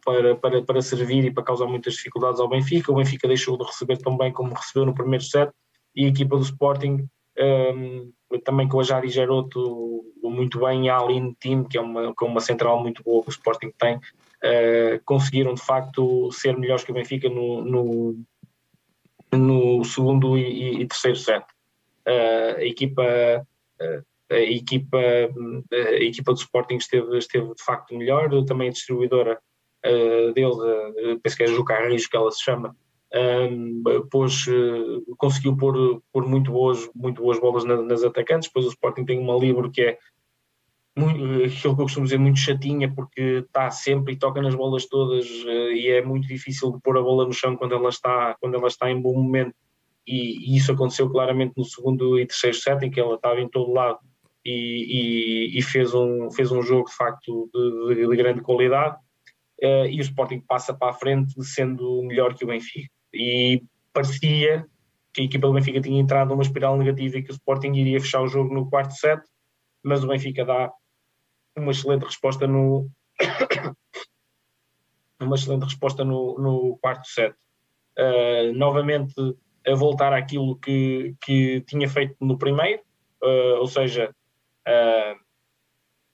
para, 0.04 0.34
para, 0.34 0.60
para 0.60 0.82
servir 0.82 1.24
e 1.24 1.30
para 1.30 1.44
causar 1.44 1.68
muitas 1.68 1.94
dificuldades 1.94 2.40
ao 2.40 2.48
Benfica. 2.48 2.90
O 2.90 2.96
Benfica 2.96 3.28
deixou 3.28 3.56
de 3.56 3.62
receber 3.62 3.98
tão 3.98 4.16
bem 4.16 4.32
como 4.32 4.52
recebeu 4.52 4.84
no 4.84 4.92
primeiro 4.92 5.22
set 5.22 5.52
e 5.94 6.04
a 6.04 6.08
equipa 6.08 6.36
do 6.36 6.42
Sporting 6.42 7.06
um, 7.38 8.12
também 8.44 8.68
com 8.68 8.80
a 8.80 8.82
Jari 8.82 9.08
Geroto 9.08 10.04
muito 10.20 10.58
bem, 10.58 10.90
a 10.90 10.98
Aline 10.98 11.32
Team, 11.38 11.62
que 11.62 11.78
é 11.78 11.80
uma, 11.80 12.12
que 12.12 12.24
é 12.24 12.26
uma 12.26 12.40
central 12.40 12.82
muito 12.82 13.04
boa 13.04 13.22
que 13.22 13.28
o 13.28 13.30
Sporting 13.30 13.72
tem, 13.78 14.00
conseguiram 15.04 15.54
de 15.54 15.62
facto 15.62 16.32
ser 16.32 16.58
melhores 16.58 16.82
que 16.82 16.90
o 16.90 16.94
Benfica 16.94 17.28
no, 17.28 17.62
no, 17.62 18.24
no 19.32 19.84
segundo 19.84 20.36
e, 20.36 20.82
e, 20.82 20.86
terceiro 20.86 21.16
set. 21.16 21.44
A 22.06 22.64
equipa 22.64 23.46
a 24.32 24.40
equipa, 24.40 24.98
a 24.98 26.02
equipa 26.02 26.32
do 26.32 26.38
Sporting 26.38 26.76
esteve, 26.76 27.18
esteve 27.18 27.54
de 27.54 27.62
facto 27.62 27.94
melhor, 27.94 28.30
também 28.44 28.68
a 28.68 28.72
distribuidora 28.72 29.38
uh, 29.84 30.32
dele, 30.32 30.46
uh, 30.46 31.20
penso 31.22 31.36
que 31.36 31.42
é 31.42 31.46
Juca 31.46 31.76
que 31.76 32.16
ela 32.16 32.30
se 32.30 32.42
chama, 32.42 32.74
um, 33.50 33.82
pôs, 34.10 34.46
uh, 34.46 35.16
conseguiu 35.18 35.56
pôr, 35.56 36.02
pôr 36.12 36.26
muito, 36.26 36.50
boas, 36.50 36.90
muito 36.94 37.22
boas 37.22 37.38
bolas 37.38 37.64
na, 37.64 37.82
nas 37.82 38.02
atacantes, 38.02 38.48
depois 38.48 38.66
o 38.66 38.70
Sporting 38.70 39.04
tem 39.04 39.18
uma 39.18 39.36
livre 39.36 39.70
que 39.70 39.82
é 39.82 39.98
muito, 40.96 41.44
aquilo 41.44 41.74
que 41.74 41.80
eu 41.80 41.84
costumo 41.84 42.04
dizer, 42.04 42.18
muito 42.18 42.38
chatinha, 42.38 42.92
porque 42.92 43.44
está 43.46 43.70
sempre 43.70 44.14
e 44.14 44.18
toca 44.18 44.42
nas 44.42 44.54
bolas 44.54 44.86
todas 44.86 45.26
e 45.26 45.88
é 45.88 46.02
muito 46.02 46.28
difícil 46.28 46.70
de 46.70 46.80
pôr 46.80 46.98
a 46.98 47.02
bola 47.02 47.24
no 47.24 47.32
chão 47.32 47.56
quando 47.56 47.74
ela 47.74 47.88
está, 47.88 48.36
quando 48.38 48.56
ela 48.56 48.66
está 48.66 48.90
em 48.90 49.00
bom 49.00 49.14
momento. 49.14 49.54
E, 50.06 50.52
e 50.52 50.56
isso 50.56 50.72
aconteceu 50.72 51.08
claramente 51.10 51.54
no 51.56 51.64
segundo 51.64 52.18
e 52.18 52.26
terceiro 52.26 52.56
set, 52.56 52.84
em 52.84 52.90
que 52.90 53.00
ela 53.00 53.14
estava 53.14 53.40
em 53.40 53.48
todo 53.48 53.72
lado 53.72 53.98
e, 54.44 55.52
e, 55.52 55.58
e, 55.58 55.62
fez, 55.62 55.94
um, 55.94 56.30
fez 56.30 56.50
um 56.50 56.62
jogo 56.62 56.88
de 56.88 56.96
facto 56.96 57.48
de, 57.52 57.94
de, 57.94 58.08
de 58.08 58.16
grande 58.16 58.40
qualidade. 58.40 58.96
Uh, 59.62 59.86
e 59.86 60.00
o 60.00 60.02
Sporting 60.02 60.40
passa 60.40 60.74
para 60.74 60.90
a 60.90 60.94
frente 60.94 61.40
sendo 61.44 62.02
melhor 62.02 62.34
que 62.34 62.44
o 62.44 62.48
Benfica. 62.48 62.90
E 63.14 63.62
parecia 63.92 64.66
que 65.14 65.20
a 65.20 65.24
equipa 65.24 65.46
do 65.46 65.52
Benfica 65.52 65.80
tinha 65.80 66.00
entrado 66.00 66.30
numa 66.30 66.42
espiral 66.42 66.76
negativa 66.76 67.18
e 67.18 67.22
que 67.22 67.30
o 67.30 67.34
Sporting 67.34 67.72
iria 67.74 68.00
fechar 68.00 68.22
o 68.22 68.28
jogo 68.28 68.52
no 68.52 68.68
quarto 68.68 68.94
set 68.94 69.22
mas 69.82 70.04
o 70.04 70.08
Benfica 70.08 70.44
dá 70.44 70.72
uma 71.56 71.72
excelente 71.72 72.04
resposta 72.04 72.46
no 72.46 72.88
uma 75.20 75.36
excelente 75.36 75.64
resposta 75.64 76.04
no, 76.04 76.38
no 76.38 76.78
quarto 76.78 77.06
set. 77.06 77.34
Uh, 77.98 78.52
novamente 78.54 79.14
a 79.66 79.74
voltar 79.74 80.12
àquilo 80.12 80.56
que, 80.56 81.14
que 81.20 81.60
tinha 81.62 81.89
feito 81.89 82.16
no 82.20 82.39
primeiro 82.39 82.80
Uh, 83.22 83.60
ou 83.60 83.68
seja, 83.68 84.12
uh, 84.66 85.20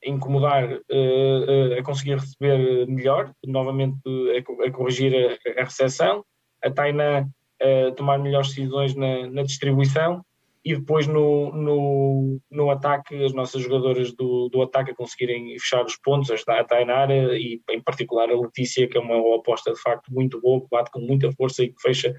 incomodar, 0.05 0.70
uh, 0.75 1.79
a 1.79 1.83
conseguir 1.83 2.16
receber 2.16 2.87
melhor, 2.87 3.33
novamente 3.47 3.99
a, 4.37 4.66
a 4.66 4.70
corrigir 4.70 5.15
a, 5.15 5.61
a 5.61 5.65
recepção, 5.65 6.23
a 6.62 6.70
Tainá 6.70 7.27
a 7.61 7.93
tomar 7.93 8.19
melhores 8.19 8.49
decisões 8.49 8.95
na, 8.95 9.27
na 9.27 9.43
distribuição 9.43 10.25
e 10.65 10.77
depois 10.77 11.09
no, 11.09 11.51
no, 11.53 12.41
no, 12.49 12.70
ataque, 12.70 13.25
as 13.25 13.33
nossas 13.33 13.62
jogadoras 13.62 14.12
do, 14.12 14.49
do 14.49 14.62
ataque 14.62 14.93
a 14.93 14.95
conseguirem 14.95 15.59
fechar 15.59 15.85
os 15.85 15.97
pontos, 15.97 16.31
a 16.47 16.65
Tainara 16.65 17.37
e 17.37 17.61
em 17.70 17.81
particular 17.81 18.31
a 18.31 18.39
Letícia, 18.39 18.87
que 18.87 18.97
é 18.97 19.01
uma 19.01 19.16
oposta 19.16 19.73
de 19.73 19.81
facto 19.81 20.12
muito 20.12 20.41
boa, 20.41 20.61
que 20.61 20.69
bate 20.70 20.91
com 20.93 21.01
muita 21.01 21.33
força 21.33 21.65
e 21.65 21.73
que 21.73 21.81
fecha, 21.81 22.15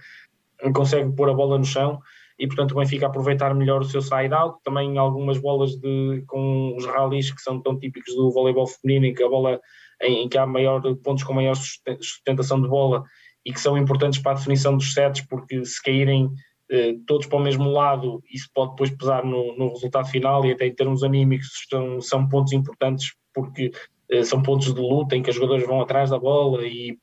consegue 0.73 1.11
pôr 1.15 1.29
a 1.29 1.33
bola 1.33 1.57
no 1.57 1.65
chão 1.65 1.99
e 2.39 2.47
portanto 2.47 2.71
o 2.71 2.75
Benfica 2.75 3.07
aproveitar 3.07 3.53
melhor 3.53 3.81
o 3.81 3.85
seu 3.85 4.01
side-out, 4.01 4.59
também 4.63 4.97
algumas 4.97 5.37
bolas 5.37 5.75
de, 5.75 6.23
com 6.25 6.75
os 6.77 6.85
rallies 6.85 7.31
que 7.31 7.41
são 7.41 7.61
tão 7.61 7.77
típicos 7.77 8.15
do 8.15 8.31
voleibol 8.31 8.65
feminino, 8.65 9.07
em 9.07 9.13
que 9.13 9.21
a 9.21 9.27
bola 9.27 9.59
em, 10.01 10.23
em 10.23 10.29
que 10.29 10.37
há 10.37 10.45
maior, 10.45 10.81
pontos 11.03 11.23
com 11.23 11.33
maior 11.33 11.55
sustentação 11.55 12.61
de 12.61 12.67
bola 12.67 13.03
e 13.45 13.51
que 13.51 13.59
são 13.59 13.77
importantes 13.77 14.19
para 14.19 14.31
a 14.31 14.35
definição 14.35 14.77
dos 14.77 14.93
sets, 14.93 15.25
porque 15.27 15.63
se 15.65 15.81
caírem 15.83 16.29
eh, 16.71 16.95
todos 17.05 17.27
para 17.27 17.39
o 17.39 17.41
mesmo 17.41 17.69
lado, 17.69 18.21
isso 18.31 18.49
pode 18.53 18.71
depois 18.71 18.89
pesar 18.91 19.25
no, 19.25 19.57
no 19.57 19.69
resultado 19.69 20.07
final 20.07 20.45
e 20.45 20.51
até 20.51 20.67
em 20.67 20.73
termos 20.73 21.03
anímicos 21.03 21.49
são, 21.69 21.99
são 21.99 22.29
pontos 22.29 22.53
importantes 22.53 23.13
porque 23.33 23.71
eh, 24.09 24.23
são 24.23 24.41
pontos 24.41 24.73
de 24.73 24.79
luta 24.79 25.15
em 25.15 25.21
que 25.21 25.29
os 25.29 25.35
jogadores 25.35 25.65
vão 25.65 25.81
atrás 25.81 26.09
da 26.09 26.19
bola 26.19 26.65
e 26.65 26.97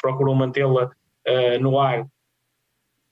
procuram 0.00 0.34
mantê-la 0.34 0.86
uh, 0.86 1.60
no 1.60 1.78
ar 1.78 2.06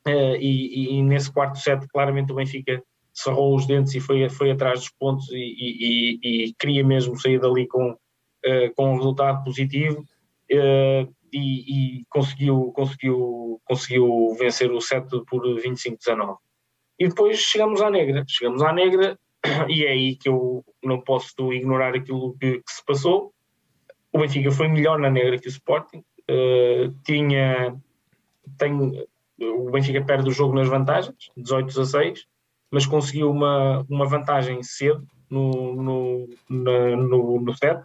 e, 0.08 0.96
e, 0.98 1.02
nesse 1.02 1.30
quarto 1.30 1.58
set 1.58 1.86
claramente 1.88 2.32
o 2.32 2.34
Benfica 2.34 2.82
cerrou 3.12 3.54
os 3.54 3.66
dentes 3.66 3.94
e 3.94 4.00
foi, 4.00 4.28
foi 4.28 4.50
atrás 4.50 4.80
dos 4.80 4.90
pontos 4.90 5.28
e, 5.30 5.36
e, 5.36 6.18
e 6.22 6.54
queria 6.54 6.84
mesmo 6.84 7.18
sair 7.18 7.38
dali 7.40 7.66
com, 7.66 7.92
uh, 7.92 8.74
com 8.74 8.92
um 8.92 8.96
resultado 8.96 9.44
positivo 9.44 10.00
uh, 10.00 11.14
e, 11.32 12.04
conseguiu, 12.08 12.72
conseguiu, 12.72 13.60
conseguiu 13.64 14.36
vencer 14.38 14.70
o 14.72 14.80
set 14.80 15.06
por 15.26 15.42
25-19. 15.42 16.36
E 16.98 17.08
depois 17.08 17.38
chegamos 17.38 17.80
à 17.80 17.90
negra, 17.90 18.24
chegamos 18.28 18.62
à 18.62 18.72
negra 18.72 19.18
e 19.68 19.84
é 19.84 19.90
aí 19.90 20.16
que 20.16 20.28
eu 20.28 20.64
não 20.82 21.00
posso 21.00 21.52
ignorar 21.52 21.94
aquilo 21.94 22.36
que, 22.38 22.58
que 22.58 22.72
se 22.72 22.84
passou. 22.84 23.32
O 24.12 24.18
Benfica 24.18 24.50
foi 24.50 24.68
melhor 24.68 24.98
na 24.98 25.08
negra 25.08 25.38
que 25.38 25.46
o 25.46 25.50
Sporting, 25.50 26.02
tinha 27.04 27.76
tem, 28.58 29.06
o 29.40 29.70
Benfica 29.70 30.04
perde 30.04 30.28
o 30.28 30.32
jogo 30.32 30.54
nas 30.54 30.68
vantagens, 30.68 31.30
18 31.36 31.80
a 31.80 31.84
6, 31.84 32.26
mas 32.70 32.86
conseguiu 32.86 33.30
uma, 33.30 33.84
uma 33.88 34.06
vantagem 34.06 34.62
cedo 34.62 35.06
no, 35.28 35.74
no, 35.74 36.28
na, 36.48 36.96
no, 36.96 37.40
no 37.40 37.54
set. 37.54 37.80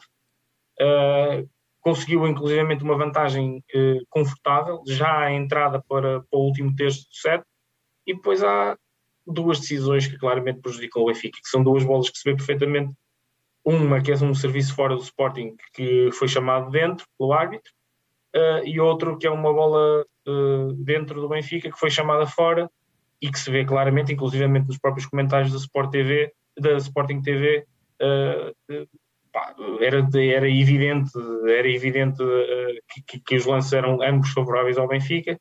Uh, 0.79 1.47
conseguiu 1.79 2.27
inclusivamente 2.27 2.83
uma 2.83 2.97
vantagem 2.97 3.63
uh, 3.73 4.05
confortável, 4.09 4.81
já 4.87 5.19
a 5.19 5.31
entrada 5.31 5.81
para, 5.87 6.21
para 6.21 6.39
o 6.39 6.45
último 6.45 6.75
terço 6.75 7.07
do 7.07 7.15
set, 7.15 7.43
e 8.05 8.13
depois 8.13 8.43
há 8.43 8.77
duas 9.25 9.59
decisões 9.59 10.07
que 10.07 10.17
claramente 10.17 10.61
prejudicam 10.61 11.03
o 11.03 11.05
Benfica, 11.07 11.39
que 11.41 11.49
são 11.49 11.63
duas 11.63 11.83
bolas 11.83 12.09
que 12.09 12.17
se 12.17 12.29
vê 12.29 12.35
perfeitamente. 12.35 12.93
Uma 13.63 13.99
que 13.99 14.11
é 14.11 14.15
um 14.15 14.35
serviço 14.35 14.75
fora 14.75 14.95
do 14.95 15.01
Sporting 15.01 15.55
que 15.73 16.11
foi 16.11 16.27
chamado 16.27 16.69
dentro 16.69 17.05
pelo 17.17 17.33
árbitro, 17.33 17.71
uh, 18.35 18.63
e 18.63 18.79
outro 18.79 19.17
que 19.17 19.25
é 19.25 19.31
uma 19.31 19.51
bola 19.51 20.05
uh, 20.27 20.73
dentro 20.73 21.21
do 21.21 21.29
Benfica 21.29 21.71
que 21.71 21.79
foi 21.79 21.89
chamada 21.89 22.25
fora 22.25 22.69
e 23.21 23.31
que 23.31 23.39
se 23.39 23.49
vê 23.49 23.65
claramente, 23.65 24.13
inclusivamente 24.13 24.67
nos 24.67 24.77
próprios 24.77 25.05
comentários 25.05 25.51
da 25.51 25.57
Sport 25.57 25.91
TV, 25.91 26.33
da 26.59 26.77
Sporting 26.77 27.21
TV, 27.21 27.65
uh, 28.01 28.87
pá, 29.31 29.55
era, 29.79 30.05
era 30.17 30.49
evidente, 30.49 31.11
era 31.47 31.67
evidente 31.67 32.21
que, 32.89 33.01
que, 33.03 33.19
que, 33.19 33.35
os 33.35 33.45
lances 33.45 33.73
eram 33.73 34.01
ambos 34.01 34.29
favoráveis 34.31 34.77
ao 34.77 34.87
Benfica. 34.87 35.39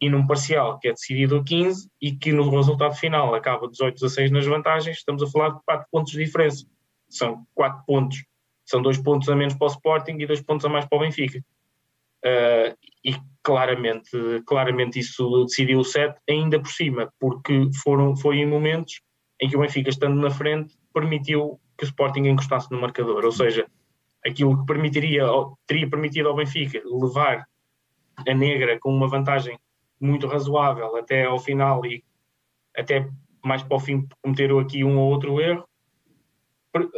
e 0.00 0.08
num 0.08 0.26
parcial 0.26 0.78
que 0.78 0.88
é 0.88 0.92
decidido 0.92 1.36
a 1.36 1.44
15 1.44 1.88
e 2.00 2.12
que 2.12 2.32
no 2.32 2.50
resultado 2.50 2.94
final 2.94 3.34
acaba 3.34 3.68
18 3.68 4.04
a 4.04 4.08
6 4.08 4.30
nas 4.30 4.46
vantagens, 4.46 4.98
estamos 4.98 5.22
a 5.22 5.26
falar 5.26 5.50
de 5.50 5.60
4 5.64 5.86
pontos 5.90 6.12
de 6.12 6.24
diferença. 6.24 6.66
São 7.08 7.46
4 7.54 7.84
pontos, 7.86 8.24
são 8.66 8.82
2 8.82 8.98
pontos 8.98 9.28
a 9.28 9.36
menos 9.36 9.54
para 9.54 9.66
o 9.66 9.70
Sporting 9.70 10.16
e 10.18 10.26
2 10.26 10.42
pontos 10.42 10.66
a 10.66 10.68
mais 10.68 10.84
para 10.86 10.98
o 10.98 11.00
Benfica. 11.00 11.42
Uh, 12.24 12.74
e 13.04 13.14
claramente, 13.42 14.10
claramente 14.46 14.98
isso 14.98 15.44
decidiu 15.44 15.80
o 15.80 15.84
set 15.84 16.16
ainda 16.28 16.58
por 16.58 16.70
cima, 16.70 17.12
porque 17.20 17.68
foram, 17.82 18.16
foi 18.16 18.38
em 18.38 18.46
momentos 18.46 19.00
em 19.40 19.48
que 19.48 19.56
o 19.56 19.60
Benfica, 19.60 19.90
estando 19.90 20.16
na 20.16 20.30
frente, 20.30 20.74
permitiu 20.92 21.60
que 21.76 21.84
o 21.84 21.86
Sporting 21.86 22.22
encostasse 22.22 22.70
no 22.70 22.80
marcador, 22.80 23.24
ou 23.24 23.32
seja, 23.32 23.66
aquilo 24.24 24.58
que 24.58 24.66
permitiria, 24.66 25.24
teria 25.66 25.90
permitido 25.90 26.28
ao 26.28 26.36
Benfica 26.36 26.80
levar 26.84 27.46
a 28.26 28.34
negra 28.34 28.78
com 28.80 28.90
uma 28.90 29.08
vantagem 29.08 29.58
muito 30.00 30.26
razoável 30.26 30.96
até 30.96 31.24
ao 31.24 31.38
final 31.38 31.84
e 31.84 32.02
até 32.76 33.08
mais 33.44 33.62
para 33.62 33.76
o 33.76 33.80
fim 33.80 34.06
cometeram 34.22 34.58
aqui 34.58 34.82
um 34.82 34.98
ou 34.98 35.10
outro 35.10 35.40
erro. 35.40 35.68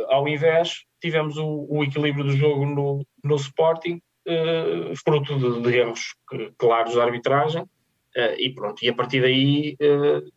Ao 0.08 0.26
invés, 0.28 0.84
tivemos 1.00 1.36
o, 1.36 1.66
o 1.68 1.84
equilíbrio 1.84 2.24
do 2.24 2.36
jogo 2.36 2.64
no, 2.64 3.04
no 3.22 3.36
Sporting, 3.36 4.00
uh, 4.26 4.96
fruto 5.04 5.38
de, 5.38 5.62
de, 5.62 5.78
erros 5.78 6.14
claros 6.58 6.94
da 6.94 7.04
arbitragem, 7.04 7.62
uh, 7.62 8.34
e 8.38 8.52
pronto. 8.54 8.84
E 8.84 8.88
a 8.88 8.94
partir 8.94 9.20
daí 9.20 9.76
uh, 9.80 10.30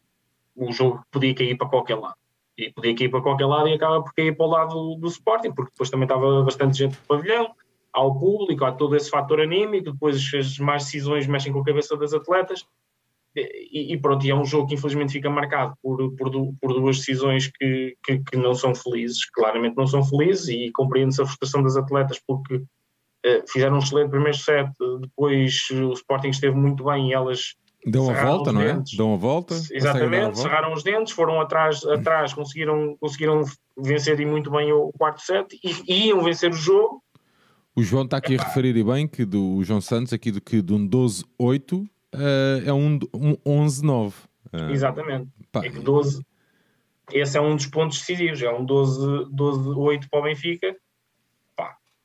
o 0.56 0.72
jogo 0.72 1.04
podia 1.12 1.34
cair 1.34 1.58
para 1.58 1.70
qualquer 1.70 1.96
lado. 1.96 2.16
E 2.58 2.72
podia 2.72 2.96
cair 2.96 3.10
para 3.10 3.22
qualquer 3.22 3.46
lado 3.46 3.70
e 3.70 3.74
acaba 3.74 4.04
por 4.04 4.14
cair 4.14 4.36
para 4.36 4.46
o 4.46 4.50
lado 4.50 4.74
do, 4.74 4.96
do 4.96 5.08
Sporting, 5.08 5.52
porque 5.54 5.72
depois 5.72 5.90
também 5.90 6.06
estava 6.06 6.44
bastante 6.44 6.78
gente 6.78 6.98
no 6.98 7.08
pavilhão, 7.08 7.52
ao 7.92 8.18
público, 8.20 8.66
há 8.66 8.72
todo 8.72 8.96
esse 8.96 9.10
fator 9.10 9.42
anímico, 9.42 9.92
depois 9.92 10.16
as 10.34 10.58
más 10.60 10.86
decisões 10.86 11.26
mexem 11.28 11.52
com 11.52 11.60
a 11.60 11.66
cabeça 11.66 11.98
das 11.98 12.14
atletas, 12.14 12.66
e, 13.36 13.94
e 13.94 13.98
pronto, 13.98 14.26
e 14.26 14.32
é 14.32 14.36
um 14.36 14.46
jogo 14.46 14.68
que 14.68 14.76
infelizmente 14.76 15.14
fica 15.14 15.30
marcado 15.30 15.76
por, 15.82 16.16
por, 16.16 16.32
por 16.60 16.74
duas 16.74 16.98
decisões 16.98 17.48
que, 17.48 17.96
que, 18.04 18.20
que, 18.20 18.38
não 18.38 18.54
são 18.54 18.74
felizes, 18.74 19.30
claramente 19.30 19.78
não 19.78 19.88
são 19.88 20.04
felizes, 20.04 20.50
e 20.50 20.72
compreende-se 20.72 21.22
a 21.22 21.26
frustração 21.26 21.64
das 21.64 21.78
atletas 21.78 22.20
porque 22.26 22.56
eh, 22.56 22.62
fizeram 23.52 23.76
um 23.76 23.80
excelente 23.80 24.10
primeiro 24.10 24.38
set, 24.38 24.70
depois 25.02 25.68
o 25.72 25.94
Sporting 25.94 26.30
esteve 26.30 26.56
muito 26.56 26.84
bem 26.84 27.10
e 27.10 27.14
elas 27.14 27.56
Deu 27.86 28.04
uma 28.04 28.14
volta, 28.14 28.52
não 28.52 28.62
é? 28.62 28.82
Deu 28.98 29.08
uma 29.08 29.18
volta. 29.18 29.56
Exatamente, 29.72 30.40
cerraram 30.40 30.74
os 30.74 30.84
dentes, 30.84 31.14
foram 31.14 31.40
atrás, 31.40 31.86
atrás 31.86 32.34
conseguiram, 32.34 32.98
conseguiram 33.00 33.44
vencer 33.78 34.20
e 34.20 34.26
muito 34.26 34.52
bem 34.52 34.72
o 34.74 34.92
quarto 34.98 35.22
set 35.22 35.58
e, 35.64 36.08
iam 36.08 36.22
vencer 36.22 36.52
o 36.52 36.56
jogo 36.56 37.02
o 37.80 37.84
João 37.84 38.04
está 38.04 38.18
aqui 38.18 38.38
a 38.38 38.44
referir 38.44 38.76
e 38.76 38.84
bem 38.84 39.08
que 39.08 39.24
do 39.24 39.56
o 39.56 39.64
João 39.64 39.80
Santos, 39.80 40.12
aqui 40.12 40.32
do 40.32 40.42
que 40.42 40.62
de 40.62 40.74
um 40.74 40.86
12-8 40.86 41.24
uh, 41.74 41.88
eh, 42.12 42.64
é 42.66 42.74
um, 42.74 43.00
um 43.14 43.36
11-9. 43.66 44.12
Uh, 44.52 44.72
Exatamente. 44.72 45.30
Pá, 45.50 45.64
é 45.64 45.70
que 45.70 45.80
12, 45.80 46.22
esse 47.14 47.38
é 47.38 47.42
um 47.42 47.56
dos 47.56 47.68
pontos 47.68 48.00
decisivos, 48.00 48.42
é 48.42 48.52
um 48.52 48.66
12-8 48.66 49.30
12, 49.32 50.10
para 50.10 50.20
o 50.20 50.24
Benfica. 50.24 50.76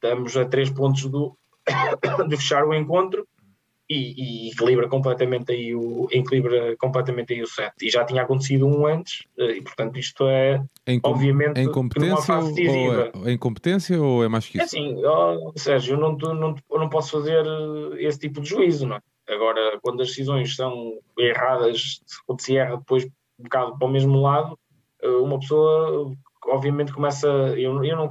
Estamos 0.04 0.36
a 0.36 0.44
3 0.44 0.70
pontos 0.70 1.06
do, 1.06 1.34
de 2.28 2.36
fechar 2.36 2.62
o 2.66 2.74
encontro 2.74 3.26
e, 3.88 4.48
e, 4.48 4.50
equilibra 4.50 4.86
completamente 4.86 5.50
aí 5.50 5.74
o 5.74 6.06
equilibra 6.10 6.76
completamente 6.76 7.32
aí 7.32 7.42
o 7.42 7.46
set 7.46 7.72
e 7.82 7.88
já 7.88 8.04
tinha 8.04 8.22
acontecido 8.22 8.66
um 8.66 8.86
antes 8.86 9.24
eh, 9.38 9.56
e 9.56 9.62
portanto 9.62 9.98
isto 9.98 10.26
é 10.26 10.62
em 10.86 11.00
obviamente 11.02 11.58
em 11.58 11.70
competência 11.70 12.34
ou 12.34 13.26
é, 13.26 13.32
em 13.32 13.38
competência 13.38 14.02
ou 14.02 14.24
é 14.24 14.28
mais 14.28 14.46
que 14.46 14.58
isso? 14.58 14.76
É 14.76 14.80
assim, 14.80 15.02
oh, 15.04 15.52
Sérgio, 15.56 15.94
eu 15.94 16.00
não, 16.00 16.16
não, 16.16 16.54
não 16.70 16.88
posso 16.88 17.12
fazer 17.12 17.44
eh, 17.46 18.04
esse 18.04 18.18
tipo 18.18 18.42
de 18.42 18.48
juízo, 18.48 18.86
não 18.86 18.96
é? 18.96 19.00
Agora, 19.26 19.78
quando 19.82 20.02
as 20.02 20.08
decisões 20.08 20.54
são 20.54 20.98
erradas, 21.18 22.00
quando 22.26 22.42
se 22.42 22.56
erra 22.58 22.76
depois 22.76 23.04
um 23.38 23.44
bocado 23.44 23.78
para 23.78 23.88
o 23.88 23.90
mesmo 23.90 24.20
lado, 24.20 24.58
eh, 25.02 25.08
uma 25.08 25.38
pessoa 25.38 26.14
obviamente 26.46 26.92
começa 26.92 27.26
eu, 27.26 27.84
eu 27.84 27.96
não 27.96 28.08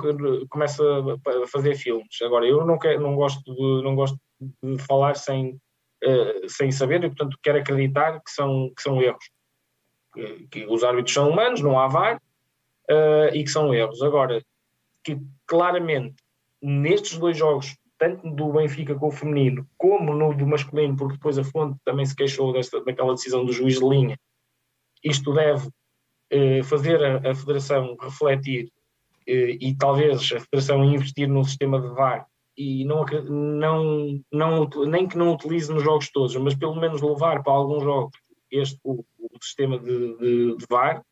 começa 0.49 0.84
a 1.43 1.47
fazer 1.47 1.76
filmes. 1.76 2.22
Agora 2.22 2.45
eu 2.45 2.65
não 2.65 2.77
quero 2.77 3.01
não 3.01 3.15
gosto 3.15 3.53
de, 3.53 3.84
não 3.84 3.95
gosto 3.95 4.18
de 4.61 4.77
falar 4.80 5.15
sem 5.15 5.60
uh, 6.03 6.49
sem 6.49 6.72
saber 6.72 7.03
e 7.03 7.07
portanto 7.07 7.38
quero 7.41 7.60
acreditar 7.60 8.19
que 8.19 8.31
são 8.31 8.72
que 8.76 8.81
são 8.81 9.01
erros. 9.01 9.30
Que, 10.14 10.47
que 10.47 10.65
os 10.68 10.84
árbitros 10.84 11.14
são 11.14 11.30
humanos 11.30 11.61
não 11.61 11.80
há 11.80 11.88
VAR 11.88 12.18
uh, 12.89 13.34
e 13.34 13.43
que 13.43 13.49
são 13.49 13.73
erros. 13.73 14.01
Agora 14.01 14.43
que 15.03 15.19
claramente 15.45 16.15
nestes 16.61 17.18
dois 17.18 17.38
jogos 17.38 17.76
tanto 17.97 18.30
do 18.31 18.51
Benfica 18.51 18.95
com 18.95 19.07
o 19.07 19.11
feminino 19.11 19.68
como 19.77 20.14
no 20.14 20.34
do 20.34 20.47
masculino 20.47 20.95
porque 20.95 21.15
depois 21.15 21.38
a 21.38 21.43
fonte 21.43 21.80
também 21.85 22.05
se 22.05 22.15
queixou 22.15 22.51
desta, 22.51 22.84
daquela 22.84 23.14
decisão 23.14 23.45
do 23.45 23.53
juiz 23.53 23.80
de 23.80 23.88
linha 23.88 24.18
isto 25.03 25.34
deve 25.34 25.69
fazer 26.64 27.04
a, 27.04 27.32
a, 27.32 27.36
Federação 27.36 27.95
refletir 28.00 28.72
eh, 29.28 29.58
e 29.60 29.76
talvez 29.76 30.32
a 30.32 30.40
Federação 30.40 30.84
investir 30.84 31.28
num 31.28 31.44
sistema 31.44 31.80
de 31.80 31.88
VAR 31.90 32.28
e 32.58 32.86
não, 32.86 33.06
não, 33.06 34.24
não, 34.32 34.70
nem 34.86 35.08
que 35.08 35.18
não 35.18 35.34
utilize 35.34 35.72
nos 35.72 35.84
jogos 35.84 36.10
todos, 36.12 36.36
mas 36.36 36.56
pelo 36.56 36.76
menos 36.76 37.02
levar 37.02 37.41
para 37.44 37.54
alguns 37.54 37.84
jogos 37.84 38.18
este, 38.52 38.80
o, 38.84 39.04
o 39.18 39.44
sistema 39.44 39.80
de, 39.80 40.18
de, 40.18 40.58
de, 40.58 40.66
VAR, 40.70 41.04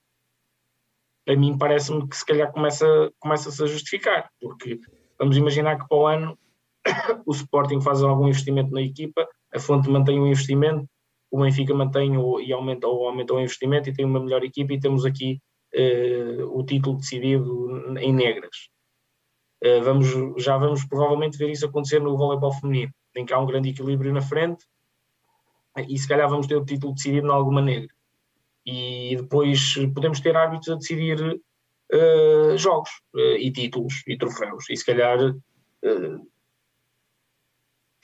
a 1.28 1.36
mim 1.36 1.58
parece-me 1.58 2.08
que 2.08 2.16
se 2.16 2.26
calhar 2.26 2.52
começa, 2.52 2.86
começa-se 3.20 3.64
a 3.64 3.68
justificar, 3.68 4.30
porque 4.40 4.80
vamos 5.18 5.38
imaginar 5.38 5.80
que 5.80 5.88
para 5.88 5.98
o 5.98 6.08
ano 6.08 6.38
o 7.26 7.32
Sporting 7.32 7.82
faz 7.82 8.04
algum 8.04 8.28
investimento 8.28 8.72
na 8.72 8.82
equipa, 8.82 9.28
a 9.54 9.60
fonte 9.60 9.90
mantém 9.90 10.20
o 10.20 10.28
investimento, 10.28 10.88
o 11.32 11.42
Benfica 11.42 11.74
mantém 11.74 12.18
o, 12.18 12.42
e 12.42 12.52
aumenta, 12.52 12.86
ou 12.88 13.08
aumenta 13.08 13.34
o 13.34 13.40
investimento 13.40 13.90
e 13.90 13.94
tem 13.94 14.06
uma 14.06 14.20
melhor 14.20 14.44
equipa 14.44 14.74
e 14.74 14.80
temos 14.80 15.06
aqui 15.06 15.40
uh, 15.74 16.60
o 16.60 16.64
título 16.66 16.98
decidido 16.98 17.98
em 17.98 18.14
negras. 18.14 18.70
Uh, 19.64 19.82
vamos, 19.82 20.08
já 20.44 20.58
vamos 20.58 20.84
provavelmente 20.86 21.38
ver 21.38 21.50
isso 21.50 21.66
acontecer 21.66 22.02
no 22.02 22.18
voleibol 22.18 22.52
feminino, 22.52 22.92
em 23.16 23.26
que 23.26 23.34
há 23.34 23.40
um 23.40 23.46
grande 23.46 23.70
equilíbrio 23.70 24.14
na 24.14 24.22
frente 24.22 24.66
e 25.88 25.98
se 25.98 26.06
calhar 26.06 26.30
vamos 26.30 26.48
ter 26.48 26.56
o 26.56 26.66
título 26.66 26.94
decidido 26.94 27.28
em 27.28 27.32
alguma 27.32 27.62
negra. 27.62 27.94
E 28.66 29.16
depois 29.16 29.76
podemos 29.96 30.20
ter 30.20 30.36
árbitros 30.36 30.70
a 30.70 30.76
decidir 30.76 31.18
uh, 31.24 32.58
jogos 32.58 32.92
e 33.40 33.50
títulos 33.52 34.04
e 34.06 34.18
troféus. 34.18 34.70
E 34.70 34.76
se 34.76 34.86
calhar 34.86 35.18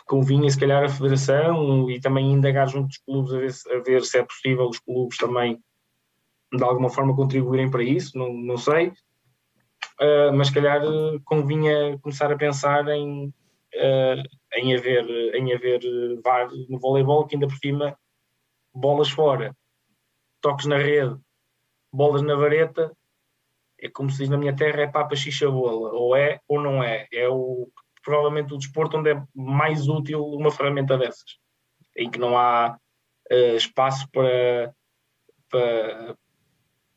convinha 0.08 0.50
se 0.50 0.60
calhar 0.60 0.84
a 0.84 0.90
Federação 0.90 1.90
e 1.90 2.00
também 2.00 2.32
indagar 2.32 2.68
junto 2.68 2.88
dos 2.88 2.98
clubes 2.98 3.34
a 3.34 3.40
ver, 3.40 3.52
se, 3.52 3.74
a 3.74 3.80
ver 3.80 4.02
se 4.04 4.18
é 4.18 4.24
possível 4.24 4.68
os 4.68 4.80
clubes 4.80 5.18
também 5.18 5.62
de 6.54 6.64
alguma 6.64 6.90
forma 6.90 7.16
contribuírem 7.16 7.70
para 7.70 7.84
isso, 7.84 8.18
não, 8.18 8.32
não 8.32 8.58
sei, 8.58 8.88
uh, 8.88 10.34
mas 10.34 10.48
se 10.48 10.54
calhar 10.54 10.82
convinha 11.26 11.98
começar 12.00 12.32
a 12.32 12.38
pensar 12.38 12.88
em, 12.88 13.28
uh, 13.28 14.24
em 14.56 14.76
haver, 14.76 15.06
em 15.36 15.54
haver 15.54 15.82
VAR 16.24 16.50
no 16.70 16.80
voleibol, 16.80 17.28
que 17.28 17.36
ainda 17.36 17.48
por 17.48 17.58
cima 17.58 17.98
bolas 18.74 19.10
fora, 19.10 19.54
toques 20.40 20.68
na 20.68 20.78
rede, 20.78 21.18
bolas 21.92 22.22
na 22.22 22.36
vareta, 22.36 22.96
é 23.80 23.90
como 23.90 24.10
se 24.10 24.20
diz 24.20 24.30
na 24.30 24.38
minha 24.38 24.56
terra, 24.56 24.84
é 24.84 24.88
papa 24.88 25.16
xixa 25.16 25.52
bola, 25.52 25.92
ou 25.92 26.16
é 26.16 26.40
ou 26.48 26.62
não 26.62 26.82
é, 26.82 27.08
é 27.12 27.28
o 27.28 27.70
provavelmente 28.08 28.54
o 28.54 28.58
desporto 28.58 28.96
onde 28.96 29.12
é 29.12 29.22
mais 29.36 29.90
útil 29.90 30.24
uma 30.24 30.50
ferramenta 30.50 30.98
dessas, 30.98 31.36
em 31.98 32.10
que 32.10 32.18
não 32.18 32.38
há 32.38 32.78
uh, 33.30 33.58
espaço 33.58 34.08
para, 34.14 34.74
para, 35.50 36.16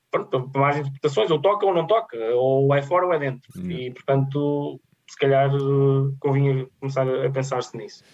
para, 0.08 0.24
para, 0.24 0.60
mais 0.60 0.76
interpretações, 0.76 1.28
ou 1.32 1.42
toca 1.42 1.66
ou 1.66 1.74
não 1.74 1.84
toca, 1.88 2.16
ou 2.36 2.72
é 2.72 2.80
fora 2.80 3.06
ou 3.06 3.12
é 3.12 3.18
dentro. 3.18 3.50
Uhum. 3.56 3.72
E, 3.72 3.90
portanto, 3.90 4.80
se 5.10 5.18
calhar 5.18 5.52
uh, 5.52 6.16
convinha 6.20 6.68
começar 6.78 7.08
a 7.08 7.28
pensar-se 7.28 7.76
nisso. 7.76 8.04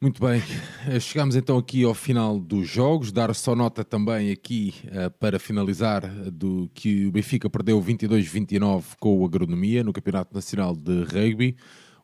Muito 0.00 0.24
bem, 0.24 0.40
eh, 0.86 1.00
chegamos 1.00 1.34
então 1.34 1.58
aqui 1.58 1.82
ao 1.82 1.94
final 1.94 2.38
dos 2.38 2.68
jogos. 2.68 3.10
Dar 3.10 3.34
só 3.34 3.56
nota 3.56 3.82
também 3.82 4.30
aqui 4.30 4.74
para 5.18 5.38
finalizar 5.38 6.06
do 6.30 6.70
que 6.74 7.06
o 7.06 7.10
Benfica 7.10 7.48
perdeu 7.48 7.80
22-29 7.82 8.84
com 9.00 9.18
o 9.18 9.24
Agronomia 9.24 9.82
no 9.82 9.94
Campeonato 9.94 10.34
Nacional 10.34 10.76
de 10.76 11.04
Rugby. 11.04 11.56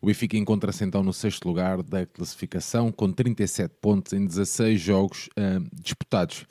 O 0.03 0.07
Benfica 0.07 0.37
encontra-se 0.37 0.83
então 0.83 1.03
no 1.03 1.13
sexto 1.13 1.47
lugar 1.47 1.83
da 1.83 2.07
classificação, 2.07 2.91
com 2.91 3.13
37 3.13 3.75
pontos 3.83 4.15
em 4.15 4.25
16 4.25 4.81
jogos 4.81 5.29
uh, 5.39 5.63
disputados. 5.75 6.47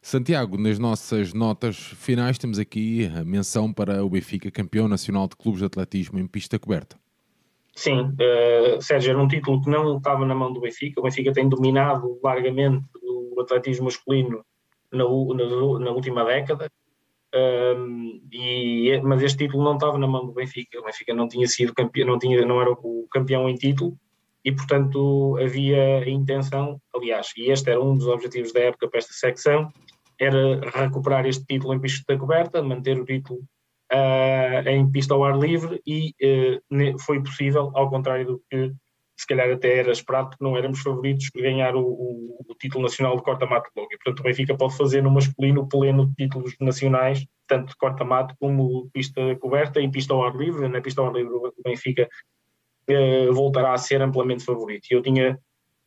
Santiago, 0.00 0.56
nas 0.56 0.78
nossas 0.78 1.34
notas 1.34 1.76
finais, 1.76 2.38
temos 2.38 2.58
aqui 2.58 3.10
a 3.14 3.22
menção 3.24 3.70
para 3.70 4.02
o 4.02 4.08
Benfica, 4.08 4.50
campeão 4.50 4.88
nacional 4.88 5.28
de 5.28 5.36
clubes 5.36 5.58
de 5.58 5.66
atletismo 5.66 6.18
em 6.18 6.26
pista 6.26 6.58
coberta. 6.58 6.96
Sim, 7.74 8.00
uh, 8.00 8.80
Sérgio, 8.80 9.10
era 9.10 9.22
um 9.22 9.28
título 9.28 9.60
que 9.60 9.68
não 9.68 9.98
estava 9.98 10.24
na 10.24 10.34
mão 10.34 10.50
do 10.50 10.60
Benfica. 10.60 10.98
O 10.98 11.02
Benfica 11.02 11.30
tem 11.30 11.46
dominado 11.46 12.18
largamente 12.24 12.86
o 13.02 13.38
atletismo 13.38 13.84
masculino 13.84 14.42
na, 14.90 15.04
na, 15.04 15.78
na 15.78 15.90
última 15.90 16.24
década. 16.24 16.70
Um, 17.34 18.22
e, 18.32 19.00
mas 19.02 19.22
este 19.22 19.44
título 19.44 19.62
não 19.62 19.74
estava 19.74 19.98
na 19.98 20.06
mão 20.06 20.26
do 20.26 20.32
Benfica. 20.32 20.80
O 20.80 20.84
Benfica 20.84 21.14
não 21.14 21.28
tinha 21.28 21.46
sido 21.46 21.74
campeão, 21.74 22.06
não, 22.08 22.18
tinha, 22.18 22.44
não 22.44 22.60
era 22.60 22.70
o 22.70 23.06
campeão 23.10 23.48
em 23.48 23.54
título. 23.54 23.96
e, 24.44 24.52
portanto, 24.52 25.36
havia 25.40 25.98
a 25.98 26.08
intenção, 26.08 26.80
aliás, 26.94 27.32
e 27.36 27.50
este 27.50 27.70
era 27.70 27.82
um 27.82 27.94
dos 27.96 28.06
objetivos 28.06 28.52
da 28.52 28.60
época 28.60 28.88
para 28.88 28.98
esta 28.98 29.12
secção, 29.12 29.70
era 30.18 30.60
recuperar 30.74 31.26
este 31.26 31.44
título 31.44 31.74
em 31.74 31.80
pista 31.80 32.16
coberta, 32.16 32.62
manter 32.62 32.98
o 32.98 33.04
título 33.04 33.40
uh, 33.92 34.68
em 34.68 34.90
pista 34.90 35.14
ao 35.14 35.24
ar 35.24 35.38
livre 35.38 35.80
e 35.86 36.14
uh, 36.22 36.98
foi 36.98 37.22
possível, 37.22 37.70
ao 37.74 37.90
contrário 37.90 38.26
do 38.26 38.42
que 38.50 38.72
se 39.18 39.26
calhar 39.26 39.50
até 39.50 39.78
era 39.78 39.90
esperado, 39.90 40.30
porque 40.30 40.44
não 40.44 40.56
éramos 40.56 40.80
favoritos 40.80 41.28
de 41.34 41.42
ganhar 41.42 41.74
o, 41.74 41.82
o, 41.82 42.36
o 42.48 42.54
título 42.54 42.84
nacional 42.84 43.16
de 43.16 43.22
corta-mato 43.22 43.68
logo. 43.76 43.88
E, 43.92 43.98
portanto, 43.98 44.20
o 44.20 44.22
Benfica 44.22 44.56
pode 44.56 44.76
fazer 44.76 45.02
no 45.02 45.10
masculino 45.10 45.68
pleno 45.68 46.06
de 46.06 46.14
títulos 46.14 46.54
nacionais, 46.60 47.26
tanto 47.48 47.70
de 47.70 47.76
corta-mato 47.76 48.36
como 48.38 48.88
pista 48.92 49.34
coberta 49.40 49.80
e 49.80 49.90
pista 49.90 50.14
ao 50.14 50.22
ar 50.24 50.36
livre. 50.36 50.68
Na 50.68 50.80
pista 50.80 51.00
ao 51.00 51.08
ar 51.08 51.14
livre, 51.14 51.34
o 51.34 51.52
Benfica 51.64 52.08
uh, 52.88 53.32
voltará 53.32 53.72
a 53.72 53.78
ser 53.78 54.00
amplamente 54.00 54.44
favorito. 54.44 54.86
E 54.88 54.94
eu 54.94 55.02
tinha, 55.02 55.36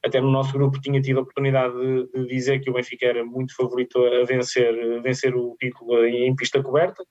até 0.04 0.20
no 0.20 0.30
nosso 0.30 0.52
grupo, 0.52 0.82
tinha 0.82 1.02
tido 1.02 1.20
a 1.20 1.22
oportunidade 1.22 1.74
de, 1.74 2.12
de 2.12 2.28
dizer 2.28 2.60
que 2.60 2.70
o 2.70 2.74
Benfica 2.74 3.06
era 3.06 3.24
muito 3.24 3.56
favorito 3.56 3.98
a 3.98 4.26
vencer, 4.26 4.98
a 4.98 5.02
vencer 5.02 5.34
o 5.34 5.56
título 5.58 6.06
em, 6.06 6.36
pista 6.36 6.62
coberta. 6.62 7.02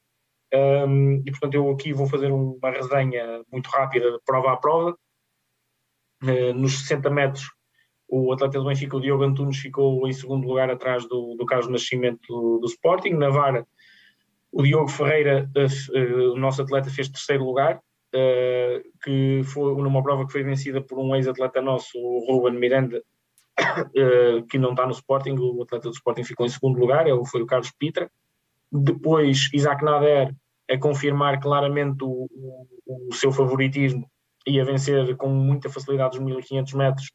Um, 0.52 1.22
e 1.24 1.30
portanto 1.30 1.54
eu 1.54 1.70
aqui 1.70 1.92
vou 1.92 2.08
fazer 2.08 2.32
uma 2.32 2.70
resenha 2.70 3.40
muito 3.50 3.68
rápida 3.68 4.18
prova 4.26 4.52
a 4.52 4.56
prova. 4.56 4.94
Uh, 6.22 6.52
nos 6.54 6.80
60 6.80 7.08
metros, 7.10 7.50
o 8.08 8.32
atleta 8.32 8.58
do 8.58 8.66
Benfica, 8.66 8.96
o 8.96 9.00
Diogo 9.00 9.24
Antunes, 9.24 9.58
ficou 9.58 10.06
em 10.06 10.12
segundo 10.12 10.46
lugar 10.46 10.68
atrás 10.70 11.06
do, 11.06 11.34
do 11.36 11.46
Carlos 11.46 11.68
Nascimento 11.68 12.20
do, 12.28 12.58
do 12.58 12.66
Sporting. 12.66 13.10
Na 13.10 13.30
vara, 13.30 13.66
o 14.52 14.62
Diogo 14.62 14.88
Ferreira, 14.88 15.48
uh, 15.56 16.32
o 16.32 16.36
nosso 16.36 16.62
atleta, 16.62 16.90
fez 16.90 17.08
terceiro 17.08 17.44
lugar, 17.44 17.76
uh, 17.76 18.82
que 19.02 19.42
foi 19.44 19.74
numa 19.82 20.02
prova 20.02 20.26
que 20.26 20.32
foi 20.32 20.42
vencida 20.42 20.80
por 20.80 20.98
um 20.98 21.14
ex-atleta 21.14 21.62
nosso, 21.62 21.96
o 21.98 22.26
Ruben 22.26 22.58
Miranda, 22.58 23.02
que 24.50 24.58
não 24.58 24.70
está 24.70 24.84
no 24.84 24.92
Sporting. 24.92 25.36
O 25.38 25.62
atleta 25.62 25.88
do 25.88 25.94
Sporting 25.94 26.24
ficou 26.24 26.44
em 26.44 26.50
segundo 26.50 26.78
lugar, 26.78 27.06
ele 27.06 27.24
foi 27.26 27.42
o 27.42 27.46
Carlos 27.46 27.70
Pitra. 27.70 28.10
Depois, 28.72 29.48
Isaac 29.52 29.84
Nader 29.84 30.34
a 30.70 30.78
confirmar 30.78 31.40
claramente 31.40 32.04
o, 32.04 32.28
o, 32.86 33.08
o, 33.08 33.14
seu 33.14 33.32
favoritismo 33.32 34.08
e 34.46 34.60
a 34.60 34.64
vencer 34.64 35.16
com 35.16 35.28
muita 35.28 35.68
facilidade 35.68 36.18
os 36.18 36.24
1500 36.24 36.72
metros 36.74 37.06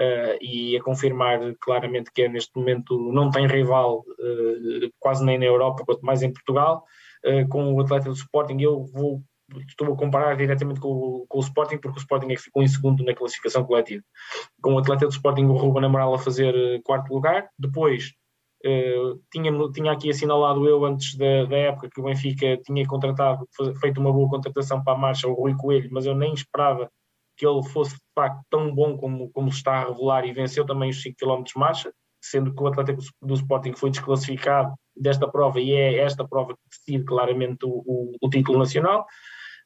uh, 0.00 0.38
e 0.40 0.76
a 0.76 0.82
confirmar 0.82 1.40
claramente 1.60 2.10
que 2.12 2.22
é 2.22 2.28
neste 2.28 2.56
momento 2.56 3.12
não 3.12 3.30
tem 3.30 3.46
rival 3.46 4.00
uh, 4.00 4.90
quase 4.98 5.24
nem 5.24 5.38
na 5.38 5.46
Europa, 5.46 5.84
quanto 5.84 6.04
mais 6.04 6.22
em 6.22 6.32
Portugal, 6.32 6.84
uh, 7.24 7.48
com 7.48 7.72
o 7.72 7.80
atleta 7.80 8.08
do 8.08 8.14
Sporting. 8.14 8.58
Eu 8.60 8.84
vou 8.84 9.22
estou 9.66 9.94
a 9.94 9.96
comparar 9.96 10.36
diretamente 10.36 10.78
com, 10.78 11.24
com, 11.26 11.38
o 11.38 11.40
Sporting, 11.40 11.78
porque 11.78 11.98
o 11.98 12.02
Sporting 12.02 12.26
é 12.26 12.36
que 12.36 12.42
ficou 12.42 12.62
em 12.62 12.68
segundo 12.68 13.02
na 13.02 13.14
classificação 13.14 13.64
coletiva. 13.64 14.04
Com 14.60 14.74
o 14.74 14.78
atleta 14.78 15.06
do 15.06 15.12
Sporting, 15.12 15.44
o 15.44 15.54
Ruben 15.54 15.86
Amaral 15.86 16.14
a 16.14 16.18
fazer 16.18 16.82
quarto 16.82 17.12
lugar. 17.12 17.48
Depois, 17.58 18.12
Uh, 18.64 19.20
tinha, 19.30 19.52
tinha 19.72 19.92
aqui 19.92 20.10
assinalado 20.10 20.66
eu 20.68 20.84
antes 20.84 21.16
da, 21.16 21.44
da, 21.44 21.56
época 21.56 21.88
que 21.88 22.00
o 22.00 22.04
Benfica 22.04 22.56
tinha 22.64 22.84
contratado, 22.86 23.46
feito 23.80 24.00
uma 24.00 24.12
boa 24.12 24.28
contratação 24.28 24.82
para 24.82 24.94
a 24.94 24.98
marcha, 24.98 25.28
o 25.28 25.34
Rui 25.34 25.54
Coelho, 25.56 25.88
mas 25.92 26.06
eu 26.06 26.14
nem 26.14 26.34
esperava 26.34 26.90
que 27.36 27.46
ele 27.46 27.62
fosse 27.62 27.94
de 27.94 28.00
facto 28.16 28.42
tão 28.50 28.74
bom 28.74 28.98
como, 28.98 29.30
como 29.30 29.50
se 29.52 29.58
está 29.58 29.74
a 29.74 29.88
revelar 29.88 30.26
e 30.26 30.32
venceu 30.32 30.66
também 30.66 30.90
os 30.90 31.00
5 31.00 31.16
km 31.16 31.44
de 31.44 31.52
marcha, 31.56 31.92
sendo 32.20 32.52
que 32.52 32.60
o 32.60 32.66
Atlético 32.66 33.00
do 33.22 33.34
Sporting 33.34 33.74
foi 33.74 33.90
desclassificado 33.90 34.74
desta 34.96 35.28
prova 35.28 35.60
e 35.60 35.72
é 35.72 35.98
esta 35.98 36.26
prova 36.26 36.54
que 36.54 36.60
decide 36.68 37.04
claramente 37.04 37.64
o, 37.64 37.82
o, 37.86 38.12
o 38.20 38.28
título 38.28 38.58
nacional. 38.58 39.06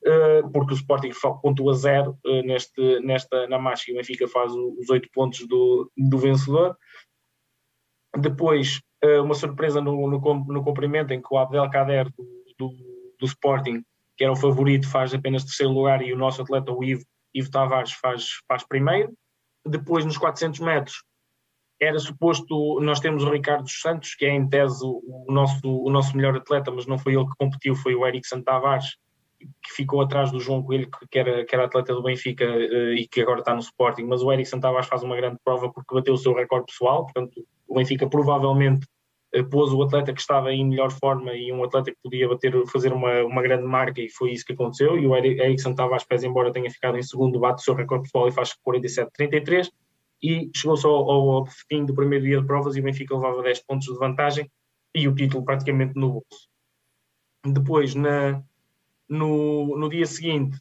Uh, 0.04 0.50
porque 0.50 0.74
o 0.74 0.76
Sporting 0.76 1.12
pontua 1.40 1.74
zero 1.74 2.18
uh, 2.26 2.42
neste, 2.42 2.98
nesta, 3.00 3.46
na 3.46 3.56
marcha 3.56 3.84
e 3.88 3.94
o 3.94 3.96
Benfica 3.96 4.26
faz 4.26 4.52
os 4.52 4.90
oito 4.90 5.08
pontos 5.12 5.46
do, 5.46 5.90
do 5.96 6.18
vencedor. 6.18 6.76
Depois, 8.18 8.80
eh, 9.02 9.20
uma 9.20 9.34
surpresa 9.34 9.80
no, 9.80 10.08
no, 10.08 10.44
no 10.44 10.64
comprimento, 10.64 11.12
em 11.12 11.20
que 11.20 11.28
o 11.32 11.38
Abdelkader 11.38 12.10
do, 12.16 12.26
do, 12.58 13.14
do, 13.18 13.26
Sporting, 13.26 13.82
que 14.16 14.24
era 14.24 14.32
o 14.32 14.36
favorito, 14.36 14.88
faz 14.88 15.14
apenas 15.14 15.44
terceiro 15.44 15.72
lugar 15.72 16.02
e 16.02 16.12
o 16.12 16.18
nosso 16.18 16.42
atleta, 16.42 16.72
o 16.72 16.84
Ivo, 16.84 17.02
Ivo 17.34 17.50
Tavares, 17.50 17.92
faz, 17.92 18.26
faz 18.46 18.66
primeiro. 18.66 19.12
Depois, 19.66 20.04
nos 20.04 20.18
400 20.18 20.60
metros, 20.60 21.02
era 21.80 21.98
suposto, 21.98 22.80
nós 22.80 23.00
temos 23.00 23.24
o 23.24 23.30
Ricardo 23.30 23.64
dos 23.64 23.80
Santos, 23.80 24.14
que 24.14 24.24
é 24.24 24.30
em 24.30 24.48
tese 24.48 24.84
o, 24.84 25.26
nosso, 25.28 25.66
o 25.66 25.90
nosso 25.90 26.16
melhor 26.16 26.36
atleta, 26.36 26.70
mas 26.70 26.86
não 26.86 26.98
foi 26.98 27.14
ele 27.14 27.26
que 27.26 27.36
competiu, 27.36 27.74
foi 27.74 27.94
o 27.94 28.06
Eric 28.06 28.28
Tavares, 28.44 28.96
que 29.62 29.72
ficou 29.74 30.00
atrás 30.00 30.30
do 30.30 30.40
João 30.40 30.62
Coelho, 30.62 30.88
que 31.10 31.18
era, 31.18 31.44
que 31.44 31.54
era 31.54 31.64
atleta 31.64 31.94
do 31.94 32.02
Benfica 32.02 32.44
uh, 32.44 32.92
e 32.94 33.06
que 33.06 33.20
agora 33.20 33.40
está 33.40 33.54
no 33.54 33.60
Sporting, 33.60 34.04
mas 34.04 34.22
o 34.22 34.32
Eric 34.32 34.50
Tavares 34.60 34.88
faz 34.88 35.02
uma 35.02 35.16
grande 35.16 35.38
prova 35.44 35.72
porque 35.72 35.94
bateu 35.94 36.14
o 36.14 36.18
seu 36.18 36.34
recorde 36.34 36.66
pessoal, 36.66 37.04
portanto 37.04 37.44
o 37.68 37.74
Benfica 37.74 38.08
provavelmente 38.08 38.86
uh, 39.36 39.44
pôs 39.48 39.72
o 39.72 39.82
atleta 39.82 40.12
que 40.12 40.20
estava 40.20 40.52
em 40.52 40.66
melhor 40.66 40.90
forma 40.90 41.34
e 41.34 41.52
um 41.52 41.62
atleta 41.64 41.90
que 41.90 41.98
podia 42.02 42.28
bater, 42.28 42.66
fazer 42.66 42.92
uma, 42.92 43.22
uma 43.24 43.42
grande 43.42 43.64
marca 43.64 44.00
e 44.00 44.08
foi 44.08 44.32
isso 44.32 44.44
que 44.44 44.52
aconteceu, 44.52 44.98
e 44.98 45.06
o 45.06 45.16
Eric 45.16 45.74
Tavares 45.74 46.04
pés 46.04 46.24
embora 46.24 46.52
tenha 46.52 46.70
ficado 46.70 46.96
em 46.96 47.02
segundo, 47.02 47.40
bate 47.40 47.62
o 47.62 47.64
seu 47.64 47.74
recorde 47.74 48.04
pessoal 48.04 48.28
e 48.28 48.32
faz 48.32 48.54
47-33, 48.66 49.68
e 50.22 50.50
chegou-se 50.54 50.86
ao, 50.86 51.10
ao, 51.10 51.46
fim 51.68 51.84
do 51.84 51.94
primeiro 51.94 52.24
dia 52.24 52.40
de 52.40 52.46
provas 52.46 52.76
e 52.76 52.80
o 52.80 52.82
Benfica 52.82 53.14
levava 53.14 53.42
10 53.42 53.64
pontos 53.64 53.88
de 53.88 53.98
vantagem 53.98 54.50
e 54.94 55.08
o 55.08 55.14
título 55.14 55.44
praticamente 55.44 55.94
no 55.96 56.12
bolso. 56.12 56.48
Depois, 57.44 57.94
na, 57.94 58.42
no, 59.08 59.76
no 59.76 59.88
dia 59.88 60.06
seguinte, 60.06 60.58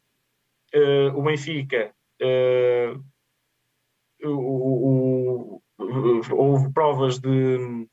uh, 0.74 1.18
o 1.18 1.22
Benfica, 1.22 1.92
uh, 2.20 3.04
o, 4.24 5.58
o, 5.58 5.62
houve 6.30 6.72
provas 6.72 7.18
de 7.18 7.88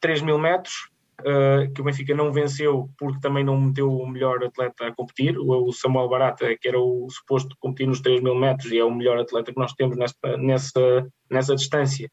3 0.00 0.22
mil 0.22 0.38
metros, 0.38 0.90
uh, 1.20 1.70
que 1.72 1.80
o 1.80 1.84
Benfica 1.84 2.14
não 2.14 2.32
venceu 2.32 2.88
porque 2.98 3.20
também 3.20 3.44
não 3.44 3.60
meteu 3.60 3.92
o 3.92 4.08
melhor 4.08 4.42
atleta 4.42 4.86
a 4.86 4.94
competir, 4.94 5.38
o 5.38 5.72
Samuel 5.72 6.08
Barata, 6.08 6.56
que 6.58 6.68
era 6.68 6.80
o 6.80 7.08
suposto 7.10 7.56
competir 7.58 7.86
nos 7.86 8.00
3 8.00 8.22
mil 8.22 8.34
metros 8.34 8.72
e 8.72 8.78
é 8.78 8.84
o 8.84 8.94
melhor 8.94 9.18
atleta 9.18 9.52
que 9.52 9.60
nós 9.60 9.74
temos 9.74 9.96
nesta, 9.96 10.36
nessa, 10.36 11.08
nessa 11.30 11.54
distância 11.54 12.10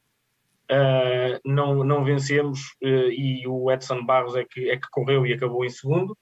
uh, 0.72 1.40
não, 1.46 1.84
não 1.84 2.04
vencemos 2.04 2.60
uh, 2.84 3.12
e 3.12 3.48
o 3.48 3.72
Edson 3.72 4.06
Barros 4.06 4.36
é 4.36 4.44
que, 4.44 4.70
é 4.70 4.78
que 4.78 4.88
correu 4.92 5.26
e 5.26 5.34
acabou 5.34 5.66
em 5.66 5.70
segundo. 5.70 6.16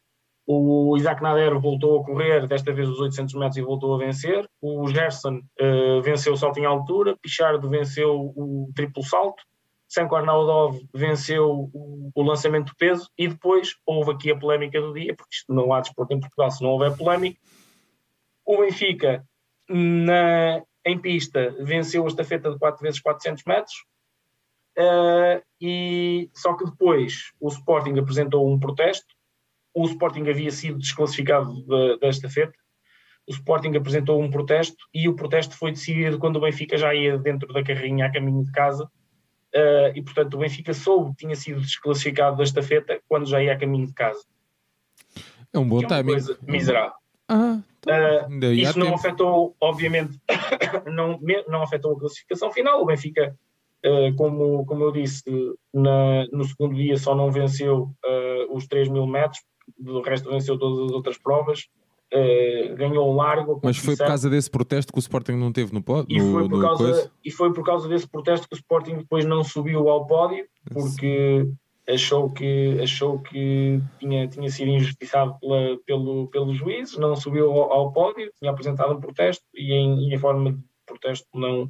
O 0.47 0.95
Isaac 0.95 1.23
Nader 1.23 1.59
voltou 1.59 1.99
a 1.99 2.05
correr, 2.05 2.45
desta 2.45 2.71
vez 2.71 2.87
os 2.87 2.99
800 2.99 3.33
metros 3.33 3.57
e 3.57 3.63
voltou 3.63 3.95
a 3.95 3.97
vencer. 3.97 4.47
O 4.61 4.87
Gerson 4.87 5.39
uh, 5.59 6.01
venceu 6.03 6.33
o 6.33 6.37
salto 6.37 6.59
em 6.59 6.65
altura. 6.65 7.17
Pichardo 7.19 7.67
venceu 7.67 8.31
o 8.35 8.71
triplo 8.75 9.03
salto. 9.03 9.41
Sanko 9.87 10.15
Arnaudov 10.15 10.79
venceu 10.93 11.69
o, 11.73 12.11
o, 12.13 12.23
lançamento 12.23 12.67
de 12.67 12.75
peso. 12.75 13.09
E 13.17 13.27
depois 13.27 13.75
houve 13.87 14.11
aqui 14.11 14.31
a 14.31 14.37
polémica 14.37 14.79
do 14.79 14.93
dia, 14.93 15.15
porque 15.15 15.35
isto 15.35 15.51
não 15.51 15.73
há 15.73 15.81
desporto 15.81 16.13
em 16.13 16.19
Portugal 16.19 16.51
se 16.51 16.63
não 16.63 16.71
houver 16.71 16.95
polémica. 16.95 17.39
O 18.45 18.59
Benfica, 18.59 19.25
na, 19.67 20.61
em 20.85 20.99
pista, 20.99 21.55
venceu 21.59 22.03
a 22.03 22.07
estafeta 22.07 22.51
de 22.51 22.59
4 22.59 22.83
vezes 22.83 22.99
400 22.99 23.43
metros. 23.45 23.73
Uh, 24.77 25.41
e 25.61 26.29
só 26.33 26.53
que 26.53 26.65
depois 26.65 27.31
o 27.39 27.47
Sporting 27.47 27.97
apresentou 27.97 28.51
um 28.51 28.59
protesto. 28.59 29.07
O 29.73 29.85
Sporting 29.85 30.29
havia 30.29 30.51
sido 30.51 30.77
desclassificado 30.79 31.65
desta 31.99 32.29
feita. 32.29 32.53
O 33.27 33.31
Sporting 33.31 33.75
apresentou 33.75 34.21
um 34.21 34.29
protesto 34.29 34.77
e 34.93 35.09
o 35.09 35.15
protesto 35.15 35.57
foi 35.57 35.71
decidido 35.71 36.19
quando 36.19 36.35
o 36.35 36.41
Benfica 36.41 36.77
já 36.77 36.93
ia 36.93 37.17
dentro 37.17 37.51
da 37.51 37.63
carrinha 37.63 38.05
a 38.05 38.11
caminho 38.11 38.43
de 38.43 38.51
casa. 38.51 38.85
Uh, 39.55 39.95
e 39.95 40.01
portanto 40.01 40.33
o 40.33 40.39
Benfica 40.39 40.73
soube 40.73 41.11
que 41.11 41.25
tinha 41.25 41.35
sido 41.35 41.61
desclassificado 41.61 42.37
desta 42.37 42.61
feita 42.61 42.99
quando 43.07 43.25
já 43.25 43.41
ia 43.41 43.53
a 43.53 43.57
caminho 43.57 43.87
de 43.87 43.93
casa. 43.93 44.21
É 45.51 45.57
um 45.57 45.67
bom 45.67 45.81
é 45.81 45.87
timing. 45.87 46.17
Miserável. 46.43 46.93
Ah, 47.27 47.59
uh, 47.87 48.45
isso 48.51 48.77
não 48.77 48.87
tempo. 48.87 48.99
afetou, 48.99 49.55
obviamente, 49.59 50.19
não, 50.85 51.19
não 51.47 51.63
afetou 51.63 51.93
a 51.93 51.99
classificação 51.99 52.51
final. 52.51 52.81
O 52.81 52.85
Benfica 52.85 53.35
como, 54.17 54.65
como 54.65 54.83
eu 54.83 54.91
disse, 54.91 55.23
na, 55.73 56.25
no 56.31 56.43
segundo 56.43 56.75
dia 56.75 56.97
só 56.97 57.13
não 57.15 57.31
venceu 57.31 57.91
uh, 58.05 58.55
os 58.55 58.67
3 58.67 58.89
mil 58.89 59.05
metros, 59.05 59.41
do 59.77 60.01
resto 60.01 60.29
venceu 60.29 60.57
todas 60.57 60.85
as 60.85 60.91
outras 60.91 61.17
provas. 61.17 61.67
Uh, 62.13 62.75
ganhou 62.75 63.11
um 63.11 63.15
largo. 63.15 63.59
Mas 63.63 63.77
foi 63.77 63.97
por 63.97 64.07
causa 64.07 64.29
desse 64.29 64.49
protesto 64.49 64.93
que 64.93 64.99
o 64.99 65.01
Sporting 65.01 65.33
não 65.33 65.51
teve 65.51 65.73
no 65.73 65.81
pódio? 65.81 66.15
E, 66.15 66.21
foi 66.21 66.47
por 66.47 66.61
causa, 66.61 67.11
e 67.25 67.31
foi 67.31 67.53
por 67.53 67.65
causa 67.65 67.89
desse 67.89 68.07
protesto 68.07 68.47
que 68.47 68.55
o 68.55 68.57
Sporting 68.57 68.97
depois 68.97 69.25
não 69.25 69.43
subiu 69.43 69.89
ao 69.89 70.05
pódio, 70.05 70.45
porque 70.71 71.47
achou 71.87 72.29
que, 72.31 72.79
achou 72.81 73.19
que 73.19 73.81
tinha, 73.99 74.27
tinha 74.27 74.49
sido 74.49 74.69
injustiçado 74.69 75.35
pela, 75.39 75.77
pelo, 75.85 76.27
pelo 76.27 76.53
juiz, 76.53 76.97
não 76.97 77.15
subiu 77.15 77.51
ao, 77.51 77.71
ao 77.71 77.91
pódio, 77.91 78.31
tinha 78.39 78.51
apresentado 78.51 78.93
um 78.93 78.99
protesto 78.99 79.43
e 79.53 79.73
em, 79.73 80.13
em 80.13 80.17
forma 80.17 80.53
de 80.53 80.59
protesto 80.85 81.27
não, 81.33 81.69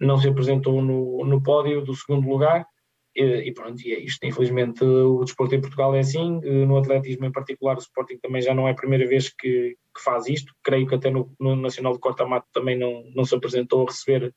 não 0.00 0.18
se 0.18 0.28
apresentou 0.28 0.80
no, 0.82 1.24
no 1.24 1.42
pódio 1.42 1.82
do 1.82 1.94
segundo 1.94 2.28
lugar. 2.28 2.66
E, 3.14 3.22
e, 3.22 3.52
pronto, 3.52 3.80
e 3.82 3.92
é 3.92 4.00
isto. 4.00 4.24
Infelizmente, 4.24 4.84
o 4.84 5.22
desporto 5.24 5.54
em 5.54 5.60
Portugal 5.60 5.94
é 5.94 6.00
assim. 6.00 6.40
No 6.66 6.78
atletismo, 6.78 7.26
em 7.26 7.32
particular, 7.32 7.76
o 7.76 7.80
Sporting 7.80 8.18
também 8.18 8.40
já 8.40 8.54
não 8.54 8.66
é 8.66 8.70
a 8.70 8.76
primeira 8.76 9.06
vez 9.06 9.28
que, 9.28 9.76
que 9.94 10.02
faz 10.02 10.26
isto. 10.26 10.54
Creio 10.62 10.86
que 10.86 10.94
até 10.94 11.10
no, 11.10 11.32
no 11.38 11.56
Nacional 11.56 11.92
de 11.92 11.98
Corta-Mato 11.98 12.46
também 12.52 12.78
não, 12.78 13.04
não 13.14 13.24
se 13.24 13.34
apresentou 13.34 13.82
a 13.82 13.90
receber 13.90 14.32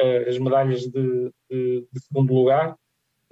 uh, 0.00 0.28
as 0.28 0.38
medalhas 0.38 0.80
de, 0.82 1.32
de, 1.50 1.86
de 1.92 2.00
segundo 2.00 2.34
lugar. 2.34 2.76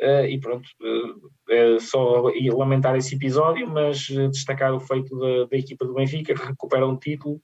Uh, 0.00 0.26
e 0.28 0.40
pronto, 0.40 0.66
uh, 0.80 1.30
é 1.50 1.78
só 1.78 2.30
lamentar 2.56 2.96
esse 2.96 3.14
episódio, 3.14 3.68
mas 3.68 4.08
destacar 4.32 4.74
o 4.74 4.80
feito 4.80 5.16
da, 5.18 5.46
da 5.46 5.56
equipa 5.56 5.84
do 5.84 5.94
Benfica, 5.94 6.34
que 6.34 6.46
recupera 6.46 6.86
um 6.86 6.96
título 6.96 7.40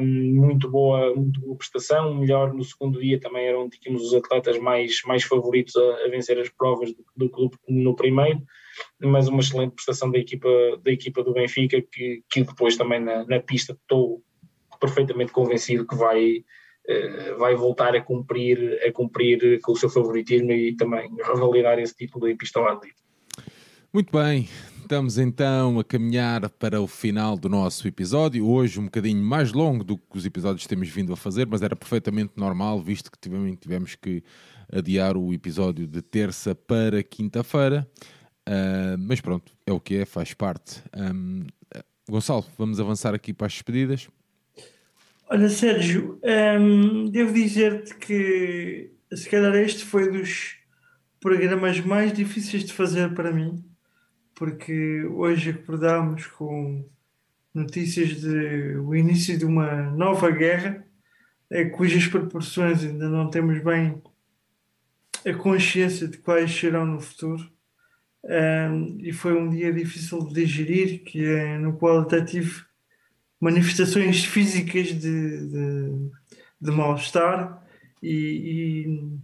Muito, 0.00 0.70
boa, 0.70 1.14
muito 1.14 1.40
boa 1.40 1.56
prestação, 1.56 2.14
melhor 2.14 2.52
no 2.52 2.62
segundo 2.62 3.00
dia 3.00 3.18
também 3.18 3.46
eram 3.46 3.68
tínhamos 3.70 4.04
os 4.04 4.14
atletas 4.14 4.58
mais, 4.58 5.00
mais 5.06 5.24
favoritos 5.24 5.74
a, 5.76 6.04
a 6.04 6.08
vencer 6.08 6.38
as 6.38 6.50
provas 6.50 6.92
do, 7.16 7.30
clube 7.30 7.56
no 7.66 7.96
primeiro, 7.96 8.42
mas 9.00 9.26
uma 9.28 9.40
excelente 9.40 9.74
prestação 9.74 10.10
da 10.10 10.18
equipa, 10.18 10.48
da 10.82 10.90
equipa 10.90 11.22
do 11.22 11.32
Benfica 11.32 11.80
que, 11.80 12.22
que 12.30 12.42
depois 12.42 12.76
também 12.76 13.00
na, 13.00 13.24
na 13.24 13.40
pista 13.40 13.72
estou 13.72 14.22
perfeitamente 14.78 15.32
convencido 15.32 15.86
que 15.86 15.96
vai, 15.96 16.44
uh, 16.88 17.38
vai 17.38 17.54
voltar 17.54 17.96
a 17.96 18.02
cumprir, 18.02 18.80
a 18.86 18.92
cumprir 18.92 19.60
com 19.62 19.72
o 19.72 19.76
seu 19.76 19.88
favoritismo 19.88 20.52
e 20.52 20.76
também 20.76 21.10
revalidar 21.24 21.78
esse 21.78 21.96
título 21.96 22.28
em 22.28 22.36
pista 22.36 22.60
ao 22.60 22.80
Muito 23.92 24.12
bem, 24.12 24.48
Estamos 24.88 25.18
então 25.18 25.78
a 25.78 25.84
caminhar 25.84 26.48
para 26.48 26.80
o 26.80 26.86
final 26.86 27.36
do 27.36 27.46
nosso 27.46 27.86
episódio. 27.86 28.48
Hoje 28.48 28.80
um 28.80 28.84
bocadinho 28.84 29.22
mais 29.22 29.52
longo 29.52 29.84
do 29.84 29.98
que 29.98 30.16
os 30.16 30.24
episódios 30.24 30.62
que 30.62 30.68
temos 30.70 30.88
vindo 30.88 31.12
a 31.12 31.16
fazer, 31.16 31.46
mas 31.46 31.60
era 31.60 31.76
perfeitamente 31.76 32.32
normal, 32.34 32.80
visto 32.80 33.12
que 33.12 33.18
tivemos, 33.18 33.58
tivemos 33.60 33.94
que 33.94 34.24
adiar 34.72 35.14
o 35.14 35.34
episódio 35.34 35.86
de 35.86 36.00
terça 36.00 36.54
para 36.54 37.02
quinta-feira. 37.02 37.86
Uh, 38.48 38.96
mas 38.98 39.20
pronto, 39.20 39.52
é 39.66 39.72
o 39.72 39.78
que 39.78 39.96
é, 39.96 40.06
faz 40.06 40.32
parte. 40.32 40.82
Um, 40.96 41.44
Gonçalo, 42.08 42.46
vamos 42.56 42.80
avançar 42.80 43.14
aqui 43.14 43.34
para 43.34 43.46
as 43.46 43.52
despedidas. 43.52 44.08
Olha, 45.28 45.50
Sérgio, 45.50 46.18
um, 46.58 47.10
devo 47.10 47.34
dizer-te 47.34 47.94
que 47.94 48.90
se 49.12 49.28
calhar 49.28 49.54
este 49.54 49.84
foi 49.84 50.10
dos 50.10 50.56
programas 51.20 51.78
mais 51.78 52.10
difíceis 52.10 52.64
de 52.64 52.72
fazer 52.72 53.12
para 53.12 53.30
mim 53.30 53.67
porque 54.38 55.02
hoje 55.04 55.50
acordamos 55.50 56.28
com 56.28 56.88
notícias 57.52 58.20
de 58.20 58.76
o 58.76 58.94
início 58.94 59.36
de 59.36 59.44
uma 59.44 59.90
nova 59.90 60.30
guerra, 60.30 60.86
é, 61.50 61.64
cujas 61.64 62.06
proporções 62.06 62.84
ainda 62.84 63.08
não 63.08 63.28
temos 63.28 63.60
bem 63.64 64.00
a 65.26 65.34
consciência 65.34 66.06
de 66.06 66.18
quais 66.18 66.54
serão 66.54 66.86
no 66.86 67.00
futuro. 67.00 67.50
Um, 68.22 68.98
e 69.00 69.12
foi 69.12 69.32
um 69.32 69.50
dia 69.50 69.72
difícil 69.72 70.20
de 70.28 70.34
digerir, 70.34 71.02
que 71.02 71.24
é, 71.24 71.58
no 71.58 71.72
qual 71.76 72.00
até 72.00 72.24
tive 72.24 72.62
manifestações 73.40 74.24
físicas 74.24 74.88
de, 74.88 75.48
de, 75.48 76.10
de 76.60 76.70
mal-estar 76.70 77.60
e, 78.00 79.18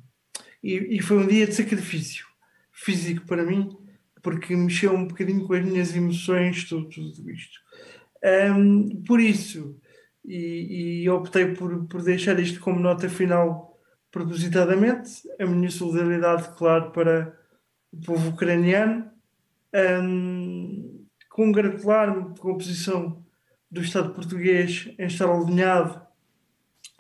e, 0.61 0.97
e, 0.97 1.03
foi 1.03 1.19
um 1.19 1.27
dia 1.27 1.47
de 1.47 1.55
sacrifício 1.55 2.27
físico 2.73 3.27
para 3.27 3.45
mim 3.45 3.77
porque 4.25 4.57
mexeu 4.57 4.95
um 4.95 5.07
bocadinho 5.07 5.47
com 5.47 5.53
as 5.53 5.63
minhas 5.63 5.95
emoções, 5.95 6.65
tudo, 6.65 6.89
tudo 6.89 7.31
isto. 7.31 7.61
Um, 8.57 9.03
por 9.05 9.21
isso, 9.21 9.79
e, 10.25 11.03
e, 11.03 11.11
optei 11.11 11.55
por, 11.55 11.85
por 11.85 12.03
deixar 12.03 12.41
isto 12.41 12.59
como 12.59 12.81
nota 12.81 13.07
final 13.07 13.79
propositadamente, 14.11 15.11
a 15.39 15.45
minha 15.45 15.71
solidariedade, 15.71 16.57
claro, 16.57 16.91
para 16.91 17.39
o 17.93 18.01
povo 18.01 18.31
ucraniano, 18.31 19.11
um, 20.03 21.05
congratular-me 21.29 22.39
com 22.39 22.53
a 22.53 22.57
posição 22.57 23.23
do 23.71 23.83
Estado 23.83 24.15
português 24.15 24.91
em 24.99 25.07
estar 25.07 25.29
alinhado 25.29 26.01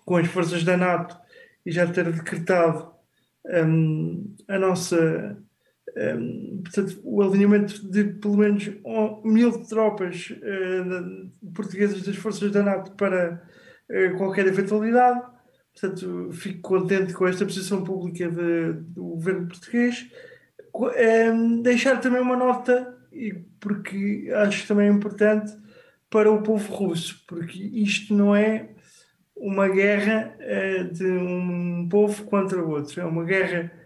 com 0.04 0.16
as 0.16 0.26
forças 0.26 0.62
da 0.62 0.76
NATO 0.76 1.16
e 1.64 1.72
já 1.72 1.86
ter 1.86 2.12
decretado 2.12 2.92
um, 3.46 4.34
a 4.46 4.58
nossa 4.58 5.42
portanto, 6.64 7.00
o 7.04 7.22
alinhamento 7.22 7.88
de 7.88 8.04
pelo 8.04 8.36
menos 8.36 8.70
mil 9.24 9.52
tropas 9.64 10.30
uh, 10.30 11.52
portuguesas 11.54 12.02
das 12.02 12.16
forças 12.16 12.50
da 12.50 12.62
NATO 12.62 12.92
para 12.92 13.42
uh, 13.88 14.16
qualquer 14.16 14.46
eventualidade. 14.46 15.20
Portanto, 15.72 16.30
fico 16.32 16.60
contente 16.60 17.12
com 17.12 17.26
esta 17.26 17.44
posição 17.44 17.82
pública 17.82 18.28
de, 18.28 18.72
do 18.72 19.04
governo 19.04 19.48
português. 19.48 20.08
Um, 20.74 21.62
deixar 21.62 22.00
também 22.00 22.20
uma 22.20 22.36
nota, 22.36 22.96
porque 23.60 24.30
acho 24.34 24.66
também 24.66 24.88
importante, 24.88 25.52
para 26.10 26.30
o 26.30 26.42
povo 26.42 26.72
russo, 26.72 27.24
porque 27.26 27.58
isto 27.58 28.14
não 28.14 28.34
é 28.34 28.70
uma 29.36 29.68
guerra 29.68 30.36
uh, 30.40 30.92
de 30.92 31.06
um 31.06 31.88
povo 31.88 32.24
contra 32.24 32.62
o 32.64 32.70
outro, 32.70 33.00
é 33.00 33.04
uma 33.04 33.24
guerra 33.24 33.83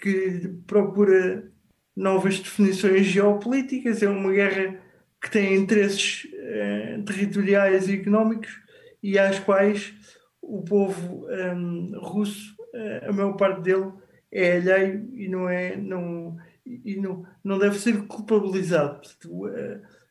que 0.00 0.48
procura 0.66 1.50
novas 1.94 2.38
definições 2.38 3.06
geopolíticas, 3.06 4.02
é 4.02 4.08
uma 4.08 4.32
guerra 4.32 4.80
que 5.20 5.30
tem 5.30 5.54
interesses 5.54 6.26
eh, 6.32 7.00
territoriais 7.06 7.88
e 7.88 7.94
económicos 7.94 8.60
e 9.02 9.18
às 9.18 9.38
quais 9.38 9.94
o 10.40 10.62
povo 10.62 11.26
um, 11.28 11.98
russo, 12.00 12.56
eh, 12.74 13.06
a 13.08 13.12
maior 13.12 13.34
parte 13.34 13.60
dele, 13.62 13.92
é 14.30 14.56
alheio 14.56 15.08
e 15.12 15.28
não 15.28 15.48
é 15.48 15.76
não 15.76 16.36
e 16.64 16.96
não, 16.96 17.26
não 17.42 17.58
deve 17.58 17.78
ser 17.78 18.06
culpabilizado. 18.06 19.00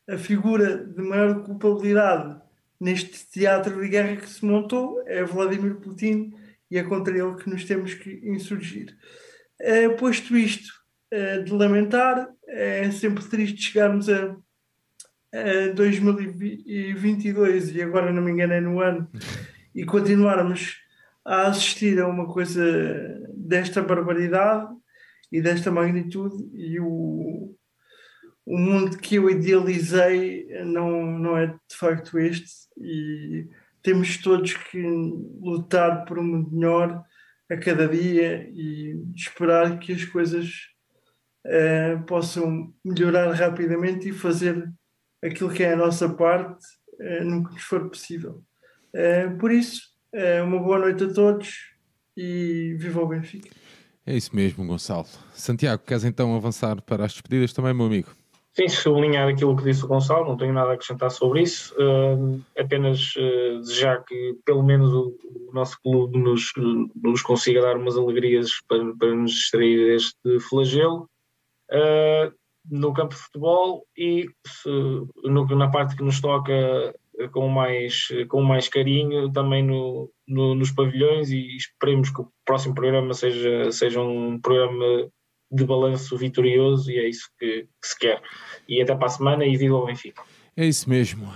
A, 0.08 0.14
a 0.14 0.18
figura 0.18 0.84
de 0.84 1.02
maior 1.02 1.42
culpabilidade 1.42 2.40
neste 2.78 3.26
teatro 3.30 3.80
de 3.80 3.88
guerra 3.88 4.16
que 4.16 4.28
se 4.28 4.44
montou 4.44 5.02
é 5.06 5.24
Vladimir 5.24 5.76
Putin 5.76 6.34
e 6.72 6.78
é 6.78 6.82
contra 6.82 7.14
ele 7.14 7.34
que 7.34 7.50
nos 7.50 7.66
temos 7.66 7.92
que 7.92 8.22
insurgir. 8.24 8.96
Uh, 9.60 9.94
posto 9.98 10.34
isto 10.34 10.72
uh, 11.12 11.44
de 11.44 11.52
lamentar, 11.52 12.26
é 12.48 12.90
sempre 12.90 13.22
triste 13.24 13.60
chegarmos 13.60 14.08
a, 14.08 14.34
a 15.34 15.68
2022 15.74 17.76
e 17.76 17.82
agora 17.82 18.10
não 18.10 18.22
me 18.22 18.30
engano 18.30 18.54
é 18.54 18.60
no 18.62 18.80
ano 18.80 19.06
e 19.74 19.84
continuarmos 19.84 20.78
a 21.26 21.48
assistir 21.48 22.00
a 22.00 22.08
uma 22.08 22.26
coisa 22.26 22.64
desta 23.34 23.82
barbaridade 23.82 24.74
e 25.30 25.42
desta 25.42 25.70
magnitude 25.70 26.42
e 26.54 26.80
o, 26.80 27.54
o 28.46 28.58
mundo 28.58 28.96
que 28.96 29.16
eu 29.16 29.28
idealizei 29.28 30.46
não, 30.64 31.18
não 31.18 31.36
é 31.36 31.48
de 31.48 31.76
facto 31.76 32.18
este 32.18 32.66
e 32.78 33.46
temos 33.82 34.16
todos 34.18 34.54
que 34.54 34.80
lutar 35.40 36.04
por 36.04 36.18
um 36.18 36.48
melhor 36.50 37.04
a 37.50 37.56
cada 37.56 37.88
dia 37.88 38.48
e 38.54 38.96
esperar 39.14 39.78
que 39.78 39.92
as 39.92 40.04
coisas 40.04 40.68
uh, 41.46 42.02
possam 42.06 42.72
melhorar 42.84 43.32
rapidamente 43.32 44.08
e 44.08 44.12
fazer 44.12 44.70
aquilo 45.22 45.50
que 45.50 45.62
é 45.62 45.72
a 45.72 45.76
nossa 45.76 46.08
parte 46.08 46.64
uh, 47.00 47.24
no 47.24 47.44
que 47.44 47.54
nos 47.54 47.62
for 47.62 47.88
possível. 47.88 48.42
Uh, 48.94 49.36
por 49.38 49.50
isso, 49.50 49.92
uma 50.44 50.58
boa 50.58 50.78
noite 50.78 51.04
a 51.04 51.12
todos 51.12 51.72
e 52.14 52.76
viva 52.78 53.00
o 53.00 53.08
Benfica. 53.08 53.48
É 54.04 54.14
isso 54.14 54.36
mesmo, 54.36 54.66
Gonçalo. 54.66 55.06
Santiago, 55.32 55.82
queres 55.86 56.04
então 56.04 56.36
avançar 56.36 56.82
para 56.82 57.06
as 57.06 57.12
despedidas 57.12 57.54
também, 57.54 57.72
meu 57.72 57.86
amigo? 57.86 58.10
Sim, 58.54 58.68
sublinhar 58.68 59.28
aquilo 59.28 59.56
que 59.56 59.64
disse 59.64 59.82
o 59.84 59.88
Gonçalo, 59.88 60.26
não 60.26 60.36
tenho 60.36 60.52
nada 60.52 60.70
a 60.70 60.74
acrescentar 60.74 61.10
sobre 61.10 61.40
isso, 61.40 61.74
uh, 61.74 62.38
apenas 62.58 63.14
uh, 63.16 63.60
desejar 63.60 64.04
que 64.04 64.36
pelo 64.44 64.62
menos 64.62 64.92
o, 64.92 65.16
o 65.48 65.54
nosso 65.54 65.80
clube 65.80 66.18
nos, 66.18 66.52
nos, 66.94 67.22
consiga 67.22 67.62
dar 67.62 67.78
umas 67.78 67.96
alegrias 67.96 68.50
para, 68.68 68.94
para 68.96 69.14
nos 69.14 69.32
distrair 69.32 69.86
deste 69.86 70.40
flagelo. 70.50 71.08
Uh, 71.70 72.30
no 72.70 72.92
campo 72.92 73.14
de 73.14 73.20
futebol 73.20 73.86
e 73.96 74.28
se, 74.46 74.68
no, 75.24 75.46
na 75.46 75.70
parte 75.70 75.96
que 75.96 76.04
nos 76.04 76.20
toca 76.20 76.94
com 77.32 77.48
mais, 77.48 78.08
com 78.28 78.42
mais 78.42 78.68
carinho 78.68 79.32
também 79.32 79.64
no, 79.64 80.10
no, 80.28 80.54
nos 80.54 80.70
pavilhões 80.70 81.30
e 81.30 81.56
esperemos 81.56 82.10
que 82.10 82.20
o 82.20 82.28
próximo 82.44 82.74
programa 82.74 83.14
seja, 83.14 83.72
seja 83.72 84.00
um 84.00 84.40
programa 84.40 85.10
de 85.52 85.64
balanço 85.64 86.16
vitorioso 86.16 86.90
e 86.90 86.98
é 86.98 87.08
isso 87.08 87.28
que, 87.38 87.62
que, 87.80 87.86
se 87.86 87.98
quer. 87.98 88.22
E 88.68 88.80
até 88.80 88.94
para 88.94 89.06
a 89.06 89.10
semana 89.10 89.44
e 89.44 89.56
viva 89.56 89.76
o 89.76 89.86
Benfica. 89.86 90.22
É 90.56 90.66
isso 90.66 90.88
mesmo. 90.88 91.30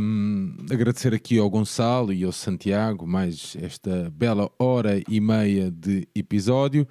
Um, 0.00 0.56
agradecer 0.70 1.14
aqui 1.14 1.38
ao 1.38 1.48
Gonçalo 1.48 2.12
e 2.12 2.24
ao 2.24 2.32
Santiago 2.32 3.06
mais 3.06 3.56
esta 3.60 4.10
bela 4.10 4.50
hora 4.58 5.00
e 5.08 5.20
meia 5.20 5.70
de 5.70 6.06
episódio. 6.14 6.86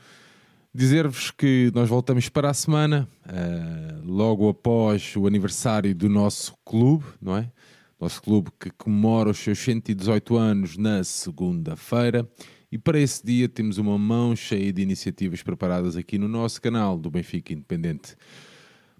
Dizer-vos 0.73 1.31
que 1.31 1.71
nós 1.73 1.89
voltamos 1.89 2.29
para 2.29 2.49
a 2.49 2.53
semana, 2.53 3.07
uh, 3.25 4.01
logo 4.05 4.47
após 4.49 5.15
o 5.15 5.25
aniversário 5.25 5.95
do 5.95 6.07
nosso 6.07 6.53
clube, 6.63 7.05
não 7.21 7.35
é? 7.35 7.51
Nosso 7.99 8.21
clube 8.21 8.49
que 8.57 8.69
comemora 8.71 9.29
os 9.29 9.39
seus 9.39 9.59
118 9.59 10.37
anos 10.37 10.77
na 10.77 11.03
segunda-feira 11.03 12.29
E 12.71 12.77
para 12.77 12.99
esse 12.99 13.25
dia 13.25 13.49
temos 13.49 13.79
uma 13.79 13.97
mão 13.97 14.35
cheia 14.35 14.71
de 14.71 14.81
iniciativas 14.81 15.41
preparadas 15.41 15.95
aqui 15.95 16.19
no 16.19 16.27
nosso 16.27 16.61
canal 16.61 16.99
do 16.99 17.09
Benfica 17.09 17.51
Independente. 17.51 18.15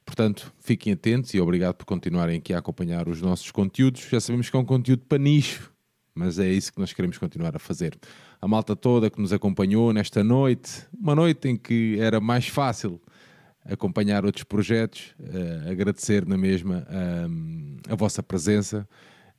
Portanto, 0.04 0.52
fiquem 0.60 0.94
atentos 0.94 1.36
e 1.36 1.40
obrigado 1.40 1.76
por 1.76 1.86
continuarem 1.86 2.40
aqui 2.40 2.52
a 2.52 2.58
acompanhar 2.58 3.08
os 3.08 3.22
nossos 3.22 3.52
conteúdos. 3.52 4.08
Já 4.10 4.20
sabemos 4.20 4.50
que 4.50 4.56
é 4.56 4.60
um 4.60 4.66
conteúdo 4.66 5.04
para 5.08 5.20
nicho, 5.20 5.72
mas 6.16 6.40
é 6.40 6.50
isso 6.50 6.74
que 6.74 6.80
nós 6.80 6.92
queremos 6.94 7.20
continuar 7.20 7.56
a 7.56 7.60
fazer. 7.60 7.96
A 8.42 8.48
malta 8.48 8.76
toda 8.76 9.08
que 9.08 9.22
nos 9.22 9.32
acompanhou 9.32 9.94
nesta 9.94 10.24
noite, 10.24 10.88
uma 11.00 11.14
noite 11.14 11.48
em 11.48 11.56
que 11.56 11.98
era 12.00 12.20
mais 12.20 12.48
fácil 12.48 13.00
acompanhar 13.64 14.26
outros 14.26 14.44
projetos, 14.44 15.14
uh, 15.20 15.70
agradecer 15.70 16.26
na 16.26 16.38
mesma 16.38 16.88
uh, 16.90 17.94
a 17.94 17.96
vossa 17.96 18.24
presença. 18.24 18.88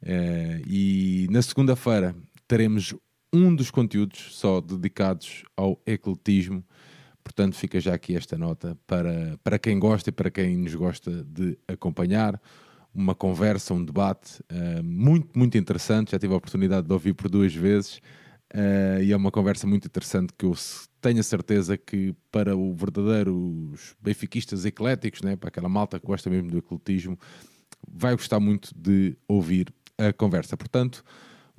Uh, 0.01 0.62
e 0.69 1.27
na 1.31 1.43
segunda-feira 1.43 2.15
teremos 2.47 2.94
um 3.32 3.55
dos 3.55 3.70
conteúdos 3.70 4.35
só 4.36 4.61
dedicados 4.61 5.44
ao 5.57 5.81
ecletismo. 5.86 6.65
Portanto, 7.23 7.55
fica 7.55 7.78
já 7.81 7.94
aqui 7.94 8.16
esta 8.16 8.36
nota 8.36 8.77
para, 8.86 9.39
para 9.44 9.59
quem 9.59 9.78
gosta 9.78 10.11
e 10.11 10.12
para 10.12 10.31
quem 10.31 10.57
nos 10.57 10.74
gosta 10.74 11.23
de 11.24 11.59
acompanhar. 11.69 12.40
Uma 12.93 13.15
conversa, 13.15 13.73
um 13.73 13.85
debate 13.85 14.43
uh, 14.51 14.82
muito, 14.82 15.39
muito 15.39 15.57
interessante. 15.57 16.11
Já 16.11 16.19
tive 16.19 16.35
a 16.35 16.36
oportunidade 16.36 16.89
de 16.89 16.93
ouvir 16.93 17.15
por 17.15 17.31
duas 17.31 17.55
vezes 17.55 17.98
uh, 18.52 19.01
e 19.01 19.12
é 19.12 19.16
uma 19.16 19.31
conversa 19.31 19.65
muito 19.65 19.86
interessante 19.86 20.32
que 20.36 20.44
eu 20.44 20.55
tenho 21.01 21.20
a 21.20 21.23
certeza 21.23 21.77
que 21.77 22.15
para 22.32 22.57
o 22.57 22.74
verdadeiros 22.74 23.94
benfiquistas 24.01 24.65
ecléticos, 24.65 25.23
né, 25.23 25.36
para 25.36 25.48
aquela 25.48 25.69
malta 25.69 26.01
que 26.01 26.07
gosta 26.07 26.28
mesmo 26.28 26.51
do 26.51 26.59
ecletismo, 26.59 27.16
vai 27.89 28.12
gostar 28.12 28.40
muito 28.40 28.73
de 28.77 29.16
ouvir 29.28 29.73
a 29.97 30.12
conversa. 30.12 30.57
Portanto, 30.57 31.05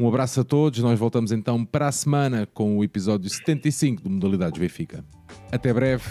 um 0.01 0.07
abraço 0.07 0.41
a 0.41 0.43
todos. 0.43 0.79
Nós 0.79 0.97
voltamos 0.97 1.31
então 1.31 1.63
para 1.63 1.87
a 1.87 1.91
semana 1.91 2.47
com 2.53 2.77
o 2.77 2.83
episódio 2.83 3.29
75 3.29 4.01
do 4.01 4.09
Modalidades 4.09 4.59
Benfica. 4.59 5.05
Até 5.51 5.71
breve 5.71 6.03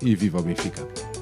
e 0.00 0.14
viva 0.14 0.38
o 0.38 0.42
Benfica! 0.42 1.21